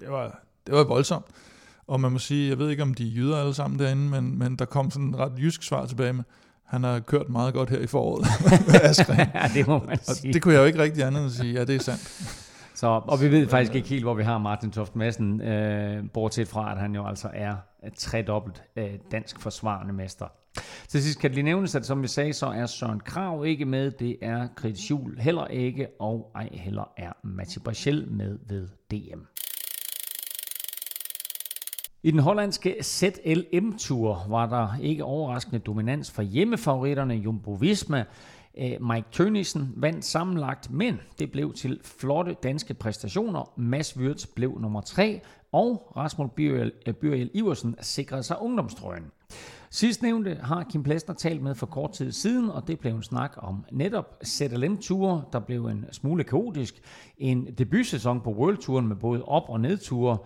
det, 0.00 0.10
var, 0.10 0.42
det 0.66 0.74
var 0.74 0.84
voldsomt. 0.84 1.26
Og 1.86 2.00
man 2.00 2.12
må 2.12 2.18
sige, 2.18 2.48
jeg 2.48 2.58
ved 2.58 2.70
ikke, 2.70 2.82
om 2.82 2.94
de 2.94 3.08
er 3.08 3.10
jyder 3.10 3.36
alle 3.36 3.54
sammen 3.54 3.78
derinde, 3.78 4.02
men, 4.02 4.38
men 4.38 4.56
der 4.56 4.64
kom 4.64 4.90
sådan 4.90 5.06
en 5.06 5.18
ret 5.18 5.32
jysk 5.38 5.62
svar 5.62 5.86
tilbage 5.86 6.12
med, 6.12 6.24
han 6.64 6.84
har 6.84 7.00
kørt 7.00 7.28
meget 7.28 7.54
godt 7.54 7.70
her 7.70 7.78
i 7.78 7.86
foråret 7.86 8.26
ja, 9.34 9.50
det 9.54 9.66
må 9.66 9.82
man 9.86 9.98
sige. 10.04 10.30
Og 10.30 10.34
det 10.34 10.42
kunne 10.42 10.54
jeg 10.54 10.60
jo 10.60 10.64
ikke 10.64 10.78
rigtig 10.78 11.04
andet 11.04 11.20
end 11.20 11.30
at 11.30 11.36
sige, 11.36 11.52
ja, 11.52 11.64
det 11.64 11.76
er 11.76 11.80
sandt. 11.80 12.48
Så, 12.82 13.00
og 13.08 13.20
vi 13.20 13.30
ved 13.30 13.48
faktisk 13.48 13.74
ikke 13.74 13.88
helt, 13.88 14.04
hvor 14.04 14.14
vi 14.14 14.22
har 14.22 14.38
Martin 14.38 14.70
Toft 14.70 14.96
Madsen, 14.96 15.40
øh, 15.40 16.04
bortset 16.14 16.48
fra, 16.48 16.72
at 16.72 16.78
han 16.78 16.94
jo 16.94 17.06
altså 17.06 17.30
er 17.34 17.54
tredobbelt 17.96 18.62
øh, 18.76 18.90
dansk 19.10 19.40
forsvarende 19.40 19.92
mester. 19.92 20.26
Til 20.88 21.02
sidst 21.02 21.18
kan 21.18 21.30
det 21.30 21.34
lige 21.34 21.44
nævnes, 21.44 21.74
at 21.74 21.86
som 21.86 22.02
vi 22.02 22.08
sagde, 22.08 22.32
så 22.32 22.46
er 22.46 22.66
Søren 22.66 23.00
Krav 23.00 23.46
ikke 23.46 23.64
med, 23.64 23.90
det 23.90 24.16
er 24.22 24.48
Chris 24.58 24.90
Juhl 24.90 25.18
heller 25.18 25.46
ikke, 25.46 25.86
og 26.00 26.30
ej 26.34 26.48
heller 26.52 26.92
er 26.96 27.12
Mathieu 27.24 27.62
Bachel 27.62 28.08
med 28.10 28.38
ved 28.48 28.68
DM. 28.90 29.20
I 32.04 32.10
den 32.10 32.20
hollandske 32.20 32.76
ZLM-tur 32.82 34.26
var 34.28 34.46
der 34.46 34.68
ikke 34.80 35.04
overraskende 35.04 35.58
dominans 35.58 36.10
for 36.10 36.22
hjemmefavoritterne 36.22 37.14
Jumbo 37.14 37.52
Visma. 37.52 38.04
Øh, 38.58 38.82
Mike 38.82 39.06
Tønissen 39.12 39.72
vandt 39.76 40.04
sammenlagt, 40.04 40.70
men 40.70 41.00
det 41.18 41.32
blev 41.32 41.52
til 41.54 41.80
flotte 41.84 42.36
danske 42.42 42.74
præstationer. 42.74 43.52
Mads 43.56 43.96
Wirtz 43.96 44.26
blev 44.26 44.58
nummer 44.60 44.80
3, 44.80 45.20
og 45.52 45.92
Rasmus 45.96 46.30
Byrjel, 46.36 46.72
øh, 47.02 47.28
Iversen 47.34 47.76
sikrede 47.80 48.22
sig 48.22 48.42
ungdomstrøjen. 48.42 49.04
Sidstnævnte 49.70 50.34
har 50.34 50.64
Kim 50.64 50.82
Plester 50.82 51.12
talt 51.12 51.42
med 51.42 51.54
for 51.54 51.66
kort 51.66 51.92
tid 51.92 52.12
siden, 52.12 52.50
og 52.50 52.68
det 52.68 52.78
blev 52.78 52.94
en 52.94 53.02
snak 53.02 53.32
om 53.36 53.64
netop 53.72 54.16
ZLM-ture, 54.24 55.24
der 55.32 55.40
blev 55.40 55.66
en 55.66 55.84
smule 55.92 56.24
kaotisk. 56.24 56.74
En 57.18 57.54
debutsæson 57.58 58.20
på 58.20 58.30
World 58.30 58.56
Touren 58.56 58.88
med 58.88 58.96
både 58.96 59.24
op- 59.24 59.48
og 59.48 59.60
nedture 59.60 60.18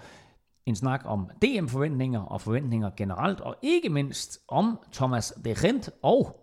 en 0.66 0.76
snak 0.76 1.02
om 1.04 1.30
DM-forventninger 1.42 2.20
og 2.20 2.40
forventninger 2.40 2.90
generelt, 2.96 3.40
og 3.40 3.56
ikke 3.62 3.88
mindst 3.88 4.40
om 4.48 4.78
Thomas 4.92 5.32
de 5.44 5.52
Rent 5.52 5.90
og 6.02 6.40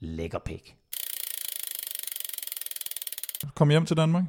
Lækkerpik. 0.00 0.77
Kom 3.58 3.70
hjem 3.70 3.86
til 3.86 3.96
Danmark? 3.96 4.24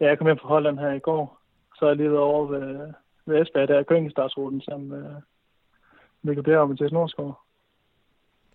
Ja, 0.00 0.06
jeg 0.08 0.18
kom 0.18 0.26
hjem 0.26 0.38
fra 0.38 0.48
Holland 0.48 0.78
her 0.78 0.92
i 0.92 0.98
går. 0.98 1.38
Så 1.76 1.84
er 1.84 1.88
jeg 1.88 1.96
lige 1.96 2.10
været 2.10 2.22
over 2.22 2.46
ved, 2.46 2.92
ved 3.26 3.42
Esbjerg, 3.42 3.68
der 3.68 3.78
er 3.78 3.82
Køngestartsruten, 3.82 4.60
som 4.60 4.92
øh, 4.92 5.14
Mikkel 6.22 6.44
Bjerg 6.44 6.60
og 6.60 6.68
Mathias 6.68 6.92
Norskov. 6.92 7.38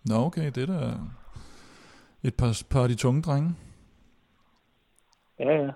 Nå, 0.05 0.15
okay, 0.15 0.45
det 0.55 0.57
er 0.57 0.65
da 0.65 0.79
et 2.23 2.35
par, 2.35 2.63
par 2.71 2.83
af 2.83 2.89
de 2.89 2.95
tunge 2.95 3.21
drenge. 3.21 3.55
Ja, 5.39 5.51
ja. 5.63 5.71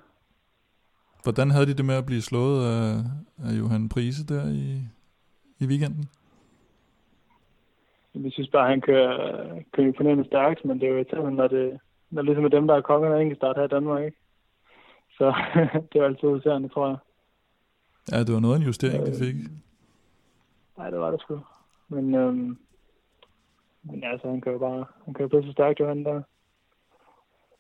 Hvordan 1.24 1.52
havde 1.52 1.66
de 1.66 1.74
det 1.74 1.86
med 1.86 1.96
at 1.96 2.06
blive 2.06 2.22
slået 2.22 2.66
af, 2.66 2.96
af 3.46 3.52
Johan 3.60 3.90
Prise 3.90 4.28
der 4.28 4.44
i, 4.50 4.82
i 5.60 5.66
weekenden? 5.66 6.06
Vi 8.14 8.32
synes 8.32 8.50
bare, 8.50 8.64
at 8.64 8.70
han 8.70 8.82
kører, 8.82 9.18
kører 9.74 9.88
imponerende 9.88 10.26
stærkt, 10.26 10.66
men 10.66 10.80
det 10.80 10.86
er 10.86 10.92
jo 10.92 10.96
irriterende, 10.96 11.36
når 11.36 11.48
det, 11.48 11.80
når 12.14 12.22
det 12.22 12.26
ligesom 12.30 12.46
er 12.46 12.50
dem, 12.50 12.68
der 12.68 12.76
er 12.76 12.82
kongerne 12.82 13.16
af 13.16 13.22
enkeltstart 13.22 13.58
her 13.58 13.64
i 13.64 13.76
Danmark, 13.76 14.04
ikke? 14.06 14.18
Så 15.18 15.26
det 15.94 16.02
er 16.02 16.06
altid 16.06 16.28
irriterende, 16.28 16.70
tror 16.70 16.88
jeg. 16.88 16.98
Ja, 18.12 18.20
det 18.24 18.34
var 18.34 18.40
noget 18.40 18.56
af 18.56 18.60
en 18.60 18.66
justering, 18.66 19.02
øh, 19.02 19.08
de 19.08 19.20
fik. 19.20 19.36
Nej, 20.78 20.90
det 20.90 21.00
var 21.00 21.12
det 21.12 21.22
sgu. 21.22 21.40
Men, 21.88 22.16
øhm, 22.16 22.58
men 23.84 24.04
altså, 24.04 24.30
han 24.30 24.42
kører 24.42 24.60
bare, 24.60 24.86
han 25.06 25.14
kører 25.14 25.42
så 25.42 25.52
stærkt, 25.52 25.80
Johan, 25.80 26.04
der. 26.04 26.22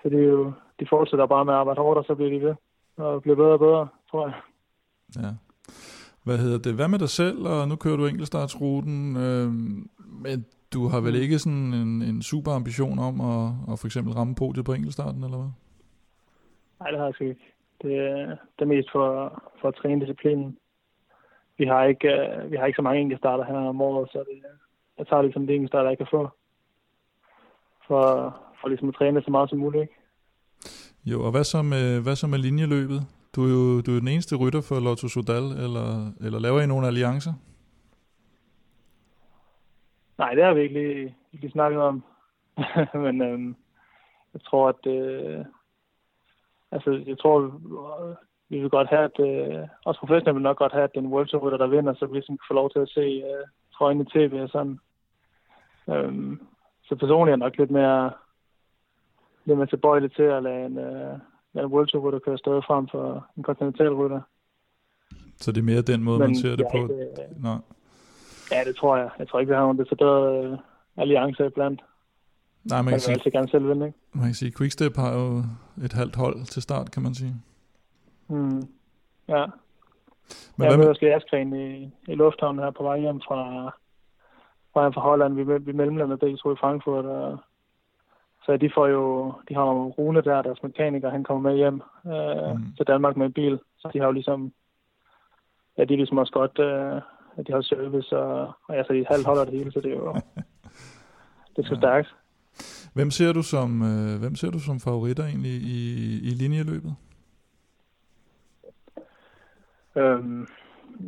Så 0.02 0.10
det 0.10 0.20
er 0.20 0.28
jo, 0.28 0.54
de 0.80 0.86
fortsætter 0.90 1.26
bare 1.26 1.46
med 1.46 1.54
at 1.54 1.60
arbejde 1.60 1.82
hårdt, 1.82 1.98
og 1.98 2.06
så 2.06 2.16
bliver 2.16 2.32
de 2.32 2.46
ved 2.46 2.56
og 2.98 3.22
blive 3.22 3.36
bedre 3.36 3.52
og 3.52 3.60
bedre, 3.60 3.88
tror 4.12 4.28
jeg. 4.28 4.36
Ja. 5.16 5.32
Hvad 6.24 6.38
hedder 6.38 6.58
det? 6.58 6.74
Hvad 6.74 6.88
med 6.88 7.00
dig 7.00 7.10
selv? 7.10 7.48
Og 7.48 7.68
nu 7.68 7.76
kører 7.76 7.98
du 7.98 8.06
enkeltstartsruten, 8.06 9.18
øh, 9.18 9.52
men 10.24 10.46
du 10.74 10.88
har 10.88 11.02
vel 11.02 11.16
ikke 11.16 11.40
sådan 11.40 11.74
en, 11.74 12.02
en 12.02 12.22
super 12.22 12.52
ambition 12.52 13.00
om 13.00 13.22
at, 13.22 13.74
at 13.74 13.80
for 13.80 13.88
eksempel 13.88 14.14
ramme 14.14 14.36
podiet 14.36 14.66
på 14.66 14.74
enkeltstarten, 14.74 15.24
eller 15.24 15.38
hvad? 15.38 15.52
Nej, 16.80 16.92
det 16.92 17.00
har 17.00 17.06
jeg 17.20 17.30
ikke. 17.30 17.46
Det, 17.82 17.96
er, 17.98 18.26
det 18.56 18.62
er 18.62 18.74
mest 18.76 18.90
for, 18.92 19.08
for 19.62 19.68
at 19.68 19.76
træne 19.76 20.02
disciplinen. 20.02 20.58
Vi 21.58 21.66
har 21.66 21.84
ikke, 21.84 22.08
uh, 22.08 22.52
vi 22.52 22.56
har 22.58 22.66
ikke 22.66 22.76
så 22.76 22.82
mange 22.82 23.02
enkeltstarter 23.02 23.46
her 23.46 23.56
om 23.56 23.82
året, 23.82 24.10
så 24.12 24.18
det, 24.18 24.38
jeg 24.98 25.08
tager 25.08 25.22
ligesom 25.22 25.48
det 25.48 25.56
enkeltstarter, 25.56 25.90
jeg 25.90 25.98
kan 25.98 26.08
få. 26.12 26.30
For, 27.88 28.04
for 28.62 28.68
ligesom 28.68 28.90
at 28.90 28.96
træne 28.96 29.24
så 29.24 29.32
meget 29.32 29.50
som 29.50 29.60
muligt. 29.60 29.82
Ikke? 29.82 29.94
Jo, 31.06 31.26
og 31.26 31.32
hvad 31.32 31.44
så 31.44 31.62
med, 31.62 32.02
hvad 32.02 32.16
så 32.16 32.28
med 32.28 32.40
linjeløbet? 32.40 33.02
Du 33.36 33.46
er 33.46 33.50
jo 33.50 33.82
du 33.82 33.96
er 33.96 34.00
den 34.00 34.08
eneste 34.08 34.36
rytter 34.36 34.62
for 34.62 34.80
Lotto 34.80 35.08
Sodal, 35.08 35.44
eller, 35.44 36.12
eller 36.26 36.40
laver 36.40 36.62
I 36.62 36.68
nogle 36.68 36.88
alliancer? 36.88 37.34
Nej, 40.18 40.34
det 40.34 40.44
har 40.44 40.54
vi 40.54 40.62
ikke 40.62 40.74
lige, 40.74 41.16
lige 41.32 41.52
snakket 41.52 41.82
om. 41.82 42.04
Men 43.06 43.22
øhm, 43.22 43.56
jeg 44.34 44.42
tror, 44.42 44.70
at 44.70 44.88
øh, 44.88 45.46
altså, 46.72 47.04
jeg 47.08 47.20
tror, 47.20 47.60
vi 48.50 48.60
vil 48.60 48.70
godt 48.70 48.90
have, 48.90 49.04
at 49.04 49.20
øh, 49.20 49.68
også 49.86 50.00
professionelt 50.00 50.36
vil 50.36 50.44
nok 50.44 50.58
godt 50.58 50.74
have, 50.74 50.84
at 50.84 50.96
den 50.96 51.08
World 51.08 51.28
Tour 51.28 51.50
der 51.50 51.68
vinder, 51.68 51.94
så 51.94 52.06
vi 52.06 52.14
ligesom 52.14 52.38
kan 52.38 52.46
få 52.48 52.54
lov 52.54 52.70
til 52.72 52.80
at 52.80 52.90
se 52.90 53.02
øh, 53.02 53.46
trøjen 53.74 54.02
i 54.02 54.06
tv 54.06 54.40
og 54.42 54.50
sådan. 54.50 54.80
Øhm, 55.90 56.42
så 56.84 56.96
personligt 56.96 57.34
er 57.34 57.38
jeg 57.38 57.46
nok 57.46 57.58
lidt 57.58 57.72
mere 57.72 58.12
bliver 59.44 59.58
man 59.58 59.68
tilbøjelig 59.68 60.12
til 60.16 60.24
at 60.24 60.44
lade 60.44 60.66
en, 60.66 60.78
uh, 60.78 61.14
lade 61.54 61.66
en 61.66 61.74
World 61.74 61.88
Tour 61.88 62.08
rytter 62.08 62.20
køre 62.20 62.38
stadig 62.38 62.64
frem 62.68 62.88
for 62.92 63.28
en 63.38 63.44
kontinental 63.44 63.94
rytter. 63.94 64.22
Så 65.38 65.52
det 65.52 65.60
er 65.60 65.64
mere 65.64 65.82
den 65.82 66.04
måde, 66.04 66.20
Men, 66.20 66.28
man 66.28 66.36
ser 66.36 66.56
det 66.56 66.66
på? 66.72 66.78
Ikke, 66.78 67.08
uh, 67.38 67.44
Nej. 67.44 67.58
Ja, 68.54 68.64
det 68.64 68.76
tror 68.76 68.98
jeg. 68.98 69.10
Jeg 69.20 69.28
tror 69.28 69.40
ikke, 69.40 69.50
vi 69.50 69.56
har 69.56 69.62
nogen 69.62 69.80
decideret 69.80 70.52
uh, 70.52 70.60
alliance 70.98 71.46
iblandt. 71.46 71.82
Nej, 72.64 72.82
man 72.82 72.92
kan, 72.92 73.00
sige, 73.00 73.14
altid 73.14 73.32
gerne 73.32 73.50
selv 73.50 73.70
vinde, 73.70 73.86
ikke? 73.86 73.98
man 74.14 74.26
kan 74.26 74.34
sige, 74.34 74.54
Quickstep 74.58 74.96
har 74.96 75.14
jo 75.14 75.44
et 75.86 75.94
halvt 75.94 76.16
hold 76.16 76.46
til 76.46 76.62
start, 76.62 76.92
kan 76.92 77.04
man 77.04 77.16
sige. 77.16 77.34
Mm. 78.28 78.62
Ja. 79.28 79.46
Men 80.58 80.70
jeg 80.70 80.78
møder 80.78 81.16
Askren 81.16 81.56
i, 81.56 81.92
i 82.08 82.16
lufthavnen 82.16 82.64
her 82.64 82.72
på 82.72 82.84
vej 82.84 83.00
hjem 83.00 83.22
fra, 83.22 83.66
fra, 84.74 84.90
fra 84.90 85.02
Holland. 85.02 85.36
Vi, 85.36 85.44
vi 85.44 85.72
mellemlandet 85.72 86.20
begge 86.20 86.38
to 86.38 86.54
i 86.54 86.56
Frankfurt, 86.60 87.06
og 87.06 87.38
så 88.46 88.58
de 88.58 88.72
får 88.76 88.88
jo, 88.88 89.34
de 89.50 89.56
har 89.56 89.64
jo 89.64 89.90
Rune 89.98 90.22
der, 90.22 90.42
deres 90.42 90.64
mekaniker, 90.64 91.10
han 91.10 91.24
kommer 91.24 91.50
med 91.50 91.58
hjem 91.58 91.82
øh, 92.08 92.56
mm. 92.56 92.74
til 92.78 92.88
Danmark 92.88 93.18
med 93.18 93.26
en 93.26 93.34
bil. 93.34 93.60
Så 93.78 93.90
de 93.94 94.00
har 94.00 94.06
jo 94.06 94.12
ligesom, 94.12 94.54
ja, 95.78 95.84
de 95.84 95.94
er 95.94 95.98
ligesom 95.98 96.18
også 96.18 96.34
godt, 96.34 96.60
øh, 96.60 97.02
at 97.38 97.48
de 97.48 97.52
har 97.52 97.62
service, 97.62 98.18
og, 98.18 98.52
og 98.68 98.76
jeg 98.76 98.86
så 98.88 98.94
de 98.94 99.06
halvholder 99.12 99.46
det 99.46 99.54
hele, 99.54 99.72
så 99.72 99.82
det 99.82 99.92
er 99.92 99.96
jo, 99.96 100.14
det 101.56 101.60
er 101.64 101.68
så 101.68 101.74
ja. 101.74 101.80
stærkt. 101.80 102.16
Hvem 102.94 103.12
ser 103.12 103.34
du 103.34 103.42
som, 103.42 103.82
øh, 103.82 104.20
hvem 104.20 104.36
ser 104.36 104.52
du 104.52 104.60
som 104.60 104.80
favoritter 104.80 105.24
egentlig 105.24 105.52
i, 105.52 105.80
i 106.30 106.30
linjeløbet? 106.30 106.96
Øhm, 109.96 110.48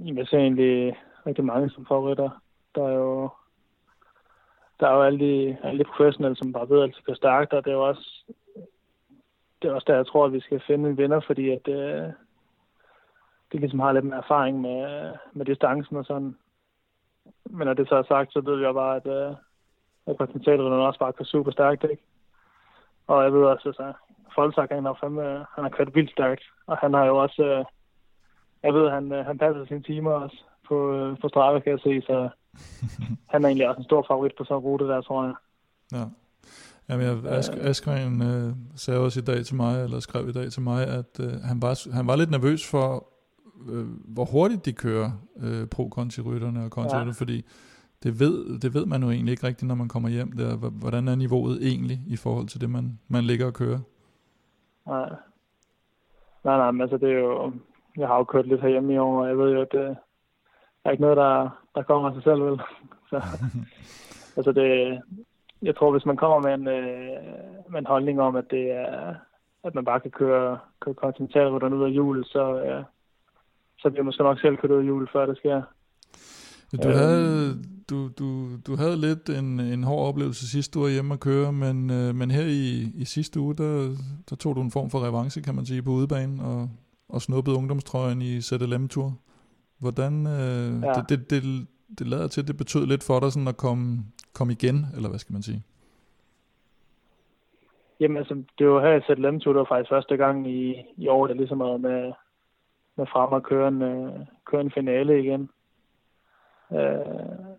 jeg 0.06 0.28
ser 0.28 0.38
egentlig 0.38 0.98
rigtig 1.28 1.46
mange 1.46 1.70
som 1.70 1.86
favoritter. 1.86 2.30
Der 2.76 2.84
er 2.88 2.94
jo 2.94 3.30
der 4.80 4.88
er 4.88 4.94
jo 4.94 5.04
alle 5.04 5.20
de, 5.20 5.58
alle 5.64 5.80
de 5.80 5.84
professionelle, 5.84 6.38
som 6.38 6.54
bare 6.54 6.70
ved, 6.70 6.84
at 6.84 6.94
det 6.96 7.06
går 7.06 7.14
stærkt, 7.14 7.54
og 7.54 7.66
det 7.66 7.72
er 7.72 7.76
jo 7.76 7.88
også, 7.88 8.24
det 9.62 9.70
er 9.70 9.74
også 9.74 9.86
der, 9.88 9.96
jeg 9.96 10.08
tror, 10.08 10.26
at 10.26 10.34
vi 10.34 10.40
skal 10.40 10.62
finde 10.68 10.90
en 10.90 10.98
vinder, 10.98 11.20
fordi 11.26 11.50
at 11.50 11.68
øh, 11.68 12.10
de 13.56 13.60
ligesom 13.60 13.80
har 13.80 13.92
lidt 13.92 14.06
mere 14.06 14.18
erfaring 14.18 14.62
med, 14.62 15.12
med 15.34 15.46
distancen 15.46 15.98
og 15.98 16.06
sådan. 16.06 16.36
Men 17.46 17.68
når 17.68 17.74
det 17.74 17.90
så 17.90 17.96
er 17.96 18.04
sagt, 18.04 18.34
så 18.34 18.42
ved 18.42 18.62
jo 18.62 18.74
bare, 18.74 18.96
at, 18.96 19.08
øh, 19.18 19.36
at 20.08 20.18
kontinentalrytteren 20.18 20.88
også 20.88 21.00
bare 21.00 21.14
kan 21.14 21.26
super 21.26 21.52
stærkt, 21.52 21.84
ikke? 21.84 22.04
Og 23.08 23.24
jeg 23.24 23.34
ved 23.34 23.44
også, 23.44 23.70
at 23.70 23.76
altså, 23.80 23.94
Folsak, 24.36 24.70
han 24.72 24.86
har, 24.86 24.98
fandme, 25.02 25.46
han 25.56 25.64
har 25.64 25.70
kørt 25.70 25.96
vildt 25.96 26.12
stærkt, 26.12 26.44
og 26.68 26.78
han 26.78 26.94
har 26.94 27.06
jo 27.06 27.18
også, 27.18 27.44
øh, 27.44 27.66
jeg 28.64 28.74
ved, 28.74 28.90
han, 28.90 29.12
øh, 29.12 29.26
han 29.26 29.38
passer 29.38 29.66
sine 29.66 29.84
timer 29.84 30.12
også 30.12 30.38
på, 30.68 30.94
øh, 30.96 31.18
på 31.22 31.28
Strava, 31.30 31.60
kan 31.60 31.72
jeg 31.72 31.80
se, 31.80 32.02
så 32.02 32.30
han 33.32 33.44
er 33.44 33.48
egentlig 33.48 33.70
også 33.70 33.80
en 33.80 33.90
stor 33.92 34.06
favorit 34.08 34.34
på 34.38 34.44
sådan 34.44 34.58
en 34.58 34.66
rute 34.68 34.86
der, 34.86 35.02
tror 35.02 35.24
jeg. 35.24 35.36
Ja. 35.94 36.06
Jamen, 36.90 37.06
jeg, 37.06 37.32
Ask, 37.32 37.52
Askren 37.62 38.22
øh, 38.22 38.54
sagde 38.76 39.00
også 39.00 39.20
i 39.20 39.24
dag 39.24 39.46
til 39.46 39.56
mig, 39.56 39.84
eller 39.84 40.00
skrev 40.00 40.30
i 40.30 40.32
dag 40.32 40.52
til 40.52 40.62
mig, 40.62 40.88
at 40.88 41.20
øh, 41.20 41.34
han, 41.50 41.62
var, 41.62 41.94
han 41.94 42.08
var 42.08 42.16
lidt 42.16 42.32
nervøs 42.32 42.72
for, 42.72 43.15
øh, 43.70 43.86
hvor 44.08 44.26
hurtigt 44.26 44.66
de 44.66 44.74
kører 44.74 45.12
øh, 45.44 45.68
pro-konti-rytterne 45.68 46.66
og 46.66 46.72
konti 46.72 46.96
ja. 46.96 47.12
fordi 47.12 47.46
det 48.04 48.20
ved, 48.20 48.60
det 48.60 48.74
ved 48.74 48.86
man 48.86 49.04
jo 49.04 49.10
egentlig 49.12 49.32
ikke 49.32 49.48
rigtigt, 49.48 49.68
når 49.68 49.76
man 49.76 49.88
kommer 49.88 50.10
hjem. 50.10 50.32
Der. 50.32 50.58
Hvordan 50.70 51.08
er 51.08 51.16
niveauet 51.16 51.58
egentlig 51.68 52.00
i 52.08 52.18
forhold 52.18 52.48
til 52.48 52.62
det, 52.62 52.70
man, 52.70 53.00
man 53.08 53.24
ligger 53.24 53.46
og 53.46 53.54
kører? 53.54 53.80
Nej. 54.88 55.10
Nej, 56.44 56.58
nej, 56.58 56.72
men 56.72 56.82
altså 56.82 56.98
det 56.98 57.10
er 57.10 57.20
jo... 57.20 57.54
Jeg 57.98 58.08
har 58.08 58.18
jo 58.18 58.24
kørt 58.24 58.48
lidt 58.48 58.62
herhjemme 58.62 58.94
i 58.94 58.98
år, 58.98 59.22
og 59.22 59.28
jeg 59.28 59.38
ved 59.38 59.54
jo, 59.54 59.62
at 59.62 59.72
det 59.72 59.98
er 60.86 60.92
ikke 60.92 61.02
noget, 61.02 61.18
der, 61.18 61.62
der 61.76 61.84
kommer 61.84 62.10
af 62.10 62.16
sig 62.16 62.24
selv, 62.24 62.42
vel? 62.42 62.62
Så, 63.10 63.22
altså 64.38 64.52
det, 64.52 65.02
jeg 65.62 65.76
tror, 65.76 65.92
hvis 65.92 66.06
man 66.06 66.18
kommer 66.18 66.40
med 66.40 66.54
en, 66.54 66.68
øh, 66.68 67.72
med 67.72 67.80
en 67.80 67.86
holdning 67.86 68.22
om, 68.22 68.36
at 68.36 68.46
det 68.50 68.72
er, 68.72 69.16
at 69.64 69.76
man 69.76 69.86
bare 69.86 70.00
kan 70.00 70.12
køre, 70.12 70.60
køre 70.80 70.96
kontinentalruterne 70.96 71.76
ud 71.76 71.84
af 71.84 71.90
jul, 71.90 72.26
så, 72.26 72.62
øh, 72.62 72.84
så 73.78 73.90
bliver 73.90 74.04
man 74.04 74.06
måske 74.06 74.24
nok 74.24 74.40
selv 74.40 74.58
kørt 74.58 74.72
ud 74.72 74.84
af 74.84 74.88
jul, 74.88 75.08
før 75.14 75.26
det 75.26 75.38
sker. 75.38 75.62
Du 76.84 76.88
havde, 76.88 77.50
øhm. 77.50 77.64
du, 77.90 78.10
du, 78.20 78.58
du 78.68 78.76
havde 78.76 78.98
lidt 78.98 79.30
en, 79.30 79.60
en 79.60 79.84
hård 79.84 80.08
oplevelse 80.08 80.50
sidste 80.50 80.80
var 80.80 80.88
hjemme 80.88 81.14
at 81.14 81.20
køre, 81.20 81.52
men, 81.54 81.90
øh, 81.90 82.16
men 82.16 82.32
her 82.32 82.46
i, 82.46 82.92
i 83.02 83.06
sidste 83.06 83.40
uge, 83.40 83.56
der, 83.56 83.96
der 84.30 84.36
tog 84.36 84.56
du 84.56 84.62
en 84.62 84.72
form 84.72 84.90
for 84.90 85.00
revanche, 85.08 85.42
kan 85.42 85.56
man 85.56 85.66
sige, 85.66 85.82
på 85.84 85.90
udebanen, 85.90 86.40
og, 86.40 86.70
og 87.10 87.22
snuppede 87.22 87.58
ungdomstrøjen 87.58 88.22
i 88.22 88.42
ZLM-tur. 88.42 89.10
Hvordan, 89.80 90.28
øh, 90.28 90.84
ja. 90.84 90.94
det, 90.94 91.10
det, 91.10 91.30
det, 91.30 91.68
det 92.00 92.08
lader 92.08 92.28
til, 92.28 92.42
at 92.42 92.48
det 92.48 92.58
betød 92.58 92.86
lidt 92.88 93.04
for 93.04 93.20
dig 93.20 93.32
sådan 93.32 93.48
at 93.48 93.58
komme, 93.58 93.98
komme 94.34 94.54
igen, 94.54 94.86
eller 94.96 95.10
hvad 95.10 95.20
skal 95.20 95.34
man 95.34 95.42
sige? 95.42 95.64
Jamen 98.00 98.18
altså, 98.18 98.44
det 98.60 98.68
var 98.68 98.82
her 98.82 98.96
i 98.96 99.02
ZLM-tur, 99.02 99.52
det 99.54 99.60
var 99.60 99.72
faktisk 99.72 99.90
første 99.90 100.18
gang 100.18 100.52
i, 100.52 100.76
i 100.98 101.08
år, 101.08 101.28
det 101.28 101.38
ligesom 101.38 101.60
var 101.60 101.78
med, 101.78 102.12
med 102.96 103.06
frem 103.06 103.32
og 103.32 103.44
køre 103.44 103.68
en, 103.68 103.82
øh, 103.82 104.20
køre 104.46 104.62
en 104.62 104.72
finale 104.72 105.20
igen. 105.20 105.50
Øh, 106.72 107.56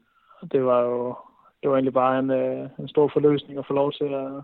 det 0.52 0.64
var 0.64 0.80
jo 0.80 1.16
det 1.62 1.70
var 1.70 1.76
egentlig 1.76 1.92
bare 1.92 2.18
en, 2.18 2.30
øh, 2.30 2.70
en 2.78 2.88
stor 2.88 3.10
forløsning 3.12 3.58
at 3.58 3.66
få 3.66 3.72
lov 3.72 3.92
til 3.92 4.04
at 4.04 4.42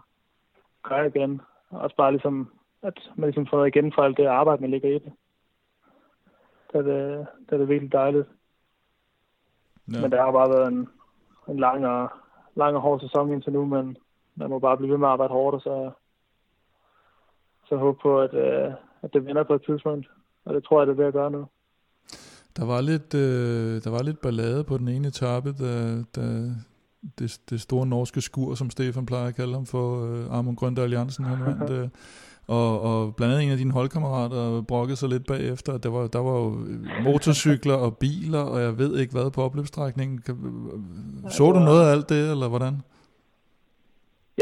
køre 0.82 1.06
igen. 1.06 1.40
Også 1.70 1.96
bare 1.96 2.12
ligesom, 2.12 2.52
at 2.82 3.10
man 3.16 3.26
ligesom 3.26 3.46
får 3.46 3.56
noget 3.56 3.76
igen 3.76 3.92
for 3.94 4.02
alt 4.02 4.16
det 4.16 4.26
arbejde, 4.26 4.60
man 4.60 4.70
ligger 4.70 4.88
i 4.88 4.94
det. 4.94 5.12
Det 6.72 6.78
er 6.78 6.82
det, 6.82 7.26
det, 7.46 7.52
er 7.52 7.56
det 7.56 7.68
virkelig 7.68 7.92
dejligt. 7.92 8.28
Ja. 9.92 10.00
Men 10.00 10.10
det 10.10 10.18
har 10.18 10.32
bare 10.32 10.50
været 10.50 10.68
en, 10.68 10.88
en 11.48 11.60
lang, 11.60 11.86
og, 11.86 12.08
lang 12.54 12.76
og 12.76 12.82
hård 12.82 13.00
sæson 13.00 13.32
indtil 13.32 13.52
nu, 13.52 13.64
men 13.64 13.96
man 14.34 14.50
må 14.50 14.58
bare 14.58 14.76
blive 14.76 14.90
ved 14.90 14.98
med 14.98 15.08
at 15.08 15.12
arbejde 15.12 15.32
hårdt, 15.32 15.54
og 15.54 15.60
så, 15.60 15.90
så 17.68 17.76
håbe 17.76 17.98
på, 18.02 18.20
at, 18.20 18.34
øh, 18.34 18.72
at 19.02 19.12
det 19.12 19.26
vinder 19.26 19.42
på 19.42 19.54
et 19.54 19.62
tidspunkt. 19.62 20.10
Og 20.44 20.54
det 20.54 20.64
tror 20.64 20.80
jeg, 20.80 20.86
det 20.86 20.92
er 20.92 20.96
ved 20.96 21.06
at 21.06 21.12
gøre 21.12 21.30
nu. 21.30 21.46
Der 22.56 22.64
var 22.66 22.80
lidt, 22.80 23.14
øh, 23.14 23.82
der 23.84 23.90
var 23.90 24.02
lidt 24.02 24.20
ballade 24.20 24.64
på 24.64 24.78
den 24.78 24.88
ene 24.88 25.08
etape, 25.08 25.52
da, 25.52 26.02
da 26.16 26.26
det, 27.18 27.40
det 27.50 27.60
store 27.60 27.86
norske 27.86 28.20
skur, 28.20 28.54
som 28.54 28.70
Stefan 28.70 29.06
plejer 29.06 29.28
at 29.28 29.34
kalde 29.34 29.52
ham 29.52 29.66
for, 29.66 29.86
øh, 30.04 30.36
Armand 30.38 30.56
Grønte 30.56 30.82
Alliancen, 30.82 31.24
han 31.24 31.46
vandt. 31.46 31.70
Øh, 31.82 31.88
og, 32.48 32.80
og 32.80 33.16
blandt 33.16 33.34
andet 33.34 33.46
en 33.46 33.52
af 33.52 33.58
dine 33.58 33.72
holdkammerater 33.72 34.62
brokkede 34.68 34.96
sig 34.96 35.08
lidt 35.08 35.26
bagefter. 35.26 35.78
Der 35.78 35.90
var, 35.90 36.06
der 36.06 36.18
var 36.18 36.32
jo 36.32 36.48
motorcykler 37.04 37.74
og 37.74 37.96
biler, 37.96 38.40
og 38.40 38.60
jeg 38.60 38.78
ved 38.78 38.98
ikke 38.98 39.12
hvad 39.12 39.30
på 39.30 39.42
opløbsstrækningen. 39.42 40.22
Så 41.28 41.52
du 41.52 41.58
noget 41.58 41.86
af 41.86 41.92
alt 41.92 42.08
det, 42.08 42.30
eller 42.30 42.48
hvordan? 42.48 42.74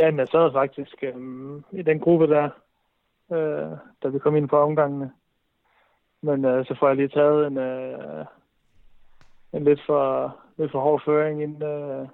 Ja, 0.01 0.11
men 0.11 0.19
jeg 0.19 0.29
sad 0.29 0.53
faktisk 0.53 0.97
øh, 1.03 1.15
i 1.73 1.83
den 1.83 2.01
gruppe 2.01 2.27
der, 2.27 2.49
øh, 3.33 3.77
da 4.03 4.09
vi 4.09 4.19
kom 4.19 4.37
ind 4.37 4.49
på 4.49 4.57
omgangene. 4.57 5.11
Men 6.23 6.45
øh, 6.45 6.67
så 6.67 6.77
får 6.79 6.87
jeg 6.89 6.97
lige 6.97 7.09
taget 7.09 7.47
en, 7.47 7.59
øh, 7.59 8.25
en 9.53 9.65
lidt 9.65 9.81
for, 9.87 10.37
lidt 10.57 10.73
for 10.73 10.81
hård 10.81 11.03
føring, 11.05 11.43
inden, 11.43 11.63
øh, 11.63 12.09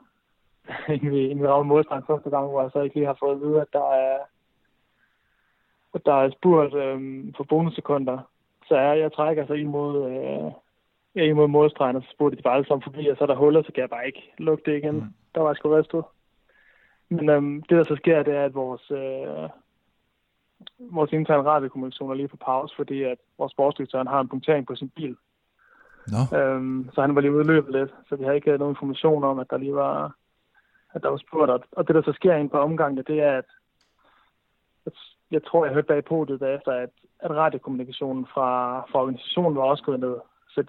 inden 0.95 1.11
vi, 1.11 1.25
inden 1.25 1.43
vi 1.43 1.49
rammer 1.49 1.75
modstand 1.75 2.03
første 2.07 2.31
gang, 2.31 2.51
hvor 2.51 2.63
jeg 2.63 2.71
så 2.71 2.81
ikke 2.81 2.97
lige 2.97 3.07
har 3.07 3.17
fået 3.21 3.35
at 3.35 3.41
vide, 3.41 3.61
at 3.61 3.73
der 3.73 3.91
er, 3.91 4.19
at 5.95 6.07
der 6.07 6.15
er 6.15 6.31
spurgt 6.31 6.75
øh, 6.75 7.25
for 7.37 7.45
bonussekunder. 7.45 8.19
Så 8.69 8.75
er 8.77 8.93
jeg 8.93 9.13
trækker 9.13 9.47
så 9.47 9.53
imod, 9.53 10.11
øh, 10.11 10.53
jeg 11.15 11.27
imod 11.27 11.49
modstregen, 11.49 11.97
og 11.97 12.03
så 12.03 12.09
spurgte 12.11 12.37
de 12.37 12.43
bare 12.43 12.55
alle 12.55 12.67
sammen 12.67 12.83
forbi, 12.83 13.09
og 13.09 13.17
så 13.17 13.25
er 13.25 13.29
der 13.29 13.37
huller, 13.37 13.63
så 13.63 13.73
kan 13.73 13.81
jeg 13.81 13.91
bare 13.91 14.07
ikke 14.07 14.33
lukke 14.39 14.71
det 14.71 14.79
igen. 14.79 14.95
Mm. 14.95 15.15
Der 15.35 15.41
var 15.41 15.49
jeg 15.49 15.57
sgu 15.57 15.69
ristet. 15.69 16.05
Men 17.09 17.29
øhm, 17.29 17.63
det, 17.63 17.77
der 17.79 17.85
så 17.85 17.97
sker, 17.97 18.23
det 18.23 18.35
er, 18.35 18.45
at 18.45 18.55
vores, 18.55 18.91
øh, 18.91 19.49
vores 20.79 21.13
interne 21.13 21.49
radiokommunikation 21.49 22.11
er 22.11 22.15
lige 22.15 22.29
på 22.29 22.37
pause, 22.37 22.77
fordi 22.77 23.03
at 23.03 23.19
vores 23.39 23.53
sportsdirektøren 23.53 24.07
har 24.07 24.21
en 24.21 24.29
punktering 24.29 24.67
på 24.67 24.75
sin 24.75 24.89
bil. 24.89 25.17
No. 26.13 26.39
Øhm, 26.39 26.91
så 26.95 27.01
han 27.01 27.15
var 27.15 27.21
lige 27.21 27.33
udløbet 27.33 27.73
lidt, 27.73 27.95
så 28.09 28.17
vi 28.17 28.25
har 28.25 28.33
ikke 28.33 28.59
nogen 28.59 28.73
information 28.73 29.25
om, 29.25 29.39
at 29.39 29.51
der 29.51 29.57
lige 29.57 29.75
var, 29.75 30.17
at 30.95 31.03
der 31.03 31.09
var 31.09 31.17
spurgt. 31.17 31.51
Og 31.73 31.89
det, 31.89 31.95
der 31.95 32.03
så 32.03 32.13
sker 32.13 32.35
ind 32.35 32.51
på 32.51 32.59
omgangen, 32.59 33.05
det 33.07 33.21
er, 33.21 33.39
at, 33.39 33.45
at 34.87 34.93
jeg 35.31 35.45
tror, 35.45 35.65
jeg 35.65 35.75
hørte 35.75 35.87
bag 35.87 36.05
på 36.05 36.25
det 36.29 36.41
derefter, 36.41 36.73
at, 36.73 36.91
at 37.19 37.31
radiokommunikationen 37.31 38.27
fra, 38.35 38.81
fra 38.81 39.01
organisationen 39.01 39.57
var 39.57 39.63
også 39.63 39.85
gået 39.85 40.01
ned. 40.01 40.17
Så 40.49 40.65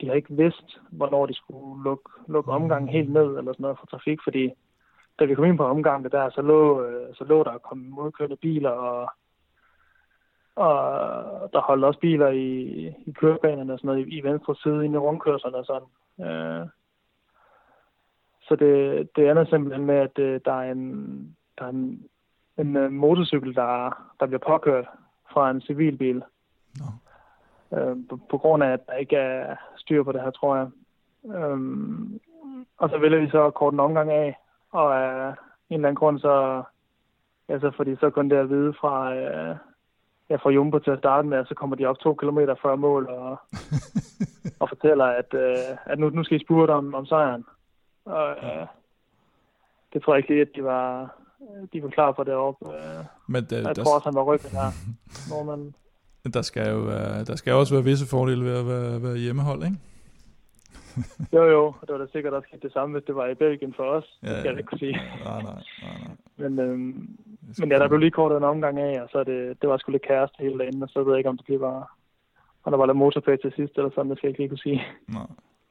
de 0.00 0.06
har 0.06 0.14
ikke 0.14 0.34
vidst, 0.34 0.80
hvornår 0.90 1.26
de 1.26 1.34
skulle 1.34 1.84
lukke, 1.84 2.10
lukke 2.28 2.52
omgangen 2.52 2.88
helt 2.88 3.12
ned 3.12 3.38
eller 3.38 3.52
sådan 3.52 3.62
noget 3.62 3.78
for 3.78 3.86
trafik, 3.86 4.18
fordi 4.24 4.50
da 5.18 5.24
vi 5.24 5.34
kom 5.34 5.44
ind 5.44 5.56
på 5.56 5.64
omgangen 5.64 6.10
der, 6.10 6.30
så 6.30 6.42
lå, 6.42 6.84
øh, 6.84 7.14
så 7.14 7.24
lå 7.24 7.42
der 7.42 7.58
kommet 7.58 7.90
modkørende 7.90 8.36
biler 8.36 8.70
og 8.70 9.12
og 10.60 11.52
der 11.52 11.60
holdt 11.60 11.84
også 11.84 12.00
biler 12.00 12.28
i, 12.28 12.48
i 13.06 13.12
kørebanerne 13.12 13.72
og 13.72 13.78
sådan 13.78 13.88
noget 13.88 14.06
i, 14.06 14.18
i 14.18 14.22
venstre 14.22 14.54
side 14.62 14.84
inde 14.84 14.94
i 14.94 14.98
rundkørslerne 14.98 15.56
og 15.56 15.64
sådan. 15.64 15.88
Øh, 16.26 16.66
så 18.42 18.56
det, 18.56 19.08
det 19.16 19.30
ender 19.30 19.44
simpelthen 19.44 19.86
med, 19.86 19.94
at 19.94 20.18
øh, 20.18 20.40
der 20.44 20.52
er 20.52 20.72
en, 20.72 21.36
der 21.58 21.64
er 21.64 21.68
en, 21.68 22.08
en 22.58 22.76
uh, 22.76 22.92
motorcykel, 22.92 23.54
der, 23.54 23.90
der 24.20 24.26
bliver 24.26 24.40
påkørt 24.46 24.86
fra 25.32 25.50
en 25.50 25.60
civilbil. 25.60 26.22
No. 26.78 26.86
Øh, 27.78 27.96
på, 28.08 28.20
på 28.30 28.38
grund 28.38 28.62
af, 28.62 28.72
at 28.72 28.86
der 28.86 28.92
ikke 28.92 29.16
er 29.16 29.56
styr 29.76 30.02
på 30.02 30.12
det 30.12 30.20
her, 30.20 30.30
tror 30.30 30.56
jeg. 30.56 30.68
Øh, 31.24 31.58
og 32.78 32.90
så 32.90 32.98
vælger 32.98 33.20
vi 33.20 33.30
så 33.30 33.46
at 33.46 33.54
korte 33.54 33.74
en 33.74 33.80
omgang 33.80 34.10
af, 34.10 34.38
og 34.72 35.00
af 35.00 35.34
en 35.70 35.74
eller 35.74 35.88
anden 35.88 36.00
grund, 36.00 36.18
så, 36.18 36.62
ja, 37.48 37.58
så 37.58 37.70
får 37.76 37.84
de 37.84 37.96
så 38.00 38.10
kun 38.10 38.30
det 38.30 38.36
at 38.36 38.50
vide 38.50 38.74
fra, 38.80 39.14
øh, 39.14 39.56
jeg 40.30 40.40
får 40.42 40.50
Jumbo 40.50 40.78
til 40.78 40.90
at 40.90 40.98
starte 40.98 41.28
med, 41.28 41.38
og 41.38 41.46
så 41.46 41.54
kommer 41.54 41.76
de 41.76 41.84
op 41.86 41.98
to 41.98 42.14
kilometer 42.14 42.54
før 42.62 42.76
mål 42.76 43.06
og, 43.06 43.30
og 44.60 44.68
fortæller, 44.68 45.04
at, 45.04 45.34
øh, 45.34 45.76
at 45.84 45.98
nu, 45.98 46.10
nu 46.10 46.24
skal 46.24 46.40
I 46.40 46.44
spurte 46.44 46.70
om, 46.70 46.94
om 46.94 47.06
sejren. 47.06 47.44
Og 48.04 48.30
øh, 48.30 48.66
det 49.92 50.02
tror 50.02 50.14
jeg 50.14 50.18
ikke 50.18 50.30
lige, 50.30 50.40
at 50.40 50.56
de 50.56 50.64
var, 50.64 51.14
de 51.72 51.82
var 51.82 51.88
klar 51.88 52.12
på 52.12 52.24
det 52.24 52.34
op. 52.34 52.56
Øh, 52.66 53.04
Men 53.26 53.44
det, 53.44 53.52
jeg 53.52 53.76
der, 53.76 53.84
tror 53.84 53.94
også, 53.94 54.08
han 54.08 54.14
var 54.14 54.22
ryggen 54.22 54.50
her. 54.50 54.70
Når 55.30 55.42
man... 55.42 55.74
Der 56.34 56.42
skal 56.42 56.70
jo 56.70 56.78
være, 56.78 57.24
der 57.24 57.36
skal 57.36 57.52
også 57.52 57.74
være 57.74 57.84
visse 57.84 58.06
fordele 58.10 58.44
ved 58.44 58.58
at 58.58 58.66
være, 58.66 59.02
være 59.02 59.16
hjemmehold, 59.16 59.62
ikke? 59.64 59.76
jo, 61.36 61.44
jo, 61.44 61.66
og 61.66 61.82
det 61.86 61.92
var 61.92 61.98
da 61.98 62.06
sikkert 62.12 62.32
også 62.32 62.48
det 62.62 62.72
samme, 62.72 62.92
hvis 62.92 63.06
det 63.06 63.14
var 63.14 63.26
i 63.26 63.34
Belgien 63.34 63.74
for 63.76 63.84
os. 63.84 64.18
Ja, 64.22 64.28
det 64.28 64.38
skal 64.38 64.50
jeg 64.50 64.58
ikke 64.58 64.68
kunne 64.68 64.78
sige. 64.78 64.96
Nej, 65.24 65.42
nej, 65.42 65.52
nej, 65.82 65.98
nej. 66.06 66.16
Men, 66.36 66.58
øhm, 66.58 67.18
men 67.58 67.70
ja, 67.70 67.78
der 67.78 67.88
blev 67.88 68.00
lige 68.00 68.10
kortet 68.10 68.36
en 68.36 68.44
omgang 68.44 68.78
af, 68.78 69.02
og 69.02 69.08
så 69.12 69.24
det, 69.24 69.38
det 69.60 69.68
var 69.68 69.76
sgu 69.78 69.92
lidt 69.92 70.08
kæreste 70.08 70.36
hele 70.38 70.58
dagen, 70.58 70.82
og 70.82 70.88
så 70.88 71.02
ved 71.02 71.12
jeg 71.12 71.18
ikke, 71.18 71.30
om 71.30 71.38
det 71.38 71.48
lige 71.48 71.60
var, 71.60 71.96
om 72.64 72.72
der 72.72 72.78
var 72.78 72.86
lidt 72.86 72.96
motorpæk 72.96 73.40
til 73.40 73.52
sidst, 73.56 73.72
eller 73.76 73.90
sådan, 73.94 74.10
det 74.10 74.18
skal 74.18 74.26
jeg 74.26 74.30
ikke 74.30 74.40
lige 74.42 74.48
kunne 74.48 74.66
sige. 74.68 74.82
Nej. 75.08 75.26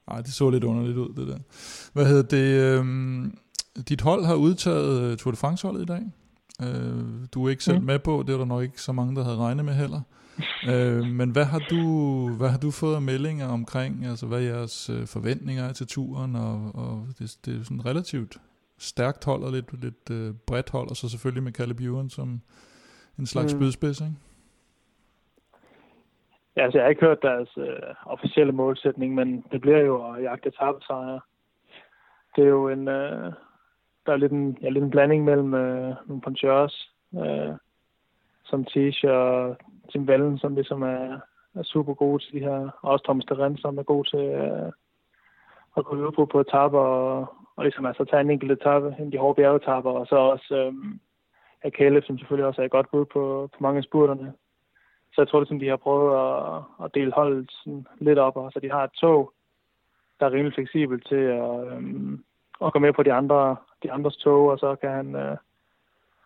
Nej, 0.09 0.21
det 0.21 0.33
så 0.33 0.49
lidt 0.49 0.63
underligt 0.63 0.97
ud, 0.97 1.09
det 1.09 1.27
der. 1.27 1.39
Hvad 1.93 2.05
hedder 2.05 2.27
det? 2.37 2.77
Øhm, 2.79 3.37
dit 3.89 4.01
hold 4.01 4.25
har 4.25 4.35
udtaget 4.35 5.11
øh, 5.11 5.17
Tour 5.17 5.31
de 5.31 5.37
France-holdet 5.37 5.81
i 5.81 5.85
dag. 5.85 6.03
Øh, 6.63 7.27
du 7.33 7.45
er 7.45 7.49
ikke 7.49 7.63
selv 7.63 7.79
mm. 7.79 7.85
med 7.85 7.99
på, 7.99 8.23
det 8.27 8.33
er 8.33 8.37
der 8.37 8.45
nok 8.45 8.63
ikke 8.63 8.81
så 8.81 8.91
mange, 8.91 9.15
der 9.15 9.23
havde 9.23 9.37
regnet 9.37 9.65
med 9.65 9.73
heller. 9.73 10.01
øh, 10.71 11.05
men 11.05 11.29
hvad 11.29 11.45
har, 11.45 11.61
du, 11.69 11.81
hvad 12.37 12.49
har 12.49 12.57
du 12.57 12.71
fået 12.71 12.95
af 12.95 13.01
meldinger 13.01 13.47
omkring, 13.47 14.05
altså 14.05 14.25
hvad 14.25 14.41
jeres 14.41 14.89
øh, 14.89 15.07
forventninger 15.07 15.63
er 15.63 15.73
til 15.73 15.87
turen, 15.87 16.35
og, 16.35 16.71
og 16.73 17.07
det, 17.19 17.37
det 17.45 17.59
er 17.59 17.63
sådan 17.63 17.85
relativt 17.85 18.37
stærkt 18.79 19.25
hold 19.25 19.43
og 19.43 19.51
lidt, 19.51 19.81
lidt 19.81 20.09
øh, 20.11 20.33
bredt 20.47 20.69
hold, 20.69 20.89
og 20.89 20.95
så 20.95 21.09
selvfølgelig 21.09 21.43
med 21.43 21.51
Caleb 21.51 21.79
Ewan 21.79 22.09
som 22.09 22.41
en 23.19 23.25
slags 23.25 23.53
mm. 23.53 23.59
spydspids, 23.59 24.01
ikke? 24.01 24.13
Ja, 26.55 26.63
altså 26.63 26.77
jeg 26.77 26.85
har 26.85 26.89
ikke 26.89 27.05
hørt 27.05 27.21
deres 27.21 27.49
øh, 27.57 27.93
officielle 28.05 28.53
målsætning, 28.53 29.15
men 29.15 29.45
det 29.51 29.61
bliver 29.61 29.79
jo 29.79 30.11
at 30.11 30.23
jagte 30.23 30.51
tabelsejre. 30.51 31.19
Det 32.35 32.43
er 32.43 32.47
jo 32.47 32.69
en, 32.69 32.87
øh, 32.87 33.33
der 34.05 34.11
er 34.13 34.17
lidt 34.17 34.31
en, 34.31 34.57
ja, 34.61 34.69
lidt 34.69 34.83
en 34.83 34.89
blanding 34.89 35.23
mellem 35.23 35.53
øh, 35.53 35.95
nogle 36.07 36.21
punchers, 36.21 36.91
øh, 37.13 37.53
som 38.45 38.65
Tish 38.65 39.05
og 39.07 39.57
Tim 39.91 40.07
Vallen, 40.07 40.37
som 40.37 40.55
ligesom 40.55 40.81
er, 40.81 41.19
er 41.55 41.63
super 41.63 41.93
gode 41.93 42.23
til 42.23 42.33
de 42.33 42.39
her, 42.39 42.69
og 42.81 42.91
også 42.91 43.03
Thomas 43.03 43.25
Deren, 43.25 43.57
som 43.57 43.77
er 43.77 43.83
god 43.83 44.05
til 44.05 44.19
øh, 44.19 44.71
at 45.77 45.85
gå 45.85 45.95
ud 45.95 46.11
på, 46.11 46.25
på 46.25 46.39
etaper, 46.39 46.79
og, 46.79 47.27
og 47.59 47.65
ligesom 47.65 47.85
altså 47.85 48.03
tage 48.05 48.21
en 48.21 48.29
enkelt 48.31 48.51
etape, 48.51 48.95
en 48.99 49.11
de 49.11 49.17
hårde 49.17 49.35
bjergetapper, 49.35 49.91
og 49.91 50.07
så 50.07 50.15
også 50.15 50.55
øh, 50.55 50.73
at 51.61 51.73
Caleb, 51.73 52.03
som 52.05 52.17
selvfølgelig 52.17 52.47
også 52.47 52.61
er 52.61 52.65
et 52.65 52.71
godt 52.71 52.91
bud 52.91 53.05
på, 53.05 53.49
på 53.53 53.57
mange 53.59 53.77
af 53.77 53.83
spurterne. 53.83 54.33
Så 55.13 55.21
jeg 55.21 55.27
tror, 55.27 55.43
det 55.43 55.61
de 55.61 55.67
har 55.67 55.77
prøvet 55.77 56.11
at, 56.25 56.85
at 56.85 56.95
dele 56.95 57.11
holdet 57.11 57.51
sådan 57.51 57.87
lidt 57.99 58.19
op, 58.19 58.37
og 58.37 58.51
så 58.51 58.59
de 58.59 58.71
har 58.71 58.83
et 58.83 58.91
tog, 58.91 59.33
der 60.19 60.25
er 60.25 60.31
rimelig 60.31 60.53
fleksibelt 60.53 61.07
til 61.07 61.23
at, 61.41 61.67
øhm, 61.67 62.23
og 62.59 62.73
gå 62.73 62.79
med 62.79 62.93
på 62.93 63.03
de 63.03 63.13
andre 63.13 63.55
de 63.83 63.91
andres 63.91 64.17
tog, 64.17 64.47
og 64.47 64.59
så 64.59 64.75
kan 64.75 64.89
han 64.89 65.15
øh, 65.15 65.37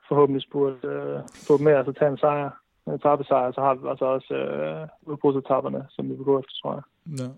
forhåbentlig 0.07 0.41
spurt 0.41 0.85
øh, 0.85 1.19
få 1.47 1.57
med 1.57 1.73
at 1.73 1.95
tage 1.99 2.11
en 2.11 2.17
sejr. 2.17 2.49
En 2.87 2.93
etappesejr, 2.93 3.51
så 3.51 3.61
har 3.61 3.73
vi 3.73 3.89
altså 3.89 4.05
også 4.05 4.33
øh, 4.33 4.87
udbrudsetapperne, 5.01 5.85
som 5.89 6.09
vi 6.09 6.13
vil 6.15 6.25
gå 6.25 6.39
efter, 6.39 6.53
tror 6.61 6.73
jeg. 6.73 6.83
Ja. 7.19 7.29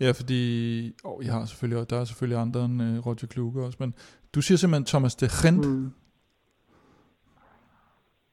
Ja, 0.00 0.10
fordi 0.10 0.40
oh, 1.04 1.24
jeg 1.24 1.32
har 1.32 1.44
selvfølgelig, 1.44 1.90
der 1.90 2.00
er 2.00 2.04
selvfølgelig 2.04 2.40
andre 2.40 2.64
end 2.64 2.82
uh, 2.82 3.06
Roger 3.06 3.26
Kluge 3.30 3.64
også, 3.64 3.76
men 3.80 3.94
du 4.34 4.42
siger 4.42 4.58
simpelthen 4.58 4.84
Thomas 4.84 5.14
de 5.14 5.28
Gent. 5.42 5.66
Mm. 5.66 5.92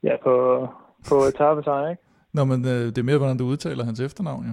Ja, 0.02 0.16
på, 0.22 0.66
på 1.08 1.14
etappesejr, 1.14 1.90
ikke? 1.90 2.02
Nå, 2.32 2.44
men 2.44 2.64
uh, 2.64 2.70
det 2.70 2.98
er 2.98 3.02
mere, 3.02 3.18
hvordan 3.18 3.38
du 3.38 3.44
udtaler 3.44 3.84
hans 3.84 4.00
efternavn, 4.00 4.46
jo. 4.46 4.52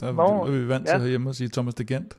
Der 0.00 0.12
Nå, 0.12 0.46
er 0.46 0.50
vi 0.50 0.68
vant 0.68 0.88
ja. 0.88 0.92
til 0.92 1.00
herhjemme 1.00 1.30
at 1.30 1.36
sige 1.36 1.48
Thomas 1.48 1.74
de 1.74 1.84
Gent. 1.84 2.18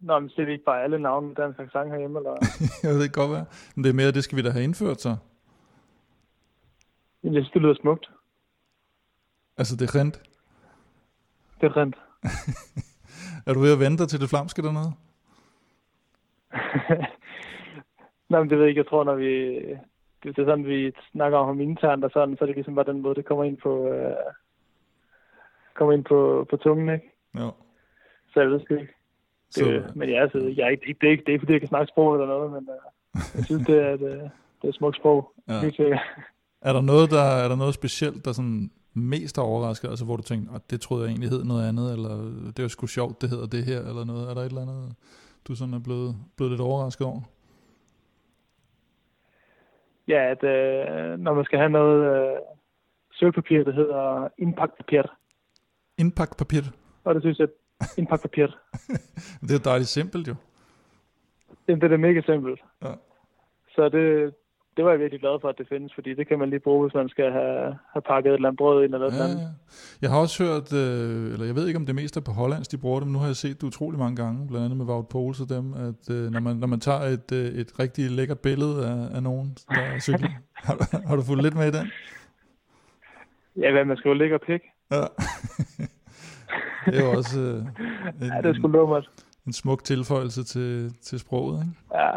Nå, 0.00 0.18
men 0.18 0.28
det 0.28 0.48
er 0.48 0.52
ikke 0.52 0.64
bare 0.64 0.82
alle 0.82 0.98
navne 0.98 1.26
med 1.26 1.36
dansk 1.36 1.72
sang 1.72 1.90
herhjemme, 1.90 2.18
eller? 2.18 2.30
jeg 2.82 2.94
ved 2.94 3.02
ikke 3.02 3.14
godt 3.14 3.30
hvad. 3.30 3.42
Men 3.74 3.84
det 3.84 3.90
er 3.90 3.94
mere, 3.94 4.12
det 4.12 4.24
skal 4.24 4.36
vi 4.36 4.42
da 4.42 4.50
have 4.50 4.64
indført, 4.64 5.00
så. 5.00 5.16
Jeg 7.22 7.32
synes, 7.32 7.50
det 7.50 7.62
lyder 7.62 7.74
smukt. 7.80 8.10
Altså, 9.56 9.76
det 9.76 9.94
er 9.94 10.00
rent? 10.00 10.22
Det 11.60 11.66
er 11.66 11.76
rent. 11.76 11.96
er 13.46 13.52
du 13.54 13.60
ved 13.60 13.72
at 13.72 13.80
vente 13.80 14.06
til 14.06 14.20
det 14.20 14.28
flamske 14.28 14.62
dernede? 14.62 14.92
Nej, 18.30 18.40
men 18.40 18.50
det 18.50 18.58
ved 18.58 18.64
jeg 18.64 18.68
ikke. 18.68 18.78
Jeg 18.78 18.88
tror, 18.88 19.04
når 19.04 19.14
vi... 19.14 19.56
Det 20.22 20.38
er 20.38 20.44
sådan, 20.44 20.66
vi 20.66 20.92
snakker 21.12 21.38
om 21.38 21.60
internt 21.60 22.04
og 22.04 22.10
sådan, 22.10 22.36
så 22.36 22.44
er 22.44 22.46
det 22.46 22.56
ligesom 22.56 22.74
bare 22.74 22.92
den 22.92 23.00
måde, 23.02 23.14
det 23.14 23.24
kommer 23.24 23.44
ind 23.44 23.56
på... 23.56 23.88
Øh, 23.88 24.14
kommer 25.74 25.92
ind 25.94 26.04
på, 26.04 26.46
på 26.50 26.56
tungen, 26.56 26.88
ikke? 26.94 27.12
Jo. 27.38 27.52
Så 28.32 28.40
jeg 28.40 28.50
ved 28.50 28.60
sgu 28.60 28.74
ikke. 28.74 28.94
Det, 29.54 29.54
så... 29.54 29.92
Men 29.94 30.08
ja, 30.08 30.22
altså, 30.22 30.38
jeg 30.56 30.64
er 30.66 30.68
ikke, 30.68 30.96
det, 31.00 31.06
er 31.06 31.10
ikke, 31.10 31.24
det 31.24 31.28
er 31.28 31.32
ikke, 31.32 31.42
fordi 31.42 31.52
jeg 31.52 31.60
kan 31.60 31.68
snakke 31.68 31.90
sprog 31.90 32.14
eller 32.14 32.26
noget, 32.26 32.52
men 32.52 32.68
uh, 32.68 33.20
jeg 33.34 33.44
synes, 33.44 33.66
det 33.66 33.78
er, 33.78 33.90
det, 33.90 34.30
det 34.58 34.64
er 34.64 34.68
et 34.68 34.74
smukt 34.74 34.96
sprog. 34.96 35.32
Ja. 35.48 35.54
Er 36.62 36.72
der 36.72 36.80
noget, 36.80 37.10
der 37.10 37.22
er 37.22 37.48
der 37.48 37.56
noget 37.56 37.74
specielt, 37.74 38.24
der 38.24 38.32
sådan 38.32 38.70
mest 38.94 39.38
overrasket, 39.38 39.88
altså 39.88 40.04
hvor 40.04 40.16
du 40.16 40.22
tænkte, 40.22 40.54
at 40.54 40.70
det 40.70 40.80
troede 40.80 41.04
jeg 41.04 41.10
egentlig 41.10 41.30
hed 41.30 41.44
noget 41.44 41.68
andet, 41.68 41.92
eller 41.92 42.16
det 42.56 42.62
var 42.62 42.68
sgu 42.68 42.86
sjovt, 42.86 43.22
det 43.22 43.30
hedder 43.30 43.46
det 43.46 43.64
her, 43.64 43.78
eller 43.78 44.04
noget? 44.04 44.30
Er 44.30 44.34
der 44.34 44.40
et 44.40 44.46
eller 44.46 44.62
andet, 44.62 44.94
du 45.48 45.54
sådan 45.54 45.74
er 45.74 45.78
blevet, 45.78 46.16
blevet 46.36 46.50
lidt 46.50 46.60
overrasket 46.60 47.06
over? 47.06 47.20
Ja, 50.08 50.30
at 50.30 50.42
øh, 50.44 51.18
når 51.18 51.34
man 51.34 51.44
skal 51.44 51.58
have 51.58 51.70
noget 51.70 51.98
øh, 52.12 52.38
sølvpapir, 53.12 53.64
det 53.64 53.74
hedder 53.74 54.28
indpakpapir. 54.38 55.02
Indpakpapir? 55.98 56.62
Og 57.04 57.14
det 57.14 57.22
synes 57.22 57.38
jeg, 57.38 57.48
indpakpapir. 57.98 58.46
det 59.48 59.54
er 59.54 59.62
dejligt 59.64 59.88
simpelt 59.88 60.28
jo. 60.28 60.34
Jamen, 61.68 61.80
det 61.80 61.92
er 61.92 61.96
mega 61.96 62.20
simpelt. 62.20 62.60
Ja. 62.82 62.92
Så 63.74 63.88
det, 63.88 64.34
det 64.76 64.84
var 64.84 64.90
jeg 64.90 65.00
virkelig 65.00 65.20
glad 65.20 65.40
for, 65.40 65.48
at 65.48 65.58
det 65.58 65.68
findes, 65.68 65.94
fordi 65.94 66.14
det 66.14 66.28
kan 66.28 66.38
man 66.38 66.50
lige 66.50 66.60
bruge, 66.60 66.82
hvis 66.84 66.94
man 66.94 67.08
skal 67.08 67.32
have, 67.32 67.78
have 67.92 68.02
pakket 68.02 68.30
et 68.30 68.34
eller 68.34 68.48
andet 68.48 68.58
brød 68.58 68.84
ind 68.84 68.94
eller 68.94 69.12
ja, 69.12 69.18
noget 69.18 69.36
ja. 69.38 69.48
Jeg 70.02 70.10
har 70.10 70.18
også 70.20 70.44
hørt, 70.44 70.72
øh, 70.72 71.32
eller 71.32 71.46
jeg 71.46 71.54
ved 71.54 71.66
ikke, 71.66 71.76
om 71.76 71.86
det 71.86 71.94
mest 71.94 72.16
er 72.16 72.20
på 72.20 72.32
Hollands, 72.32 72.68
de 72.68 72.78
bruger 72.78 73.00
dem. 73.00 73.08
Nu 73.08 73.18
har 73.18 73.26
jeg 73.26 73.36
set 73.36 73.60
det 73.60 73.66
utrolig 73.66 73.98
mange 73.98 74.16
gange, 74.16 74.48
blandt 74.48 74.64
andet 74.64 74.78
med 74.78 74.86
Wout 74.86 75.08
Poels 75.08 75.40
og 75.40 75.48
dem, 75.48 75.74
at 75.74 76.02
øh, 76.14 76.30
når, 76.30 76.40
man, 76.40 76.56
når 76.56 76.66
man 76.66 76.80
tager 76.80 77.00
et, 77.00 77.32
øh, 77.32 77.46
et 77.60 77.78
rigtig 77.78 78.10
lækkert 78.10 78.40
billede 78.40 78.88
af, 78.88 79.16
af 79.16 79.22
nogen, 79.22 79.56
der 79.68 79.98
cykler. 80.00 80.30
har, 80.66 81.06
har 81.08 81.16
du 81.16 81.22
fulgt 81.22 81.42
lidt 81.42 81.56
med 81.56 81.66
i 81.72 81.76
den? 81.78 81.86
Ja, 83.56 83.72
hvad 83.72 83.84
man 83.84 83.96
skal 83.96 84.08
jo 84.08 84.14
lægge 84.14 84.38
pik. 84.38 84.62
Ja. 84.90 84.96
det 86.86 86.98
er 87.00 87.04
jo 87.04 87.10
også 87.10 87.40
øh, 87.40 87.58
en, 88.22 88.30
ja, 88.34 88.40
det 88.42 88.46
er 88.50 88.54
sgu 88.54 88.68
lummert. 88.68 89.10
En 89.46 89.52
smuk 89.52 89.84
tilføjelse 89.84 90.44
til, 90.44 90.94
til 91.02 91.18
sproget, 91.18 91.58
ikke? 91.64 91.76
Ja, 91.94 92.10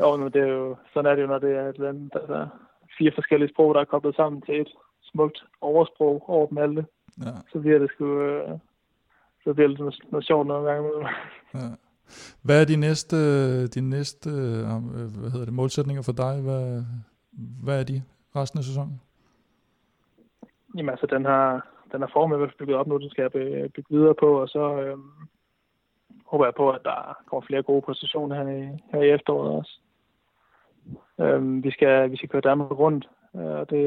jo, 0.00 0.16
men 0.16 0.32
det 0.32 0.42
er 0.42 0.52
jo, 0.52 0.76
sådan 0.92 1.10
er 1.10 1.14
det 1.14 1.22
jo, 1.22 1.26
når 1.26 1.38
det 1.38 1.56
er 1.56 1.68
et 1.68 1.78
land, 1.78 2.10
der 2.10 2.20
er 2.20 2.48
fire 2.98 3.12
forskellige 3.14 3.52
sprog, 3.52 3.74
der 3.74 3.80
er 3.80 3.84
koblet 3.84 4.16
sammen 4.16 4.42
til 4.42 4.60
et 4.60 4.68
smukt 5.02 5.44
oversprog 5.60 6.24
over 6.28 6.46
dem 6.46 6.58
alle. 6.58 6.86
Ja. 7.24 7.32
Så 7.52 7.60
bliver 7.60 7.78
det 7.78 7.90
sgu, 7.90 8.20
øh, 8.20 8.58
så 9.44 9.54
bliver 9.54 9.68
det 9.68 9.78
noget, 9.78 9.98
noget 10.10 10.26
sjovt 10.26 10.46
nogle 10.46 10.70
gange. 10.70 10.88
Ja. 11.54 11.68
Hvad 12.42 12.60
er 12.60 12.64
de 12.64 12.76
næste, 12.76 13.16
de 13.66 13.80
næste 13.80 14.30
øh, 14.30 14.64
hvad 15.20 15.30
hedder 15.30 15.44
det, 15.44 15.54
målsætninger 15.54 16.02
for 16.02 16.12
dig? 16.12 16.42
Hvad, 16.42 16.84
hvad 17.64 17.80
er 17.80 17.84
de 17.84 18.02
resten 18.36 18.58
af 18.58 18.64
sæsonen? 18.64 19.00
Jamen 20.76 20.90
altså, 20.90 21.06
den 21.06 21.24
har, 21.24 21.66
den 21.92 22.00
har 22.00 22.10
form, 22.12 22.32
jeg 22.32 22.50
bygget 22.58 22.76
op 22.76 22.86
nu, 22.86 22.98
den 22.98 23.10
skal 23.10 23.22
jeg 23.22 23.32
bygge 23.74 23.90
videre 23.90 24.14
på, 24.14 24.40
og 24.40 24.48
så 24.48 24.80
øhm, 24.80 25.10
håber 26.32 26.44
jeg 26.44 26.54
på, 26.54 26.70
at 26.70 26.80
der 26.84 27.16
kommer 27.26 27.46
flere 27.46 27.62
gode 27.62 27.82
positioner 27.82 28.36
her 28.36 28.48
i, 28.62 28.62
her 28.92 29.02
i 29.02 29.10
efteråret 29.10 29.50
også. 29.58 29.78
Øhm, 31.20 31.64
vi, 31.64 31.70
skal, 31.70 32.10
vi 32.10 32.16
skal 32.16 32.28
køre 32.28 32.48
Danmark 32.50 32.78
rundt, 32.78 33.08
øh, 33.36 33.54
og 33.60 33.70
det, 33.70 33.82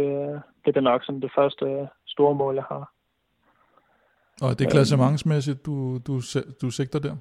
det 0.66 0.78
er 0.78 0.82
nok 0.82 1.04
sådan 1.04 1.22
det 1.22 1.32
første 1.36 1.90
store 2.06 2.36
mål, 2.36 2.56
jeg 2.56 2.64
har. 2.64 2.92
Og 4.42 4.60
det 4.60 4.66
er 4.66 4.70
klassementsmæssigt, 4.70 5.66
du, 5.66 5.98
du, 6.08 6.14
du 6.62 6.70
sigter 6.72 7.00
der? 7.00 7.16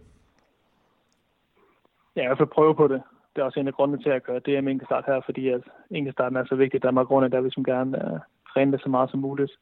Ja, 2.17 2.23
jeg 2.23 2.37
vil 2.39 2.47
prøve 2.47 2.75
på 2.75 2.89
det. 2.89 3.03
Det 3.35 3.41
er 3.41 3.45
også 3.45 3.61
en 3.61 3.69
af 3.69 3.75
grundene 3.75 4.03
til 4.03 4.11
at 4.11 4.23
køre 4.23 4.41
DM 4.41 4.69
Inkestart 4.69 5.05
her, 5.07 5.21
fordi 5.25 5.49
at 5.49 5.61
Inkestarten 5.91 6.37
er 6.37 6.45
så 6.45 6.55
vigtig 6.55 6.79
i 6.79 6.87
Danmark 6.87 7.11
rundt, 7.11 7.33
der 7.33 7.41
vil 7.41 7.53
som 7.53 7.65
gerne 7.65 8.13
uh, 8.13 8.21
træne 8.53 8.73
det 8.73 8.81
så 8.83 8.89
meget 8.89 9.11
som 9.11 9.21
muligt. 9.21 9.53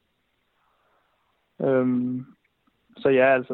Øhm, 1.61 2.25
så 2.97 3.09
ja, 3.09 3.33
altså, 3.33 3.53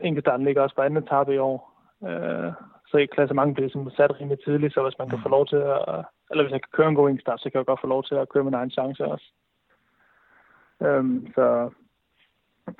enkeltstarten 0.00 0.46
ligger 0.46 0.62
også 0.62 0.74
på 0.76 0.82
anden 0.82 1.02
etape 1.02 1.34
i 1.34 1.38
år. 1.38 1.58
Øh, 2.08 2.52
så 2.86 2.96
i 2.96 3.06
klassementet 3.06 3.54
bliver 3.54 3.70
som 3.70 3.90
sat 3.90 4.20
rimelig 4.20 4.38
tidligt, 4.44 4.74
så 4.74 4.82
hvis 4.82 4.98
man 4.98 5.08
kan 5.08 5.18
få 5.22 5.28
lov 5.28 5.46
til 5.46 5.56
at, 5.56 6.04
eller 6.30 6.44
hvis 6.44 6.52
jeg 6.52 6.62
kan 6.62 6.72
køre 6.72 6.88
en 6.88 6.94
god 6.94 7.08
enkeltstart, 7.08 7.40
så 7.40 7.50
kan 7.50 7.58
jeg 7.58 7.66
godt 7.66 7.80
få 7.80 7.86
lov 7.86 8.04
til 8.04 8.14
at 8.14 8.28
køre 8.28 8.44
min 8.44 8.54
egen 8.54 8.70
chance 8.70 9.04
også. 9.04 9.26
Øhm, 10.82 11.26
så 11.34 11.70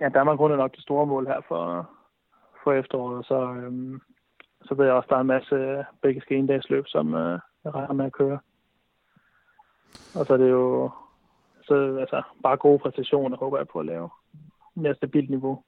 ja, 0.01 0.09
Danmark 0.09 0.41
rundt 0.41 0.55
er 0.55 0.57
nok 0.57 0.75
det 0.75 0.83
store 0.83 1.07
mål 1.07 1.27
her 1.27 1.41
for, 1.49 1.91
for 2.65 2.73
efteråret, 2.73 3.27
så, 3.27 3.41
øhm, 3.41 4.01
så 4.63 4.75
ved 4.75 4.85
jeg 4.85 4.95
også, 4.95 5.07
at 5.07 5.11
der 5.11 5.17
er 5.17 5.21
en 5.21 5.27
masse 5.27 5.55
øh, 5.55 5.85
begge 6.03 6.23
endagsløb, 6.31 6.85
som 6.87 7.15
øh, 7.15 7.39
jeg 7.65 7.75
regner 7.75 7.95
med 7.95 8.05
at 8.05 8.13
køre. 8.13 8.39
Og 10.15 10.27
så 10.27 10.33
er 10.33 10.37
det 10.37 10.51
jo 10.51 10.91
så, 11.63 11.97
altså, 12.01 12.23
bare 12.43 12.57
gode 12.57 12.79
præstationer, 12.79 13.37
håber 13.37 13.59
jeg 13.59 13.69
på 13.69 13.79
at 13.79 13.87
lave. 13.87 14.11
Mere 14.75 14.95
stabilt 14.95 15.31
niveau. 15.31 15.63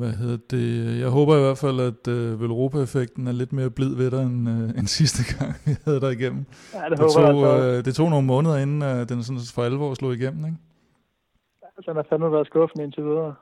Hvad 0.00 0.12
hedder 0.12 0.38
det? 0.50 1.00
Jeg 1.00 1.08
håber 1.08 1.36
i 1.36 1.40
hvert 1.40 1.58
fald, 1.58 1.78
at 1.80 2.02
uh, 2.14 2.40
Velropa-effekten 2.40 3.26
er 3.26 3.32
lidt 3.32 3.52
mere 3.52 3.70
blid 3.70 3.96
ved 3.96 4.10
dig, 4.10 4.22
end, 4.22 4.48
uh, 4.48 4.78
end 4.78 4.86
sidste 5.00 5.22
gang, 5.32 5.52
vi 5.66 5.72
havde 5.84 6.00
dig 6.00 6.12
igennem. 6.18 6.44
Ja, 6.74 6.78
det, 6.78 6.90
det 6.90 6.98
håber 6.98 7.32
tog, 7.32 7.60
jeg 7.60 7.78
uh, 7.78 7.84
Det 7.84 7.94
tog 7.94 8.10
nogle 8.10 8.26
måneder, 8.26 8.56
inden 8.64 8.82
uh, 8.82 9.08
den 9.10 9.22
sådan 9.24 9.40
for 9.54 9.62
alvor 9.62 9.94
slog 9.94 10.12
igennem, 10.14 10.44
ikke? 10.44 10.58
Ja, 11.62 11.68
den 11.86 11.96
har 11.96 12.06
fandme 12.08 12.32
været 12.32 12.46
skuffende 12.46 12.84
indtil 12.84 13.04
videre. 13.04 13.34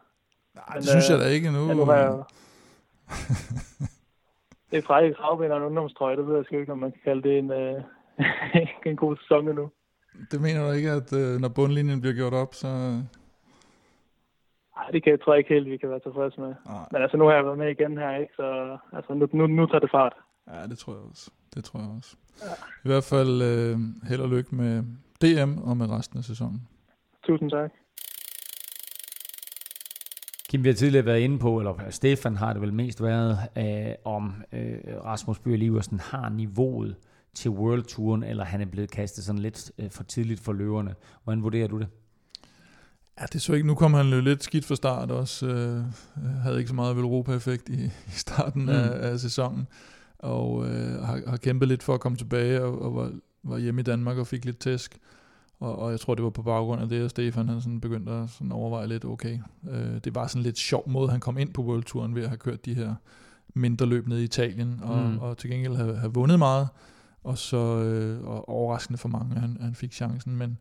Nej, 0.55 0.65
det 0.67 0.75
Men, 0.75 0.83
synes 0.83 1.11
jeg 1.11 1.19
da 1.19 1.27
ikke 1.35 1.49
endnu. 1.49 1.67
Ja, 1.67 1.75
nu 1.75 1.85
har 1.85 1.97
jeg 2.05 2.13
det 4.71 4.77
er 4.79 4.87
frække 4.87 5.15
kravbind 5.15 5.53
og 5.53 5.59
en 5.59 5.65
ungdomstrøje, 5.65 6.17
det 6.17 6.27
ved 6.27 6.37
jeg 6.37 6.45
sgu 6.45 6.57
ikke, 6.57 6.73
om 6.73 6.79
man 6.79 6.91
kan 6.93 7.01
kalde 7.05 7.23
det 7.29 7.39
en, 7.39 7.51
uh, 7.51 7.79
en 8.91 8.97
god 8.97 9.17
sæson 9.17 9.49
endnu. 9.49 9.67
Det 10.31 10.41
mener 10.41 10.61
du 10.67 10.71
ikke, 10.79 10.91
at 10.91 11.13
uh, 11.13 11.41
når 11.43 11.49
bundlinjen 11.49 12.01
bliver 12.01 12.15
gjort 12.15 12.35
op, 12.43 12.55
så, 12.55 12.69
Nej, 14.79 14.91
det 14.93 15.03
kan 15.03 15.11
jeg 15.11 15.21
tror 15.21 15.33
jeg 15.33 15.39
ikke 15.39 15.55
helt, 15.55 15.71
vi 15.71 15.77
kan 15.77 15.91
være 15.91 16.01
tilfredse 16.07 16.41
med. 16.41 16.55
Nej. 16.67 16.87
Men 16.93 17.03
altså, 17.03 17.17
nu 17.17 17.25
har 17.25 17.35
jeg 17.35 17.45
været 17.45 17.59
med 17.59 17.71
igen 17.71 17.99
her, 17.99 18.11
ikke? 18.23 18.33
Så 18.37 18.79
altså, 18.93 19.15
nu, 19.15 19.29
nu, 19.33 19.47
nu 19.47 19.67
tager 19.67 19.81
det 19.81 19.91
fart. 19.91 20.15
Ja, 20.53 20.67
det 20.67 20.79
tror 20.79 20.93
jeg 20.93 21.03
også. 21.11 21.31
Det 21.55 21.65
tror 21.65 21.81
jeg 21.81 21.89
også. 21.99 22.17
Ja. 22.43 22.55
I 22.85 22.89
hvert 22.89 23.05
fald 23.13 23.43
øh, 23.51 23.77
held 24.09 24.21
og 24.21 24.29
lykke 24.29 24.55
med 24.55 24.83
DM 25.23 25.53
og 25.69 25.77
med 25.77 25.91
resten 25.91 26.19
af 26.19 26.25
sæsonen. 26.25 26.61
Tusind 27.27 27.51
tak. 27.51 27.71
Kim, 30.49 30.65
vi 30.65 30.69
har 30.69 30.75
tidligere 30.75 31.07
været 31.07 31.21
inde 31.21 31.39
på, 31.39 31.59
eller 31.59 31.91
Stefan 31.91 32.37
har 32.37 32.53
det 32.53 32.63
vel 32.63 32.73
mest 32.73 33.03
været, 33.03 33.39
øh, 33.57 33.95
om 34.05 34.35
øh, 34.53 34.79
Rasmus 35.05 35.39
Bøger 35.39 35.59
Liversen 35.59 36.01
har 36.01 36.29
niveauet 36.29 36.97
til 37.35 37.51
World 37.51 37.83
Touren, 37.83 38.23
eller 38.23 38.45
han 38.45 38.61
er 38.61 38.67
blevet 38.67 38.91
kastet 38.91 39.25
sådan 39.25 39.43
lidt 39.43 39.73
øh, 39.79 39.91
for 39.91 40.03
tidligt 40.03 40.41
for 40.41 40.53
løverne. 40.53 40.95
Hvordan 41.25 41.43
vurderer 41.43 41.69
du 41.69 41.79
det? 41.79 41.89
Ja, 43.21 43.27
det 43.33 43.43
så 43.43 43.53
ikke. 43.53 43.67
Nu 43.67 43.75
kom 43.75 43.95
han 43.95 44.25
lidt 44.25 44.45
skidt 44.45 44.65
fra 44.65 44.75
start 44.75 45.11
også. 45.11 45.47
Øh, 45.47 45.83
havde 46.43 46.59
ikke 46.59 46.69
så 46.69 46.75
meget 46.75 46.97
Europa-effekt 46.97 47.69
i, 47.69 47.85
i 47.85 48.11
starten 48.11 48.63
mm. 48.63 48.69
af, 48.69 49.11
af 49.11 49.21
sæsonen. 49.21 49.67
Og 50.19 50.67
øh, 50.67 51.03
har, 51.03 51.21
har 51.27 51.37
kæmpet 51.37 51.69
lidt 51.69 51.83
for 51.83 51.95
at 51.95 52.01
komme 52.01 52.19
tilbage 52.19 52.63
og, 52.63 52.83
og 52.83 52.95
var, 52.95 53.13
var 53.43 53.59
hjemme 53.59 53.81
i 53.81 53.85
Danmark 53.85 54.17
og 54.17 54.27
fik 54.27 54.45
lidt 54.45 54.59
tæsk. 54.59 54.99
Og, 55.61 55.79
og 55.79 55.91
jeg 55.91 56.01
tror, 56.01 56.15
det 56.15 56.25
var 56.25 56.31
på 56.31 56.43
baggrund 56.43 56.83
af 56.83 56.89
det, 56.89 57.05
at 57.05 57.11
Stefan 57.11 57.49
han 57.49 57.61
sådan 57.61 57.81
begyndte 57.81 58.13
at 58.13 58.31
sådan 58.31 58.53
overveje 58.53 58.87
lidt, 58.87 59.05
okay, 59.05 59.39
øh, 59.71 60.01
det 60.05 60.15
var 60.15 60.27
sådan 60.27 60.43
lidt 60.43 60.59
sjov 60.59 60.91
måde, 60.91 61.11
han 61.11 61.21
kom 61.21 61.39
ind 61.39 61.53
på 61.53 61.63
World 61.63 61.83
Touren 61.85 62.15
ved 62.15 62.23
at 62.23 62.29
have 62.29 62.39
kørt 62.39 62.65
de 62.65 62.75
her 62.75 62.95
mindre 63.55 63.87
løb 63.87 64.09
ned 64.09 64.19
i 64.19 64.25
Italien, 64.25 64.81
og, 64.83 64.99
mm. 64.99 65.19
og 65.19 65.39
til 65.39 65.51
gengæld 65.51 65.77
have, 65.77 65.97
have 65.97 66.15
vundet 66.15 66.39
meget, 66.39 66.69
og 67.25 67.39
så 67.39 67.83
øh, 67.83 68.29
og 68.29 68.49
overraskende 68.49 68.99
for 68.99 69.09
mange, 69.09 69.35
han, 69.35 69.57
han 69.61 69.75
fik 69.75 69.93
chancen, 69.93 70.37
men 70.37 70.59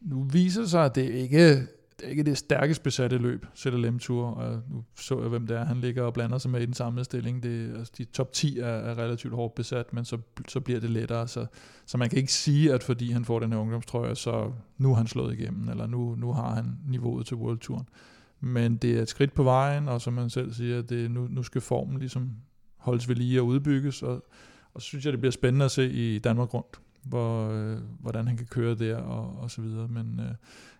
nu 0.00 0.22
viser 0.22 0.60
det 0.60 0.70
sig, 0.70 0.84
at 0.84 0.94
det 0.94 1.10
ikke, 1.10 1.66
det 2.00 2.06
er 2.06 2.10
ikke 2.10 2.22
det 2.22 2.38
stærkest 2.38 2.82
besatte 2.82 3.18
løb, 3.18 3.46
ZLM 3.56 3.98
Tour, 3.98 4.26
og 4.26 4.62
nu 4.70 4.84
så 5.00 5.20
jeg, 5.20 5.28
hvem 5.28 5.46
det 5.46 5.56
er, 5.56 5.64
han 5.64 5.76
ligger 5.76 6.02
og 6.02 6.14
blander 6.14 6.38
sig 6.38 6.50
med 6.50 6.60
i 6.60 6.66
den 6.66 6.74
samme 6.74 7.04
stilling. 7.04 7.42
Det, 7.42 7.76
altså, 7.76 7.92
de 7.98 8.04
top 8.04 8.32
10 8.32 8.58
er, 8.58 8.66
er 8.66 8.98
relativt 8.98 9.34
hårdt 9.34 9.54
besat, 9.54 9.92
men 9.92 10.04
så, 10.04 10.18
så 10.48 10.60
bliver 10.60 10.80
det 10.80 10.90
lettere, 10.90 11.28
så, 11.28 11.46
så 11.86 11.98
man 11.98 12.10
kan 12.10 12.18
ikke 12.18 12.32
sige, 12.32 12.72
at 12.72 12.82
fordi 12.82 13.10
han 13.10 13.24
får 13.24 13.38
den 13.38 13.52
her 13.52 13.58
ungdomstrøje, 13.58 14.14
så 14.14 14.52
nu 14.78 14.90
er 14.90 14.96
han 14.96 15.06
slået 15.06 15.38
igennem, 15.38 15.68
eller 15.68 15.86
nu, 15.86 16.14
nu 16.14 16.32
har 16.32 16.54
han 16.54 16.78
niveauet 16.88 17.26
til 17.26 17.36
World 17.36 17.58
Touren. 17.58 17.88
Men 18.40 18.76
det 18.76 18.98
er 18.98 19.02
et 19.02 19.08
skridt 19.08 19.34
på 19.34 19.42
vejen, 19.42 19.88
og 19.88 20.00
som 20.00 20.12
man 20.12 20.30
selv 20.30 20.52
siger, 20.52 20.82
det, 20.82 21.10
nu, 21.10 21.26
nu 21.30 21.42
skal 21.42 21.60
formen 21.60 21.98
ligesom 21.98 22.30
holdes 22.76 23.08
ved 23.08 23.16
lige 23.16 23.40
og 23.40 23.46
udbygges, 23.46 24.02
og, 24.02 24.24
og 24.74 24.82
så 24.82 24.86
synes 24.86 25.04
jeg, 25.04 25.12
det 25.12 25.20
bliver 25.20 25.32
spændende 25.32 25.64
at 25.64 25.70
se 25.70 25.90
i 25.90 26.18
Danmark 26.18 26.54
rundt, 26.54 26.80
hvor, 27.02 27.50
øh, 27.50 27.78
hvordan 28.00 28.26
han 28.26 28.36
kan 28.36 28.46
køre 28.46 28.74
der 28.74 28.96
og, 28.96 29.38
og 29.38 29.50
så 29.50 29.62
videre. 29.62 29.88
Men 29.88 30.20
øh, 30.20 30.34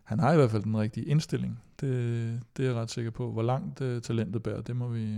han 0.05 0.19
har 0.19 0.33
i 0.33 0.37
hvert 0.37 0.51
fald 0.51 0.63
den 0.63 0.79
rigtige 0.79 1.07
indstilling. 1.07 1.59
Det, 1.81 2.41
det 2.57 2.65
er 2.65 2.69
jeg 2.69 2.77
ret 2.77 2.91
sikker 2.91 3.11
på. 3.11 3.33
Hvor 3.33 3.43
langt 3.43 3.81
øh, 3.81 4.03
talentet 4.03 4.43
bærer, 4.43 4.61
det 4.61 4.77
må 4.77 4.89
vi, 4.89 5.15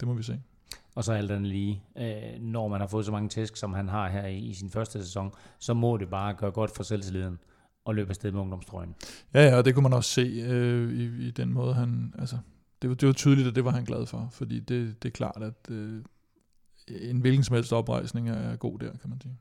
det 0.00 0.08
må 0.08 0.14
vi 0.14 0.22
se. 0.22 0.40
Og 0.94 1.04
så 1.04 1.12
alt 1.12 1.30
andet 1.30 1.50
lige, 1.50 1.82
øh, 1.98 2.40
når 2.40 2.68
man 2.68 2.80
har 2.80 2.86
fået 2.86 3.04
så 3.04 3.12
mange 3.12 3.28
tæsk, 3.28 3.56
som 3.56 3.72
han 3.72 3.88
har 3.88 4.08
her 4.08 4.26
i, 4.26 4.38
i 4.38 4.54
sin 4.54 4.70
første 4.70 5.04
sæson, 5.04 5.32
så 5.58 5.74
må 5.74 5.96
det 5.96 6.08
bare 6.08 6.34
gøre 6.34 6.50
godt 6.50 6.70
for 6.76 6.82
selvtilliden 6.82 7.38
og 7.84 7.94
løbe 7.94 8.10
afsted 8.10 8.32
med 8.32 8.40
ungdomstrøjen. 8.40 8.94
Ja, 9.34 9.48
ja, 9.48 9.56
og 9.56 9.64
det 9.64 9.74
kunne 9.74 9.82
man 9.82 9.92
også 9.92 10.10
se 10.10 10.20
øh, 10.22 10.92
i, 10.92 11.26
i 11.26 11.30
den 11.30 11.52
måde, 11.52 11.74
han... 11.74 12.14
Altså, 12.18 12.38
det, 12.82 12.90
var, 12.90 12.96
det 12.96 13.06
var 13.06 13.12
tydeligt, 13.12 13.48
at 13.48 13.54
det 13.54 13.64
var 13.64 13.70
han 13.70 13.84
glad 13.84 14.06
for, 14.06 14.28
fordi 14.32 14.60
det, 14.60 15.02
det 15.02 15.08
er 15.08 15.12
klart, 15.12 15.42
at 15.42 15.70
øh, 15.70 16.02
en 16.88 17.20
hvilken 17.20 17.44
som 17.44 17.54
helst 17.54 17.72
oprejsning 17.72 18.28
er 18.28 18.56
god 18.56 18.78
der, 18.78 18.90
kan 18.96 19.10
man 19.10 19.20
sige. 19.20 19.38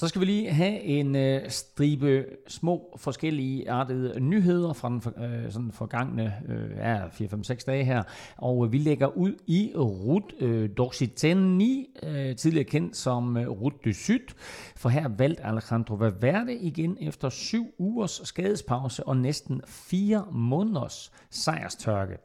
Så 0.00 0.08
skal 0.08 0.20
vi 0.20 0.26
lige 0.26 0.50
have 0.50 0.80
en 0.80 1.16
øh, 1.16 1.50
stribe 1.50 2.24
små 2.48 2.96
forskellige 2.96 3.70
artede 3.70 4.20
nyheder 4.20 4.72
fra 4.72 4.88
den 4.88 5.00
for, 5.00 5.12
øh, 5.22 5.52
sådan 5.52 5.72
forgangne 5.72 6.34
øh, 6.48 6.76
ja, 6.76 7.06
4-5-6 7.06 7.64
dage 7.66 7.84
her. 7.84 8.02
Og 8.36 8.66
øh, 8.66 8.72
vi 8.72 8.78
lægger 8.78 9.06
ud 9.06 9.34
i 9.46 9.72
Rut 9.76 10.34
øh, 10.40 10.70
d'Occitanie, 10.80 12.06
øh, 12.08 12.36
tidligere 12.36 12.64
kendt 12.64 12.96
som 12.96 13.36
øh, 13.36 13.48
Rut 13.48 13.72
du 13.84 13.92
Syd. 13.92 14.34
For 14.76 14.88
her 14.88 15.08
valgte 15.08 15.44
Alejandro 15.44 15.94
Valverde 15.94 16.54
igen 16.54 16.96
efter 17.00 17.28
syv 17.28 17.66
ugers 17.78 18.20
skadespause 18.24 19.06
og 19.06 19.16
næsten 19.16 19.60
fire 19.66 20.26
måneders 20.32 21.12
sejrstørke. 21.30 22.16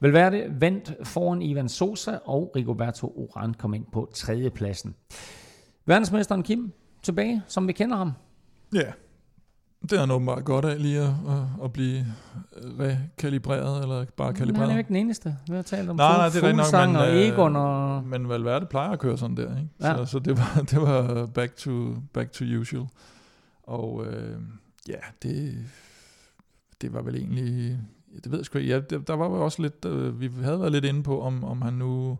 Valverde 0.00 0.46
vandt 0.60 0.92
foran 1.02 1.42
Ivan 1.42 1.68
Sosa, 1.68 2.18
og 2.24 2.52
Rigoberto 2.56 3.06
Oran 3.06 3.54
kom 3.54 3.74
ind 3.74 3.84
på 3.92 4.10
tredjepladsen. 4.14 4.94
Verdensmesteren 5.86 6.42
Kim, 6.42 6.72
tilbage, 7.02 7.42
som 7.46 7.68
vi 7.68 7.72
kender 7.72 7.96
ham. 7.96 8.12
Ja, 8.74 8.92
det 9.82 9.92
er 9.92 10.00
han 10.00 10.10
åbenbart 10.10 10.44
godt 10.44 10.64
af 10.64 10.82
lige 10.82 11.00
at, 11.00 11.08
at, 11.08 11.64
at 11.64 11.72
blive 11.72 12.06
rekalibreret, 12.80 13.82
eller 13.82 14.04
bare 14.16 14.34
kalibreret. 14.34 14.60
Han 14.60 14.70
er 14.70 14.74
jo 14.74 14.78
ikke 14.78 14.88
den 14.88 14.96
eneste. 14.96 15.36
Vi 15.48 15.54
har 15.54 15.62
talt 15.62 15.90
om 15.90 15.96
nej, 15.96 16.16
nej, 16.16 16.28
det 16.28 16.44
er 16.44 16.52
nok, 16.52 16.88
men, 16.88 16.96
og 16.96 17.08
øh, 17.08 17.28
Egon 17.28 17.56
og... 17.56 18.04
Men 18.04 18.28
Valverde 18.28 18.66
plejer 18.66 18.90
at 18.90 18.98
køre 18.98 19.18
sådan 19.18 19.36
der, 19.36 19.56
ikke? 19.56 19.70
Ja. 19.80 19.96
Så, 19.96 20.04
så 20.04 20.18
det, 20.18 20.38
var, 20.38 20.60
det 20.70 20.80
var 20.80 21.26
back 21.26 21.56
to, 21.56 21.94
back 22.12 22.32
to 22.32 22.44
usual. 22.60 22.86
Og 23.62 24.06
øh, 24.06 24.38
ja, 24.88 24.98
det, 25.22 25.64
det 26.80 26.92
var 26.92 27.02
vel 27.02 27.16
egentlig... 27.16 27.78
Det 28.24 28.32
ved 28.32 28.38
jeg 28.38 28.46
sgu 28.46 28.58
ikke. 28.58 28.70
Ja, 28.74 28.80
der 28.80 29.16
var 29.16 29.26
jo 29.26 29.44
også 29.44 29.62
lidt... 29.62 29.84
Øh, 29.84 30.20
vi 30.20 30.30
havde 30.42 30.60
været 30.60 30.72
lidt 30.72 30.84
inde 30.84 31.02
på, 31.02 31.20
om, 31.20 31.44
om 31.44 31.62
han 31.62 31.72
nu 31.72 32.18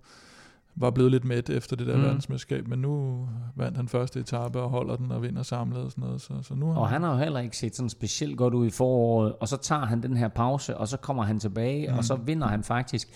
var 0.77 0.91
blevet 0.91 1.11
lidt 1.11 1.25
mæt 1.25 1.51
efter 1.51 1.77
det 1.77 1.87
der 1.87 1.97
mm. 1.97 2.03
verdensmesterskab, 2.03 2.69
men 2.69 2.79
nu 2.79 3.27
vandt 3.57 3.77
han 3.77 3.89
første 3.89 4.21
etape 4.21 4.61
og 4.61 4.71
holder 4.71 4.97
den 4.97 5.13
og 5.13 5.23
vinder 5.23 5.43
samlet 5.43 5.83
og 5.83 5.91
sådan 5.91 6.05
noget. 6.05 6.21
Så, 6.21 6.35
så 6.43 6.55
nu 6.55 6.73
og 6.75 6.89
han 6.89 7.03
har 7.03 7.13
jo 7.13 7.19
heller 7.19 7.41
ikke 7.41 7.57
set 7.57 7.77
sådan 7.77 7.89
specielt 7.89 8.37
godt 8.37 8.55
ud 8.55 8.67
i 8.67 8.71
foråret, 8.71 9.33
og 9.41 9.49
så 9.49 9.57
tager 9.57 9.85
han 9.85 10.03
den 10.03 10.17
her 10.17 10.29
pause, 10.29 10.77
og 10.77 10.89
så 10.89 10.97
kommer 10.97 11.23
han 11.23 11.39
tilbage, 11.39 11.93
mm. 11.93 11.99
og 11.99 12.05
så 12.05 12.17
vinder 12.17 12.47
han 12.47 12.63
faktisk. 12.63 13.09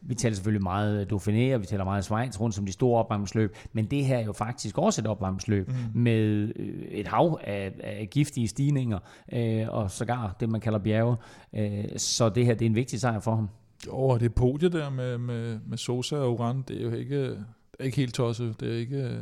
Vi 0.00 0.14
taler 0.14 0.34
selvfølgelig 0.34 0.62
meget 0.62 1.12
Dauphiné, 1.12 1.54
og 1.54 1.60
vi 1.60 1.66
taler 1.66 1.84
meget 1.84 2.04
Schweiz 2.04 2.40
rundt 2.40 2.54
som 2.54 2.66
de 2.66 2.72
store 2.72 2.98
opvarmningsløb, 2.98 3.56
men 3.72 3.84
det 3.84 4.04
her 4.04 4.18
er 4.18 4.24
jo 4.24 4.32
faktisk 4.32 4.78
også 4.78 5.00
et 5.00 5.06
opvarmningsløb 5.06 5.68
mm. 5.68 5.74
med 6.00 6.52
øh, 6.56 6.84
et 6.90 7.06
hav 7.06 7.40
af, 7.44 7.72
af 7.82 8.08
giftige 8.10 8.48
stigninger, 8.48 8.98
øh, 9.32 9.66
og 9.68 9.90
sågar 9.90 10.36
det, 10.40 10.48
man 10.48 10.60
kalder 10.60 10.78
bjerge. 10.78 11.16
Øh, 11.54 11.84
så 11.96 12.28
det 12.28 12.46
her 12.46 12.54
det 12.54 12.62
er 12.62 12.66
en 12.66 12.74
vigtig 12.74 13.00
sejr 13.00 13.20
for 13.20 13.34
ham. 13.34 13.48
Jo, 13.86 13.98
og 13.98 14.20
det 14.20 14.34
podie 14.34 14.68
der 14.68 14.90
med, 14.90 15.18
med, 15.18 15.58
med 15.66 15.78
Sosa 15.78 16.16
og 16.16 16.32
Uran, 16.32 16.62
det 16.68 16.80
er 16.80 16.82
jo 16.82 16.90
ikke, 16.90 17.24
det 17.30 17.44
er 17.78 17.84
ikke 17.84 17.96
helt 17.96 18.14
tosset. 18.14 18.60
Det 18.60 18.72
er 18.72 18.76
ikke... 18.76 19.20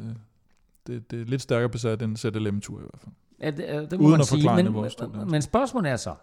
Det, 0.87 1.11
det 1.11 1.21
er 1.21 1.25
lidt 1.25 1.43
stærkere 1.43 1.69
besat 1.69 2.03
end 2.03 2.17
ZLM-tur 2.17 2.79
i 2.79 2.83
hvert 2.83 3.01
fald. 3.01 3.13
Ja, 3.41 3.51
det, 3.51 3.91
det 3.91 4.01
må 4.01 4.07
Uden 4.07 4.11
man 4.11 4.21
at 4.21 4.27
sige. 4.27 4.55
Men, 4.57 4.75
vores 4.75 4.97
men, 5.01 5.31
men 5.31 5.43
spørgsmålet 5.43 5.91
er 5.91 5.97
så, 5.97 6.15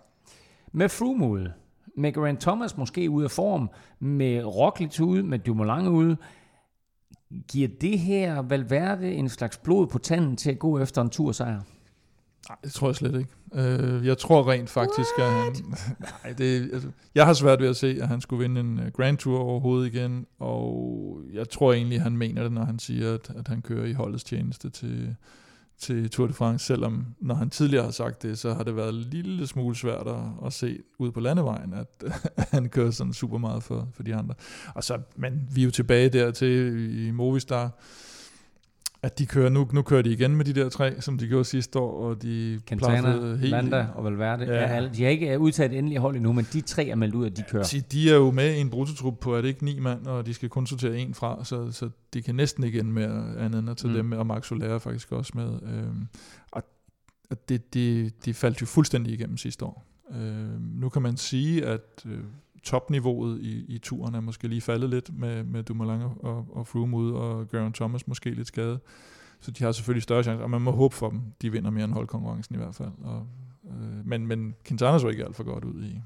med 0.72 0.90
Froome 0.90 1.28
ude, 1.28 1.54
med 1.98 2.14
Grant 2.14 2.42
Thomas 2.42 2.78
måske 2.78 3.10
ude 3.10 3.24
af 3.24 3.32
form, 3.32 3.70
med 4.00 4.44
Roglic 4.44 5.00
ude, 5.00 5.24
med 5.24 5.40
Dumoulin 5.40 5.88
ude, 5.88 6.18
giver 7.52 7.68
det 7.82 8.00
her 8.00 8.42
Valverde 8.42 9.14
en 9.14 9.30
slags 9.30 9.58
blod 9.58 9.88
på 9.88 9.98
tanden 9.98 10.38
til 10.38 10.52
at 10.52 10.60
gå 10.60 10.80
efter 10.80 11.02
en 11.02 11.10
tursejr? 11.10 11.62
Nej, 12.50 12.58
det 12.64 12.74
tror 12.74 12.88
jeg 12.88 12.96
slet 12.96 13.20
ikke. 13.20 13.32
Uh, 13.52 14.06
jeg 14.06 14.18
tror 14.18 14.52
rent 14.52 14.70
faktisk, 14.70 15.10
What? 15.20 15.30
at 15.30 15.44
han... 15.44 15.54
Nej, 16.24 16.34
det, 16.38 16.70
altså, 16.74 16.90
jeg 17.16 17.26
har 17.26 17.34
svært 17.34 17.62
ved 17.62 17.68
at 17.68 17.76
se, 17.76 17.98
at 18.02 18.08
han 18.08 18.22
skulle 18.22 18.42
vinde 18.42 18.62
en 18.62 18.80
uh, 18.80 18.88
Grand 18.88 19.18
Tour 19.18 19.40
overhovedet 19.40 19.94
igen, 19.94 20.26
og 20.40 21.22
jeg 21.34 21.50
tror 21.50 21.74
egentlig, 21.74 22.02
han 22.02 22.18
mener 22.18 22.44
det, 22.44 22.52
når 22.52 22.66
han 22.66 22.80
siger, 22.80 23.14
at, 23.14 23.32
at 23.36 23.48
han 23.48 23.62
kører 23.62 23.86
i 23.86 23.94
holdets 23.94 24.24
tjeneste 24.24 24.70
til, 24.70 25.16
til 25.78 26.10
Tour 26.10 26.28
de 26.28 26.34
France, 26.34 26.66
selvom 26.66 27.06
når 27.20 27.36
han 27.36 27.50
tidligere 27.50 27.84
har 27.84 27.92
sagt 27.92 28.24
det, 28.24 28.40
så 28.40 28.54
har 28.54 28.64
det 28.64 28.76
været 28.76 28.90
en 28.90 29.02
lille 29.02 29.48
smule 29.48 29.76
svært 29.76 30.08
at, 30.08 30.46
at 30.46 30.54
se 30.54 30.80
ud 31.00 31.12
på 31.12 31.20
landevejen, 31.20 31.74
at, 31.74 32.04
at 32.36 32.48
han 32.52 32.70
kører 32.70 32.92
sådan 32.92 33.14
super 33.14 33.38
meget 33.38 33.64
for, 33.64 33.88
for 33.94 34.04
de 34.04 34.16
andre. 34.16 34.34
Og 34.76 34.84
så, 34.84 35.00
men 35.16 35.48
vi 35.52 35.62
er 35.62 35.66
jo 35.66 35.72
tilbage 35.72 36.10
der 36.10 36.32
til 36.32 37.08
i 37.08 37.12
Movistar, 37.12 37.72
at 39.06 39.20
de 39.20 39.26
kører, 39.26 39.50
nu, 39.50 39.68
nu 39.74 39.82
kører 39.82 40.02
de 40.02 40.12
igen 40.12 40.36
med 40.36 40.46
de 40.46 40.54
der 40.54 40.70
tre, 40.70 41.02
som 41.02 41.18
de 41.18 41.28
gjorde 41.28 41.46
sidste 41.46 41.80
år, 41.80 42.10
og 42.10 42.22
de 42.22 42.60
Quintana, 42.68 43.36
helt 43.36 43.50
Landa 43.50 43.88
og 43.96 44.04
Valverde. 44.04 44.46
Ja. 44.46 44.76
Ja, 44.76 44.90
de 44.90 45.04
har 45.04 45.10
ikke 45.10 45.40
udtaget 45.40 45.72
et 45.72 45.78
endeligt 45.78 46.02
hold 46.02 46.16
endnu, 46.16 46.34
men 46.34 46.48
de 46.54 46.62
tre 46.62 46.88
er 46.88 46.96
meldt 46.96 47.16
ud, 47.16 47.26
at 47.26 47.38
de 47.38 47.44
kører. 47.50 47.72
Ja, 47.74 47.80
de 47.92 48.12
er 48.12 48.16
jo 48.16 48.32
med 48.32 48.56
i 48.56 48.60
en 48.60 48.70
brutotrup 48.70 49.20
på, 49.20 49.36
at 49.36 49.44
det 49.44 49.50
ikke 49.50 49.66
ni 49.66 49.80
mand, 49.80 50.06
og 50.06 50.26
de 50.26 50.34
skal 50.34 50.50
kun 50.50 50.68
sortere 50.68 50.98
en 50.98 51.14
fra, 51.14 51.46
så, 51.46 51.72
så 51.72 51.90
de 52.14 52.22
kan 52.22 52.36
næsten 52.36 52.64
ikke 52.64 52.80
ende 52.80 52.92
med 52.92 53.38
andet 53.38 53.60
end 53.60 53.70
at 53.70 53.78
tage 53.78 53.90
mm. 53.90 53.96
dem 53.96 54.06
med, 54.06 54.18
og 54.18 54.28
Max 54.28 54.48
Soler 54.48 54.68
er 54.68 54.80
faktisk 54.80 55.12
også 55.12 55.32
med. 55.36 55.60
Øhm, 55.64 56.08
og 57.30 57.50
det, 57.50 57.74
det, 57.74 58.14
de 58.26 58.34
faldt 58.34 58.62
jo 58.62 58.66
fuldstændig 58.66 59.14
igennem 59.14 59.38
sidste 59.38 59.66
år. 59.66 59.86
Øhm, 60.12 60.72
nu 60.74 60.90
kan 60.90 61.02
man 61.02 61.18
sige, 61.18 61.66
at 61.66 62.06
øh, 62.06 62.20
topniveauet 62.66 63.42
i, 63.42 63.76
i 63.76 63.78
turen 63.78 64.16
er 64.16 64.20
måske 64.20 64.48
lige 64.48 64.62
faldet 64.62 64.90
lidt 64.90 65.18
med, 65.18 65.44
med 65.44 65.64
Dumoulin 65.64 66.02
og, 66.02 66.48
og 66.50 66.68
Froome 66.68 66.98
ude, 66.98 67.16
og 67.16 67.50
Geraint 67.50 67.76
Thomas 67.76 68.08
måske 68.08 68.30
lidt 68.30 68.48
skadet. 68.48 68.80
Så 69.40 69.52
de 69.52 69.64
har 69.64 69.72
selvfølgelig 69.72 70.04
større 70.04 70.24
chance, 70.24 70.44
og 70.44 70.50
man 70.50 70.62
må 70.62 70.72
håbe 70.72 70.96
for 70.96 71.10
dem, 71.10 71.22
de 71.42 71.52
vinder 71.52 71.70
mere 71.70 71.84
end 71.84 71.94
holdkonkurrencen 71.94 72.56
i 72.56 72.58
hvert 72.58 72.76
fald. 72.76 72.92
Og, 73.02 73.28
øh, 73.66 74.06
men, 74.06 74.28
men 74.28 74.56
Quintana 74.66 75.00
så 75.00 75.08
ikke 75.08 75.26
alt 75.26 75.36
for 75.36 75.44
godt 75.44 75.64
ud 75.64 75.84
i, 75.84 76.02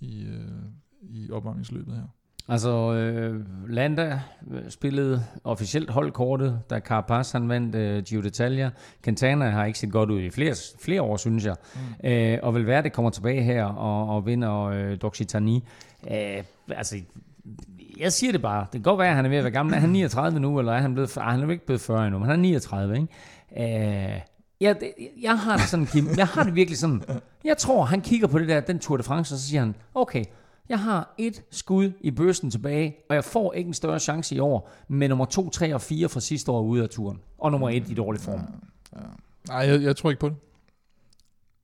i, 0.00 0.24
øh, 0.24 0.62
i 1.02 1.30
opvarmningsløbet 1.30 1.94
her. 1.94 2.06
Altså, 2.50 2.92
øh, 2.92 3.40
Landa 3.68 4.20
spillede 4.68 5.24
officielt 5.44 5.90
holdkortet, 5.90 6.60
da 6.70 6.80
Carapaz 6.80 7.32
han 7.32 7.48
vandt 7.48 7.74
øh, 7.74 8.02
Gio 8.02 8.20
d'Italia. 8.20 8.70
Quintana 9.04 9.50
har 9.50 9.64
ikke 9.64 9.78
set 9.78 9.92
godt 9.92 10.10
ud 10.10 10.20
i 10.20 10.30
flere, 10.30 10.54
flere 10.82 11.02
år, 11.02 11.16
synes 11.16 11.44
jeg. 11.44 11.54
Mm. 12.02 12.08
Øh, 12.08 12.38
og 12.42 12.54
Valverde 12.54 12.90
kommer 12.90 13.10
tilbage 13.10 13.42
her 13.42 13.64
og, 13.64 14.16
og 14.16 14.26
vinder 14.26 14.62
øh, 14.62 14.96
Doxitani. 15.02 15.64
Øh, 16.10 16.42
altså, 16.68 16.96
jeg 17.98 18.12
siger 18.12 18.32
det 18.32 18.42
bare. 18.42 18.60
Det 18.60 18.72
kan 18.72 18.82
godt 18.82 18.98
være, 18.98 19.08
at 19.08 19.16
han 19.16 19.24
er 19.24 19.28
ved 19.28 19.38
at 19.38 19.44
være 19.44 19.52
gammel. 19.52 19.74
Er 19.74 19.78
han 19.78 19.90
39 19.90 20.40
nu, 20.40 20.58
eller 20.58 20.72
er 20.72 20.80
han 20.80 20.92
blevet... 20.94 21.16
Ah, 21.16 21.30
han 21.30 21.42
er 21.42 21.50
ikke 21.50 21.66
blevet 21.66 21.80
40 21.80 22.06
endnu, 22.06 22.18
men 22.18 22.28
han 22.28 22.38
er 22.38 22.42
39, 22.42 22.94
ikke? 22.94 24.14
Øh, 24.14 24.20
jeg, 24.60 24.76
jeg 25.22 25.38
har 25.38 25.56
det 25.56 25.66
sådan, 25.66 25.86
Kim. 25.86 26.06
Jeg 26.16 26.26
har 26.26 26.42
det 26.42 26.54
virkelig 26.54 26.78
sådan. 26.78 27.02
Jeg 27.44 27.56
tror, 27.56 27.84
han 27.84 28.00
kigger 28.00 28.26
på 28.26 28.38
det 28.38 28.48
der, 28.48 28.60
den 28.60 28.78
Tour 28.78 28.96
de 28.96 29.02
France, 29.02 29.34
og 29.34 29.38
så 29.38 29.48
siger 29.48 29.60
han, 29.60 29.74
okay, 29.94 30.24
jeg 30.68 30.80
har 30.80 31.14
et 31.18 31.42
skud 31.50 31.92
i 32.00 32.10
børsen 32.10 32.50
tilbage, 32.50 32.96
og 33.08 33.14
jeg 33.14 33.24
får 33.24 33.52
ikke 33.52 33.68
en 33.68 33.74
større 33.74 34.00
chance 34.00 34.34
i 34.34 34.38
år 34.38 34.70
med 34.88 35.08
nummer 35.08 35.24
2, 35.24 35.50
3 35.50 35.74
og 35.74 35.80
4 35.80 36.08
fra 36.08 36.20
sidste 36.20 36.50
år 36.50 36.62
ude 36.62 36.82
af 36.82 36.88
turen. 36.88 37.20
Og 37.38 37.50
nummer 37.50 37.68
1 37.70 37.90
i 37.90 37.94
dårlig 37.94 38.20
form. 38.20 38.40
Ja, 38.92 38.98
ja. 39.00 39.06
Nej, 39.48 39.58
jeg, 39.58 39.82
jeg 39.82 39.96
tror 39.96 40.10
ikke 40.10 40.20
på 40.20 40.28
det. 40.28 40.36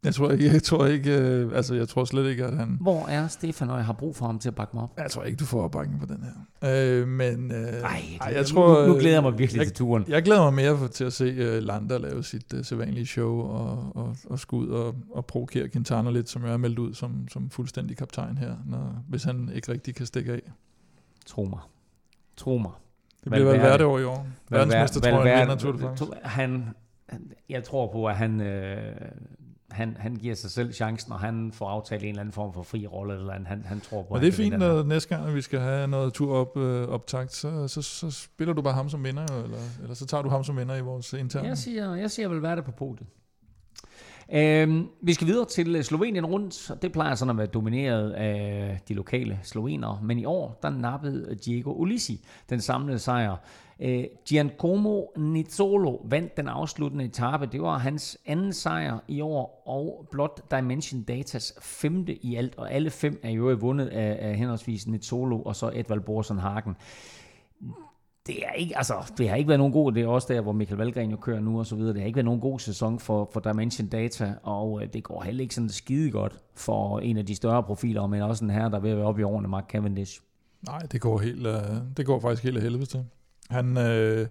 Jeg 0.04 0.14
tror, 0.14 0.30
jeg, 0.30 0.40
jeg 0.40 0.62
tror 0.62 0.86
ikke, 0.86 1.18
øh, 1.18 1.56
altså 1.56 1.74
jeg 1.74 1.88
tror 1.88 2.04
slet 2.04 2.30
ikke, 2.30 2.44
at 2.44 2.56
han... 2.56 2.78
Hvor 2.80 3.06
er 3.06 3.28
Stefan, 3.28 3.68
når 3.68 3.76
jeg 3.76 3.86
har 3.86 3.92
brug 3.92 4.16
for 4.16 4.26
ham 4.26 4.38
til 4.38 4.48
at 4.48 4.54
bakke 4.54 4.76
mig 4.76 4.82
op? 4.82 4.90
Jeg 4.98 5.10
tror 5.10 5.22
ikke, 5.22 5.36
du 5.36 5.44
får 5.44 5.62
opbakning 5.62 6.00
på 6.00 6.06
den 6.06 6.24
her. 6.24 7.00
Øh, 7.00 7.08
men 7.08 7.52
øh, 7.52 7.58
Ej, 7.58 8.02
det, 8.28 8.34
jeg 8.36 8.46
tror, 8.46 8.86
nu, 8.86 8.92
nu 8.92 8.98
glæder 8.98 9.16
jeg 9.16 9.22
mig 9.22 9.38
virkelig 9.38 9.58
jeg, 9.58 9.66
til 9.66 9.76
turen. 9.76 10.04
Jeg 10.08 10.22
glæder 10.22 10.42
mig 10.42 10.54
mere 10.54 10.78
for, 10.78 10.86
til 10.86 11.04
at 11.04 11.12
se 11.12 11.56
uh, 11.56 11.62
Lander 11.62 11.98
lave 11.98 12.22
sit 12.22 12.52
uh, 12.52 12.64
sædvanlige 12.64 13.06
show 13.06 13.40
og, 13.40 13.92
og, 13.94 14.16
og 14.30 14.38
skulle 14.38 14.68
ud 14.68 14.74
og, 14.74 14.94
og 15.10 15.26
provokere 15.26 15.68
Quintana 15.68 16.10
lidt, 16.10 16.28
som 16.28 16.44
jeg 16.44 16.52
er 16.52 16.56
meldt 16.56 16.78
ud 16.78 16.94
som, 16.94 17.28
som 17.28 17.50
fuldstændig 17.50 17.96
kaptajn 17.96 18.38
her, 18.38 18.54
når, 18.66 19.02
hvis 19.08 19.24
han 19.24 19.50
ikke 19.54 19.72
rigtig 19.72 19.94
kan 19.94 20.06
stikke 20.06 20.32
af. 20.32 20.42
Tro 21.26 21.44
mig. 21.44 21.60
Tro 22.36 22.58
mig. 22.58 22.72
Det 23.24 23.32
bliver 23.32 23.50
vel 23.50 23.60
værd 23.60 23.80
over 23.80 23.98
i 23.98 24.04
år. 24.04 24.26
Verdensmester 24.50 25.00
tror 25.00 25.24
jeg, 25.24 25.40
vinder 25.40 25.78
France. 25.78 26.04
Han, 26.22 26.74
jeg 27.48 27.64
tror 27.64 27.92
på, 27.92 28.06
at 28.06 28.16
han... 28.16 28.40
Øh, 28.40 28.94
han, 29.74 29.96
han 30.00 30.16
giver 30.16 30.34
sig 30.34 30.50
selv 30.50 30.72
chancen, 30.72 31.12
og 31.12 31.20
han 31.20 31.52
får 31.52 31.68
aftalt 31.68 32.02
en 32.02 32.08
eller 32.08 32.20
anden 32.20 32.32
form 32.32 32.54
for 32.54 32.62
fri 32.62 32.86
rolle, 32.86 33.14
eller 33.14 33.32
han, 33.32 33.64
han 33.64 33.80
tror 33.80 34.02
på, 34.02 34.14
Og 34.14 34.20
det 34.20 34.28
er 34.28 34.32
fint, 34.32 34.58
når 34.58 34.82
næste 34.82 35.16
gang, 35.16 35.34
vi 35.34 35.40
skal 35.40 35.60
have 35.60 35.88
noget 35.88 36.12
tur 36.12 36.36
op, 36.36 36.56
øh, 36.56 36.88
optakt, 36.88 37.32
så, 37.32 37.68
så, 37.68 37.82
så, 37.82 38.10
spiller 38.10 38.54
du 38.54 38.62
bare 38.62 38.74
ham 38.74 38.88
som 38.88 39.04
vinder, 39.04 39.22
eller, 39.22 39.58
eller 39.82 39.94
så 39.94 40.06
tager 40.06 40.22
du 40.22 40.28
ham 40.28 40.44
som 40.44 40.56
vinder 40.56 40.76
i 40.76 40.80
vores 40.80 41.12
interne. 41.12 41.48
Jeg 41.48 41.58
siger, 41.58 41.94
jeg 41.94 42.10
siger 42.10 42.28
vel, 42.28 42.40
hvad 42.40 42.50
er 42.50 42.54
det 42.54 42.64
på 42.64 42.72
podiet. 42.72 43.06
Øhm, 44.32 44.88
vi 45.02 45.12
skal 45.12 45.26
videre 45.26 45.44
til 45.44 45.76
øh, 45.76 45.82
Slovenien 45.82 46.26
rundt, 46.26 46.70
og 46.70 46.82
det 46.82 46.92
plejer 46.92 47.14
sådan 47.14 47.30
at 47.30 47.38
være 47.38 47.46
domineret 47.46 48.10
af 48.10 48.80
de 48.88 48.94
lokale 48.94 49.38
slovenere, 49.42 49.98
men 50.02 50.18
i 50.18 50.24
år, 50.24 50.58
der 50.62 50.70
nappede 50.70 51.34
Diego 51.34 51.72
Ulisi 51.72 52.26
den 52.50 52.60
samlede 52.60 52.98
sejr. 52.98 53.36
Øh, 53.80 54.04
Giancomo 54.28 55.02
Nizzolo 55.16 56.00
vandt 56.04 56.36
den 56.36 56.48
afsluttende 56.48 57.04
etape. 57.04 57.46
Det 57.46 57.62
var 57.62 57.78
hans 57.78 58.18
anden 58.26 58.52
sejr 58.52 58.98
i 59.08 59.20
år, 59.20 59.62
og 59.66 60.08
blot 60.10 60.40
Dimension 60.50 61.02
Datas 61.02 61.54
femte 61.62 62.14
i 62.14 62.36
alt, 62.36 62.54
og 62.58 62.72
alle 62.72 62.90
fem 62.90 63.20
er 63.22 63.30
jo 63.30 63.56
vundet 63.60 63.86
af, 63.86 64.18
af 64.20 64.36
henholdsvis 64.36 64.86
Nizzolo 64.86 65.42
og 65.42 65.56
så 65.56 65.70
Edvald 65.74 66.00
Borsen 66.00 66.38
Hagen 66.38 66.76
det 68.26 68.46
er 68.46 68.52
ikke, 68.52 68.76
altså, 68.76 69.12
det 69.18 69.28
har 69.28 69.36
ikke 69.36 69.48
været 69.48 69.60
nogen 69.60 69.72
god, 69.72 69.92
det 69.92 70.02
er 70.02 70.06
også 70.06 70.32
der, 70.32 70.40
hvor 70.40 70.52
Michael 70.52 70.78
Valgren 70.78 71.10
jo 71.10 71.16
kører 71.16 71.40
nu 71.40 71.58
og 71.58 71.66
så 71.66 71.76
videre, 71.76 71.92
det 71.92 72.00
har 72.00 72.06
ikke 72.06 72.16
været 72.16 72.24
nogen 72.24 72.40
god 72.40 72.58
sæson 72.58 72.98
for, 72.98 73.30
for 73.32 73.40
Dimension 73.40 73.88
Data, 73.88 74.34
og 74.42 74.82
øh, 74.82 74.88
det 74.92 75.04
går 75.04 75.22
heller 75.22 75.42
ikke 75.42 75.54
sådan 75.54 75.68
skide 75.68 76.10
godt 76.10 76.38
for 76.54 77.00
en 77.00 77.16
af 77.16 77.26
de 77.26 77.34
større 77.34 77.62
profiler, 77.62 78.06
men 78.06 78.22
også 78.22 78.44
en 78.44 78.50
her, 78.50 78.68
der 78.68 78.76
er 78.76 78.80
ved 78.80 78.90
at 78.90 78.96
være 78.96 79.06
oppe 79.06 79.20
i 79.20 79.24
årene, 79.24 79.48
Mark 79.48 79.70
Cavendish. 79.70 80.20
Nej, 80.66 80.78
det 80.78 81.00
går, 81.00 81.18
helt, 81.18 81.46
øh, 81.46 81.54
det 81.96 82.06
går 82.06 82.20
faktisk 82.20 82.42
helt 82.44 82.56
af 82.56 82.62
helvede 82.62 82.86
til. 82.86 83.04
Han, 83.50 83.78
øh, 83.78 84.26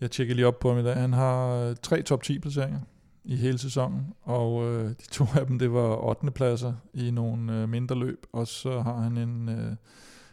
jeg 0.00 0.10
tjekker 0.10 0.34
lige 0.34 0.46
op 0.46 0.58
på 0.58 0.68
ham 0.68 0.78
i 0.78 0.82
dag, 0.84 0.96
han 0.96 1.12
har 1.12 1.54
øh, 1.54 1.76
tre 1.82 2.02
top 2.02 2.22
10 2.22 2.38
placeringer 2.38 2.80
i 3.24 3.36
hele 3.36 3.58
sæsonen, 3.58 4.06
og 4.22 4.64
øh, 4.64 4.88
de 4.88 5.06
to 5.10 5.24
af 5.34 5.46
dem, 5.46 5.58
det 5.58 5.72
var 5.72 6.08
8. 6.08 6.30
pladser 6.30 6.72
i 6.94 7.10
nogle 7.10 7.62
øh, 7.62 7.68
mindre 7.68 7.96
løb, 7.96 8.26
og 8.32 8.46
så 8.46 8.80
har 8.80 8.96
han 8.96 9.16
en... 9.16 9.48
Øh, 9.48 9.72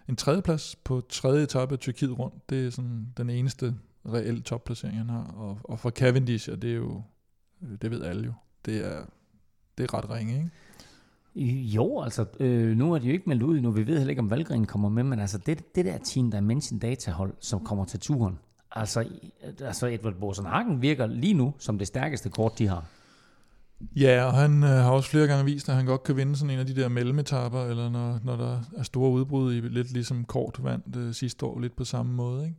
en 0.09 0.15
tredjeplads 0.15 0.75
på 0.83 1.01
tredje 1.09 1.43
etape 1.43 1.73
af 1.73 1.79
Tyrkiet 1.79 2.19
rundt. 2.19 2.49
Det 2.49 2.65
er 2.65 2.69
sådan 2.69 3.07
den 3.17 3.29
eneste 3.29 3.75
reelle 4.13 4.41
topplacering, 4.41 4.97
han 4.97 5.09
har. 5.09 5.23
Og, 5.23 5.59
og 5.63 5.79
for 5.79 5.89
Cavendish, 5.89 6.49
og 6.51 6.61
det 6.61 6.71
er 6.71 6.75
jo, 6.75 7.01
det 7.81 7.91
ved 7.91 8.03
alle 8.03 8.25
jo, 8.25 8.33
det 8.65 8.85
er, 8.93 9.05
det 9.77 9.83
er 9.83 9.93
ret 9.93 10.09
ringe, 10.09 10.37
ikke? 10.37 10.51
Jo, 11.75 12.01
altså, 12.01 12.25
øh, 12.39 12.77
nu 12.77 12.93
er 12.93 12.99
det 12.99 13.07
jo 13.07 13.11
ikke 13.11 13.29
meldt 13.29 13.43
ud 13.43 13.59
nu. 13.61 13.71
Vi 13.71 13.87
ved 13.87 13.97
heller 13.97 14.09
ikke, 14.09 14.21
om 14.21 14.29
Valgren 14.29 14.65
kommer 14.65 14.89
med, 14.89 15.03
men 15.03 15.19
altså, 15.19 15.37
det, 15.37 15.75
det 15.75 15.85
der 15.85 15.97
Team 15.97 16.31
Dimension 16.31 16.79
Data-hold, 16.79 17.33
som 17.39 17.65
kommer 17.65 17.85
til 17.85 17.99
turen, 17.99 18.39
altså, 18.71 19.05
altså 19.61 19.87
Edward 19.87 20.13
Bosen 20.13 20.45
Hagen 20.45 20.81
virker 20.81 21.05
lige 21.05 21.33
nu 21.33 21.53
som 21.59 21.77
det 21.77 21.87
stærkeste 21.87 22.29
kort, 22.29 22.59
de 22.59 22.67
har. 22.67 22.85
Ja, 23.95 24.23
og 24.23 24.33
han 24.33 24.63
øh, 24.63 24.69
har 24.69 24.91
også 24.91 25.09
flere 25.09 25.27
gange 25.27 25.45
vist, 25.45 25.69
at 25.69 25.75
han 25.75 25.85
godt 25.85 26.03
kan 26.03 26.17
vinde 26.17 26.35
sådan 26.35 26.53
en 26.53 26.59
af 26.59 26.65
de 26.65 26.75
der 26.75 26.89
mellemetapper, 26.89 27.65
eller 27.65 27.89
når, 27.89 28.19
når 28.23 28.35
der 28.35 28.59
er 28.77 28.83
store 28.83 29.11
udbrud 29.11 29.53
i 29.53 29.59
lidt 29.59 29.91
ligesom 29.91 30.25
kort 30.25 30.63
vandt 30.63 30.95
øh, 30.95 31.13
sidste 31.13 31.45
år, 31.45 31.59
lidt 31.59 31.75
på 31.75 31.83
samme 31.83 32.13
måde. 32.13 32.43
Ikke? 32.43 32.55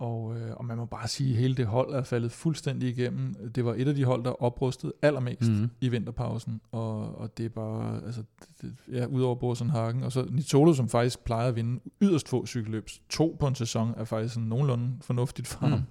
Og, 0.00 0.36
øh, 0.36 0.56
og 0.56 0.64
man 0.64 0.76
må 0.76 0.84
bare 0.84 1.08
sige, 1.08 1.30
at 1.30 1.36
hele 1.36 1.54
det 1.54 1.66
hold 1.66 1.94
er 1.94 2.02
faldet 2.02 2.32
fuldstændig 2.32 2.88
igennem. 2.88 3.34
Det 3.54 3.64
var 3.64 3.74
et 3.78 3.88
af 3.88 3.94
de 3.94 4.04
hold, 4.04 4.24
der 4.24 4.42
oprustede 4.42 4.92
allermest 5.02 5.50
mm. 5.50 5.70
i 5.80 5.88
vinterpausen. 5.88 6.60
Og, 6.72 7.18
og 7.18 7.38
det 7.38 7.44
er 7.44 7.48
bare, 7.48 8.02
altså, 8.06 8.22
det, 8.62 8.74
ja, 8.92 9.06
udover 9.06 9.34
Borsen 9.34 9.70
Hagen. 9.70 10.02
Og 10.02 10.12
så 10.12 10.26
Nitolo, 10.30 10.72
som 10.72 10.88
faktisk 10.88 11.24
plejer 11.24 11.48
at 11.48 11.56
vinde 11.56 11.80
yderst 12.02 12.28
få 12.28 12.46
cykelløbs. 12.46 13.00
To 13.08 13.36
på 13.40 13.46
en 13.46 13.54
sæson 13.54 13.94
er 13.96 14.04
faktisk 14.04 14.34
sådan 14.34 14.48
nogenlunde 14.48 14.92
fornuftigt 15.00 15.48
for 15.48 15.66
mm. 15.66 15.82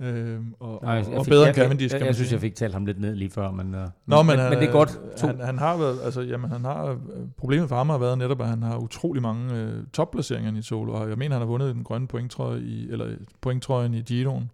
Øh, 0.00 0.40
og, 0.60 0.80
Nej, 0.82 1.04
og, 1.06 1.18
og 1.18 1.26
bedre 1.26 1.48
end 1.48 1.56
Cavendish, 1.56 1.92
jeg, 1.92 1.98
jeg, 1.98 2.00
jeg, 2.00 2.06
jeg 2.06 2.14
synes, 2.14 2.32
jeg 2.32 2.40
fik 2.40 2.54
talt 2.54 2.72
ham 2.72 2.86
lidt 2.86 3.00
ned 3.00 3.14
lige 3.14 3.30
før, 3.30 3.50
men, 3.50 3.74
uh, 3.74 3.80
Nå, 4.06 4.22
men, 4.22 4.26
men, 4.26 4.38
han, 4.38 4.50
men 4.50 4.58
det 4.58 4.68
er 4.68 4.72
godt. 4.72 4.98
To. 5.16 5.26
Han, 5.26 5.40
han 5.40 5.58
har 5.58 5.76
været, 5.76 5.98
altså, 6.04 6.20
jamen, 6.20 6.50
han 6.50 6.64
har, 6.64 6.98
problemet 7.36 7.68
for 7.68 7.76
ham 7.76 7.88
har 7.88 7.98
været 7.98 8.18
netop, 8.18 8.40
at 8.40 8.48
han 8.48 8.62
har 8.62 8.78
utrolig 8.78 9.22
mange 9.22 9.64
uh, 9.64 9.84
topplaceringer 9.92 10.58
i 10.58 10.62
solo, 10.62 10.92
og 10.92 11.08
jeg 11.08 11.18
mener, 11.18 11.34
han 11.34 11.40
har 11.40 11.46
vundet 11.46 11.74
den 11.74 11.84
grønne 11.84 12.06
pointtrøje 12.06 12.60
i, 12.60 12.90
eller 12.90 13.16
pointtrøjen 13.40 13.94
i 13.94 14.00
Giroen, 14.00 14.50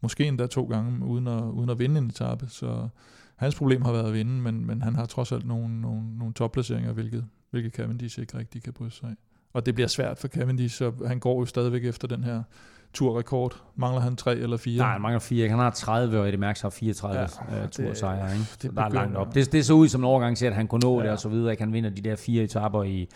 måske 0.00 0.24
endda 0.24 0.46
to 0.46 0.64
gange, 0.64 1.04
uden 1.06 1.26
at, 1.26 1.42
uden 1.42 1.70
at 1.70 1.78
vinde 1.78 1.98
en 1.98 2.06
etape, 2.06 2.46
så 2.48 2.88
hans 3.36 3.54
problem 3.54 3.82
har 3.82 3.92
været 3.92 4.06
at 4.06 4.12
vinde, 4.12 4.42
men, 4.42 4.66
men 4.66 4.82
han 4.82 4.94
har 4.94 5.06
trods 5.06 5.32
alt 5.32 5.46
nogle, 5.46 5.80
nogle, 5.80 6.18
nogle 6.18 6.34
topplaceringer, 6.34 6.92
hvilket, 6.92 7.24
hvilket 7.50 7.72
Cavendish 7.72 8.20
ikke 8.20 8.38
rigtig 8.38 8.62
kan 8.62 8.72
bryde 8.72 8.90
sig 8.90 9.08
af. 9.08 9.14
Og 9.52 9.66
det 9.66 9.74
bliver 9.74 9.88
svært 9.88 10.18
for 10.18 10.28
Cavendish, 10.28 10.76
så 10.76 10.92
han 11.06 11.18
går 11.18 11.38
jo 11.40 11.46
stadigvæk 11.46 11.84
efter 11.84 12.08
den 12.08 12.24
her 12.24 12.42
turrekord. 12.94 13.62
Mangler 13.76 14.00
han 14.00 14.16
tre 14.16 14.36
eller 14.36 14.56
fire? 14.56 14.78
Nej, 14.78 14.92
han 14.92 15.00
mangler 15.00 15.18
fire. 15.18 15.48
Han 15.48 15.58
har 15.58 15.70
30, 15.70 16.20
og 16.20 16.26
Eddie 16.26 16.40
Merckx 16.40 16.60
har 16.60 16.70
34 16.70 17.28
ja, 17.50 17.62
uh, 17.62 17.70
tursejre. 17.70 18.32
Ikke? 18.32 18.46
Det, 18.62 18.76
der 18.76 18.82
er 18.82 18.88
langt 18.88 19.16
op. 19.16 19.34
Det, 19.34 19.52
det 19.52 19.66
så 19.66 19.72
ud 19.72 19.88
som 19.88 20.00
en 20.00 20.04
overgang 20.04 20.36
til, 20.36 20.46
at 20.46 20.54
han 20.54 20.66
kunne 20.66 20.80
nå 20.80 20.98
ja. 20.98 21.04
det 21.04 21.12
og 21.12 21.18
så 21.18 21.28
videre. 21.28 21.50
Ikke? 21.50 21.62
Han 21.62 21.72
vinder 21.72 21.90
de 21.90 22.02
der 22.02 22.16
fire 22.16 22.44
etaper 22.44 22.82
i, 22.82 23.08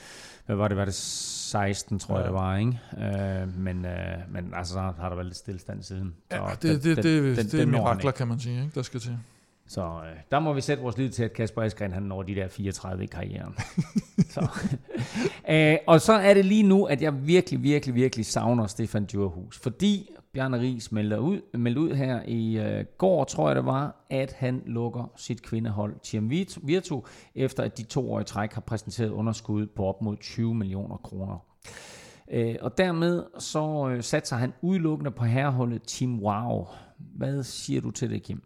hvad 0.47 0.57
var 0.57 0.69
det, 0.69 0.77
var 0.77 0.85
det 0.85 0.95
16, 0.95 1.99
tror 1.99 2.15
ja. 2.15 2.21
jeg 2.21 2.27
det 2.27 2.35
var. 2.35 2.57
Ikke? 2.57 2.79
Uh, 2.93 3.59
men, 3.59 3.77
uh, 3.77 4.33
men 4.33 4.53
altså, 4.55 4.73
så 4.73 4.81
har 4.81 5.09
der 5.09 5.15
været 5.15 5.27
lidt 5.27 5.37
stillestand 5.37 5.83
siden. 5.83 6.15
Så 6.31 6.37
ja, 6.37 6.51
det, 6.63 6.63
det, 6.63 6.83
den, 6.85 6.97
det, 6.97 7.05
det, 7.05 7.37
den, 7.37 7.47
det 7.47 7.61
er 7.61 7.67
mirakler, 7.67 8.11
kan 8.11 8.29
man 8.29 8.39
sige, 8.39 8.61
ikke? 8.61 8.75
der 8.75 8.83
skal 8.83 9.01
til. 9.01 9.19
Så 9.67 9.83
øh, 9.83 10.17
der 10.31 10.39
må 10.39 10.53
vi 10.53 10.61
sætte 10.61 10.83
vores 10.83 10.99
lid 10.99 11.11
til, 11.11 11.25
at 11.25 11.33
Kasper 11.33 11.63
Askren 11.63 11.93
han 11.93 12.03
når 12.03 12.23
de 12.23 12.35
der 12.35 12.49
34 12.49 13.05
i 13.05 13.07
karrieren. 13.07 13.55
så. 14.35 14.49
Æh, 15.49 15.77
og 15.87 16.01
så 16.01 16.13
er 16.13 16.35
det 16.35 16.45
lige 16.45 16.63
nu, 16.63 16.85
at 16.85 17.03
jeg 17.03 17.27
virkelig, 17.27 17.63
virkelig, 17.63 17.95
virkelig 17.95 18.27
savner 18.27 18.67
Stefan 18.67 19.05
Djurhus. 19.05 19.59
Fordi 19.59 20.11
Bjarne 20.33 20.61
Ries 20.61 20.93
melder 20.93 21.19
ud, 21.19 21.59
melder 21.59 21.81
ud 21.81 21.95
her 21.95 22.23
i 22.27 22.59
øh, 22.59 22.85
går, 22.99 23.25
tror 23.25 23.49
jeg 23.49 23.57
det 23.57 23.65
var, 23.65 24.07
at 24.11 24.33
han 24.33 24.63
lukker 24.67 25.13
sit 25.17 25.43
kvindehold 25.43 25.95
Team 26.03 26.31
Virtu, 26.63 27.03
efter 27.35 27.63
at 27.63 27.79
de 27.79 27.83
to 27.83 28.13
år 28.13 28.21
i 28.21 28.25
træk 28.25 28.53
har 28.53 28.61
præsenteret 28.61 29.11
underskud 29.11 29.67
på 29.67 29.85
op 29.85 30.03
mod 30.03 30.17
20 30.17 30.55
millioner 30.55 30.97
kroner. 30.97 31.39
Øh, 32.31 32.55
og 32.61 32.79
dermed 32.79 33.25
så 33.39 33.89
øh, 33.89 34.03
satser 34.03 34.37
han 34.37 34.53
udelukkende 34.63 35.11
på 35.11 35.25
herreholdet 35.25 35.83
Team 35.87 36.21
Wow. 36.21 36.67
Hvad 36.99 37.43
siger 37.43 37.81
du 37.81 37.91
til 37.91 38.11
det, 38.11 38.23
Kim? 38.23 38.43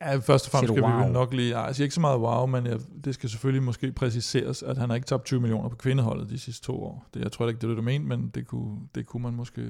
Ja, 0.00 0.16
først 0.16 0.46
og 0.46 0.50
fremmest 0.50 0.74
skal 0.74 0.82
wow. 0.82 1.06
vi 1.06 1.12
nok 1.12 1.34
lige, 1.34 1.58
jeg 1.58 1.74
siger 1.74 1.84
ikke 1.84 1.94
så 1.94 2.00
meget 2.00 2.20
wow, 2.20 2.46
men 2.46 2.66
jeg, 2.66 2.78
det 3.04 3.14
skal 3.14 3.28
selvfølgelig 3.28 3.62
måske 3.62 3.92
præciseres, 3.92 4.62
at 4.62 4.78
han 4.78 4.90
har 4.90 4.96
ikke 4.96 5.06
tabt 5.06 5.24
20 5.24 5.40
millioner 5.40 5.68
på 5.68 5.76
kvindeholdet 5.76 6.30
de 6.30 6.38
sidste 6.38 6.66
to 6.66 6.84
år. 6.84 7.06
Det, 7.14 7.22
jeg 7.22 7.32
tror 7.32 7.48
ikke, 7.48 7.58
det 7.58 7.64
er 7.64 7.68
det, 7.68 7.76
du 7.76 7.82
mener, 7.82 8.06
men 8.06 8.30
det 8.34 8.46
kunne, 8.46 8.76
det 8.94 9.06
kunne 9.06 9.22
man 9.22 9.32
måske 9.34 9.62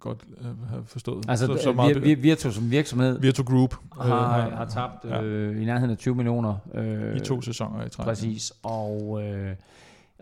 godt 0.00 0.24
have 0.68 0.84
forstået. 0.84 1.24
Altså, 1.28 1.46
så, 1.46 1.62
så 1.62 1.72
meget, 1.72 2.02
vi, 2.02 2.14
Virtu 2.14 2.50
som 2.50 2.70
virksomhed 2.70 3.20
Virtu 3.20 3.42
Group 3.42 3.74
har, 3.92 4.04
øh, 4.04 4.10
har, 4.10 4.56
har 4.56 4.64
tabt 4.64 5.04
ja. 5.04 5.22
øh, 5.22 5.62
i 5.62 5.64
nærheden 5.64 5.90
af 5.90 5.98
20 5.98 6.14
millioner. 6.14 6.54
Øh, 6.74 7.16
I 7.16 7.20
to 7.20 7.42
sæsoner 7.42 7.86
i 7.86 7.88
træk. 7.88 8.04
Præcis, 8.04 8.52
og, 8.62 9.22
øh, 9.22 9.54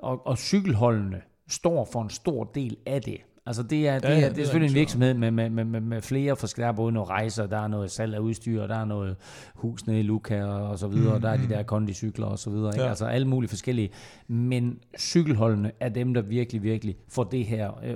og, 0.02 0.26
og 0.26 0.38
cykelholdene 0.38 1.20
står 1.48 1.88
for 1.92 2.02
en 2.02 2.10
stor 2.10 2.44
del 2.44 2.76
af 2.86 3.02
det. 3.02 3.18
Altså 3.46 3.62
det 3.62 3.88
er, 3.88 3.98
det, 3.98 4.08
ja, 4.08 4.14
ja, 4.14 4.24
er, 4.24 4.28
det 4.28 4.38
er 4.38 4.44
selvfølgelig 4.44 4.74
en 4.74 4.80
virksomhed 4.80 5.14
med, 5.14 5.30
med, 5.30 5.50
med, 5.50 5.64
med, 5.64 5.80
med 5.80 6.02
flere 6.02 6.36
forskellige, 6.36 6.66
der 6.66 6.72
er 6.72 6.76
både 6.76 6.92
noget 6.92 7.10
rejser, 7.10 7.46
der 7.46 7.58
er 7.58 7.68
noget 7.68 7.90
salg 7.90 8.14
af 8.14 8.18
udstyr, 8.18 8.66
der 8.66 8.76
er 8.76 8.84
noget 8.84 9.16
hus 9.54 9.86
nede 9.86 10.00
i 10.00 10.02
Luca 10.02 10.44
og, 10.44 10.68
og 10.68 10.78
så 10.78 10.88
videre, 10.88 11.08
mm, 11.08 11.14
og 11.14 11.22
der 11.22 11.28
er 11.28 11.36
de 11.36 11.42
mm. 11.42 11.48
der 11.48 11.62
kondicykler 11.62 12.26
og 12.26 12.38
så 12.38 12.50
videre, 12.50 12.74
ikke? 12.74 12.82
Ja. 12.82 12.88
altså 12.88 13.06
alle 13.06 13.28
mulige 13.28 13.48
forskellige. 13.48 13.90
Men 14.28 14.78
cykelholdene 14.98 15.72
er 15.80 15.88
dem, 15.88 16.14
der 16.14 16.22
virkelig, 16.22 16.62
virkelig 16.62 16.96
får 17.08 17.24
det 17.24 17.44
her, 17.44 17.84
øh, 17.84 17.94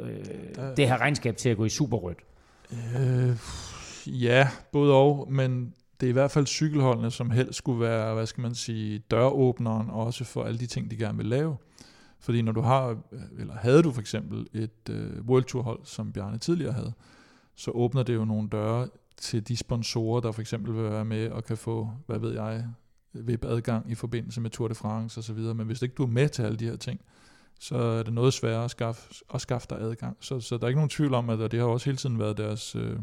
ja. 0.56 0.74
det 0.76 0.88
her 0.88 1.00
regnskab 1.00 1.36
til 1.36 1.48
at 1.48 1.56
gå 1.56 1.64
i 1.64 1.68
superrødt. 1.68 2.18
Øh, 2.72 3.36
ja, 4.06 4.48
både 4.72 4.94
og, 4.94 5.28
men 5.30 5.74
det 6.00 6.06
er 6.06 6.10
i 6.10 6.12
hvert 6.12 6.30
fald 6.30 6.46
cykelholdene, 6.46 7.10
som 7.10 7.30
helst 7.30 7.54
skulle 7.54 7.80
være, 7.80 8.14
hvad 8.14 8.26
skal 8.26 8.42
man 8.42 8.54
sige, 8.54 8.98
døråbneren 9.10 9.90
også 9.90 10.24
for 10.24 10.44
alle 10.44 10.58
de 10.58 10.66
ting, 10.66 10.90
de 10.90 10.96
gerne 10.96 11.18
vil 11.18 11.26
lave. 11.26 11.56
Fordi 12.20 12.42
når 12.42 12.52
du 12.52 12.60
har, 12.60 12.88
øh, 12.88 13.20
eller 13.38 13.54
havde 13.54 13.82
du 13.82 13.92
for 13.92 14.00
eksempel 14.00 14.46
et 14.52 14.90
øh, 14.90 15.24
World 15.24 15.44
Tour 15.44 15.62
hold, 15.62 15.80
som 15.84 16.12
Bjarne 16.12 16.38
tidligere 16.38 16.72
havde, 16.72 16.92
så 17.54 17.70
åbner 17.70 18.02
det 18.02 18.14
jo 18.14 18.24
nogle 18.24 18.48
døre 18.48 18.88
til 19.16 19.48
de 19.48 19.56
sponsorer, 19.56 20.20
der 20.20 20.32
for 20.32 20.40
eksempel 20.40 20.74
vil 20.74 20.82
være 20.82 21.04
med 21.04 21.30
og 21.30 21.44
kan 21.44 21.56
få, 21.56 21.90
hvad 22.06 22.18
ved 22.18 22.34
jeg, 22.34 22.64
VIP-adgang 23.12 23.90
i 23.90 23.94
forbindelse 23.94 24.40
med 24.40 24.50
Tour 24.50 24.68
de 24.68 24.74
France 24.74 25.18
osv. 25.18 25.38
Men 25.38 25.66
hvis 25.66 25.82
ikke 25.82 25.94
du 25.94 26.02
er 26.02 26.06
med 26.06 26.28
til 26.28 26.42
alle 26.42 26.56
de 26.56 26.64
her 26.64 26.76
ting, 26.76 27.00
så 27.60 27.76
er 27.76 28.02
det 28.02 28.12
noget 28.12 28.34
sværere 28.34 28.64
at 28.64 28.70
skaffe, 28.70 29.14
at 29.34 29.40
skaffe 29.40 29.66
dig 29.70 29.80
adgang. 29.80 30.16
Så, 30.20 30.40
så 30.40 30.56
der 30.56 30.64
er 30.64 30.68
ikke 30.68 30.78
nogen 30.78 30.90
tvivl 30.90 31.14
om, 31.14 31.30
at 31.30 31.50
det 31.50 31.60
har 31.60 31.66
også 31.66 31.86
hele 31.86 31.96
tiden 31.96 32.18
været 32.18 32.36
deres, 32.36 32.76
øh, 32.76 32.98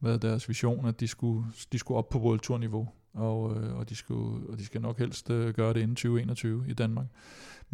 været 0.00 0.22
deres 0.22 0.48
vision, 0.48 0.86
at 0.86 1.00
de 1.00 1.08
skulle, 1.08 1.46
de 1.72 1.78
skulle 1.78 1.98
op 1.98 2.08
på 2.08 2.18
World 2.18 2.40
Tour 2.40 2.58
niveau, 2.58 2.88
og, 3.14 3.56
øh, 3.56 3.76
og, 3.76 3.88
de 3.88 3.94
skulle, 3.94 4.48
og 4.48 4.58
de 4.58 4.64
skal 4.64 4.80
nok 4.80 4.98
helst 4.98 5.30
øh, 5.30 5.54
gøre 5.54 5.74
det 5.74 5.80
inden 5.80 5.96
2021 5.96 6.64
i 6.68 6.72
Danmark. 6.72 7.06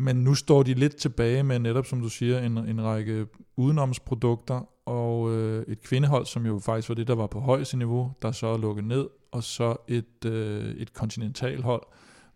Men 0.01 0.17
nu 0.17 0.35
står 0.35 0.63
de 0.63 0.75
lidt 0.75 0.97
tilbage 0.97 1.43
med 1.43 1.59
netop, 1.59 1.87
som 1.87 2.01
du 2.01 2.09
siger, 2.09 2.39
en, 2.39 2.59
en 2.59 2.85
række 2.85 3.27
udenomsprodukter 3.57 4.69
og 4.89 5.35
øh, 5.35 5.65
et 5.69 5.81
kvindehold, 5.81 6.27
som 6.27 6.47
jo 6.47 6.59
faktisk 6.59 6.89
var 6.89 6.95
det, 6.95 7.07
der 7.07 7.15
var 7.15 7.27
på 7.27 7.41
højeste 7.41 7.77
niveau, 7.77 8.13
der 8.23 8.33
så 8.33 8.47
er 8.47 8.59
lukket 8.59 8.85
ned, 8.85 9.09
og 9.33 9.43
så 9.43 9.77
et, 9.89 10.25
øh, 10.25 10.75
et 10.75 10.93
kontinentalhold, 10.93 11.83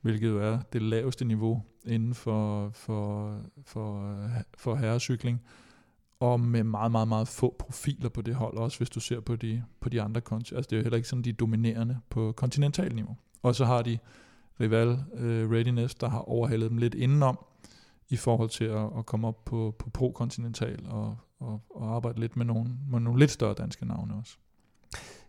hvilket 0.01 0.29
jo 0.29 0.41
er 0.41 0.59
det 0.73 0.83
laveste 0.83 1.25
niveau 1.25 1.63
inden 1.87 2.15
for, 2.15 2.71
for, 2.71 3.37
for, 3.67 4.17
for 4.59 4.75
herrecykling, 4.75 5.41
og 6.21 6.41
med 6.41 6.65
meget, 6.65 6.93
meget, 6.93 7.09
meget 7.09 7.29
få 7.29 7.57
profiler 7.59 8.09
på 8.09 8.23
det 8.23 8.35
hold, 8.35 8.57
også 8.57 8.79
hvis 8.79 8.91
du 8.91 9.01
ser 9.01 9.21
på 9.21 9.37
de, 9.37 9.63
på 9.81 9.89
de 9.89 10.03
andre 10.03 10.21
kontinenter. 10.21 10.57
Altså 10.57 10.69
det 10.71 10.77
er 10.77 10.81
jo 10.81 10.85
heller 10.85 10.97
ikke 10.97 11.09
sådan, 11.09 11.23
de 11.23 11.31
er 11.31 11.35
dominerende 11.35 11.99
på 12.11 12.33
kontinentalniveau. 12.33 13.17
Og 13.43 13.55
så 13.55 13.65
har 13.65 13.83
de 13.83 13.99
rival 14.61 14.99
øh, 15.15 15.51
Readiness, 15.51 15.95
der 15.95 16.09
har 16.09 16.19
overhalet 16.19 16.71
dem 16.71 16.79
lidt 16.79 16.95
indenom 16.95 17.39
i 18.13 18.17
forhold 18.17 18.51
til 18.51 18.65
at, 18.65 18.91
at 18.99 19.07
komme 19.07 19.29
op 19.29 19.45
på, 19.45 19.75
på 19.79 19.91
pro-kontinental 19.91 20.87
og, 20.89 21.17
og, 21.41 21.61
og 21.71 21.95
arbejde 21.95 22.21
lidt 22.21 22.37
med 22.37 22.45
nogle, 22.45 22.77
med 22.89 23.01
nogle 23.01 23.19
lidt 23.19 23.31
større 23.31 23.55
danske 23.55 23.87
navne 23.87 24.15
også. 24.15 24.37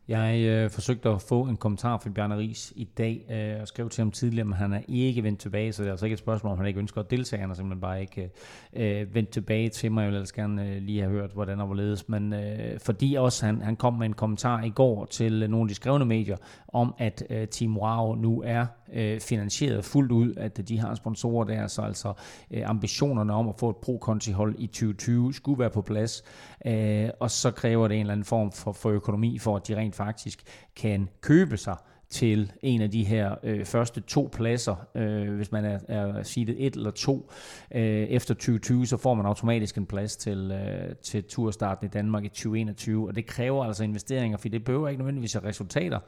Jeg 0.08 0.40
øh, 0.42 0.70
forsøgte 0.70 1.10
at 1.10 1.22
få 1.22 1.42
en 1.42 1.58
kommentar 1.58 1.98
fra 1.98 2.10
Bjarne 2.10 2.38
Ries 2.38 2.74
i 2.76 2.84
dag, 2.84 3.26
øh, 3.32 3.62
og 3.62 3.68
skrev 3.68 3.90
til 3.90 4.02
ham 4.02 4.12
tidligere, 4.12 4.46
men 4.46 4.54
han 4.54 4.74
er 4.74 4.82
ikke 4.88 5.24
vendt 5.24 5.40
tilbage, 5.40 5.74
så 5.74 5.84
det 5.84 5.88
er 5.88 5.94
altså 5.94 6.06
ikke 6.06 6.14
et 6.14 6.20
spørgsmål, 6.20 6.52
om 6.52 6.58
han 6.58 6.68
ikke 6.68 6.80
ønsker 6.80 7.02
at 7.02 7.12
deltage, 7.12 7.40
han 7.40 7.50
er 7.50 7.54
simpelthen 7.54 7.82
bare 7.82 8.02
ikke 8.02 8.32
øh, 8.74 9.16
vendt 9.16 9.30
tilbage 9.30 9.70
til 9.70 9.92
mig. 9.92 10.02
Jeg 10.02 10.10
vil 10.10 10.16
ellers 10.16 10.32
gerne 10.32 10.70
øh, 10.70 10.82
lige 10.82 11.02
have 11.02 11.12
hørt, 11.12 11.32
hvordan 11.34 11.60
og 11.60 11.66
hvorledes, 11.66 12.10
men 12.10 12.34
øh, 12.34 12.80
fordi 12.80 13.16
også 13.16 13.46
han, 13.46 13.62
han 13.62 13.76
kom 13.76 13.94
med 13.94 14.06
en 14.06 14.14
kommentar 14.14 14.64
i 14.64 14.70
går 14.70 15.06
til 15.06 15.44
øh, 15.44 15.50
nogle 15.50 15.64
af 15.64 15.68
de 15.68 15.76
skrevne 15.76 16.06
medier, 16.06 16.38
om 16.68 16.96
at 16.98 17.24
øh, 17.30 17.48
Team 17.48 17.78
Wow 17.78 18.16
nu 18.16 18.42
er 18.46 18.66
øh, 18.94 19.20
finansieret 19.20 19.86
fuldt 19.86 20.12
ud, 20.12 20.34
at 20.38 20.68
de 20.68 20.80
har 20.80 20.96
sponsorer 20.96 21.46
der, 21.46 21.68
så 21.68 21.82
altså 21.82 22.14
øh, 22.52 22.62
ambitionerne 22.66 23.34
om 23.34 23.50
at 23.50 23.56
få 23.60 23.70
et 23.70 23.76
pro-konti-hold 23.76 24.56
i 24.58 24.68
2020 24.68 25.34
skulle 25.34 25.60
være 25.60 25.70
på 25.70 25.82
plads, 25.82 26.24
øh, 26.66 27.10
og 27.20 27.32
så 27.32 27.52
kræver 27.52 27.88
det 27.88 27.96
en 27.96 28.02
eller 28.02 28.14
anden 28.14 28.26
form 28.26 28.52
for, 28.52 28.72
for 28.72 28.90
økonomi, 28.90 29.40
for 29.40 29.56
at 29.56 29.68
de 29.68 29.76
rent 29.76 29.96
faktisk 29.96 30.44
kan 30.76 31.10
købe 31.22 31.58
sig 31.58 31.76
til 32.14 32.52
en 32.62 32.82
af 32.82 32.92
de 32.92 33.04
her 33.04 33.36
øh, 33.44 33.66
første 33.66 34.02
to 34.02 34.30
pladser. 34.34 34.88
Øh, 34.96 35.36
hvis 35.36 35.52
man 35.52 35.66
er, 35.66 35.80
er 35.88 36.24
seedet 36.24 36.66
et 36.66 36.76
eller 36.76 36.92
to 36.92 37.32
øh, 37.76 37.82
efter 37.84 38.34
2020, 38.34 38.86
så 38.86 38.98
får 38.98 39.14
man 39.14 39.26
automatisk 39.26 39.78
en 39.78 39.86
plads 39.86 40.16
til, 40.16 40.52
øh, 40.52 40.96
til 40.96 41.24
turstarten 41.24 41.88
i 41.88 41.90
Danmark 41.90 42.26
i 42.26 42.28
2021, 42.28 43.08
og 43.08 43.16
det 43.16 43.26
kræver 43.26 43.66
altså 43.66 43.84
investeringer, 43.84 44.38
for 44.38 44.50
det 44.50 44.64
behøver 44.64 44.88
ikke 44.90 45.00
nødvendigvis 45.00 45.38
resultater. 45.38 46.00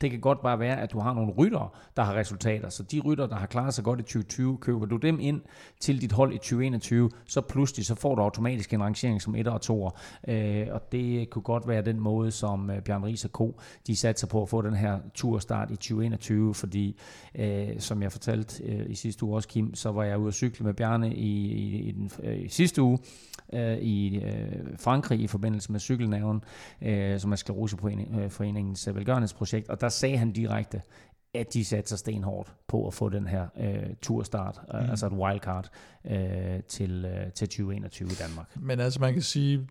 Det 0.00 0.10
kan 0.10 0.20
godt 0.20 0.42
bare 0.42 0.58
være, 0.58 0.80
at 0.80 0.92
du 0.92 0.98
har 0.98 1.14
nogle 1.14 1.32
ryttere, 1.32 1.68
der 1.96 2.02
har 2.02 2.14
resultater. 2.14 2.68
Så 2.68 2.82
de 2.82 3.00
ryttere, 3.00 3.28
der 3.28 3.36
har 3.36 3.46
klaret 3.46 3.74
sig 3.74 3.84
godt 3.84 4.00
i 4.00 4.02
2020, 4.02 4.58
køber 4.58 4.86
du 4.86 4.96
dem 4.96 5.20
ind 5.20 5.40
til 5.80 6.00
dit 6.00 6.12
hold 6.12 6.32
i 6.32 6.38
2021, 6.38 7.10
så 7.26 7.40
pludselig 7.40 7.86
så 7.86 7.94
får 7.94 8.14
du 8.14 8.22
automatisk 8.22 8.72
en 8.72 8.82
rangering 8.82 9.22
som 9.22 9.34
1 9.34 9.48
og 9.48 9.60
2. 9.60 9.90
Øh, 10.28 10.66
og 10.70 10.92
det 10.92 11.30
kunne 11.30 11.42
godt 11.42 11.68
være 11.68 11.82
den 11.82 12.00
måde, 12.00 12.30
som 12.30 12.70
øh, 12.70 12.82
Bjørn 12.82 13.04
Ries 13.04 13.24
og 13.24 13.30
Co. 13.30 13.60
de 13.86 13.96
satte 13.96 14.20
sig 14.20 14.28
på 14.28 14.42
at 14.42 14.48
få 14.48 14.62
den 14.62 14.74
her 14.74 14.98
turstart 15.14 15.70
i 15.70 15.76
2021, 15.76 16.54
fordi 16.54 16.98
øh, 17.34 17.68
som 17.78 18.02
jeg 18.02 18.12
fortalte 18.12 18.64
øh, 18.64 18.90
i 18.90 18.94
sidste 18.94 19.24
uge 19.24 19.36
også, 19.36 19.48
Kim, 19.48 19.74
så 19.74 19.92
var 19.92 20.04
jeg 20.04 20.18
ude 20.18 20.28
at 20.28 20.34
cykle 20.34 20.66
med 20.66 20.74
Bjarne 20.74 21.14
i, 21.14 21.52
i, 21.52 21.88
i 21.88 21.92
den 21.92 22.10
øh, 22.22 22.44
i 22.44 22.48
sidste 22.48 22.82
uge 22.82 22.98
øh, 23.52 23.78
i 23.78 24.16
øh, 24.16 24.78
Frankrig 24.78 25.20
i 25.20 25.26
forbindelse 25.26 25.72
med 25.72 25.80
cykelnaven, 25.80 26.44
øh, 26.82 27.20
som 27.20 27.32
er 27.32 27.36
Skleroseforeningens 27.36 28.88
øh, 28.88 28.92
øh, 28.92 28.96
velgørenhedsprojekt, 28.96 29.68
og 29.68 29.79
der 29.80 29.88
sagde 29.88 30.18
han 30.18 30.32
direkte, 30.32 30.82
at 31.34 31.54
de 31.54 31.64
satte 31.64 31.88
sig 31.88 31.98
stenhårdt 31.98 32.54
på 32.66 32.86
at 32.86 32.94
få 32.94 33.08
den 33.08 33.26
her 33.26 33.48
øh, 33.56 33.94
turstart, 34.02 34.60
øh, 34.74 34.80
mm. 34.80 34.90
altså 34.90 35.06
et 35.06 35.12
wildcard 35.12 35.70
øh, 36.04 36.62
til, 36.68 37.04
øh, 37.04 37.32
til 37.32 37.48
2021 37.48 38.08
i 38.08 38.14
Danmark. 38.14 38.56
Men 38.56 38.80
altså 38.80 39.00
man 39.00 39.12
kan 39.12 39.22
sige, 39.22 39.68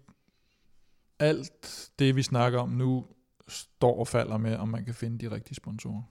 alt 1.19 1.89
det 1.99 2.15
vi 2.15 2.23
snakker 2.23 2.59
om 2.59 2.69
nu, 2.69 3.05
står 3.47 3.99
og 3.99 4.07
falder 4.07 4.37
med, 4.37 4.55
om 4.55 4.67
man 4.67 4.85
kan 4.85 4.93
finde 4.93 5.17
de 5.17 5.35
rigtige 5.35 5.55
sponsorer. 5.55 6.01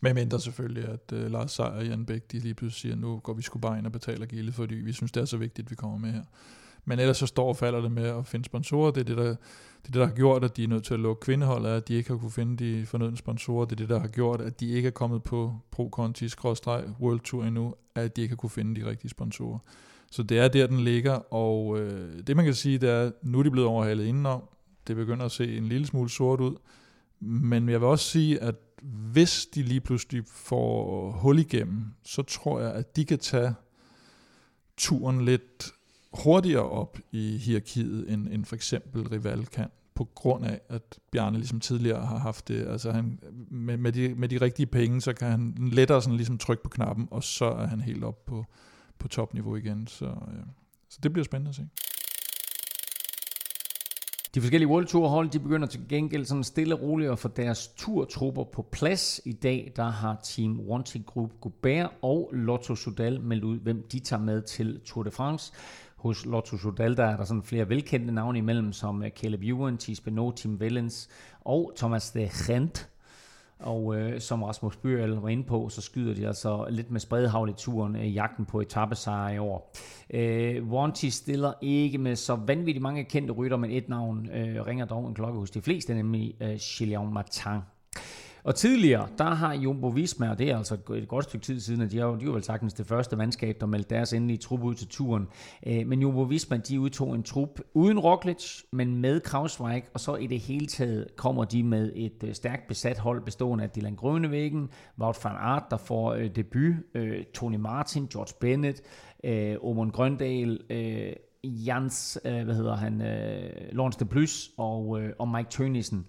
Med 0.00 0.14
mindre 0.14 0.40
selvfølgelig, 0.40 0.88
at 0.88 1.12
uh, 1.12 1.18
Lars 1.18 1.52
Seier 1.52 1.68
og 1.68 1.86
Jan 1.86 2.06
Bæk, 2.06 2.32
de 2.32 2.38
lige 2.38 2.54
pludselig 2.54 2.80
siger, 2.80 2.96
nu 2.96 3.18
går 3.18 3.34
vi 3.34 3.42
sgu 3.42 3.58
bare 3.58 3.78
ind 3.78 3.86
og 3.86 3.92
betaler 3.92 4.26
gilde, 4.26 4.52
fordi 4.52 4.74
vi 4.74 4.92
synes, 4.92 5.12
det 5.12 5.20
er 5.20 5.24
så 5.24 5.36
vigtigt, 5.36 5.66
at 5.66 5.70
vi 5.70 5.76
kommer 5.76 5.98
med 5.98 6.12
her. 6.12 6.24
Men 6.84 6.98
ellers 6.98 7.16
så 7.16 7.26
står 7.26 7.48
og 7.48 7.56
falder 7.56 7.80
det 7.80 7.92
med 7.92 8.04
at 8.04 8.26
finde 8.26 8.44
sponsorer. 8.44 8.90
Det 8.90 9.00
er 9.00 9.04
det, 9.04 9.16
der, 9.16 9.36
det, 9.82 9.88
er 9.88 9.92
det, 9.92 9.94
der 9.94 10.06
har 10.06 10.14
gjort, 10.14 10.44
at 10.44 10.56
de 10.56 10.64
er 10.64 10.68
nødt 10.68 10.84
til 10.84 10.94
at 10.94 11.00
lukke 11.00 11.20
kvindeholdet, 11.20 11.68
at 11.68 11.88
de 11.88 11.94
ikke 11.94 12.10
har 12.10 12.16
kunne 12.16 12.30
finde 12.30 12.64
de 12.64 12.86
fornødne 12.86 13.16
sponsorer. 13.16 13.64
Det 13.64 13.72
er 13.72 13.76
det, 13.76 13.88
der 13.88 14.00
har 14.00 14.08
gjort, 14.08 14.40
at 14.40 14.60
de 14.60 14.70
ikke 14.70 14.86
er 14.86 14.90
kommet 14.90 15.22
på 15.22 15.54
Pro 15.70 15.88
Conti 15.92 16.28
World 17.00 17.20
Tour 17.20 17.44
endnu, 17.44 17.74
at 17.94 18.16
de 18.16 18.22
ikke 18.22 18.32
har 18.32 18.36
kunne 18.36 18.50
finde 18.50 18.80
de 18.80 18.86
rigtige 18.90 19.10
sponsorer. 19.10 19.58
Så 20.10 20.22
det 20.22 20.38
er 20.38 20.48
der, 20.48 20.66
den 20.66 20.80
ligger, 20.80 21.34
og 21.34 21.80
øh, 21.80 22.26
det 22.26 22.36
man 22.36 22.44
kan 22.44 22.54
sige, 22.54 22.78
det 22.78 22.90
er, 22.90 23.02
at 23.02 23.12
nu 23.22 23.38
er 23.38 23.42
de 23.42 23.50
blevet 23.50 23.68
overhalet 23.68 24.04
indenom. 24.04 24.42
Det 24.86 24.96
begynder 24.96 25.24
at 25.24 25.32
se 25.32 25.56
en 25.56 25.66
lille 25.66 25.86
smule 25.86 26.10
sort 26.10 26.40
ud. 26.40 26.56
Men 27.20 27.68
jeg 27.68 27.80
vil 27.80 27.88
også 27.88 28.04
sige, 28.04 28.42
at 28.42 28.54
hvis 28.82 29.46
de 29.46 29.62
lige 29.62 29.80
pludselig 29.80 30.22
får 30.26 31.10
hul 31.10 31.38
igennem, 31.38 31.84
så 32.04 32.22
tror 32.22 32.60
jeg, 32.60 32.72
at 32.72 32.96
de 32.96 33.04
kan 33.04 33.18
tage 33.18 33.54
turen 34.76 35.24
lidt 35.24 35.72
hurtigere 36.12 36.70
op 36.70 36.98
i 37.12 37.36
hierarkiet, 37.36 38.12
end, 38.12 38.28
end 38.28 38.44
for 38.44 38.56
eksempel 38.56 39.08
Rival 39.08 39.46
kan, 39.46 39.66
på 39.94 40.08
grund 40.14 40.44
af, 40.44 40.60
at 40.68 40.98
Bjarne 41.10 41.38
ligesom 41.38 41.60
tidligere 41.60 42.06
har 42.06 42.18
haft 42.18 42.48
det. 42.48 42.66
Altså 42.66 42.92
han, 42.92 43.18
med, 43.50 43.76
med, 43.76 43.92
de, 43.92 44.14
med 44.14 44.28
de 44.28 44.40
rigtige 44.40 44.66
penge, 44.66 45.00
så 45.00 45.12
kan 45.12 45.30
han 45.30 45.54
lettere 45.72 46.02
sådan 46.02 46.16
ligesom 46.16 46.38
trykke 46.38 46.62
på 46.62 46.68
knappen, 46.68 47.08
og 47.10 47.24
så 47.24 47.44
er 47.44 47.66
han 47.66 47.80
helt 47.80 48.04
op 48.04 48.26
på, 48.26 48.46
på 48.98 49.08
topniveau 49.08 49.56
igen. 49.56 49.86
Så, 49.86 50.04
ja. 50.06 50.42
så 50.88 50.98
det 51.02 51.12
bliver 51.12 51.24
spændende 51.24 51.48
at 51.48 51.54
se. 51.54 51.68
De 54.34 54.40
forskellige 54.40 54.68
World 54.68 54.86
Tour 54.86 55.08
hold, 55.08 55.30
de 55.30 55.38
begynder 55.38 55.68
til 55.68 55.80
gengæld 55.88 56.24
sådan 56.24 56.44
stille 56.44 56.74
og 56.74 56.82
roligt 56.82 57.10
at 57.10 57.18
få 57.18 57.28
deres 57.28 57.68
turtrupper 57.76 58.44
på 58.44 58.62
plads. 58.62 59.20
I 59.24 59.32
dag, 59.32 59.72
der 59.76 59.90
har 59.90 60.20
Team 60.24 60.60
Wanting 60.60 61.06
Group 61.06 61.30
Gobert 61.40 61.90
og 62.02 62.30
Lotto 62.32 62.74
Sudal 62.74 63.20
meldt 63.20 63.44
ud, 63.44 63.58
hvem 63.58 63.86
de 63.92 64.00
tager 64.00 64.22
med 64.22 64.42
til 64.42 64.80
Tour 64.84 65.02
de 65.02 65.10
France. 65.10 65.52
Hos 65.98 66.26
Lotto 66.26 66.56
Sudal, 66.56 66.96
der 66.96 67.04
er 67.04 67.16
der 67.16 67.24
sådan 67.24 67.42
flere 67.42 67.68
velkendte 67.68 68.14
navne 68.14 68.38
imellem, 68.38 68.72
som 68.72 69.02
øh, 69.02 69.10
Caleb 69.10 69.42
Ewan, 69.42 69.78
Thies 69.78 70.00
Beno, 70.00 70.30
Tim 70.30 70.60
Vellens 70.60 71.08
og 71.40 71.72
Thomas 71.76 72.10
de 72.10 72.30
Gent. 72.46 72.88
Og 73.58 73.96
øh, 73.96 74.20
som 74.20 74.42
Rasmus 74.42 74.76
Bøhl 74.76 75.10
var 75.10 75.28
inde 75.28 75.44
på, 75.44 75.68
så 75.68 75.80
skyder 75.80 76.14
de 76.14 76.26
altså 76.26 76.66
lidt 76.70 76.90
med 76.90 77.00
spredhavl 77.00 77.50
i 77.50 77.52
turen 77.52 77.96
i 77.96 78.08
jagten 78.08 78.44
på 78.46 78.60
etappesejre 78.60 79.34
i 79.34 79.38
år. 79.38 79.74
Øh, 80.10 80.68
Wanty 80.68 81.06
stiller 81.06 81.52
ikke 81.60 81.98
med 81.98 82.16
så 82.16 82.34
vanvittigt 82.34 82.82
mange 82.82 83.04
kendte 83.04 83.32
rytter, 83.32 83.56
men 83.56 83.70
et 83.70 83.88
navn 83.88 84.30
øh, 84.30 84.66
ringer 84.66 84.84
dog 84.84 85.08
en 85.08 85.14
klokke 85.14 85.38
hos 85.38 85.50
de 85.50 85.62
fleste, 85.62 85.94
nemlig 85.94 86.34
øh, 86.40 86.58
Gillian 86.78 87.12
Martin. 87.12 87.60
Og 88.48 88.54
tidligere, 88.54 89.08
der 89.18 89.24
har 89.34 89.54
Jumbo 89.54 89.88
Visma, 89.88 90.30
og 90.30 90.38
det 90.38 90.50
er 90.50 90.56
altså 90.56 90.74
et 90.94 91.08
godt 91.08 91.24
stykke 91.24 91.46
tid 91.46 91.60
siden, 91.60 91.80
at 91.80 91.90
de 91.90 91.98
har, 91.98 92.06
de 92.06 92.26
vel 92.26 92.42
sagtens 92.42 92.74
det 92.74 92.86
første 92.86 93.16
mandskab, 93.16 93.56
der 93.60 93.66
meldte 93.66 93.94
deres 93.94 94.12
endelige 94.12 94.38
trup 94.38 94.62
ud 94.62 94.74
til 94.74 94.88
turen. 94.88 95.28
Øh, 95.66 95.86
men 95.86 96.00
Jumbo 96.00 96.22
Visma, 96.22 96.56
de 96.56 96.80
udtog 96.80 97.14
en 97.14 97.22
trup 97.22 97.60
uden 97.74 97.98
Roglic, 97.98 98.62
men 98.72 98.96
med 98.96 99.20
Krausweig, 99.20 99.82
og 99.94 100.00
så 100.00 100.14
i 100.16 100.26
det 100.26 100.40
hele 100.40 100.66
taget 100.66 101.06
kommer 101.16 101.44
de 101.44 101.62
med 101.62 101.92
et 101.94 102.24
øh, 102.24 102.34
stærkt 102.34 102.68
besat 102.68 102.98
hold 102.98 103.22
bestående 103.24 103.64
af 103.64 103.70
Dylan 103.70 103.94
Grønevæggen, 103.94 104.68
Wout 104.98 105.24
van 105.24 105.36
Aert, 105.36 105.64
der 105.70 105.76
får 105.76 106.12
øh, 106.12 106.30
debut, 106.36 106.74
Tony 107.34 107.56
Martin, 107.56 108.06
George 108.06 108.34
Bennett, 108.40 108.82
Omon 109.62 109.90
Grøndal, 109.90 110.60
Jans, 111.44 112.18
hvad 112.22 112.54
hedder 112.54 112.76
han, 112.76 112.98
Lawrence 113.72 113.98
de 113.98 114.04
Plus 114.04 114.50
og, 114.56 115.00
og 115.18 115.28
Mike 115.28 115.50
Tønnesen 115.50 116.06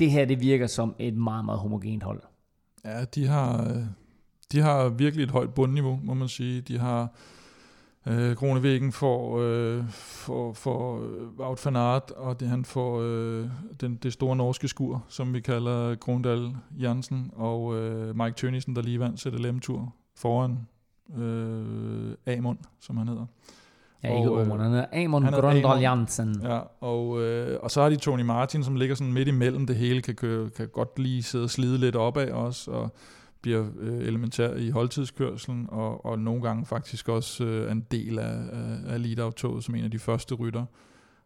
det 0.00 0.10
her 0.10 0.24
det 0.24 0.40
virker 0.40 0.66
som 0.66 0.94
et 0.98 1.14
meget, 1.14 1.44
meget 1.44 1.60
homogent 1.60 2.02
hold. 2.02 2.22
Ja, 2.84 3.04
de 3.04 3.26
har, 3.26 3.68
øh, 3.68 3.82
de 4.52 4.60
har 4.60 4.88
virkelig 4.88 5.22
et 5.22 5.30
højt 5.30 5.54
bundniveau, 5.54 6.00
må 6.02 6.14
man 6.14 6.28
sige. 6.28 6.60
De 6.60 6.78
har 6.78 7.08
øh, 8.06 8.36
Kronevæggen 8.36 8.92
for, 8.92 9.38
øh, 9.40 9.88
for, 9.90 10.52
for 10.52 11.02
øh, 11.02 11.28
Wout 11.38 11.66
van 11.66 11.76
Aert, 11.76 12.10
og 12.10 12.40
det, 12.40 12.48
han 12.48 12.64
får 12.64 13.00
øh, 13.00 13.48
den, 13.80 13.96
det 13.96 14.12
store 14.12 14.36
norske 14.36 14.68
skur, 14.68 15.04
som 15.08 15.34
vi 15.34 15.40
kalder 15.40 15.94
Grundal 15.94 16.56
Jansen, 16.78 17.30
og 17.36 17.76
øh, 17.76 18.16
Mike 18.16 18.36
Tønnesen, 18.36 18.76
der 18.76 18.82
lige 18.82 19.00
vandt 19.00 19.20
ZLM-tur 19.20 19.94
foran 20.16 20.58
øh, 21.16 22.36
Amund, 22.36 22.58
som 22.80 22.96
han 22.96 23.08
hedder. 23.08 23.26
Ja, 24.02 24.16
ikke 24.16 24.30
og, 24.30 24.40
Omon, 24.40 24.60
han 24.60 24.74
er 24.74 25.04
Amon 25.04 25.22
Grøndal 25.22 25.80
Jansen. 25.80 26.40
Ja, 26.42 26.60
og, 26.80 27.22
øh, 27.22 27.58
og 27.62 27.70
så 27.70 27.82
har 27.82 27.88
de 27.88 27.96
Tony 27.96 28.22
Martin, 28.22 28.64
som 28.64 28.76
ligger 28.76 28.94
sådan 28.94 29.12
midt 29.12 29.28
imellem 29.28 29.66
det 29.66 29.76
hele, 29.76 30.02
kan, 30.02 30.14
kan, 30.14 30.50
kan 30.56 30.68
godt 30.68 30.98
lige 30.98 31.22
sidde 31.22 31.44
og 31.44 31.50
slide 31.50 31.78
lidt 31.78 31.96
opad 31.96 32.30
også, 32.30 32.70
og 32.70 32.94
bliver 33.42 33.66
øh, 33.80 33.98
elementær 33.98 34.54
i 34.54 34.70
holdtidskørselen, 34.70 35.66
og, 35.68 36.04
og 36.04 36.18
nogle 36.18 36.42
gange 36.42 36.66
faktisk 36.66 37.08
også 37.08 37.44
øh, 37.44 37.72
en 37.72 37.86
del 37.90 38.18
af, 38.18 38.34
af, 38.52 38.94
af 38.94 39.02
lead 39.02 39.60
som 39.60 39.74
en 39.74 39.84
af 39.84 39.90
de 39.90 39.98
første 39.98 40.34
rytter. 40.34 40.64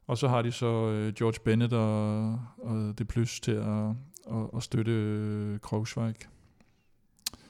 Og 0.06 0.18
så 0.18 0.28
har 0.28 0.42
de 0.42 0.52
så 0.52 0.90
øh, 0.90 1.12
George 1.12 1.38
Bennett 1.44 1.72
og, 1.72 2.32
og 2.58 2.98
det 2.98 3.08
plus 3.08 3.40
til 3.40 3.52
at, 3.52 3.88
at, 4.30 4.50
at 4.56 4.62
støtte 4.62 4.92
øh, 4.92 5.60
Krogsvejk. 5.60 6.28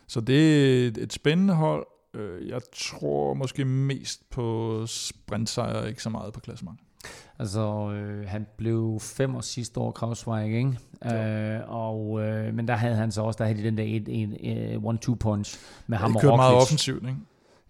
Så 0.07 0.21
det 0.21 0.37
er 0.37 0.89
et, 0.89 0.99
et 0.99 1.13
spændende 1.13 1.55
hold, 1.55 1.87
Øh, 2.15 2.49
jeg 2.49 2.61
tror 2.73 3.35
måske 3.35 3.65
mest 3.65 4.31
på 4.31 4.83
sprintsejr, 4.87 5.87
ikke 5.87 6.03
så 6.03 6.11
meget 6.11 6.33
på 6.33 6.41
klassement. 6.41 6.81
Altså, 7.39 7.93
øh, 7.93 8.29
han 8.29 8.47
blev 8.57 8.99
fem 9.01 9.35
år 9.35 9.41
sidste 9.41 9.81
år, 9.81 9.91
Krausweig, 9.91 10.47
ikke? 10.47 10.79
Øh, 11.05 11.61
og, 11.67 12.21
øh, 12.21 12.55
men 12.55 12.69
der 12.69 12.75
havde 12.75 12.95
han 12.95 13.13
så 13.13 13.23
også, 13.23 13.39
der 13.39 13.45
havde 13.45 13.59
de 13.59 13.65
den 13.65 13.79
der 13.79 13.85
et, 13.85 14.09
et, 14.09 14.37
et, 14.41 14.77
one-two 14.77 15.15
punch 15.15 15.59
med 15.87 15.99
ja, 15.99 16.03
ham 16.03 16.17
og 16.17 16.25
Roglic. 16.25 16.37
meget 16.37 16.55
offensivt, 16.55 17.03
ikke? 17.03 17.19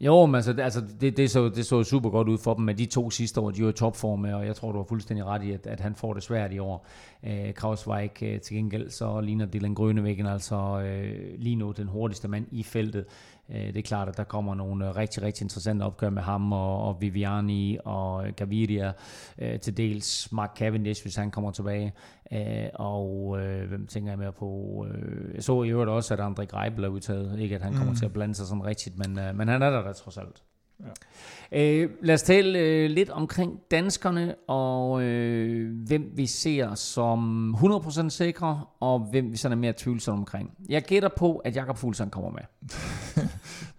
Jo, 0.01 0.27
men 0.27 0.35
altså, 0.35 0.55
altså 0.59 0.83
det, 1.01 1.17
det, 1.17 1.31
så, 1.31 1.49
det 1.49 1.67
så 1.67 1.83
super 1.83 2.11
godt 2.11 2.29
ud 2.29 2.39
for 2.39 2.55
dem 2.55 2.65
med 2.65 2.75
de 2.75 2.87
to 2.87 3.11
sidste 3.11 3.41
år, 3.41 3.51
de 3.51 3.63
var 3.63 3.69
i 3.69 3.73
topform, 3.73 4.25
og 4.25 4.47
jeg 4.47 4.57
tror, 4.57 4.73
du 4.73 4.79
har 4.79 4.85
fuldstændig 4.89 5.25
ret 5.25 5.43
i, 5.43 5.53
at, 5.53 5.67
at 5.67 5.81
han 5.81 5.95
får 5.95 6.15
det 6.15 6.23
svært 6.23 6.53
i 6.53 6.59
år. 6.59 6.87
Øh, 7.27 7.55
Krausweik 7.55 8.23
øh, 8.23 8.41
til 8.41 8.57
gengæld, 8.57 8.91
så 8.91 9.21
ligner 9.21 9.47
Dylan 9.47 9.75
Grønevæggen 9.75 10.27
altså 10.27 10.81
øh, 10.81 11.39
lige 11.39 11.57
nu 11.57 11.73
den 11.73 11.89
hurtigste 11.89 12.29
mand 12.29 12.47
i 12.51 12.63
feltet. 12.63 13.05
Øh, 13.51 13.67
det 13.67 13.77
er 13.77 13.83
klart, 13.83 14.09
at 14.09 14.17
der 14.17 14.25
kommer 14.25 14.55
nogle 14.55 14.89
øh, 14.89 14.97
rigtig, 14.97 15.23
rigtig 15.23 15.45
interessante 15.45 15.83
opgør 15.83 16.11
med 16.11 16.23
ham 16.23 16.53
og, 16.53 16.89
og 16.89 16.97
Viviani 17.01 17.79
og 17.85 18.25
Gaviria. 18.37 18.93
Øh, 19.39 19.61
til 19.61 19.77
dels 19.77 20.33
Mark 20.33 20.57
Cavendish, 20.57 21.05
hvis 21.05 21.17
han 21.17 21.31
kommer 21.31 21.51
tilbage. 21.51 21.93
Og 22.75 23.39
hvem 23.69 23.87
tænker 23.87 24.11
jeg 24.11 24.19
mere 24.19 24.33
på? 24.33 24.87
Jeg 25.35 25.43
så 25.43 25.63
i 25.63 25.69
øvrigt 25.69 25.91
også, 25.91 26.15
at 26.15 26.21
André 26.21 26.45
Greibel 26.45 26.85
er 26.85 26.89
udtaget. 26.89 27.41
Ikke 27.41 27.55
at 27.55 27.63
han 27.63 27.73
kommer 27.73 27.93
mm. 27.93 27.97
til 27.97 28.05
at 28.05 28.13
blande 28.13 28.35
sig 28.35 28.47
sådan 28.47 28.65
rigtigt, 28.65 28.99
men, 28.99 29.37
men 29.37 29.49
han 29.49 29.63
er 29.63 29.71
der, 29.71 29.83
der 29.83 29.93
trods 29.93 30.19
alt. 30.19 30.43
Ja. 30.81 30.87
Øh, 31.53 31.91
lad 32.03 32.15
os 32.15 32.23
tale 32.23 32.59
øh, 32.59 32.91
lidt 32.91 33.11
omkring 33.11 33.61
danskerne, 33.71 34.35
og 34.49 35.03
øh, 35.03 35.87
hvem 35.87 36.13
vi 36.15 36.27
ser 36.27 36.75
som 36.75 37.55
100% 37.55 38.09
sikre, 38.09 38.65
og 38.81 38.99
hvem 39.11 39.33
vi 39.33 39.37
sådan 39.37 39.59
er 39.59 39.61
mere 39.61 39.75
tvivlsomme 39.77 40.19
omkring. 40.19 40.51
Jeg 40.69 40.83
gætter 40.83 41.09
på, 41.17 41.37
at 41.37 41.57
Jakob 41.57 41.77
Fuglsang 41.77 42.11
kommer 42.11 42.31
med. 42.31 42.43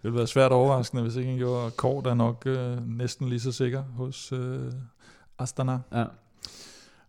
det 0.06 0.12
vil 0.12 0.18
være 0.18 0.26
svært 0.26 0.52
overraskende, 0.52 1.02
hvis 1.02 1.16
ikke 1.16 1.28
han 1.28 1.38
gjorde 1.38 1.70
Kort 1.70 2.06
er 2.06 2.14
nok 2.14 2.42
øh, 2.46 2.98
næsten 2.98 3.28
lige 3.28 3.40
så 3.40 3.52
sikker 3.52 3.82
hos 3.82 4.32
øh, 4.32 4.72
Astana. 5.38 5.78
Ja. 5.92 6.04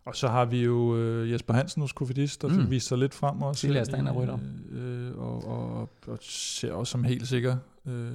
Og 0.04 0.16
så 0.16 0.28
har 0.28 0.44
vi 0.44 0.64
jo 0.64 0.96
øh, 0.96 1.32
Jesper 1.32 1.54
Hansen 1.54 1.82
hos 1.82 1.92
Kofidis, 1.92 2.36
der 2.36 2.48
mm. 2.48 2.70
vist 2.70 2.88
sig 2.88 2.98
lidt 2.98 3.14
frem 3.14 3.42
også. 3.42 3.60
Tidligere 3.60 3.80
Astana-rytter. 3.80 4.38
Øh, 4.72 5.18
og, 5.18 5.48
og, 5.48 5.90
og 6.06 6.18
ser 6.20 6.72
også 6.72 6.90
som 6.90 7.04
helt 7.04 7.28
sikker. 7.28 7.56
Øh, 7.86 8.12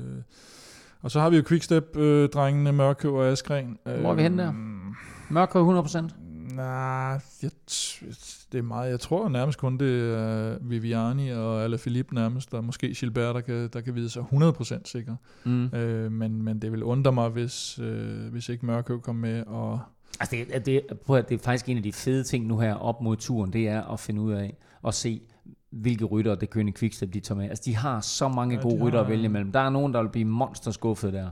og 1.01 1.11
så 1.11 1.19
har 1.19 1.29
vi 1.29 1.37
jo 1.37 1.43
Quickstep-drengene, 1.47 2.69
øh, 2.69 2.75
Mørkøv 2.75 3.15
og 3.15 3.27
Askren. 3.27 3.77
Hvor 3.83 4.11
er 4.11 4.13
vi 4.13 4.21
henne 4.21 4.43
der? 4.43 4.53
Mørkøv 5.29 5.81
100%? 5.81 6.13
Nej, 6.55 7.19
det 8.51 8.57
er 8.57 8.61
meget. 8.61 8.89
Jeg 8.89 8.99
tror 8.99 9.29
nærmest 9.29 9.59
kun, 9.59 9.77
det 9.77 10.13
er 10.13 10.57
Viviani 10.61 11.29
og 11.29 11.63
Alaphilippe 11.63 12.15
nærmest, 12.15 12.51
der 12.51 12.61
måske 12.61 12.93
Gilbert, 12.93 13.35
der 13.35 13.41
kan, 13.41 13.69
der 13.73 13.81
kan 13.81 13.95
vide 13.95 14.09
sig 14.09 14.21
100% 14.21 14.79
sikker. 14.85 15.15
Mm. 15.43 15.65
Øh, 15.65 16.11
men, 16.11 16.41
men 16.41 16.59
det 16.61 16.71
vil 16.71 16.83
undre 16.83 17.11
mig, 17.11 17.29
hvis, 17.29 17.79
øh, 17.79 18.31
hvis 18.31 18.49
ikke 18.49 18.65
Mørkøv 18.65 19.01
kom 19.01 19.15
med. 19.15 19.43
Og 19.47 19.79
altså 20.19 20.35
det, 20.53 20.65
det, 20.65 20.81
prøv 21.05 21.17
at, 21.17 21.29
det 21.29 21.35
er 21.35 21.43
faktisk 21.43 21.69
en 21.69 21.77
af 21.77 21.83
de 21.83 21.93
fede 21.93 22.23
ting 22.23 22.47
nu 22.47 22.59
her 22.59 22.75
op 22.75 23.01
mod 23.01 23.15
turen, 23.15 23.53
det 23.53 23.67
er 23.67 23.81
at 23.93 23.99
finde 23.99 24.21
ud 24.21 24.31
af 24.31 24.57
og 24.81 24.93
se, 24.93 25.21
hvilke 25.69 26.05
rytter 26.05 26.35
det 26.35 26.49
kønne 26.49 26.71
Quickstep 26.71 27.13
de 27.13 27.19
tager 27.19 27.39
med. 27.39 27.49
Altså, 27.49 27.63
de 27.65 27.75
har 27.75 28.01
så 28.01 28.27
mange 28.27 28.55
ja, 28.55 28.61
gode 28.61 28.83
rytter 28.83 29.01
at 29.01 29.09
vælge 29.09 29.25
imellem. 29.25 29.51
Der 29.51 29.59
er 29.59 29.69
nogen, 29.69 29.93
der 29.93 30.01
vil 30.01 30.09
blive 30.09 30.25
monsterskuffet 30.25 31.13
der. 31.13 31.29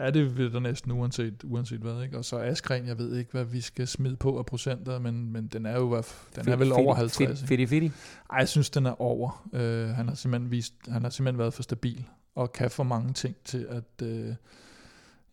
Ja, 0.00 0.10
det 0.10 0.36
vil 0.36 0.52
der 0.52 0.60
næsten 0.60 0.92
uanset, 0.92 1.44
uanset 1.44 1.80
hvad. 1.80 2.02
Ikke? 2.02 2.18
Og 2.18 2.24
så 2.24 2.38
Askren, 2.38 2.86
jeg 2.86 2.98
ved 2.98 3.16
ikke, 3.16 3.32
hvad 3.32 3.44
vi 3.44 3.60
skal 3.60 3.86
smide 3.86 4.16
på 4.16 4.38
af 4.38 4.46
procenter, 4.46 4.98
men, 4.98 5.32
men 5.32 5.46
den 5.46 5.66
er 5.66 5.76
jo 5.76 6.02
den 6.36 6.48
er 6.48 6.56
vel 6.56 6.72
over 6.72 6.94
50. 6.94 7.42
Fitti, 7.42 7.66
fitti. 7.66 7.86
Ej, 8.30 8.38
jeg 8.38 8.48
synes, 8.48 8.70
den 8.70 8.86
er 8.86 9.00
over. 9.02 9.46
Uh, 9.52 9.60
han, 9.96 10.08
har 10.08 10.14
simpelthen 10.14 10.50
vist, 10.50 10.74
han 10.88 11.02
har 11.02 11.10
simpelthen 11.10 11.38
været 11.38 11.54
for 11.54 11.62
stabil, 11.62 12.04
og 12.34 12.52
kan 12.52 12.70
for 12.70 12.84
mange 12.84 13.12
ting 13.12 13.36
til, 13.44 13.66
at... 13.70 14.06
Uh, 14.06 14.34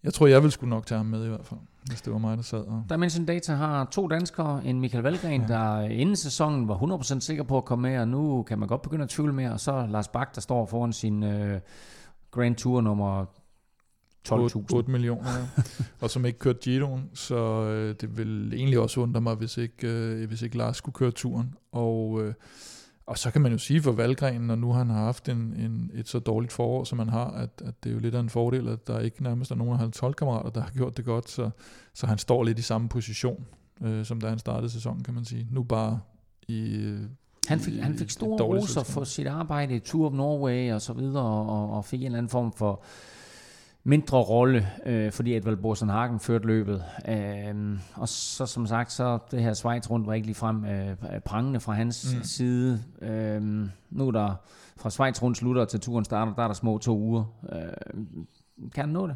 jeg 0.03 0.13
tror, 0.13 0.27
jeg 0.27 0.43
vil 0.43 0.51
skulle 0.51 0.69
nok 0.69 0.85
tage 0.85 0.97
ham 0.97 1.05
med 1.05 1.25
i 1.25 1.29
hvert 1.29 1.45
fald 1.45 1.59
hvis 1.87 2.01
det 2.01 2.13
var 2.13 2.19
mig, 2.19 2.37
der 2.37 2.43
sad. 2.43 2.59
Og... 2.59 2.83
Dimension 2.89 3.25
Data 3.25 3.53
har 3.53 3.85
to 3.85 4.07
danskere, 4.07 4.65
en 4.65 4.79
Michael 4.79 5.03
Valgren, 5.03 5.41
ja. 5.41 5.47
der 5.47 5.81
inden 5.81 6.15
sæsonen 6.15 6.67
var 6.67 6.75
100% 6.75 7.19
sikker 7.19 7.43
på 7.43 7.57
at 7.57 7.65
komme 7.65 7.89
med, 7.89 7.99
og 7.99 8.07
nu 8.07 8.43
kan 8.43 8.59
man 8.59 8.67
godt 8.67 8.81
begynde 8.81 9.03
at 9.03 9.09
tvivle 9.09 9.33
mere, 9.33 9.51
og 9.51 9.59
så 9.59 9.85
Lars 9.89 10.07
Bak, 10.07 10.35
der 10.35 10.41
står 10.41 10.65
foran 10.65 10.93
sin 10.93 11.23
uh, 11.23 11.59
Grand 12.31 12.55
Tour 12.55 12.81
nummer 12.81 13.25
12.000. 14.31 14.73
8 14.73 14.91
millioner, 14.91 15.29
ja. 15.29 15.63
og 16.01 16.09
som 16.09 16.25
ikke 16.25 16.39
kørte 16.39 16.59
Giroen, 16.59 17.09
så 17.13 17.61
uh, 17.61 17.95
det 18.01 18.17
vil 18.17 18.53
egentlig 18.53 18.79
også 18.79 18.99
undre 18.99 19.21
mig, 19.21 19.35
hvis 19.35 19.57
ikke, 19.57 19.87
uh, 19.87 20.27
hvis 20.27 20.41
ikke 20.41 20.57
Lars 20.57 20.77
skulle 20.77 20.93
køre 20.93 21.11
turen. 21.11 21.53
Og 21.71 22.09
uh, 22.09 22.33
og 23.07 23.17
så 23.17 23.31
kan 23.31 23.41
man 23.41 23.51
jo 23.51 23.57
sige 23.57 23.81
for 23.81 23.91
Valgren, 23.91 24.41
når 24.41 24.55
nu 24.55 24.71
han 24.71 24.89
har 24.89 25.03
haft 25.03 25.29
en, 25.29 25.37
en, 25.37 25.91
et 25.93 26.07
så 26.07 26.19
dårligt 26.19 26.53
forår, 26.53 26.83
som 26.83 26.99
han 26.99 27.09
har, 27.09 27.25
at, 27.25 27.49
at 27.65 27.83
det 27.83 27.89
er 27.89 27.93
jo 27.93 27.99
lidt 27.99 28.15
af 28.15 28.19
en 28.19 28.29
fordel, 28.29 28.67
at 28.67 28.87
der 28.87 28.99
ikke 28.99 29.23
nærmest 29.23 29.51
er 29.51 29.55
nogen 29.55 29.73
af 29.73 29.79
hans 29.79 29.99
holdkammerater, 29.99 30.49
der 30.49 30.61
har 30.61 30.71
gjort 30.71 30.97
det 30.97 31.05
godt, 31.05 31.29
så, 31.29 31.49
så 31.93 32.07
han 32.07 32.17
står 32.17 32.43
lidt 32.43 32.59
i 32.59 32.61
samme 32.61 32.89
position, 32.89 33.45
øh, 33.81 34.05
som 34.05 34.21
da 34.21 34.29
han 34.29 34.39
startede 34.39 34.69
sæsonen, 34.69 35.03
kan 35.03 35.13
man 35.13 35.25
sige. 35.25 35.47
Nu 35.51 35.63
bare 35.63 35.99
i... 36.47 36.93
Han 37.47 37.59
fik, 37.59 37.73
i, 37.73 37.77
han 37.77 37.97
fik 37.97 38.09
store 38.09 38.43
roser 38.43 38.83
for 38.83 39.03
sit 39.03 39.27
arbejde 39.27 39.75
i 39.75 39.79
Tour 39.79 40.07
of 40.07 40.13
Norway 40.13 40.73
og 40.73 40.81
så 40.81 40.93
videre, 40.93 41.25
og, 41.25 41.71
og 41.71 41.85
fik 41.85 41.99
en 41.99 42.05
eller 42.05 42.17
anden 42.17 42.29
form 42.29 42.53
for 42.53 42.83
mindre 43.87 44.17
rolle, 44.17 44.67
øh, 44.85 45.11
fordi 45.11 45.35
Edvald 45.35 45.57
Borsen 45.57 45.89
Hagen 45.89 46.19
førte 46.19 46.47
løbet. 46.47 46.83
Øh, 47.07 47.79
og 47.95 48.09
så 48.09 48.45
som 48.45 48.67
sagt, 48.67 48.91
så 48.91 49.19
det 49.31 49.41
her 49.41 49.53
Schweiz 49.53 49.89
rundt 49.89 50.07
var 50.07 50.13
ikke 50.13 50.27
ligefrem 50.27 50.65
øh, 50.65 50.95
prangende 51.25 51.59
fra 51.59 51.73
hans 51.73 52.15
mm. 52.15 52.23
side. 52.23 52.83
Øh, 53.01 53.41
nu 53.89 54.07
er 54.07 54.11
der 54.11 54.35
fra 54.77 54.89
Schweiz 54.89 55.21
rundt 55.21 55.37
slutter 55.37 55.65
til 55.65 55.79
turen 55.79 56.05
starter, 56.05 56.33
der 56.33 56.43
er 56.43 56.47
der 56.47 56.55
små 56.55 56.77
to 56.77 56.97
uger. 56.97 57.23
Øh, 57.51 58.03
kan 58.73 58.83
han 58.83 58.89
nå 58.89 59.07
det? 59.07 59.15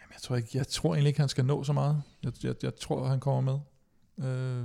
Jamen, 0.00 0.12
jeg 0.12 0.20
tror, 0.22 0.36
ikke, 0.36 0.48
jeg 0.54 0.66
tror 0.66 0.94
egentlig 0.94 1.08
ikke, 1.08 1.20
han 1.20 1.28
skal 1.28 1.44
nå 1.44 1.64
så 1.64 1.72
meget. 1.72 2.02
Jeg, 2.24 2.32
jeg, 2.44 2.54
jeg 2.62 2.76
tror, 2.76 3.08
han 3.08 3.20
kommer 3.20 3.40
med. 3.40 3.58
Øh, 4.30 4.64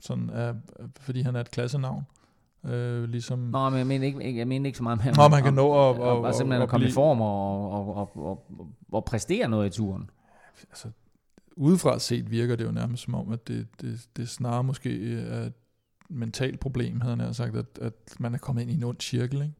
sådan 0.00 0.30
er, 0.30 0.54
fordi 1.00 1.22
han 1.22 1.36
er 1.36 1.40
et 1.40 1.50
klassenavn. 1.50 2.04
Øh, 2.66 3.04
ligesom... 3.04 3.38
Nå, 3.38 3.70
men 3.70 3.78
jeg 3.78 3.86
mener 3.86 4.06
ikke, 4.06 4.38
jeg 4.38 4.48
mener 4.48 4.66
ikke 4.66 4.76
så 4.76 4.82
meget 4.82 5.04
med, 5.04 5.12
Nå, 5.14 5.28
man 5.28 5.42
kan 5.42 5.54
nå 5.54 5.90
at, 5.90 5.98
og, 6.00 6.20
og, 6.20 6.34
simpelthen 6.34 6.62
at 6.62 6.68
komme 6.68 6.84
blive... 6.84 6.90
i 6.90 6.94
form 6.94 7.20
og, 7.20 7.70
og, 7.70 7.96
og, 7.96 8.16
og, 8.16 8.46
og 8.92 9.04
præstere 9.04 9.48
noget 9.48 9.66
i 9.66 9.70
turen. 9.70 10.10
Altså, 10.70 10.88
udefra 11.56 11.98
set 11.98 12.30
virker 12.30 12.56
det 12.56 12.64
jo 12.64 12.70
nærmest 12.70 13.02
som 13.02 13.14
om, 13.14 13.32
at 13.32 13.48
det, 13.48 13.66
det, 13.80 14.06
det 14.16 14.28
snarere 14.28 14.64
måske 14.64 15.18
er 15.18 15.42
et 15.46 15.52
mentalt 16.08 16.60
problem, 16.60 17.00
havde 17.00 17.16
han 17.16 17.34
sagt, 17.34 17.56
at, 17.56 17.78
at 17.80 18.16
man 18.18 18.34
er 18.34 18.38
kommet 18.38 18.62
ind 18.62 18.70
i 18.70 18.74
en 18.74 18.84
ond 18.84 19.00
cirkel, 19.00 19.42
ikke? 19.42 19.54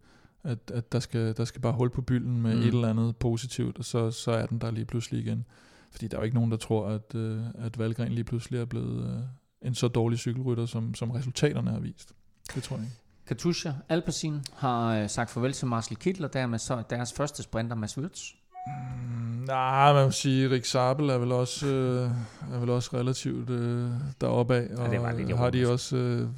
At, 0.45 0.71
at 0.75 0.93
der, 0.93 1.01
skal, 1.01 1.37
der 1.37 1.45
skal 1.45 1.61
bare 1.61 1.73
hul 1.73 1.91
på 1.91 2.03
bylden 2.03 2.43
med 2.43 2.55
mm. 2.55 2.61
et 2.61 2.67
eller 2.67 2.89
andet 2.89 3.17
positivt, 3.17 3.79
og 3.79 3.85
så, 3.85 4.11
så 4.11 4.31
er 4.31 4.47
den 4.47 4.59
der 4.59 4.71
lige 4.71 4.85
pludselig 4.85 5.21
igen. 5.27 5.45
Fordi 5.91 6.09
der 6.09 6.17
er 6.17 6.21
jo 6.21 6.25
ikke 6.25 6.37
nogen, 6.37 6.51
der 6.51 6.57
tror, 6.57 6.89
at, 6.89 7.15
øh, 7.15 7.43
at 7.55 7.79
Valgren 7.79 8.13
lige 8.13 8.25
pludselig 8.25 8.61
er 8.61 8.65
blevet 8.65 9.17
øh, 9.17 9.69
en 9.69 9.75
så 9.75 9.89
dårlig 9.89 10.19
cykelrytter, 10.19 10.67
som, 10.67 10.95
som 10.95 11.11
resultaterne 11.11 11.71
har 11.71 11.79
vist. 11.79 12.15
Det 12.55 12.63
tror 12.63 12.77
jeg 12.77 12.85
ikke. 12.85 12.97
Katusha 13.27 13.73
Alpecin 13.89 14.41
har 14.55 14.97
øh, 14.97 15.11
sagt 15.11 15.31
farvel 15.31 15.53
til 15.53 15.67
Marcel 15.67 15.97
Kittel, 15.97 16.25
og 16.25 16.33
dermed 16.33 16.59
så 16.59 16.83
deres 16.91 17.13
første 17.13 17.43
sprinter, 17.43 17.77
Mads 17.77 17.99
Wirtz. 17.99 18.31
Mm, 18.67 19.45
nej, 19.47 19.93
man 19.93 20.05
må 20.05 20.11
sige, 20.11 20.51
Rik 20.51 20.65
Sabel 20.65 21.09
er 21.09 21.19
vel 21.19 21.33
også, 21.33 21.67
øh, 21.67 22.11
er 22.55 22.59
vel 22.59 22.71
også 22.71 22.91
relativt 22.95 23.51
øh, 23.51 23.91
deroppe 24.21 24.55
af, 24.55 24.69
og 24.77 24.87
ja, 24.87 24.91
det 24.91 25.03
var 25.03 25.13
lidt 25.13 25.39
har 25.39 25.51
de 25.51 25.73
også 25.73 25.97
øh, 25.97 26.29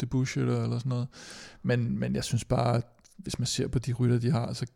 debutshøtter 0.00 0.62
eller 0.62 0.78
sådan 0.78 0.88
noget. 0.88 1.08
Men, 1.62 1.98
men 1.98 2.14
jeg 2.14 2.24
synes 2.24 2.44
bare, 2.44 2.76
at 2.76 2.84
hvis 3.16 3.38
man 3.38 3.46
ser 3.46 3.68
på 3.68 3.78
de 3.78 3.92
rytter, 3.92 4.18
de 4.18 4.30
har, 4.30 4.52
så, 4.52 4.66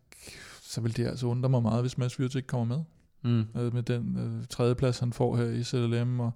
så 0.62 0.80
vil 0.80 0.96
det 0.96 1.06
altså 1.06 1.26
undre 1.26 1.48
mig 1.48 1.62
meget, 1.62 1.82
hvis 1.82 1.98
Mads 1.98 2.20
Wirtz 2.20 2.34
ikke 2.34 2.48
kommer 2.48 2.76
med. 2.76 2.84
Mm. 3.22 3.60
Øh, 3.60 3.74
med 3.74 3.82
den 3.82 4.18
øh, 4.18 4.46
tredjeplads, 4.46 4.98
han 4.98 5.12
får 5.12 5.36
her 5.36 5.44
i 5.44 5.64
ZLM, 5.64 6.20
og 6.20 6.30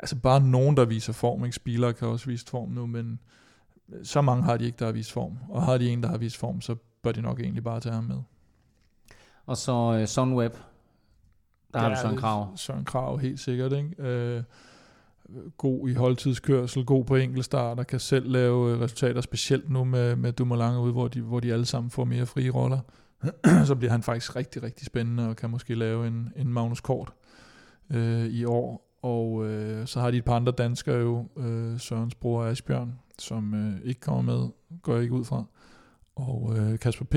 altså 0.00 0.16
bare 0.16 0.40
nogen, 0.40 0.76
der 0.76 0.84
viser 0.84 1.12
form, 1.12 1.44
ikke? 1.44 1.54
Spiller 1.54 1.92
kan 1.92 2.08
også 2.08 2.26
vise 2.26 2.46
form 2.46 2.68
nu, 2.68 2.86
men 2.86 3.20
så 4.02 4.20
mange 4.20 4.42
har 4.42 4.56
de 4.56 4.64
ikke, 4.64 4.78
der 4.78 4.84
har 4.84 4.92
vist 4.92 5.12
form. 5.12 5.38
Og 5.48 5.62
har 5.62 5.78
de 5.78 5.90
en, 5.90 6.02
der 6.02 6.08
har 6.08 6.18
vist 6.18 6.36
form, 6.36 6.60
så 6.60 6.76
bør 7.02 7.12
de 7.12 7.22
nok 7.22 7.40
egentlig 7.40 7.64
bare 7.64 7.80
tage 7.80 7.94
ham 7.94 8.04
med. 8.04 8.18
Og 9.46 9.56
så 9.56 9.98
uh, 10.00 10.04
Sunweb. 10.04 10.52
Der 11.72 11.78
ja, 11.80 11.88
har 11.88 11.94
du 11.94 12.00
Søren 12.00 12.16
Krav. 12.16 12.56
Søren 12.56 12.84
Krav, 12.84 13.18
helt 13.18 13.40
sikkert. 13.40 13.72
Ikke? 13.72 14.38
Uh, 14.38 14.44
god 15.56 15.88
i 15.88 15.94
holdtidskørsel, 15.94 16.84
god 16.84 17.04
på 17.04 17.16
enkeltstarter, 17.16 17.82
kan 17.82 18.00
selv 18.00 18.30
lave 18.30 18.72
øh, 18.72 18.80
resultater, 18.80 19.20
specielt 19.20 19.70
nu 19.70 19.84
med, 19.84 20.16
med 20.16 20.32
Dumoulin 20.32 20.76
ude, 20.76 20.92
hvor 20.92 21.08
de, 21.08 21.20
hvor 21.20 21.40
de 21.40 21.52
alle 21.52 21.66
sammen 21.66 21.90
får 21.90 22.04
mere 22.04 22.26
frie 22.26 22.50
roller. 22.50 22.80
så 23.66 23.74
bliver 23.74 23.90
han 23.90 24.02
faktisk 24.02 24.36
rigtig, 24.36 24.62
rigtig 24.62 24.86
spændende, 24.86 25.28
og 25.28 25.36
kan 25.36 25.50
måske 25.50 25.74
lave 25.74 26.06
en, 26.06 26.32
en 26.36 26.52
Magnus 26.52 26.80
Kort 26.80 27.12
uh, 27.90 28.24
i 28.24 28.44
år. 28.44 28.98
Og 29.02 29.32
uh, 29.32 29.84
så 29.84 30.00
har 30.00 30.10
de 30.10 30.16
et 30.16 30.24
par 30.24 30.36
andre 30.36 30.52
danskere 30.52 30.96
jo, 30.96 31.28
uh, 31.36 31.78
Sørens 31.78 32.14
bror 32.14 32.44
Asbjørn, 32.44 32.98
som 33.18 33.54
øh, 33.54 33.80
ikke 33.84 34.00
kommer 34.00 34.22
med, 34.22 34.48
går 34.82 34.94
jeg 34.94 35.02
ikke 35.02 35.14
ud 35.14 35.24
fra. 35.24 35.44
Og 36.16 36.54
øh, 36.58 36.78
Kasper 36.78 37.04
P., 37.04 37.16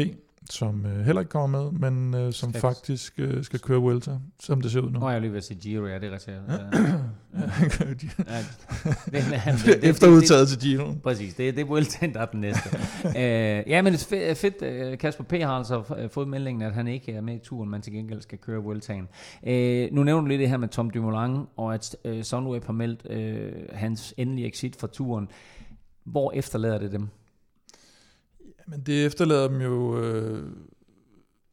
som 0.50 0.86
øh, 0.86 1.06
heller 1.06 1.22
ikke 1.22 1.30
kommer 1.30 1.72
med, 1.72 1.92
men 1.92 2.14
øh, 2.14 2.34
som 2.34 2.50
Skæft. 2.50 2.62
faktisk 2.62 3.14
øh, 3.18 3.44
skal 3.44 3.60
køre 3.60 3.80
Vuelta, 3.80 4.12
som 4.40 4.62
det 4.62 4.72
ser 4.72 4.80
ud 4.80 4.92
nu. 4.92 5.00
Nå, 5.00 5.10
jeg 5.10 5.22
lige 5.22 5.32
ved 5.32 5.38
at 5.38 5.44
sige 5.44 5.60
Giro, 5.60 5.86
ja, 5.86 6.00
det 6.00 6.04
er 6.04 6.12
rigtigt. 6.12 6.38
Ja. 8.18 8.24
ja, 9.14 9.42
Efter 9.90 10.08
udtaget 10.08 10.48
til 10.48 10.60
Giro. 10.60 10.94
Præcis, 11.04 11.34
det, 11.34 11.56
det 11.56 11.62
er 11.62 11.66
Vuelta, 11.66 12.08
der 12.14 12.20
er 12.20 12.26
den 12.26 12.42
næste. 12.42 12.70
uh, 13.06 13.12
ja, 13.72 13.82
men 13.82 13.94
det 13.94 14.14
er 14.14 14.34
fedt. 14.34 14.62
Øh, 14.62 14.98
Kasper 14.98 15.24
P. 15.24 15.32
har 15.32 15.58
altså 15.58 16.08
fået 16.12 16.28
meldingen, 16.28 16.62
at 16.62 16.74
han 16.74 16.88
ikke 16.88 17.12
er 17.12 17.22
med 17.22 17.36
i 17.36 17.40
turen, 17.40 17.70
men 17.70 17.82
til 17.82 17.94
gengæld 17.94 18.22
skal 18.22 18.38
køre 18.38 18.64
Vueltaen. 18.64 19.08
Uh, 19.44 19.96
nu 19.96 20.04
nævner 20.04 20.22
du 20.22 20.28
lidt 20.28 20.40
det 20.40 20.50
her 20.50 20.58
med 20.58 20.68
Tom 20.68 20.90
Dumoulin, 20.90 21.44
og 21.58 21.74
at 21.74 21.96
uh, 22.06 22.22
Sunweb 22.22 22.66
har 22.66 22.74
meldt 22.74 23.06
uh, 23.10 23.78
hans 23.78 24.14
endelige 24.18 24.48
exit 24.48 24.76
fra 24.76 24.88
turen. 24.88 25.30
Hvor 26.06 26.32
efterlader 26.32 26.78
det 26.78 26.92
dem? 26.92 27.08
Jamen 28.60 28.86
det 28.86 29.06
efterlader 29.06 29.48
dem 29.48 29.62
jo 29.62 30.00
øh, 30.00 30.52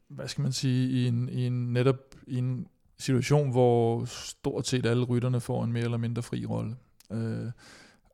hvad 0.07 0.27
skal 0.27 0.41
man 0.41 0.51
sige, 0.51 0.89
i 0.89 1.07
en, 1.07 1.29
i 1.29 1.47
en 1.47 1.73
netop 1.73 1.95
i 2.27 2.37
en 2.37 2.67
situation, 2.99 3.51
hvor 3.51 4.05
stort 4.05 4.67
set 4.67 4.85
alle 4.85 5.03
rytterne 5.03 5.39
får 5.39 5.63
en 5.63 5.73
mere 5.73 5.83
eller 5.83 5.97
mindre 5.97 6.23
fri 6.23 6.45
rolle. 6.45 6.75
Øh, 7.11 7.51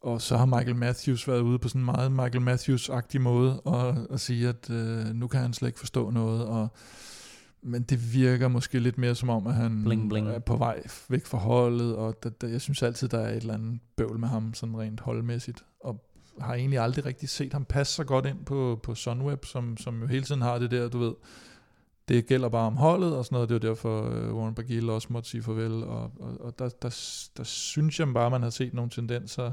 og 0.01 0.21
så 0.21 0.37
har 0.37 0.45
Michael 0.45 0.75
Matthews 0.75 1.27
været 1.27 1.41
ude 1.41 1.59
på 1.59 1.67
sådan 1.67 1.81
en 1.81 1.85
meget 1.85 2.11
Michael 2.11 2.41
Matthews-agtig 2.41 3.19
måde 3.19 3.59
og, 3.59 3.95
og 4.09 4.19
sige, 4.19 4.49
at 4.49 4.69
øh, 4.69 5.05
nu 5.05 5.27
kan 5.27 5.39
han 5.39 5.53
slet 5.53 5.69
ikke 5.69 5.79
forstå 5.79 6.09
noget, 6.09 6.45
og 6.45 6.67
men 7.61 7.83
det 7.83 8.13
virker 8.13 8.47
måske 8.47 8.79
lidt 8.79 8.97
mere 8.97 9.15
som 9.15 9.29
om, 9.29 9.47
at 9.47 9.53
han 9.53 9.83
bling, 9.83 10.09
bling. 10.09 10.27
er 10.27 10.39
på 10.39 10.57
vej 10.57 10.83
væk 11.09 11.25
fra 11.25 11.37
holdet, 11.37 11.95
og 11.95 12.23
der, 12.23 12.29
der, 12.29 12.47
jeg 12.47 12.61
synes 12.61 12.83
altid, 12.83 13.07
der 13.07 13.19
er 13.19 13.29
et 13.29 13.37
eller 13.37 13.53
andet 13.53 13.79
bøvl 13.95 14.19
med 14.19 14.27
ham, 14.27 14.53
sådan 14.53 14.77
rent 14.77 14.99
holdmæssigt, 14.99 15.65
og 15.83 16.08
har 16.41 16.53
egentlig 16.53 16.79
aldrig 16.79 17.05
rigtig 17.05 17.29
set 17.29 17.53
ham 17.53 17.65
passe 17.65 17.93
så 17.93 18.03
godt 18.03 18.25
ind 18.25 18.45
på, 18.45 18.79
på 18.83 18.95
Sunweb, 18.95 19.45
som, 19.45 19.77
som 19.77 20.01
jo 20.01 20.07
hele 20.07 20.23
tiden 20.23 20.41
har 20.41 20.59
det 20.59 20.71
der, 20.71 20.89
du 20.89 20.99
ved, 20.99 21.13
det 22.09 22.25
gælder 22.25 22.49
bare 22.49 22.67
om 22.67 22.77
holdet 22.77 23.17
og 23.17 23.25
sådan 23.25 23.35
noget. 23.35 23.49
Det 23.49 23.55
er 23.55 23.69
derfor, 23.69 24.01
uh, 24.01 24.35
Warren 24.35 24.55
Bagil 24.55 24.89
også 24.89 25.07
måtte 25.11 25.29
sige 25.29 25.43
farvel. 25.43 25.83
Og, 25.83 26.11
og, 26.19 26.41
og 26.41 26.59
der, 26.59 26.69
der, 26.69 26.89
der 27.37 27.43
synes 27.43 27.99
jeg 27.99 28.13
bare, 28.13 28.29
man 28.29 28.41
har 28.41 28.49
set 28.49 28.73
nogle 28.73 28.89
tendenser 28.89 29.51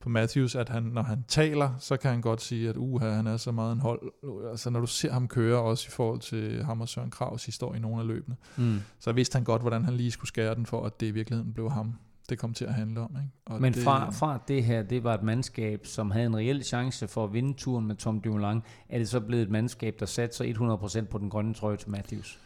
på 0.00 0.08
Matthews, 0.08 0.54
at 0.54 0.68
han, 0.68 0.82
når 0.82 1.02
han 1.02 1.24
taler, 1.28 1.74
så 1.78 1.96
kan 1.96 2.10
han 2.10 2.20
godt 2.20 2.42
sige, 2.42 2.68
at 2.68 2.76
uh, 2.76 3.00
han 3.00 3.26
er 3.26 3.36
så 3.36 3.52
meget 3.52 3.72
en 3.72 3.80
hold. 3.80 4.02
Altså 4.50 4.70
når 4.70 4.80
du 4.80 4.86
ser 4.86 5.12
ham 5.12 5.28
køre, 5.28 5.58
også 5.58 5.86
i 5.88 5.90
forhold 5.90 6.20
til 6.20 6.64
ham 6.64 6.80
og 6.80 6.88
Søren 6.88 7.10
Kravs 7.10 7.46
historie 7.46 7.78
i 7.78 7.82
nogle 7.82 8.00
af 8.00 8.06
løbene, 8.06 8.36
mm. 8.56 8.80
så 8.98 9.12
vidste 9.12 9.36
han 9.36 9.44
godt, 9.44 9.62
hvordan 9.62 9.84
han 9.84 9.94
lige 9.94 10.10
skulle 10.10 10.28
skære 10.28 10.54
den 10.54 10.66
for, 10.66 10.86
at 10.86 11.00
det 11.00 11.06
i 11.06 11.10
virkeligheden 11.10 11.52
blev 11.52 11.70
ham, 11.70 11.94
det 12.28 12.38
kom 12.38 12.54
til 12.54 12.64
at 12.64 12.74
handle 12.74 13.00
om. 13.00 13.10
Ikke? 13.10 13.28
Og 13.46 13.60
Men 13.60 13.72
det, 13.72 13.82
fra, 13.82 14.10
fra 14.10 14.38
det 14.48 14.64
her, 14.64 14.82
det 14.82 15.04
var 15.04 15.14
et 15.14 15.22
mandskab, 15.22 15.86
som 15.86 16.10
havde 16.10 16.26
en 16.26 16.36
reel 16.36 16.64
chance 16.64 17.08
for 17.08 17.24
at 17.24 17.32
vinde 17.32 17.54
turen 17.56 17.86
med 17.86 17.96
Tom 17.96 18.20
Dumoulin, 18.20 18.62
er 18.88 18.98
det 18.98 19.08
så 19.08 19.20
blevet 19.20 19.42
et 19.42 19.50
mandskab, 19.50 19.96
der 20.00 20.06
satte 20.06 20.36
sig 20.36 20.56
100% 20.56 21.04
på 21.04 21.18
den 21.18 21.30
grønne 21.30 21.54
trøje 21.54 21.76
til 21.76 21.90
Matthews? 21.90 22.38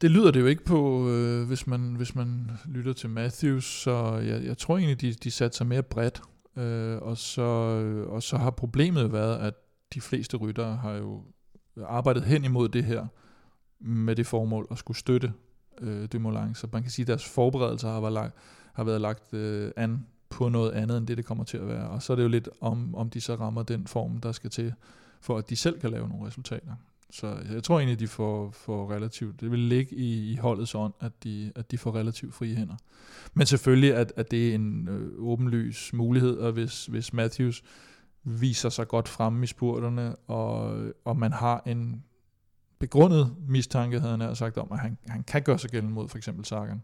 Det 0.00 0.10
lyder 0.10 0.30
det 0.30 0.40
jo 0.40 0.46
ikke 0.46 0.64
på, 0.64 1.08
øh, 1.08 1.46
hvis, 1.46 1.66
man, 1.66 1.94
hvis 1.94 2.14
man 2.14 2.50
lytter 2.64 2.92
til 2.92 3.10
Matthews, 3.10 3.64
så 3.64 4.16
jeg, 4.16 4.44
jeg 4.44 4.58
tror 4.58 4.78
egentlig, 4.78 5.00
de, 5.00 5.12
de 5.12 5.30
satte 5.30 5.56
sig 5.56 5.66
mere 5.66 5.82
bredt, 5.82 6.22
øh, 6.56 6.98
og, 6.98 7.18
så, 7.18 7.42
og 8.08 8.22
så 8.22 8.36
har 8.36 8.50
problemet 8.50 9.12
været, 9.12 9.38
at 9.38 9.54
de 9.94 10.00
fleste 10.00 10.36
ryttere 10.36 10.76
har 10.76 10.92
jo 10.92 11.22
arbejdet 11.86 12.22
hen 12.22 12.44
imod 12.44 12.68
det 12.68 12.84
her, 12.84 13.06
med 13.80 14.16
det 14.16 14.26
formål 14.26 14.66
at 14.70 14.78
skulle 14.78 14.98
støtte 14.98 15.32
øh, 15.80 16.08
Dumoulin, 16.12 16.54
så 16.54 16.66
man 16.72 16.82
kan 16.82 16.90
sige, 16.90 17.04
at 17.04 17.08
deres 17.08 17.24
forberedelser 17.24 17.88
har 17.88 18.00
været 18.00 18.12
lagt, 18.12 18.34
har 18.72 18.84
været 18.84 19.00
lagt 19.00 19.34
øh, 19.34 19.70
an 19.76 20.06
på 20.30 20.48
noget 20.48 20.70
andet, 20.70 20.98
end 20.98 21.06
det 21.06 21.16
det 21.16 21.24
kommer 21.24 21.44
til 21.44 21.58
at 21.58 21.68
være, 21.68 21.88
og 21.88 22.02
så 22.02 22.12
er 22.12 22.16
det 22.16 22.22
jo 22.22 22.28
lidt 22.28 22.48
om, 22.60 22.94
om 22.94 23.10
de 23.10 23.20
så 23.20 23.34
rammer 23.34 23.62
den 23.62 23.86
form, 23.86 24.20
der 24.20 24.32
skal 24.32 24.50
til, 24.50 24.74
for 25.20 25.38
at 25.38 25.50
de 25.50 25.56
selv 25.56 25.80
kan 25.80 25.90
lave 25.90 26.08
nogle 26.08 26.26
resultater. 26.26 26.74
Så 27.10 27.36
jeg 27.52 27.62
tror 27.62 27.78
egentlig, 27.78 28.00
de 28.00 28.08
får, 28.08 28.50
får 28.50 28.92
relativt, 28.92 29.40
det 29.40 29.50
vil 29.50 29.58
ligge 29.58 29.96
i, 29.96 30.32
i 30.32 30.36
holdets 30.36 30.74
ånd, 30.74 30.92
at 31.00 31.12
de, 31.24 31.52
at 31.54 31.70
de 31.70 31.78
får 31.78 31.94
relativt 31.94 32.34
frie 32.34 32.56
hænder. 32.56 32.76
Men 33.34 33.46
selvfølgelig, 33.46 33.94
at, 33.94 34.12
at 34.16 34.30
det 34.30 34.50
er 34.50 34.54
en 34.54 34.88
øh, 34.88 35.12
åbenlys 35.18 35.92
mulighed, 35.92 36.38
og 36.38 36.52
hvis, 36.52 36.86
hvis 36.86 37.12
Matthews 37.12 37.62
viser 38.24 38.68
sig 38.68 38.88
godt 38.88 39.08
fremme 39.08 39.44
i 39.44 39.46
spurterne, 39.46 40.16
og, 40.16 40.78
og 41.04 41.16
man 41.16 41.32
har 41.32 41.62
en 41.66 42.04
begrundet 42.84 43.34
mistanke, 43.48 44.00
havde 44.00 44.18
han 44.18 44.36
sagt 44.36 44.58
om, 44.58 44.68
at 44.72 44.78
han, 44.78 44.98
han 45.08 45.22
kan 45.22 45.42
gøre 45.42 45.58
sig 45.58 45.70
gældende 45.70 45.94
mod 45.94 46.08
for 46.08 46.18
eksempel 46.18 46.44
Sagan, 46.44 46.82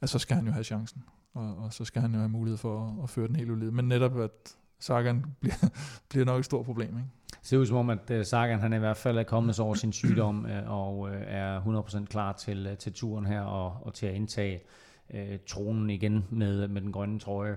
at 0.00 0.08
så 0.08 0.18
skal 0.18 0.36
han 0.36 0.46
jo 0.46 0.52
have 0.52 0.64
chancen, 0.64 1.04
og, 1.34 1.56
og 1.56 1.72
så 1.72 1.84
skal 1.84 2.02
han 2.02 2.12
jo 2.12 2.18
have 2.18 2.28
mulighed 2.28 2.58
for 2.58 2.86
at, 2.86 3.02
at 3.02 3.10
føre 3.10 3.28
den 3.28 3.36
hele 3.36 3.52
ulid. 3.52 3.70
Men 3.70 3.88
netop, 3.88 4.20
at 4.20 4.56
Sagan 4.80 5.24
bliver, 5.40 5.68
bliver 6.08 6.24
nok 6.24 6.38
et 6.38 6.44
stort 6.44 6.66
problem. 6.66 6.88
Ikke? 6.88 7.08
Det 7.30 7.38
ser 7.42 7.58
ud 7.58 7.66
som 7.66 7.76
om, 7.76 7.90
at 7.90 8.10
uh, 8.10 8.22
Sagan 8.22 8.60
han 8.60 8.72
i 8.72 8.78
hvert 8.78 8.96
fald 8.96 9.18
er 9.18 9.22
kommet 9.22 9.60
over 9.60 9.74
sin 9.74 9.92
sygdom 9.92 10.46
øh, 10.46 10.70
og 10.70 10.98
uh, 10.98 11.10
er 11.12 11.60
100% 11.60 12.04
klar 12.04 12.32
til, 12.32 12.66
uh, 12.70 12.78
til 12.78 12.92
turen 12.92 13.26
her 13.26 13.40
og, 13.40 13.78
og 13.82 13.94
til 13.94 14.06
at 14.06 14.14
indtage 14.14 14.60
øh, 15.14 15.38
tronen 15.46 15.90
igen 15.90 16.24
med, 16.30 16.68
med 16.68 16.80
den 16.80 16.92
grønne 16.92 17.18
trøje. 17.18 17.56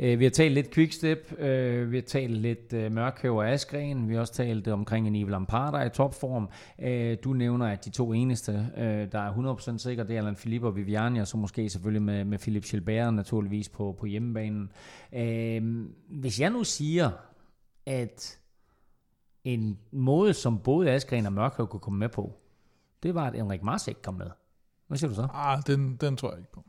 Øh, 0.00 0.18
vi 0.18 0.24
har 0.24 0.30
talt 0.30 0.54
lidt 0.54 0.70
quickstep, 0.70 1.32
øh, 1.38 1.90
vi 1.90 1.96
har 1.96 2.02
talt 2.02 2.36
lidt 2.36 2.72
øh, 2.72 2.92
Mørkøv 2.92 3.36
og 3.36 3.48
Askren, 3.48 4.08
vi 4.08 4.14
har 4.14 4.20
også 4.20 4.32
talt 4.32 4.68
omkring 4.68 5.06
en 5.06 5.14
Ivel 5.14 5.30
Lampard, 5.30 5.86
i 5.86 5.88
topform. 5.88 6.48
Øh, 6.78 7.16
du 7.24 7.32
nævner, 7.32 7.66
at 7.66 7.84
de 7.84 7.90
to 7.90 8.12
eneste, 8.12 8.66
øh, 8.76 9.12
der 9.12 9.18
er 9.18 9.54
100% 9.74 9.78
sikre, 9.78 10.04
det 10.04 10.16
er 10.16 10.20
Alan 10.20 10.34
Philippe 10.34 10.66
og 10.66 10.76
Viviani, 10.76 11.20
og 11.20 11.26
så 11.26 11.36
måske 11.36 11.68
selvfølgelig 11.68 12.02
med, 12.02 12.24
med 12.24 12.38
Philip 12.38 12.64
Gilbert 12.64 13.14
naturligvis 13.14 13.68
på, 13.68 13.96
på 13.98 14.06
hjemmebanen. 14.06 14.72
Øh, 15.12 15.86
hvis 16.08 16.40
jeg 16.40 16.50
nu 16.50 16.64
siger, 16.64 17.10
at 17.86 18.38
en 19.44 19.78
måde, 19.92 20.34
som 20.34 20.58
både 20.58 20.90
Askren 20.90 21.26
og 21.26 21.32
Mørkøv 21.32 21.66
kunne 21.66 21.80
komme 21.80 21.98
med 21.98 22.08
på, 22.08 22.40
det 23.02 23.14
var, 23.14 23.26
at 23.26 23.34
Henrik 23.34 23.62
Mars 23.62 23.88
ikke 23.88 24.02
kom 24.02 24.14
med. 24.14 24.30
Hvad 24.86 24.98
siger 24.98 25.08
du 25.08 25.14
så? 25.14 25.28
Ah, 25.34 25.62
den, 25.66 25.96
den 25.96 26.16
tror 26.16 26.30
jeg 26.30 26.38
ikke 26.38 26.52
på. 26.52 26.64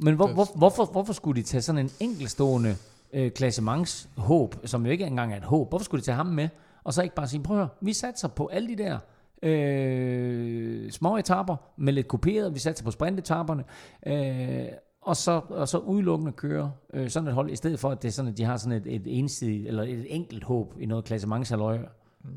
Men 0.00 0.14
hvor, 0.14 0.26
hvor, 0.26 0.56
hvorfor, 0.56 0.84
hvorfor 0.84 1.12
skulle 1.12 1.42
de 1.42 1.46
tage 1.46 1.62
sådan 1.62 1.78
en 1.84 1.90
enkelstående 2.00 2.76
øh, 3.12 3.30
klassementshåb, 3.30 4.54
som 4.64 4.86
jo 4.86 4.92
ikke 4.92 5.04
engang 5.04 5.32
er 5.32 5.36
et 5.36 5.44
håb, 5.44 5.68
hvorfor 5.68 5.84
skulle 5.84 6.00
de 6.00 6.06
tage 6.06 6.16
ham 6.16 6.26
med, 6.26 6.48
og 6.84 6.94
så 6.94 7.02
ikke 7.02 7.14
bare 7.14 7.28
sige, 7.28 7.42
prøv 7.42 7.56
at 7.56 7.60
høre, 7.60 7.68
vi 7.80 7.92
satser 7.92 8.28
på 8.28 8.46
alle 8.46 8.68
de 8.68 8.76
der 8.76 8.98
øh, 9.42 10.90
små 10.90 11.16
etaper 11.16 11.56
med 11.76 11.92
lidt 11.92 12.08
kuperet, 12.08 12.54
vi 12.54 12.58
satser 12.58 12.84
på 12.84 12.90
sprintetaperne, 12.90 13.64
øh, 14.06 14.66
og 15.02 15.16
så, 15.16 15.40
og 15.48 15.68
så 15.68 15.78
udelukkende 15.78 16.32
køre 16.32 16.72
øh, 16.94 17.10
sådan 17.10 17.28
et 17.28 17.34
hold, 17.34 17.50
i 17.50 17.56
stedet 17.56 17.80
for, 17.80 17.90
at 17.90 18.02
det 18.02 18.08
er 18.08 18.12
sådan, 18.12 18.30
at 18.30 18.38
de 18.38 18.44
har 18.44 18.56
sådan 18.56 18.82
et, 18.82 18.94
et 18.94 19.02
ensidigt, 19.18 19.68
eller 19.68 19.82
et 19.82 20.06
enkelt 20.08 20.44
håb 20.44 20.74
i 20.80 20.86
noget 20.86 21.04
klassementsaløje. 21.04 21.84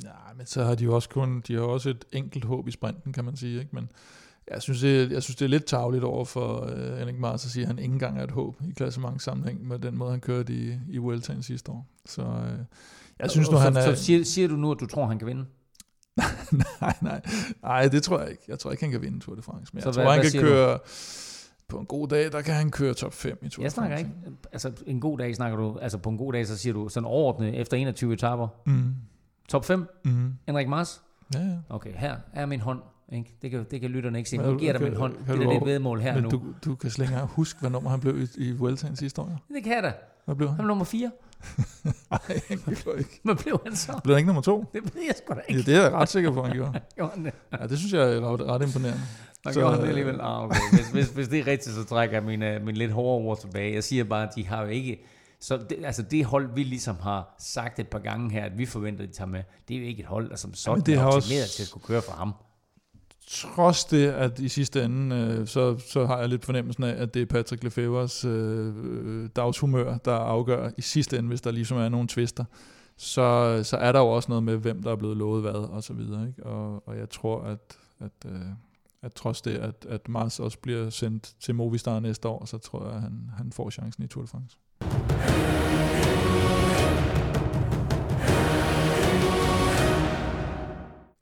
Nej, 0.03 0.33
men 0.37 0.45
så 0.45 0.63
har 0.63 0.75
de 0.75 0.83
jo 0.83 0.95
også 0.95 1.09
kun, 1.09 1.43
de 1.47 1.53
har 1.53 1.61
også 1.61 1.89
et 1.89 2.05
enkelt 2.11 2.45
håb 2.45 2.67
i 2.67 2.71
sprinten, 2.71 3.13
kan 3.13 3.25
man 3.25 3.35
sige, 3.35 3.59
ikke? 3.59 3.75
Men 3.75 3.89
jeg 4.51 4.61
synes, 4.61 4.81
det, 4.81 5.11
jeg 5.11 5.23
synes, 5.23 5.35
det 5.35 5.45
er 5.45 5.49
lidt 5.49 5.65
tageligt 5.65 6.03
over 6.03 6.25
for 6.25 6.59
uh, 6.61 6.97
Henrik 6.97 7.19
Mars 7.19 7.45
at 7.45 7.51
sige, 7.51 7.63
at 7.63 7.67
han 7.67 7.79
ikke 7.79 7.93
engang 7.93 8.19
er 8.19 8.23
et 8.23 8.31
håb 8.31 8.61
i 8.61 8.73
sammenhæng 9.17 9.67
med 9.67 9.79
den 9.79 9.97
måde, 9.97 10.11
han 10.11 10.19
kørte 10.19 10.53
i, 10.53 10.73
i 10.89 10.97
Vueltaen 10.97 11.43
sidste 11.43 11.71
år. 11.71 11.87
Så 12.05 12.21
uh, 12.21 12.65
jeg 13.19 13.31
synes 13.31 13.51
nu, 13.51 13.57
så, 13.57 13.63
han 13.63 13.77
er... 13.77 13.95
Så 13.95 14.03
siger, 14.03 14.23
siger 14.23 14.47
du 14.47 14.55
nu, 14.55 14.71
at 14.71 14.79
du 14.79 14.85
tror, 14.85 15.05
han 15.05 15.19
kan 15.19 15.27
vinde? 15.27 15.45
nej, 16.81 16.95
nej, 17.01 17.21
nej, 17.61 17.87
det 17.87 18.03
tror 18.03 18.19
jeg 18.19 18.29
ikke. 18.29 18.43
Jeg 18.47 18.59
tror 18.59 18.71
ikke, 18.71 18.83
han 18.83 18.91
kan 18.91 19.01
vinde 19.01 19.19
Tour 19.19 19.35
de 19.35 19.41
France. 19.41 19.71
Men 19.73 19.81
så 19.81 19.89
jeg 19.89 19.93
hvad, 19.93 20.05
tror, 20.05 20.11
han 20.11 20.31
kan 20.31 20.41
køre... 20.41 20.73
Du? 20.73 20.79
På 21.67 21.77
en 21.77 21.85
god 21.85 22.07
dag, 22.07 22.31
der 22.31 22.41
kan 22.41 22.53
han 22.53 22.71
køre 22.71 22.93
top 22.93 23.13
5 23.13 23.39
i 23.41 23.49
Tour 23.49 23.63
Jeg 23.63 23.71
snakker 23.71 23.97
ikke, 23.97 24.11
altså 24.51 24.71
en 24.85 24.99
god 24.99 25.17
dag 25.17 25.35
snakker 25.35 25.57
du, 25.57 25.77
altså 25.81 25.97
på 25.97 26.09
en 26.09 26.17
god 26.17 26.33
dag, 26.33 26.47
så 26.47 26.57
siger 26.57 26.73
du 26.73 26.89
sådan 26.89 27.07
overordnet 27.07 27.59
efter 27.59 27.77
21 27.77 28.13
etaper. 28.13 28.47
Mm. 28.65 28.95
Top 29.49 29.65
5? 29.65 29.85
Mm. 30.05 30.33
Henrik 30.45 30.67
Mars? 30.67 31.01
Ja, 31.33 31.39
ja. 31.39 31.57
Okay, 31.69 31.93
her 31.95 32.17
er 32.33 32.45
min 32.45 32.59
hånd 32.59 32.79
ikke? 33.13 33.37
Det, 33.41 33.51
kan, 33.51 33.65
det 33.71 33.81
kan 33.81 33.89
lytterne 33.89 34.17
ikke 34.17 34.29
se. 34.29 34.37
Nu 34.37 34.57
giver 34.57 34.73
dig 34.73 34.81
min 34.81 34.95
hånd. 34.95 35.15
Det 35.27 35.43
er 35.43 35.49
det 35.49 35.65
vedmål 35.65 36.01
her 36.01 36.13
men 36.13 36.23
nu. 36.23 36.29
Du, 36.29 36.41
du 36.65 36.75
kan 36.75 36.89
slet 36.89 37.05
ikke 37.05 37.21
huske, 37.25 37.59
hvad 37.59 37.69
nummer 37.69 37.89
han 37.89 37.99
blev 37.99 38.21
i, 38.21 38.27
i 38.37 38.51
Vueltaen 38.51 38.95
sidste 38.95 39.21
år. 39.21 39.39
Det 39.53 39.63
kan 39.63 39.73
jeg 39.73 39.83
da. 39.83 39.93
Hvad 40.25 40.35
blev 40.35 40.49
han? 40.49 40.55
Han 40.55 40.63
blev 40.63 40.67
nummer 40.67 40.85
4. 40.85 41.11
Nej, 42.11 42.41
han 42.47 42.59
blev 42.59 42.97
ikke. 42.97 43.19
Hvad 43.23 43.35
blev 43.35 43.61
han 43.65 43.75
så? 43.75 43.99
Blev 44.03 44.15
han 44.15 44.19
ikke 44.19 44.27
nummer 44.27 44.41
2? 44.41 44.65
Det 44.73 44.95
ved 44.95 45.01
jeg 45.07 45.15
sgu 45.17 45.33
da 45.33 45.39
ikke. 45.47 45.59
Ja, 45.61 45.71
det 45.71 45.79
er 45.79 45.83
jeg 45.83 45.91
ret 45.91 46.09
sikker 46.09 46.31
på, 46.31 46.43
han 46.43 46.53
gjorde. 46.53 46.79
gjorde 46.95 47.11
han 47.15 47.25
det? 47.25 47.33
Ja, 47.59 47.67
det 47.67 47.77
synes 47.77 47.93
jeg 47.93 48.13
er 48.13 48.33
ret, 48.33 48.41
ret 48.41 48.61
imponerende. 48.67 49.01
Så 49.43 49.59
gjorde 49.59 49.73
han 49.73 49.81
det 49.81 49.87
alligevel. 49.87 50.21
Ah, 50.21 50.43
okay. 50.43 50.57
Hvis, 50.73 50.89
hvis, 50.89 51.07
hvis 51.07 51.27
det 51.27 51.39
er 51.39 51.47
rigtigt, 51.47 51.75
så 51.75 51.83
trækker 51.83 52.15
jeg 52.15 52.23
min, 52.23 52.43
uh, 52.43 52.65
min 52.65 52.77
lidt 52.77 52.91
hårde 52.91 53.25
ord 53.25 53.39
tilbage. 53.39 53.73
Jeg 53.73 53.83
siger 53.83 54.03
bare, 54.03 54.27
at 54.27 54.35
de 54.35 54.47
har 54.47 54.61
jo 54.61 54.67
ikke... 54.67 55.05
Så 55.39 55.57
det, 55.57 55.85
altså 55.85 56.01
det 56.01 56.25
hold, 56.25 56.49
vi 56.55 56.63
ligesom 56.63 56.95
har 57.01 57.35
sagt 57.39 57.79
et 57.79 57.87
par 57.87 57.99
gange 57.99 58.31
her, 58.31 58.45
at 58.45 58.57
vi 58.57 58.65
forventer, 58.65 59.03
at 59.03 59.09
de 59.09 59.13
tager 59.15 59.29
med, 59.29 59.43
det 59.67 59.75
er 59.75 59.79
jo 59.79 59.85
ikke 59.85 59.99
et 59.99 60.07
hold, 60.07 60.29
der 60.29 60.35
som 60.35 60.53
sådan 60.53 60.77
ja, 60.77 60.83
det 60.91 60.99
er 60.99 61.03
optimeret 61.03 61.43
også... 61.43 61.55
til 61.55 61.63
at 61.63 61.71
kunne 61.71 61.81
køre 61.81 62.01
for 62.01 62.11
ham 62.11 62.33
trods 63.27 63.85
det, 63.85 64.07
at 64.07 64.39
i 64.39 64.47
sidste 64.47 64.83
ende, 64.83 65.15
øh, 65.15 65.47
så, 65.47 65.77
så 65.77 66.05
har 66.05 66.19
jeg 66.19 66.29
lidt 66.29 66.45
fornemmelsen 66.45 66.83
af, 66.83 67.01
at 67.01 67.13
det 67.13 67.21
er 67.21 67.25
Patrick 67.25 67.63
Lefebvre's 67.63 68.27
øh, 68.27 68.73
øh, 68.83 69.29
dagshumør, 69.35 69.97
der 69.97 70.15
afgør 70.15 70.71
i 70.77 70.81
sidste 70.81 71.17
ende, 71.17 71.27
hvis 71.27 71.41
der 71.41 71.51
ligesom 71.51 71.77
er 71.77 71.89
nogle 71.89 72.07
tvister. 72.07 72.45
Så, 72.97 73.59
så 73.63 73.77
er 73.77 73.91
der 73.91 73.99
jo 73.99 74.07
også 74.07 74.29
noget 74.29 74.43
med, 74.43 74.57
hvem 74.57 74.83
der 74.83 74.91
er 74.91 74.95
blevet 74.95 75.17
lovet 75.17 75.41
hvad, 75.41 75.51
og 75.51 75.83
så 75.83 75.93
videre. 75.93 76.27
Ikke? 76.27 76.43
Og, 76.43 76.87
og 76.87 76.97
jeg 76.97 77.09
tror, 77.09 77.41
at, 77.41 77.77
at, 77.99 78.31
øh, 78.31 78.41
at 79.01 79.13
trods 79.13 79.41
det, 79.41 79.51
at, 79.51 79.85
at 79.89 80.09
Mars 80.09 80.39
også 80.39 80.59
bliver 80.59 80.89
sendt 80.89 81.33
til 81.39 81.55
Movistar 81.55 81.99
næste 81.99 82.27
år, 82.27 82.45
så 82.45 82.57
tror 82.57 82.85
jeg, 82.85 82.95
at 82.95 83.01
han, 83.01 83.29
han 83.37 83.51
får 83.51 83.69
chancen 83.69 84.03
i 84.03 84.07
Tour 84.07 84.23
de 84.23 84.27
France. 84.27 84.57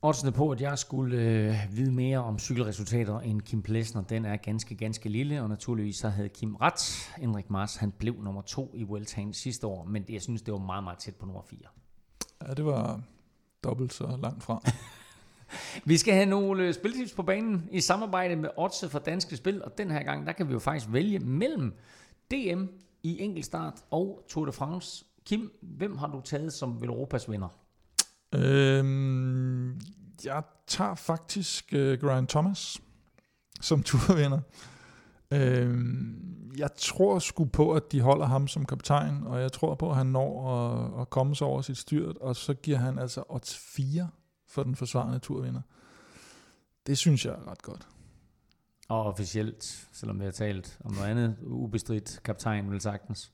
Oddsene 0.05 0.31
på, 0.31 0.51
at 0.51 0.61
jeg 0.61 0.79
skulle 0.79 1.17
øh, 1.17 1.55
vide 1.71 1.91
mere 1.91 2.17
om 2.17 2.39
cykelresultater 2.39 3.19
end 3.19 3.41
Kim 3.41 3.61
Plesner, 3.61 4.01
den 4.01 4.25
er 4.25 4.35
ganske, 4.35 4.75
ganske 4.75 5.09
lille, 5.09 5.41
og 5.41 5.49
naturligvis 5.49 5.97
så 5.97 6.09
havde 6.09 6.29
Kim 6.29 6.55
ret. 6.55 7.11
Henrik 7.17 7.49
Mars, 7.49 7.75
han 7.75 7.91
blev 7.91 8.15
nummer 8.21 8.41
to 8.41 8.71
i 8.73 8.83
Vueltaen 8.83 9.33
sidste 9.33 9.67
år, 9.67 9.83
men 9.83 10.05
jeg 10.09 10.21
synes, 10.21 10.41
det 10.41 10.51
var 10.51 10.59
meget, 10.59 10.83
meget 10.83 10.99
tæt 10.99 11.15
på 11.15 11.25
nummer 11.25 11.41
4. 11.41 11.59
Ja, 12.47 12.53
det 12.53 12.65
var 12.65 13.01
dobbelt 13.63 13.93
så 13.93 14.17
langt 14.21 14.43
fra. 14.43 14.61
vi 15.89 15.97
skal 15.97 16.13
have 16.13 16.25
nogle 16.25 16.63
øh, 16.63 16.73
spiltips 16.73 17.13
på 17.13 17.23
banen 17.23 17.69
i 17.71 17.81
samarbejde 17.81 18.35
med 18.35 18.49
Odds 18.57 18.85
for 18.91 18.99
Danske 18.99 19.37
Spil, 19.37 19.63
og 19.63 19.77
den 19.77 19.91
her 19.91 20.03
gang, 20.03 20.27
der 20.27 20.33
kan 20.33 20.47
vi 20.47 20.53
jo 20.53 20.59
faktisk 20.59 20.93
vælge 20.93 21.19
mellem 21.19 21.73
DM 22.31 22.63
i 23.03 23.21
enkeltstart 23.21 23.73
og 23.91 24.25
Tour 24.29 24.45
de 24.45 24.51
France. 24.51 25.05
Kim, 25.25 25.51
hvem 25.61 25.97
har 25.97 26.07
du 26.07 26.21
taget 26.21 26.53
som 26.53 26.83
Europas 26.83 27.31
vinder? 27.31 27.64
Øhm, 28.39 29.79
Jeg 30.25 30.43
tager 30.67 30.95
faktisk 30.95 31.73
uh, 31.75 31.93
Grant 31.93 32.29
Thomas 32.29 32.81
som 33.61 33.83
turvinder. 33.83 34.39
Uh, 35.35 36.59
jeg 36.59 36.69
tror 36.77 37.19
sgu 37.19 37.45
på, 37.45 37.73
at 37.73 37.91
de 37.91 38.01
holder 38.01 38.25
ham 38.25 38.47
som 38.47 38.65
kaptajn, 38.65 39.23
og 39.23 39.41
jeg 39.41 39.51
tror 39.51 39.75
på, 39.75 39.89
at 39.89 39.95
han 39.95 40.05
når 40.07 40.51
at, 40.51 41.01
at 41.01 41.09
komme 41.09 41.35
sig 41.35 41.47
over 41.47 41.61
sit 41.61 41.77
styrt, 41.77 42.17
og 42.17 42.35
så 42.35 42.53
giver 42.53 42.77
han 42.77 42.99
altså 42.99 43.23
odds 43.29 43.57
4 43.57 44.09
for 44.47 44.63
den 44.63 44.75
forsvarende 44.75 45.19
turvinder. 45.19 45.61
Det 46.87 46.97
synes 46.97 47.25
jeg 47.25 47.33
er 47.33 47.51
ret 47.51 47.61
godt. 47.61 47.87
Og 48.89 49.05
officielt, 49.05 49.87
selvom 49.93 50.19
vi 50.19 50.25
har 50.25 50.31
talt 50.31 50.77
om 50.83 50.93
noget 50.93 51.07
andet, 51.07 51.35
ubestridt 51.41 52.19
kaptajn 52.23 52.71
vil 52.71 52.81
sagtens. 52.81 53.31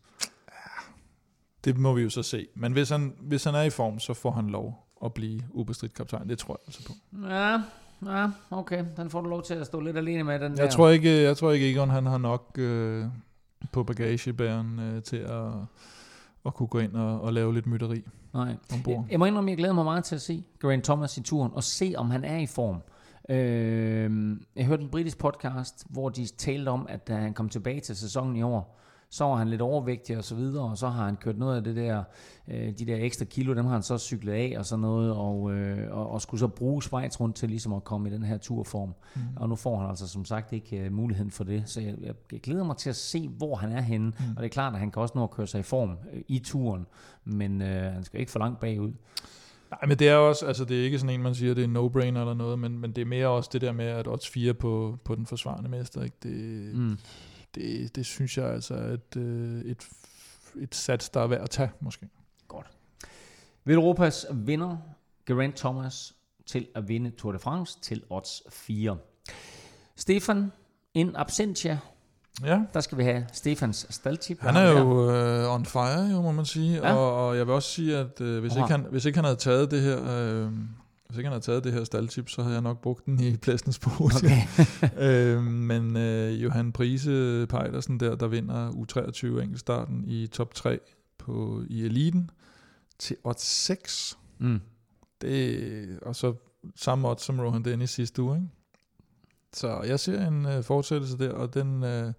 Det 1.64 1.78
må 1.78 1.94
vi 1.94 2.02
jo 2.02 2.10
så 2.10 2.24
se. 2.24 2.48
Men 2.56 2.74
hvis 2.74 2.90
han, 2.90 3.16
hvis 3.20 3.44
han 3.44 3.56
er 3.56 3.62
i 3.62 3.70
form, 3.70 4.00
så 4.00 4.14
får 4.14 4.32
han 4.32 4.50
lov 4.50 4.91
at 5.06 5.14
blive 5.14 5.42
ubestridt 5.52 5.94
kaptajn. 5.94 6.30
Det 6.30 6.38
tror 6.40 6.54
jeg 6.54 6.68
altså 6.68 6.88
på. 6.88 6.94
Ja, 7.28 7.62
ja, 8.06 8.30
okay. 8.52 8.86
Den 8.98 9.10
får 9.10 9.22
du 9.22 9.30
lov 9.30 9.44
til 9.44 9.54
at 9.54 9.66
stå 9.66 9.80
lidt 9.80 9.98
alene 9.98 10.24
med. 10.24 10.40
Den 10.40 10.52
Jeg 10.52 10.58
der. 10.58 10.70
tror 10.70 10.90
ikke, 10.90 11.22
jeg 11.22 11.38
tror 11.38 11.52
ikke 11.52 11.72
Egon 11.72 11.90
han 11.90 12.06
har 12.06 12.18
nok 12.18 12.56
øh, 12.60 13.06
på 13.72 13.84
bagagebæren 13.84 14.80
øh, 14.80 15.04
til 15.04 15.18
at, 15.18 15.52
at 16.46 16.54
kunne 16.54 16.68
gå 16.68 16.80
ind 16.80 16.94
og, 16.96 17.22
og 17.22 17.34
lave 17.34 17.54
lidt 17.54 17.68
mytteri 17.68 18.04
Nej. 18.34 18.56
ombord. 18.74 18.96
Jeg, 18.96 19.12
jeg 19.12 19.20
må 19.20 19.26
indrømme, 19.26 19.50
jeg 19.50 19.58
glæder 19.58 19.74
mig 19.74 19.84
meget 19.84 20.04
til 20.04 20.16
at 20.16 20.22
se 20.22 20.44
Geraint 20.62 20.84
Thomas 20.84 21.18
i 21.18 21.22
turen, 21.22 21.52
og 21.56 21.64
se, 21.64 21.94
om 21.98 22.10
han 22.10 22.24
er 22.24 22.38
i 22.38 22.46
form. 22.46 22.82
Øh, 23.30 24.38
jeg 24.56 24.66
hørte 24.66 24.84
en 24.84 24.90
britisk 24.90 25.18
podcast, 25.18 25.86
hvor 25.90 26.10
de 26.10 26.26
talte 26.28 26.70
om, 26.70 26.86
at 26.90 27.08
da 27.08 27.16
han 27.16 27.34
kom 27.34 27.50
tilbage 27.50 27.80
til 27.80 27.96
sæsonen 27.96 28.36
i 28.36 28.42
år, 28.42 28.81
så 29.14 29.24
var 29.24 29.36
han 29.36 29.48
lidt 29.50 29.62
overvægtig 29.62 30.18
og 30.18 30.24
så 30.24 30.36
videre, 30.36 30.70
og 30.70 30.78
så 30.78 30.88
har 30.88 31.06
han 31.06 31.16
kørt 31.16 31.38
noget 31.38 31.58
af 31.58 31.64
det 31.64 31.76
der, 31.76 32.04
øh, 32.48 32.74
de 32.80 32.86
der 32.86 32.96
ekstra 32.96 33.26
kilo, 33.26 33.54
dem 33.54 33.66
har 33.66 33.74
han 33.74 33.84
så 33.84 33.98
cyklet 33.98 34.34
af 34.34 34.56
og 34.58 34.66
sådan 34.66 34.82
noget, 34.82 35.14
og, 35.14 35.52
øh, 35.52 35.98
og, 35.98 36.10
og 36.12 36.22
skulle 36.22 36.40
så 36.40 36.48
bruge 36.48 36.84
Schweiz 36.84 37.20
rundt 37.20 37.36
til 37.36 37.50
ligesom 37.50 37.74
at 37.74 37.84
komme 37.84 38.10
i 38.10 38.14
den 38.14 38.24
her 38.24 38.38
turform. 38.38 38.94
Mm. 39.16 39.22
Og 39.36 39.50
nu 39.50 39.56
får 39.56 39.80
han 39.80 39.90
altså 39.90 40.08
som 40.08 40.26
sagt 40.26 40.54
ikke 40.54 40.78
øh, 40.78 40.92
muligheden 40.92 41.32
for 41.32 41.44
det, 41.44 41.64
så 41.66 41.82
jeg, 41.82 41.96
jeg, 42.32 42.42
glæder 42.42 42.64
mig 42.64 42.78
til 42.78 42.90
at 42.90 42.96
se, 42.96 43.28
hvor 43.28 43.56
han 43.56 43.72
er 43.72 43.82
henne, 43.82 44.08
mm. 44.08 44.26
og 44.36 44.44
det 44.44 44.46
er 44.46 44.54
klart, 44.54 44.74
at 44.74 44.80
han 44.80 44.92
kan 44.92 45.02
også 45.02 45.14
nå 45.18 45.24
at 45.24 45.32
køre 45.32 45.48
sig 45.48 45.60
i 45.60 45.64
form 45.64 45.90
øh, 46.14 46.22
i 46.28 46.40
turen, 46.40 46.86
men 47.26 47.62
øh, 47.62 47.94
han 47.94 48.04
skal 48.04 48.20
ikke 48.20 48.32
for 48.32 48.40
langt 48.40 48.60
bagud. 48.60 48.92
Nej, 49.72 49.88
men 49.88 50.00
det 50.00 50.10
er 50.10 50.16
også, 50.16 50.46
altså 50.46 50.66
det 50.66 50.80
er 50.80 50.84
ikke 50.84 51.00
sådan 51.00 51.16
en, 51.16 51.24
man 51.24 51.36
siger, 51.36 51.54
det 51.54 51.62
er 51.62 51.68
en 51.68 51.78
no-brainer 51.78 52.20
eller 52.20 52.34
noget, 52.34 52.60
men, 52.60 52.80
men 52.80 52.92
det 52.92 53.02
er 53.02 53.06
mere 53.06 53.28
også 53.28 53.50
det 53.54 53.62
der 53.62 53.72
med, 53.72 53.86
at 53.86 54.08
odds 54.08 54.30
4 54.30 54.54
på, 54.54 55.00
på 55.04 55.16
den 55.16 55.26
forsvarende 55.26 55.70
mester, 55.70 56.04
ikke? 56.04 56.18
Det, 56.24 56.76
Mm. 56.76 56.98
Det, 57.56 57.96
det 57.96 58.06
synes 58.06 58.38
jeg 58.38 58.46
altså 58.46 58.74
er 58.74 58.94
et, 58.94 59.16
øh, 59.18 59.62
et, 59.62 59.88
et 60.60 60.76
sats, 60.76 61.10
der 61.10 61.20
er 61.22 61.28
værd 61.28 61.42
at 61.42 61.50
tage, 61.50 61.72
måske. 61.80 62.10
Vil 63.66 63.76
Europas 63.76 64.26
vinder 64.34 64.78
Geraint 65.26 65.56
Thomas 65.56 66.14
til 66.46 66.68
at 66.76 66.88
vinde 66.88 67.10
Tour 67.12 67.32
de 67.32 67.40
France 67.40 67.78
til 67.82 68.04
odds 68.10 68.42
4. 68.50 68.98
Stefan, 69.96 70.52
in 70.94 71.16
absentia, 71.16 71.80
Ja, 72.44 72.62
der 72.74 72.80
skal 72.82 72.98
vi 72.98 73.04
have 73.04 73.26
Stefans 73.34 73.88
staldtip. 73.90 74.40
han 74.42 74.56
er 74.56 74.70
jo 74.72 75.12
øh, 75.12 75.54
on 75.54 75.66
fire, 75.66 76.10
jo, 76.12 76.22
må 76.22 76.32
man 76.32 76.46
sige, 76.46 76.74
Ja. 76.78 76.94
og, 76.94 77.28
og 77.28 77.38
jeg 77.38 77.48
vil 77.48 77.54
også 77.56 77.70
sige, 77.70 77.98
at 77.98 78.22
øh, 78.22 78.40
hvis, 78.40 78.52
Aha. 78.52 78.62
ikke 78.62 78.72
han, 78.72 78.86
hvis 78.92 79.06
ikke 79.06 79.18
han 79.18 79.26
havde 79.26 79.36
taget 79.38 79.72
det 79.72 79.82
her... 79.82 79.98
hvis 81.12 81.18
ikke 81.18 81.28
han 81.28 81.34
havde 81.34 81.44
taget 81.44 81.64
det 81.64 81.74
her 81.74 81.84
staldtip, 81.84 82.30
så 82.30 82.42
havde 82.42 82.54
jeg 82.54 82.62
nok 82.62 82.82
brugt 82.82 83.06
den 83.06 83.20
i 83.20 83.38
plæstens 83.38 83.80
pose. 83.80 84.18
Okay. 84.18 84.42
øh, 85.08 85.44
men 85.44 85.98
øh, 85.98 86.44
Johan 86.44 86.72
Prise 86.72 87.46
Pejlersen 87.50 88.00
der, 88.00 88.16
der 88.16 88.28
vinder 88.28 88.72
U23 88.72 89.26
enkeltstarten 89.26 90.04
i 90.08 90.28
top 90.28 90.54
3 90.54 90.80
på, 91.18 91.64
i 91.70 91.86
eliten 91.86 92.30
til 93.00 93.18
odds 93.24 93.42
6. 93.42 94.18
Mm. 94.40 94.62
Det, 95.22 96.00
og 96.02 96.16
så 96.16 96.34
samme 96.76 97.10
odds 97.10 97.22
som 97.22 97.40
Rohan 97.40 97.66
Dennis 97.66 97.90
sidste 97.90 98.22
uge. 98.22 98.36
Ikke? 98.36 98.48
Så 99.54 99.82
jeg 99.82 100.00
ser 100.00 100.28
en 100.28 100.46
øh, 100.46 100.64
fortsættelse 100.64 101.18
der, 101.18 101.32
og 101.32 101.54
den... 101.54 101.84
Øh, 101.84 102.14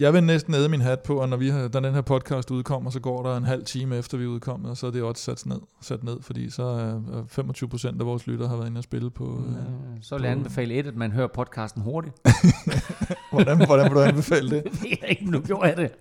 jeg 0.00 0.12
vil 0.12 0.24
næsten 0.24 0.54
æde 0.54 0.68
min 0.68 0.80
hat 0.80 1.00
på, 1.00 1.14
og 1.20 1.28
når, 1.28 1.36
vi 1.36 1.48
har, 1.48 1.60
når 1.72 1.80
den 1.80 1.94
her 1.94 2.00
podcast 2.00 2.50
udkommer, 2.50 2.90
så 2.90 3.00
går 3.00 3.22
der 3.22 3.36
en 3.36 3.44
halv 3.44 3.64
time 3.64 3.96
efter 3.96 4.18
vi 4.18 4.24
er 4.24 4.28
udkommet, 4.28 4.70
og 4.70 4.76
så 4.76 4.86
er 4.86 4.90
det 4.90 5.02
også 5.02 5.22
sat 5.22 5.46
ned, 5.46 5.60
sat 5.80 6.04
ned 6.04 6.16
fordi 6.22 6.50
så 6.50 6.62
er 6.62 7.22
25 7.28 7.68
procent 7.68 8.00
af 8.00 8.06
vores 8.06 8.26
lytter 8.26 8.48
har 8.48 8.56
været 8.56 8.66
inde 8.68 8.78
og 8.78 8.84
spille 8.84 9.10
på... 9.10 9.44
Øh, 9.48 9.52
Øh, 9.54 9.62
Så 10.02 10.14
vil 10.14 10.22
jeg 10.22 10.32
anbefale 10.32 10.74
et, 10.74 10.86
at 10.86 10.96
man 10.96 11.12
hører 11.12 11.26
podcasten 11.34 11.82
hurtigt. 11.82 12.14
hvordan, 13.32 13.66
hvordan 13.66 13.84
vil 13.84 13.94
du 13.94 14.00
anbefale 14.00 14.50
det? 14.50 14.64
Det 14.64 14.98
jeg 15.02 15.10
ikke, 15.10 15.24
men 15.24 15.32
nu 15.32 15.40
gjorde 15.40 15.68
jeg 15.68 15.76
det. 15.76 15.92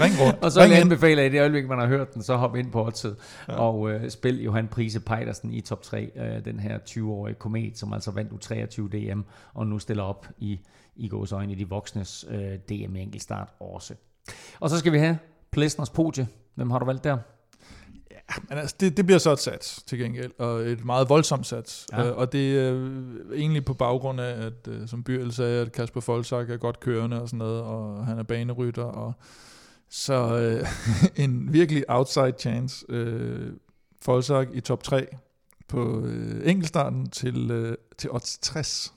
Ring 0.00 0.14
rundt. 0.20 0.42
Og 0.42 0.52
så 0.52 0.60
vil 0.60 0.62
Ring 0.62 0.72
jeg 0.72 0.80
ind. 0.80 0.92
anbefale, 0.92 1.22
at 1.22 1.30
i 1.30 1.32
det 1.32 1.40
øjeblik, 1.40 1.68
man 1.68 1.78
har 1.78 1.86
hørt 1.86 2.14
den, 2.14 2.22
så 2.22 2.36
hop 2.36 2.56
ind 2.56 2.72
på 2.72 2.86
oddset. 2.86 3.16
Ja. 3.48 3.54
og 3.54 3.90
øh, 3.90 4.10
spil 4.10 4.42
Johan 4.42 4.68
Prise 4.68 5.00
Pejdersen 5.00 5.52
i 5.54 5.60
top 5.60 5.82
3, 5.82 6.10
øh, 6.16 6.44
den 6.44 6.60
her 6.60 6.78
20-årige 6.78 7.34
komet, 7.34 7.78
som 7.78 7.92
altså 7.92 8.10
vandt 8.10 8.32
U23 8.32 8.96
DM, 8.96 9.20
og 9.54 9.66
nu 9.66 9.78
stiller 9.78 10.02
op 10.02 10.26
i, 10.38 10.60
i 10.96 11.08
gås 11.08 11.32
øjne 11.32 11.52
i 11.52 11.56
de 11.56 11.68
voksnes 11.68 12.24
øh, 12.30 12.38
DM 12.68 12.96
enkeltstart 12.96 13.48
også. 13.60 13.94
Og 14.60 14.70
så 14.70 14.78
skal 14.78 14.92
vi 14.92 14.98
have 14.98 15.18
Plesners 15.52 15.90
podie. 15.90 16.28
Hvem 16.54 16.70
har 16.70 16.78
du 16.78 16.84
valgt 16.84 17.04
der? 17.04 17.18
Men 18.48 18.58
altså, 18.58 18.76
det, 18.80 18.96
det 18.96 19.06
bliver 19.06 19.18
så 19.18 19.32
et 19.32 19.38
sats 19.38 19.82
til 19.86 19.98
gengæld, 19.98 20.32
og 20.38 20.60
et 20.60 20.84
meget 20.84 21.08
voldsomt 21.08 21.46
sats. 21.46 21.86
Ja. 21.92 22.06
Øh, 22.06 22.16
og 22.16 22.32
det 22.32 22.58
er 22.58 22.74
øh, 22.74 23.38
egentlig 23.38 23.64
på 23.64 23.74
baggrund 23.74 24.20
af, 24.20 24.46
at 24.46 24.68
øh, 24.68 24.88
som 24.88 25.04
Byrel 25.04 25.32
sagde, 25.32 25.60
at 25.60 25.72
Kasper 25.72 26.00
Folsak 26.00 26.50
er 26.50 26.56
godt 26.56 26.80
kørende 26.80 27.22
og 27.22 27.28
sådan 27.28 27.38
noget, 27.38 27.62
og 27.62 28.06
han 28.06 28.18
er 28.18 28.22
banerytter, 28.22 28.84
og 28.84 29.12
så 29.90 30.38
øh, 30.38 30.68
en 31.24 31.52
virkelig 31.52 31.84
outside 31.88 32.34
chance. 32.38 32.86
Øh, 32.88 33.52
Folsak 34.02 34.48
i 34.52 34.60
top 34.60 34.82
3 34.82 35.06
på 35.68 36.00
øh, 36.00 36.50
enkeltstarten 36.50 37.10
til, 37.10 37.50
øh, 37.50 37.76
til 37.98 38.10
odds 38.12 38.38
60. 38.38 38.92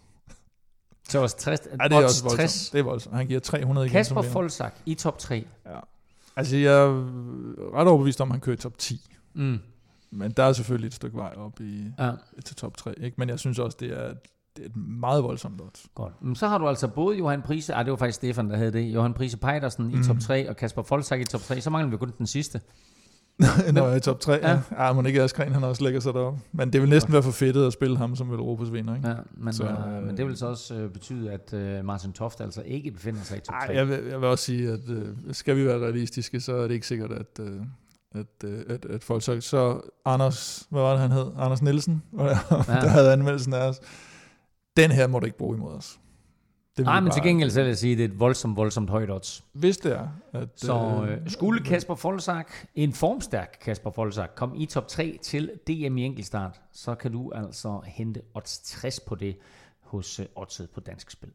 Så 1.10 1.20
også 1.20 1.38
60. 1.38 1.60
Ja, 1.66 1.88
det 1.88 1.92
er 1.92 2.04
også 2.04 2.24
voldsomt. 2.24 2.40
60. 2.40 2.70
Det 2.70 2.80
er 2.80 2.84
voldsomt. 2.84 3.16
Han 3.16 3.28
giver 3.28 3.40
300 3.40 3.88
igen. 3.88 3.94
Kasper. 3.94 4.22
Folsak 4.22 4.74
i 4.86 4.96
top 4.96 5.20
3. 5.20 5.46
Ja. 5.66 5.80
Altså, 6.36 6.58
jeg 6.58 6.74
er 6.74 6.88
ret 7.74 7.88
overbevist 7.88 8.22
om, 8.22 8.32
at 8.32 8.34
han 8.34 8.42
kører 8.42 8.54
i 8.54 8.60
top 8.60 8.78
10. 8.78 9.10
Mm. 9.40 9.60
Men 10.12 10.32
der 10.32 10.44
er 10.44 10.54
selvfølgelig 10.54 10.88
et 10.88 10.94
stykke 10.94 11.18
vej 11.18 11.34
op 11.38 11.62
i, 11.62 11.84
Ja, 12.00 12.12
til 12.46 12.56
top 12.56 12.78
3. 12.78 13.00
Ikke? 13.00 13.16
Men 13.18 13.30
jeg 13.30 13.40
synes 13.40 13.60
også, 13.60 13.78
det 13.80 13.92
er, 13.92 14.14
det 14.58 14.62
er 14.66 14.70
et 14.70 14.76
meget 14.76 15.24
voldsomt 15.24 15.62
odds. 15.62 15.88
godt. 15.96 16.14
Men 16.22 16.36
så 16.36 16.48
har 16.48 16.58
du 16.58 16.68
altså 16.68 16.88
både 16.88 17.18
Johan 17.18 17.42
Prise, 17.42 17.74
ah, 17.74 17.86
det 17.86 17.92
var 17.92 17.98
faktisk 17.98 18.16
Stefan, 18.16 18.50
der 18.50 18.58
havde 18.58 18.72
det, 18.74 18.82
Johan 18.82 19.14
Prise 19.14 19.38
Pejdersen 19.38 19.92
i 19.92 20.04
top 20.04 20.16
Mhm. 20.16 20.20
3, 20.22 20.50
og 20.50 20.56
Kasper 20.58 20.82
Folsak 20.84 21.20
i 21.20 21.24
top 21.24 21.42
3. 21.42 21.62
Så 21.62 21.70
mangler 21.70 21.92
vi 21.92 21.98
kun 21.98 22.12
den 22.18 22.28
sidste. 22.28 22.62
Når 23.74 23.84
jeg 23.84 23.92
er 23.92 23.96
i 23.96 24.00
top 24.00 24.20
3, 24.20 24.32
Ja. 24.34 24.50
ja. 24.72 24.86
ja 24.86 24.94
må 24.94 25.02
ikke 25.04 25.22
Askren, 25.24 25.54
han 25.54 25.64
også 25.64 25.84
lægger 25.84 26.00
sig 26.00 26.14
deroppe. 26.14 26.40
Men 26.52 26.74
det 26.74 26.82
vil 26.82 26.90
næsten 26.90 27.14
være 27.14 27.24
for 27.24 27.32
fedtet 27.32 27.68
at 27.68 27.74
spille 27.74 27.98
ham 27.98 28.16
som 28.16 28.30
Europas 28.32 28.72
vinder. 28.74 28.96
Ikke? 28.96 29.08
Ja, 29.08 29.16
men, 29.38 29.54
så, 29.54 29.58
Så, 29.58 29.64
øh, 29.90 29.98
øh, 29.98 30.04
men 30.04 30.18
det 30.18 30.26
vil 30.26 30.38
så 30.38 30.48
også 30.48 30.76
øh, 30.76 30.90
betyde, 30.92 31.32
at 31.32 31.54
øh, 31.54 31.86
Martin 31.86 32.14
Toft 32.14 32.42
altså 32.42 32.62
ikke 32.62 32.92
befinder 32.92 33.22
sig 33.22 33.38
i 33.38 33.40
top 33.40 33.56
3. 33.56 33.68
Ej, 33.68 33.76
jeg, 33.76 33.88
vil, 33.88 34.00
jeg 34.10 34.22
vil 34.22 34.28
også 34.30 34.44
sige, 34.46 34.70
at 34.72 34.90
øh, 34.90 35.08
skal 35.32 35.56
vi 35.58 35.66
være 35.66 35.80
realistiske, 35.80 36.40
så 36.42 36.56
er 36.56 36.68
det 36.68 36.72
ikke 36.74 36.88
sikkert, 36.88 37.12
at, 37.12 37.40
øh, 37.42 37.62
at, 38.16 38.44
øh, 38.44 38.66
at, 38.70 38.86
at 38.86 39.04
folk 39.04 39.24
så... 39.24 39.42
Så 39.42 39.82
Anders, 40.06 40.68
hvad 40.70 40.82
var 40.82 40.92
det 40.92 41.00
han 41.00 41.12
hed? 41.12 41.32
Anders 41.38 41.62
Nielsen, 41.62 42.04
det, 42.12 42.20
ja. 42.20 42.30
der 42.82 42.88
havde 42.88 43.14
anmeldelsen 43.14 43.54
af 43.54 43.68
os. 43.68 43.80
Den 44.78 44.92
her 44.92 45.08
må 45.08 45.20
du 45.20 45.26
ikke 45.26 45.38
bruge 45.38 45.58
imod 45.58 45.74
os. 45.74 46.00
Det 46.78 46.86
Nej, 46.86 47.00
men 47.00 47.12
til 47.12 47.20
bare- 47.20 47.28
gengæld 47.28 47.50
så 47.52 47.60
vil 47.62 47.68
jeg 47.68 47.78
sige, 47.78 47.92
at 47.92 47.98
det 47.98 48.04
er 48.06 48.08
et 48.10 48.20
voldsomt, 48.20 48.56
voldsomt 48.58 48.90
højt 48.90 49.12
odds. 49.12 49.44
Hvis 49.54 49.78
det 49.78 49.92
er, 49.92 50.08
at... 50.34 50.50
Så 50.56 51.06
øh, 51.10 51.30
skulle 51.32 51.64
Kasper 51.64 51.96
Folsak, 51.96 52.52
en 52.76 52.94
formstærk 52.94 53.58
Kasper 53.62 53.92
Folsak, 53.92 54.30
komme 54.36 54.58
i 54.58 54.66
top 54.66 54.88
3 54.88 55.20
til 55.22 55.52
DM 55.68 55.98
i 55.98 56.04
enkeltstart, 56.06 56.62
så 56.72 56.96
kan 56.96 57.12
du 57.12 57.32
altså 57.36 57.82
hente 57.86 58.22
odds 58.34 58.60
60 58.60 59.00
på 59.00 59.16
det 59.16 59.38
hos 59.82 60.20
øh, 60.20 60.26
oddset 60.36 60.70
på 60.70 60.80
Dansk 60.80 61.12
Spil. 61.12 61.30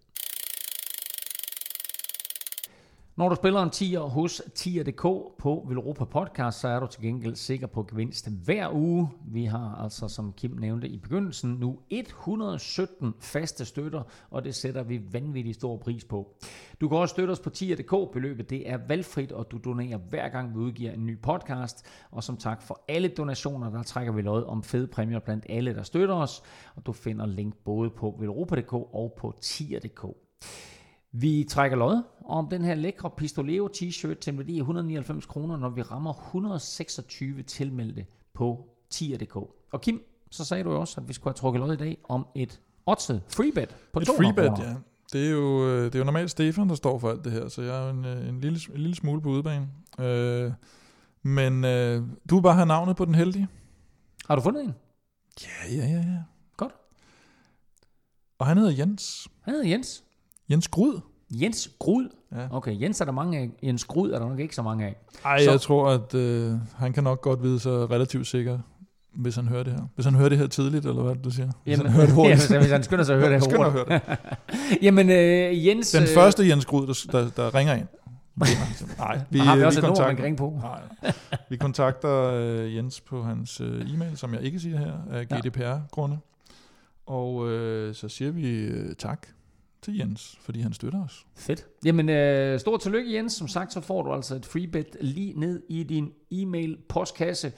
Når 3.16 3.28
du 3.28 3.34
spiller 3.34 3.62
en 3.62 3.68
10'er 3.68 4.08
hos 4.08 4.40
10'er.dk 4.40 5.02
på 5.38 5.66
Velropa 5.68 6.04
Podcast, 6.04 6.60
så 6.60 6.68
er 6.68 6.80
du 6.80 6.86
til 6.86 7.02
gengæld 7.02 7.36
sikker 7.36 7.66
på 7.66 7.82
gevinst 7.82 8.28
hver 8.44 8.72
uge. 8.72 9.08
Vi 9.26 9.44
har 9.44 9.80
altså, 9.82 10.08
som 10.08 10.32
Kim 10.32 10.50
nævnte 10.50 10.88
i 10.88 10.98
begyndelsen, 10.98 11.50
nu 11.50 11.78
117 11.90 13.14
faste 13.20 13.64
støtter, 13.64 14.02
og 14.30 14.44
det 14.44 14.54
sætter 14.54 14.82
vi 14.82 15.00
vanvittig 15.12 15.54
stor 15.54 15.76
pris 15.76 16.04
på. 16.04 16.36
Du 16.80 16.88
kan 16.88 16.98
også 16.98 17.12
støtte 17.12 17.32
os 17.32 17.40
på 17.40 17.50
10'er.dk. 17.56 18.12
Beløbet 18.12 18.50
det 18.50 18.70
er 18.70 18.78
valgfrit, 18.88 19.32
og 19.32 19.50
du 19.50 19.58
donerer 19.64 19.98
hver 19.98 20.28
gang 20.28 20.54
vi 20.54 20.58
udgiver 20.58 20.92
en 20.92 21.06
ny 21.06 21.20
podcast. 21.22 21.86
Og 22.10 22.24
som 22.24 22.36
tak 22.36 22.62
for 22.62 22.80
alle 22.88 23.08
donationer, 23.08 23.70
der 23.70 23.82
trækker 23.82 24.12
vi 24.12 24.22
lod 24.22 24.44
om 24.44 24.62
fede 24.62 24.86
præmier 24.86 25.18
blandt 25.18 25.46
alle, 25.48 25.74
der 25.74 25.82
støtter 25.82 26.14
os. 26.14 26.42
Og 26.76 26.86
du 26.86 26.92
finder 26.92 27.26
link 27.26 27.54
både 27.64 27.90
på 27.90 28.16
velropa.dk 28.20 28.72
og 28.72 29.14
på 29.18 29.34
10'er.dk. 29.44 30.06
Vi 31.16 31.46
trækker 31.48 31.76
lod 31.76 32.02
om 32.24 32.48
den 32.48 32.64
her 32.64 32.74
lækre 32.74 33.10
Pistoleo 33.10 33.68
t-shirt 33.76 34.14
til 34.14 34.32
en 34.32 34.38
værdi 34.38 34.56
af 34.56 34.60
199 34.60 35.26
kroner, 35.26 35.56
når 35.56 35.68
vi 35.68 35.82
rammer 35.82 36.12
126 36.12 37.42
tilmeldte 37.42 38.06
på 38.32 38.68
10'er.dk. 38.94 39.36
Og 39.72 39.80
Kim, 39.80 40.02
så 40.30 40.44
sagde 40.44 40.64
du 40.64 40.72
jo 40.72 40.80
også, 40.80 41.00
at 41.00 41.08
vi 41.08 41.12
skulle 41.12 41.30
have 41.30 41.34
trukket 41.34 41.60
lod 41.60 41.72
i 41.72 41.76
dag 41.76 41.98
om 42.08 42.26
et 42.34 42.60
oddset 42.86 43.22
freebet 43.28 43.76
på 43.92 44.00
Et 44.00 44.06
200 44.06 44.34
freebet, 44.34 44.64
ja. 44.64 44.74
Det 45.12 45.26
er, 45.26 45.30
jo, 45.30 45.68
øh, 45.68 45.84
det 45.84 45.94
er 45.94 45.98
jo 45.98 46.04
normalt 46.04 46.30
Stefan, 46.30 46.68
der 46.68 46.74
står 46.74 46.98
for 46.98 47.10
alt 47.10 47.24
det 47.24 47.32
her, 47.32 47.48
så 47.48 47.62
jeg 47.62 47.86
er 47.86 47.90
en, 47.90 48.04
øh, 48.04 48.28
en, 48.28 48.40
lille, 48.40 48.60
en 48.74 48.80
lille 48.80 48.94
smule 48.94 49.20
på 49.20 49.28
udebane. 49.28 49.68
Øh, 50.00 50.52
men 51.22 51.64
øh, 51.64 52.02
du 52.30 52.34
vil 52.36 52.42
bare 52.42 52.54
have 52.54 52.66
navnet 52.66 52.96
på 52.96 53.04
den 53.04 53.14
heldige. 53.14 53.48
Har 54.28 54.36
du 54.36 54.42
fundet 54.42 54.64
en? 54.64 54.74
Ja, 55.42 55.74
ja, 55.74 55.86
ja, 55.86 55.96
ja. 55.96 56.22
Godt. 56.56 56.72
Og 58.38 58.46
han 58.46 58.58
hedder 58.58 58.72
Jens. 58.78 59.28
Han 59.40 59.54
hedder 59.54 59.68
Jens. 59.68 60.04
Jens 60.50 60.68
Grud. 60.68 61.00
Jens 61.30 61.70
Grud. 61.78 62.08
Ja. 62.32 62.46
Okay, 62.50 62.80
Jens 62.80 63.00
er 63.00 63.04
der 63.04 63.12
mange 63.12 63.38
af. 63.38 63.50
Jens 63.62 63.84
Grud 63.84 64.10
er 64.10 64.18
der 64.18 64.28
nok 64.28 64.40
ikke 64.40 64.54
så 64.54 64.62
mange 64.62 64.84
af. 64.86 64.96
Ej, 65.24 65.44
Så- 65.44 65.50
jeg 65.50 65.60
tror, 65.60 65.88
at 65.90 66.14
øh, 66.14 66.52
han 66.76 66.92
kan 66.92 67.04
nok 67.04 67.20
godt 67.20 67.42
vide 67.42 67.60
sig 67.60 67.90
relativt 67.90 68.26
sikker, 68.26 68.58
hvis 69.14 69.36
han 69.36 69.48
hører 69.48 69.62
det 69.62 69.72
her. 69.72 69.80
Hvis 69.94 70.04
han 70.06 70.14
hører 70.14 70.28
det 70.28 70.38
her 70.38 70.46
tidligt, 70.46 70.86
eller 70.86 71.02
hvad 71.02 71.14
du 71.14 71.30
siger. 71.30 71.46
Hvis 71.64 71.78
Jamen, 71.78 71.86
han 71.86 71.94
hører 71.94 72.06
det 72.06 72.12
ja, 72.16 72.16
hurtigt. 72.16 72.48
hvis, 72.48 72.58
hvis 72.62 72.70
han 72.72 72.82
skynder 72.82 73.04
sig 73.04 73.14
at 73.16 73.20
høre 73.22 73.32
det 73.34 73.46
her 73.52 73.56
hurtigt. 73.58 73.88
høre 73.88 74.00
det. 74.70 74.78
Jamen, 74.86 75.10
øh, 75.10 75.66
Jens... 75.66 75.90
Den 75.90 76.02
øh, 76.02 76.08
første 76.08 76.48
Jens 76.48 76.64
Grud, 76.66 76.86
der, 76.86 77.18
der, 77.18 77.30
der 77.36 77.54
ringer 77.54 77.74
ind. 77.74 77.86
Nej, 78.98 79.20
vi, 79.30 79.38
har 79.38 79.54
vi 79.56 79.60
øh, 79.60 79.66
også 79.66 79.80
et 79.80 79.84
nummer, 79.86 80.06
man 80.06 80.16
kan 80.16 80.24
ringe 80.24 80.36
på. 80.36 80.60
Nej, 80.62 80.80
vi 81.50 81.56
kontakter 81.56 82.22
øh, 82.34 82.76
Jens 82.76 83.00
på 83.00 83.22
hans 83.22 83.60
øh, 83.60 83.94
e-mail, 83.94 84.16
som 84.16 84.34
jeg 84.34 84.42
ikke 84.42 84.60
siger 84.60 84.78
her, 84.78 84.92
af 85.12 85.26
Ja. 85.30 85.36
GDPR-grunde. 85.38 86.18
Og 87.06 87.48
øh, 87.50 87.94
så 87.94 88.08
siger 88.08 88.30
vi 88.30 88.50
øh, 88.50 88.94
tak 88.98 89.26
til 89.84 89.96
Jens, 89.98 90.38
fordi 90.40 90.60
han 90.60 90.72
støtter 90.72 91.04
os. 91.04 91.26
Fedt. 91.36 91.66
Jamen, 91.84 92.08
øh, 92.08 92.60
stort 92.60 92.80
tillykke, 92.80 93.14
Jens. 93.14 93.32
Som 93.32 93.48
sagt, 93.48 93.72
så 93.72 93.80
får 93.80 94.02
du 94.02 94.12
altså 94.12 94.34
et 94.34 94.46
freebet 94.46 94.96
lige 95.00 95.40
ned 95.40 95.62
i 95.68 95.82
din 95.82 96.12
e-mail 96.30 96.78
postkasse. 96.88 97.52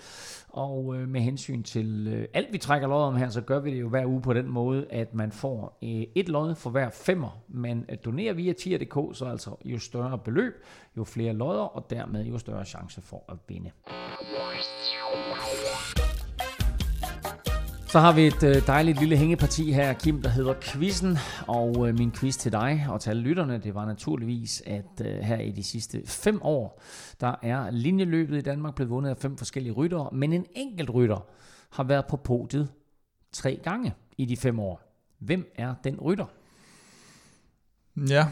Og 0.49 0.97
øh, 0.97 1.09
med 1.09 1.21
hensyn 1.21 1.63
til 1.63 2.09
øh, 2.09 2.29
alt, 2.35 2.53
vi 2.53 2.59
trækker 2.59 2.89
lod 2.89 3.03
om 3.03 3.17
her, 3.17 3.29
så 3.29 3.41
gør 3.41 3.61
vi 3.61 3.71
det 3.71 3.81
jo 3.81 3.89
hver 3.89 4.07
uge 4.07 4.23
på 4.23 4.33
den 4.33 4.49
måde, 4.49 4.87
at 4.91 5.15
man 5.15 5.33
får 5.33 5.79
øh, 5.83 6.07
et 6.15 6.29
lod 6.29 6.55
for 6.55 6.71
hver 6.71 6.91
femmer. 6.91 7.43
Man 7.49 7.85
øh, 7.89 7.97
donerer 8.05 8.33
via 8.33 8.53
tier.dk, 8.53 9.17
så 9.17 9.25
altså 9.25 9.51
jo 9.65 9.79
større 9.79 10.19
beløb, 10.19 10.55
jo 10.97 11.05
flere 11.05 11.33
lodder, 11.33 11.63
og 11.63 11.91
dermed 11.91 12.25
jo 12.25 12.39
større 12.39 12.65
chance 12.65 13.01
for 13.01 13.25
at 13.29 13.37
vinde. 13.49 13.71
Så 17.97 18.01
har 18.01 18.13
vi 18.13 18.27
et 18.27 18.43
øh, 18.43 18.67
dejligt 18.67 19.01
lille 19.01 19.17
hængeparti 19.17 19.73
her, 19.73 19.93
Kim, 19.93 20.23
der 20.23 20.29
hedder 20.29 20.55
Quizzen. 20.61 21.19
Og 21.47 21.89
øh, 21.89 21.99
min 21.99 22.13
quiz 22.13 22.37
til 22.37 22.53
dig 22.53 22.87
og 22.89 23.01
til 23.01 23.11
alle 23.11 23.23
lytterne, 23.23 23.59
det 23.59 23.75
var 23.75 23.87
naturligvis, 23.87 24.63
at 24.67 25.01
øh, 25.05 25.19
her 25.19 25.39
i 25.39 25.51
de 25.51 25.63
sidste 25.63 26.03
fem 26.07 26.43
år, 26.43 26.83
der 27.21 27.35
er 27.43 27.71
linjeløbet 27.71 28.39
i 28.39 28.41
Danmark 28.41 28.75
blevet 28.75 28.91
vundet 28.91 29.11
af 29.11 29.17
fem 29.17 29.39
forskellige 29.39 29.73
ryttere. 29.73 30.09
Men 30.13 30.33
en 30.33 30.47
enkelt 30.55 30.91
rytter 30.91 31.27
har 31.71 31.85
været 31.85 32.07
på 32.07 32.17
podiet 32.17 32.69
tre 33.33 33.61
gange 33.63 33.95
i 34.19 34.25
de 34.25 34.37
fem 34.37 34.59
år. 34.59 35.03
Hvem 35.19 35.53
er 35.55 35.75
den 35.85 36.01
rytter? 36.01 36.27
Ja, 38.09 38.27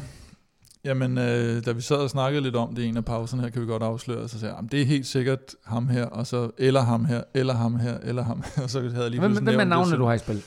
jamen 0.85 1.19
øh, 1.19 1.65
da 1.65 1.73
vi 1.73 1.81
sad 1.81 1.97
og 1.97 2.11
snakkede 2.11 2.43
lidt 2.43 2.57
om 2.57 2.75
det 2.75 2.83
i 2.83 2.87
en 2.87 2.97
af 2.97 3.05
pauserne 3.05 3.43
her, 3.43 3.51
kan 3.51 3.63
vi 3.63 3.67
godt 3.67 3.83
afsløre, 3.83 4.29
så 4.29 4.39
sagde 4.39 4.53
jeg, 4.53 4.59
"Jamen, 4.59 4.69
det 4.69 4.83
er 4.83 4.87
helt 4.87 5.07
sikkert 5.07 5.55
ham 5.65 5.89
her, 5.89 6.05
og 6.07 6.27
så 6.27 6.51
eller 6.59 6.81
ham 6.81 7.05
her, 7.05 7.23
eller 7.35 7.55
ham 7.55 7.77
her, 7.81 7.99
eller 8.03 8.23
ham 8.23 8.43
her, 8.57 8.63
og 8.65 8.71
så 8.71 8.81
havde 8.81 9.03
jeg 9.03 9.11
lige 9.11 9.21
Hvem, 9.21 9.33
hvem 9.45 9.61
er 9.61 9.65
navnene, 9.65 9.97
du 9.97 10.05
har 10.05 10.15
i 10.15 10.19
spil? 10.19 10.43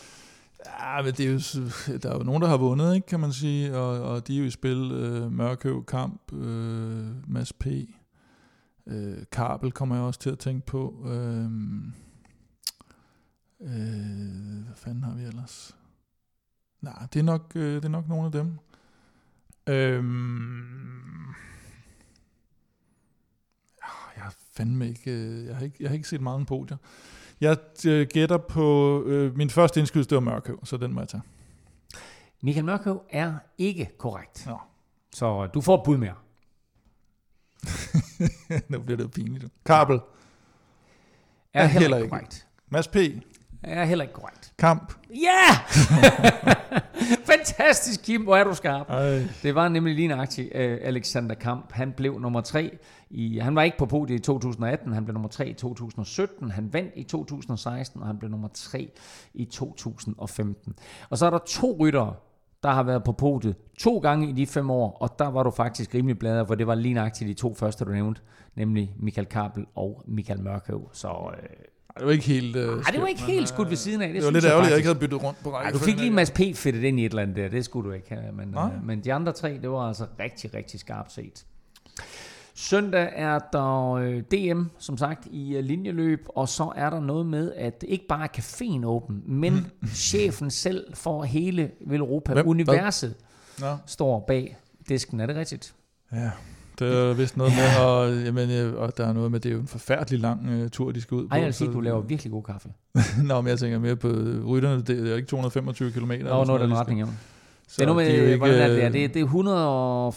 Ja, 0.80 1.02
men 1.04 1.14
det 1.14 1.20
er 1.20 1.32
jo, 1.32 1.40
der 1.98 2.10
er 2.10 2.18
jo 2.18 2.24
nogen, 2.24 2.42
der 2.42 2.48
har 2.48 2.58
vundet, 2.58 2.96
ikke, 2.96 3.08
kan 3.08 3.20
man 3.20 3.32
sige, 3.34 3.78
og, 3.78 4.02
og 4.12 4.28
de 4.28 4.36
er 4.36 4.40
jo 4.40 4.46
i 4.46 4.50
spil. 4.50 4.92
Øh, 4.92 5.32
Mørkøv, 5.32 5.86
Kamp, 5.86 6.34
øh, 6.34 7.06
Mads 7.28 7.54
P., 7.54 7.68
øh, 8.88 9.18
Kabel 9.32 9.72
kommer 9.72 9.96
jeg 9.96 10.04
også 10.04 10.20
til 10.20 10.30
at 10.30 10.40
tænke 10.40 10.66
på. 10.66 11.06
Øh, 11.06 11.46
øh, 13.62 14.66
hvad 14.66 14.76
fanden 14.76 15.04
har 15.04 15.14
vi 15.16 15.24
ellers? 15.24 15.76
Nej, 16.82 17.08
det 17.14 17.20
er 17.20 17.24
nok, 17.24 17.52
øh, 17.56 17.76
det 17.76 17.86
er 17.86 17.90
nok 17.90 18.08
nogle 18.08 18.26
af 18.26 18.32
dem. 18.32 18.52
Øh, 19.68 20.04
jeg 24.16 24.24
har 24.24 24.36
fandme 24.58 24.88
ikke, 24.90 25.12
øh, 25.12 25.46
jeg 25.46 25.56
har 25.56 25.64
ikke, 25.66 25.78
jeg 25.80 25.90
har 25.90 25.96
ikke 25.96 26.08
set 26.08 26.22
meget 26.22 26.36
om 26.36 26.46
podier. 26.46 26.78
Jeg 27.42 27.58
øh, 27.88 28.08
gætter 28.14 28.38
på, 28.38 29.04
øh, 29.06 29.38
min 29.38 29.50
første 29.50 29.80
indskydelse, 29.80 30.10
det 30.10 30.16
var 30.16 30.22
Mørkøv, 30.22 30.66
så 30.66 30.78
den 30.78 30.94
må 30.94 31.02
jeg 31.02 31.08
tage. 31.08 31.22
Michael 32.42 32.66
Mørkøv 32.66 33.04
er 33.10 33.34
ikke 33.58 33.90
korrekt. 33.98 34.46
Nå. 34.48 34.58
Så 35.14 35.48
du 35.48 35.62
får 35.62 35.76
et 35.78 35.82
bud 35.86 35.98
mere. 35.98 36.16
nu 38.70 38.80
bliver 38.80 38.98
det 38.98 39.04
jo 39.04 39.10
pinligt. 39.16 39.46
Kabel, 39.66 39.96
Er, 39.96 40.02
Er 41.64 41.66
heller, 41.68 41.80
heller 41.82 41.98
ikke. 41.98 42.10
korrekt. 42.10 42.48
Mads 42.70 42.88
P., 42.88 42.96
Er 43.64 43.86
heller 43.86 44.04
ikke 44.04 44.14
korrekt. 44.14 44.47
Kamp. 44.60 44.94
Ja! 45.10 45.50
Fantastisk, 47.32 48.02
Kim. 48.04 48.24
Hvor 48.24 48.36
er 48.36 48.44
du 48.44 48.54
skarp. 48.54 48.90
Ej. 48.90 49.24
Det 49.44 49.56
var 49.56 49.68
nemlig 49.68 49.96
lige 49.96 50.08
nøjagtigt 50.08 50.48
uh, 50.56 50.62
Alexander 50.62 51.36
Kamp. 51.36 51.72
Han 51.72 51.92
blev 51.92 52.20
nummer 52.20 52.42
tre. 52.42 52.78
I, 53.10 53.38
han 53.38 53.56
var 53.56 53.64
ikke 53.64 53.78
på 53.78 53.86
podiet 53.86 54.20
i 54.20 54.22
2018. 54.22 54.94
Han 54.94 55.06
blev 55.06 55.14
nummer 55.14 55.30
tre 55.30 55.48
i 55.48 55.54
2017. 55.54 56.52
Han 56.52 56.74
vandt 56.74 56.92
i 56.96 57.04
2016, 57.04 58.02
og 58.02 58.08
han 58.08 58.18
blev 58.18 58.32
nummer 58.32 58.48
tre 58.54 58.92
i 59.34 59.46
2015. 59.46 60.76
Og 61.10 61.18
så 61.18 61.26
er 61.26 61.30
der 61.30 61.40
to 61.48 61.78
ryttere, 61.80 62.14
der 62.64 62.70
har 62.70 62.84
været 62.84 63.04
på 63.04 63.12
podiet 63.12 63.56
to 63.80 63.98
gange 64.00 64.30
i 64.30 64.32
de 64.32 64.48
fem 64.48 64.70
år, 64.70 64.98
og 65.02 65.20
der 65.20 65.28
var 65.28 65.44
du 65.44 65.52
faktisk 65.52 65.94
rimelig 65.94 66.20
bladet, 66.20 66.48
for 66.48 66.56
det 66.56 66.68
var 66.68 66.76
lige 66.76 66.94
nøjagtigt 66.94 67.28
de 67.28 67.34
to 67.34 67.54
første, 67.54 67.86
du 67.86 67.92
nævnte, 67.92 68.22
nemlig 68.56 68.96
Michael 69.00 69.28
Kabel 69.28 69.66
og 69.76 70.04
Michael 70.08 70.42
Mørkøv. 70.42 70.90
Så 70.94 71.08
øh, 71.08 71.50
Det 71.98 72.06
var 72.06 72.12
ikke 72.12 72.26
helt... 72.26 72.56
Øh, 72.56 72.64
ej, 72.78 72.92
det 72.92 73.02
var 73.02 73.08
ikke 73.08 73.22
helt 73.22 73.50
skudt 73.50 73.70
ved 73.70 73.78
siden 73.78 74.02
af. 74.02 74.08
Det, 74.08 74.16
Det 74.16 74.26
var 74.26 74.32
lidt 74.32 74.46
ærgerligt, 74.46 74.66
at 74.66 74.70
jeg 74.72 74.78
ikke 74.78 74.88
havde 74.88 75.00
byttet 75.00 75.24
rundt 75.24 75.44
på 75.44 75.50
rækken. 75.54 75.74
du 75.80 75.86
fik 75.86 75.98
lige 76.00 76.12
Mads 76.12 76.32
P. 76.32 76.40
fedtet 76.56 76.84
ind 76.84 77.00
i 77.00 77.06
et 77.06 77.10
eller 77.10 77.22
andet 77.22 77.36
der. 77.36 77.48
Det 77.50 77.66
skulle 77.66 77.90
du 77.90 77.94
ikke 77.94 78.10
have. 78.10 78.32
Men, 78.34 78.48
Nej. 78.48 78.70
øh, 78.76 78.86
men 78.86 79.04
de 79.04 79.14
andre 79.14 79.32
tre, 79.32 79.60
det 79.62 79.70
var 79.70 79.80
altså 79.88 80.06
rigtig, 80.20 80.54
rigtig 80.54 80.80
skarpt 80.80 81.12
set. 81.12 81.46
Søndag 82.56 83.10
er 83.16 83.40
der 83.54 83.92
øh, 83.94 84.22
DM, 84.32 84.62
som 84.80 84.98
sagt, 84.98 85.28
i 85.32 85.56
øh, 85.56 85.64
linjeløb, 85.64 86.26
og 86.30 86.50
så 86.50 86.72
er 86.76 86.90
der 86.90 87.00
noget 87.00 87.26
med, 87.26 87.54
at 87.54 87.84
ikke 87.88 88.08
bare 88.08 88.24
er 88.24 88.38
caféen 88.38 88.86
åben, 88.86 89.24
men 89.26 89.68
chefen 89.94 90.52
selv 90.52 90.96
for 90.96 91.24
hele 91.24 91.72
Velropa, 91.88 92.34
Hvem? 92.34 92.48
universet, 92.48 93.16
Nå. 93.60 93.76
står 93.86 94.20
bag 94.28 94.58
disken. 94.90 95.20
Er 95.20 95.26
det 95.26 95.36
rigtigt? 95.36 95.74
Ja, 96.12 96.30
det 96.80 96.94
er 97.10 97.14
vist 97.14 97.38
noget 97.38 97.54
med, 97.54 97.86
og, 97.86 98.24
jamen, 98.26 98.52
øh, 98.52 98.74
og 98.82 98.98
der 98.98 99.08
er 99.08 99.14
noget 99.14 99.32
med, 99.32 99.40
det 99.40 99.50
er 99.50 99.54
jo 99.54 99.60
en 99.62 99.68
forfærdelig 99.68 100.20
lang 100.20 100.62
uh, 100.64 100.70
tur, 100.70 100.92
de 100.92 101.02
skal 101.02 101.16
ud 101.16 101.22
på. 101.28 101.28
Ej, 101.32 101.38
jeg 101.38 101.46
vil 101.46 101.54
sige, 101.54 101.68
så- 101.68 101.72
du 101.72 101.80
laver 101.80 102.02
virkelig 102.02 102.32
god 102.32 102.44
kaffe. 102.44 102.70
Nå, 103.24 103.42
men 103.42 103.50
jeg 103.50 103.60
tænker 103.60 103.80
mere 103.80 103.96
på 103.96 104.08
øh, 104.08 104.46
rytterne, 104.46 104.82
det 104.82 105.06
er 105.06 105.10
jo 105.10 105.16
ikke 105.16 105.28
225 105.28 105.92
km. 105.92 106.12
Var 106.24 106.46
noget 106.46 106.60
i 106.62 106.64
den 106.64 106.74
retning, 106.78 107.00
ja. 107.00 107.06
Så 107.68 107.76
Det 107.76 107.82
er 107.82 107.86
noget 107.94 108.08
med, 108.08 108.18
jo 108.18 108.24
ikke, 108.26 108.38
hvordan 108.38 108.60
er 108.62 108.68
det, 108.68 108.78
der? 108.82 108.90
det, 108.90 109.04
er- 109.04 109.08
det 109.08 109.20
er 109.20 109.24
100 109.24 109.68
og... 109.70 110.16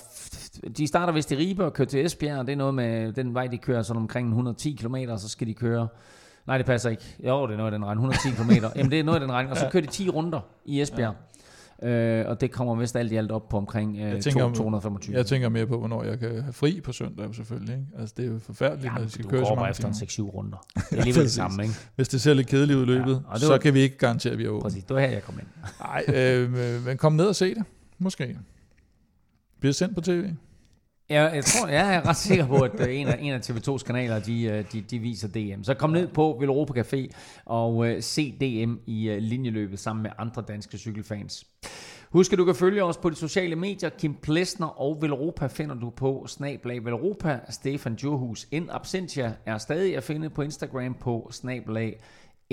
De 0.78 0.86
starter 0.86 1.12
vist 1.12 1.32
i 1.32 1.36
Ribe 1.36 1.64
og 1.64 1.72
kører 1.72 1.88
til 1.88 2.04
Esbjerg, 2.06 2.38
og 2.38 2.46
det 2.46 2.52
er 2.52 2.56
noget 2.56 2.74
med, 2.74 3.12
den 3.12 3.34
vej, 3.34 3.46
de 3.46 3.58
kører 3.58 3.82
sådan 3.82 4.02
omkring 4.02 4.28
110 4.28 4.72
km, 4.80 4.94
og 5.08 5.18
så 5.20 5.28
skal 5.28 5.46
de 5.46 5.54
køre... 5.54 5.88
Nej, 6.46 6.56
det 6.56 6.66
passer 6.66 6.90
ikke. 6.90 7.02
Jo, 7.26 7.46
det 7.46 7.52
er 7.52 7.56
noget 7.56 7.72
af 7.72 7.78
den 7.78 7.84
regn. 7.86 7.98
110 7.98 8.30
km. 8.30 8.64
Jamen, 8.76 8.90
det 8.90 9.00
er 9.00 9.04
noget 9.04 9.20
af 9.20 9.26
den 9.26 9.32
regn. 9.32 9.48
Og 9.48 9.56
så 9.56 9.68
kører 9.72 9.82
de 9.82 9.88
10 9.90 10.08
runder 10.08 10.40
i 10.64 10.80
Esbjerg. 10.80 11.14
Øh, 11.82 12.24
og 12.28 12.40
det 12.40 12.50
kommer 12.50 12.74
vist 12.74 12.96
alt 12.96 13.12
i 13.12 13.16
alt 13.16 13.30
op 13.32 13.48
på 13.48 13.56
omkring 13.56 13.96
øh, 13.96 14.02
Jeg 14.02 14.22
tænker, 14.22 14.52
225. 14.52 15.16
Jeg 15.16 15.26
tænker 15.26 15.48
mere 15.48 15.66
på, 15.66 15.78
hvornår 15.78 16.04
jeg 16.04 16.18
kan 16.18 16.42
have 16.42 16.52
fri 16.52 16.80
på 16.80 16.92
søndag, 16.92 17.34
selvfølgelig. 17.34 17.74
Ikke? 17.74 17.86
Altså, 17.98 18.14
det 18.16 18.24
er 18.24 18.28
jo 18.32 18.38
forfærdeligt, 18.38 18.84
ja, 18.84 18.98
når 18.98 19.04
de 19.04 19.10
skal 19.10 19.24
køre 19.24 19.46
så 19.46 19.54
mange 19.54 19.70
efter 19.70 19.88
en 19.88 19.94
timer. 19.94 20.28
6-7 20.28 20.30
runder. 20.34 20.56
Det 20.74 20.82
er 20.92 20.96
alligevel 20.96 21.22
det 21.22 21.30
samme, 21.32 21.62
ikke? 21.62 21.74
Hvis 21.96 22.08
det 22.08 22.20
ser 22.20 22.34
lidt 22.34 22.46
kedeligt 22.46 22.76
ud 22.76 22.82
i 22.82 22.86
løbet, 22.86 23.22
Ja, 23.28 23.32
det 23.34 23.40
så 23.42 23.48
var- 23.48 23.58
kan 23.58 23.74
vi 23.74 23.80
ikke 23.80 23.98
garantere, 23.98 24.32
at 24.32 24.38
vi 24.38 24.44
er 24.44 24.48
åbne. 24.48 24.62
Præcis, 24.62 24.84
det 24.84 24.94
var 24.94 25.00
her, 25.00 25.08
jeg 25.10 25.22
kom 25.22 25.34
ind. 25.38 25.46
Nej, 25.80 26.04
øh, 26.16 26.84
men 26.86 26.96
kom 26.96 27.12
ned 27.12 27.26
og 27.26 27.36
se 27.36 27.54
det. 27.54 27.64
Måske. 27.98 28.38
Bliver 29.60 29.72
sendt 29.72 29.94
på 29.94 30.00
tv. 30.00 30.28
Jeg, 31.10 31.32
jeg 31.34 31.44
tror, 31.44 31.68
jeg 31.68 31.94
er 31.94 32.08
ret 32.08 32.16
sikker 32.16 32.46
på, 32.46 32.62
at 32.62 32.80
øh, 32.80 32.96
en 32.96 33.06
af, 33.06 33.18
en 33.20 33.32
af 33.32 33.50
TV2's 33.50 33.84
kanaler, 33.84 34.18
de, 34.18 34.42
øh, 34.42 34.64
de, 34.72 34.80
de 34.80 34.98
viser 34.98 35.28
DM. 35.28 35.62
Så 35.62 35.74
kom 35.74 35.90
ned 35.90 36.08
på 36.08 36.36
Villeuropa 36.38 36.80
Café 36.80 37.08
og 37.44 37.76
uh, 37.76 37.88
se 38.00 38.32
DM 38.40 38.74
i 38.86 39.10
uh, 39.10 39.16
linjeløbet 39.16 39.78
sammen 39.78 40.02
med 40.02 40.10
andre 40.18 40.42
danske 40.48 40.78
cykelfans. 40.78 41.46
Husk, 42.10 42.32
at 42.32 42.38
du 42.38 42.44
kan 42.44 42.54
følge 42.54 42.84
os 42.84 42.96
på 42.96 43.10
de 43.10 43.14
sociale 43.14 43.56
medier. 43.56 43.90
Kim 43.90 44.14
Plesner 44.14 44.66
og 44.66 44.98
Velropa 45.00 45.46
finder 45.46 45.74
du 45.74 45.90
på 45.90 46.24
snablag 46.26 46.84
Velropa. 46.84 47.40
Stefan 47.48 47.94
Djurhus 47.94 48.48
in 48.50 48.70
absentia 48.70 49.34
er 49.46 49.58
stadig 49.58 49.96
at 49.96 50.02
finde 50.02 50.30
på 50.30 50.42
Instagram 50.42 50.94
på 50.94 51.28
snablag 51.32 52.00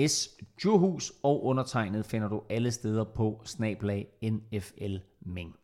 S. 0.06 0.28
Djurhus, 0.62 1.12
og 1.22 1.44
undertegnet 1.44 2.06
finder 2.06 2.28
du 2.28 2.42
alle 2.50 2.70
steder 2.70 3.04
på 3.04 3.42
snablag 3.44 4.06
NFL 4.22 4.96
Ming. 5.26 5.54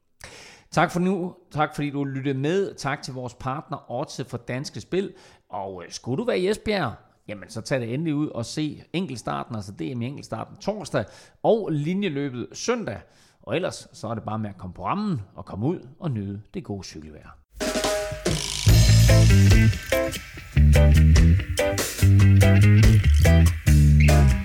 Tak 0.75 0.91
for 0.91 1.01
nu. 1.01 1.35
Tak 1.51 1.75
fordi 1.75 1.91
du 1.91 2.05
lyttede 2.05 2.39
med. 2.39 2.75
Tak 2.75 3.03
til 3.03 3.15
vores 3.15 3.35
partner 3.35 3.91
Otse 3.91 4.25
for 4.25 4.37
Danske 4.37 4.81
Spil. 4.81 5.13
Og 5.49 5.83
øh, 5.85 5.91
skulle 5.91 6.19
du 6.19 6.25
være 6.25 6.39
i 6.39 6.49
Esbjerg, 6.49 6.93
jamen 7.29 7.49
så 7.49 7.61
tag 7.61 7.81
det 7.81 7.95
endelig 7.95 8.15
ud 8.15 8.29
og 8.29 8.47
se 8.47 8.83
enkeltstarten, 8.93 9.57
altså 9.57 9.73
DM 9.73 10.03
i 10.03 10.07
enkeltstarten 10.07 10.57
torsdag, 10.57 11.05
og 11.43 11.69
linjeløbet 11.73 12.49
søndag. 12.53 13.01
Og 13.43 13.57
ellers 13.57 13.89
så 13.93 14.09
er 14.09 14.15
det 14.15 14.23
bare 14.23 14.39
med 14.39 14.51
at 14.51 14.57
komme 14.57 14.75
på 14.75 14.85
rammen 14.85 15.23
og 15.35 15.45
komme 15.45 15.67
ud 15.67 15.89
og 15.99 16.11
nyde 16.11 16.41
det 16.55 16.65
gode 16.65 16.85
cykelvejr. 16.85 17.39
Thank 24.05 24.44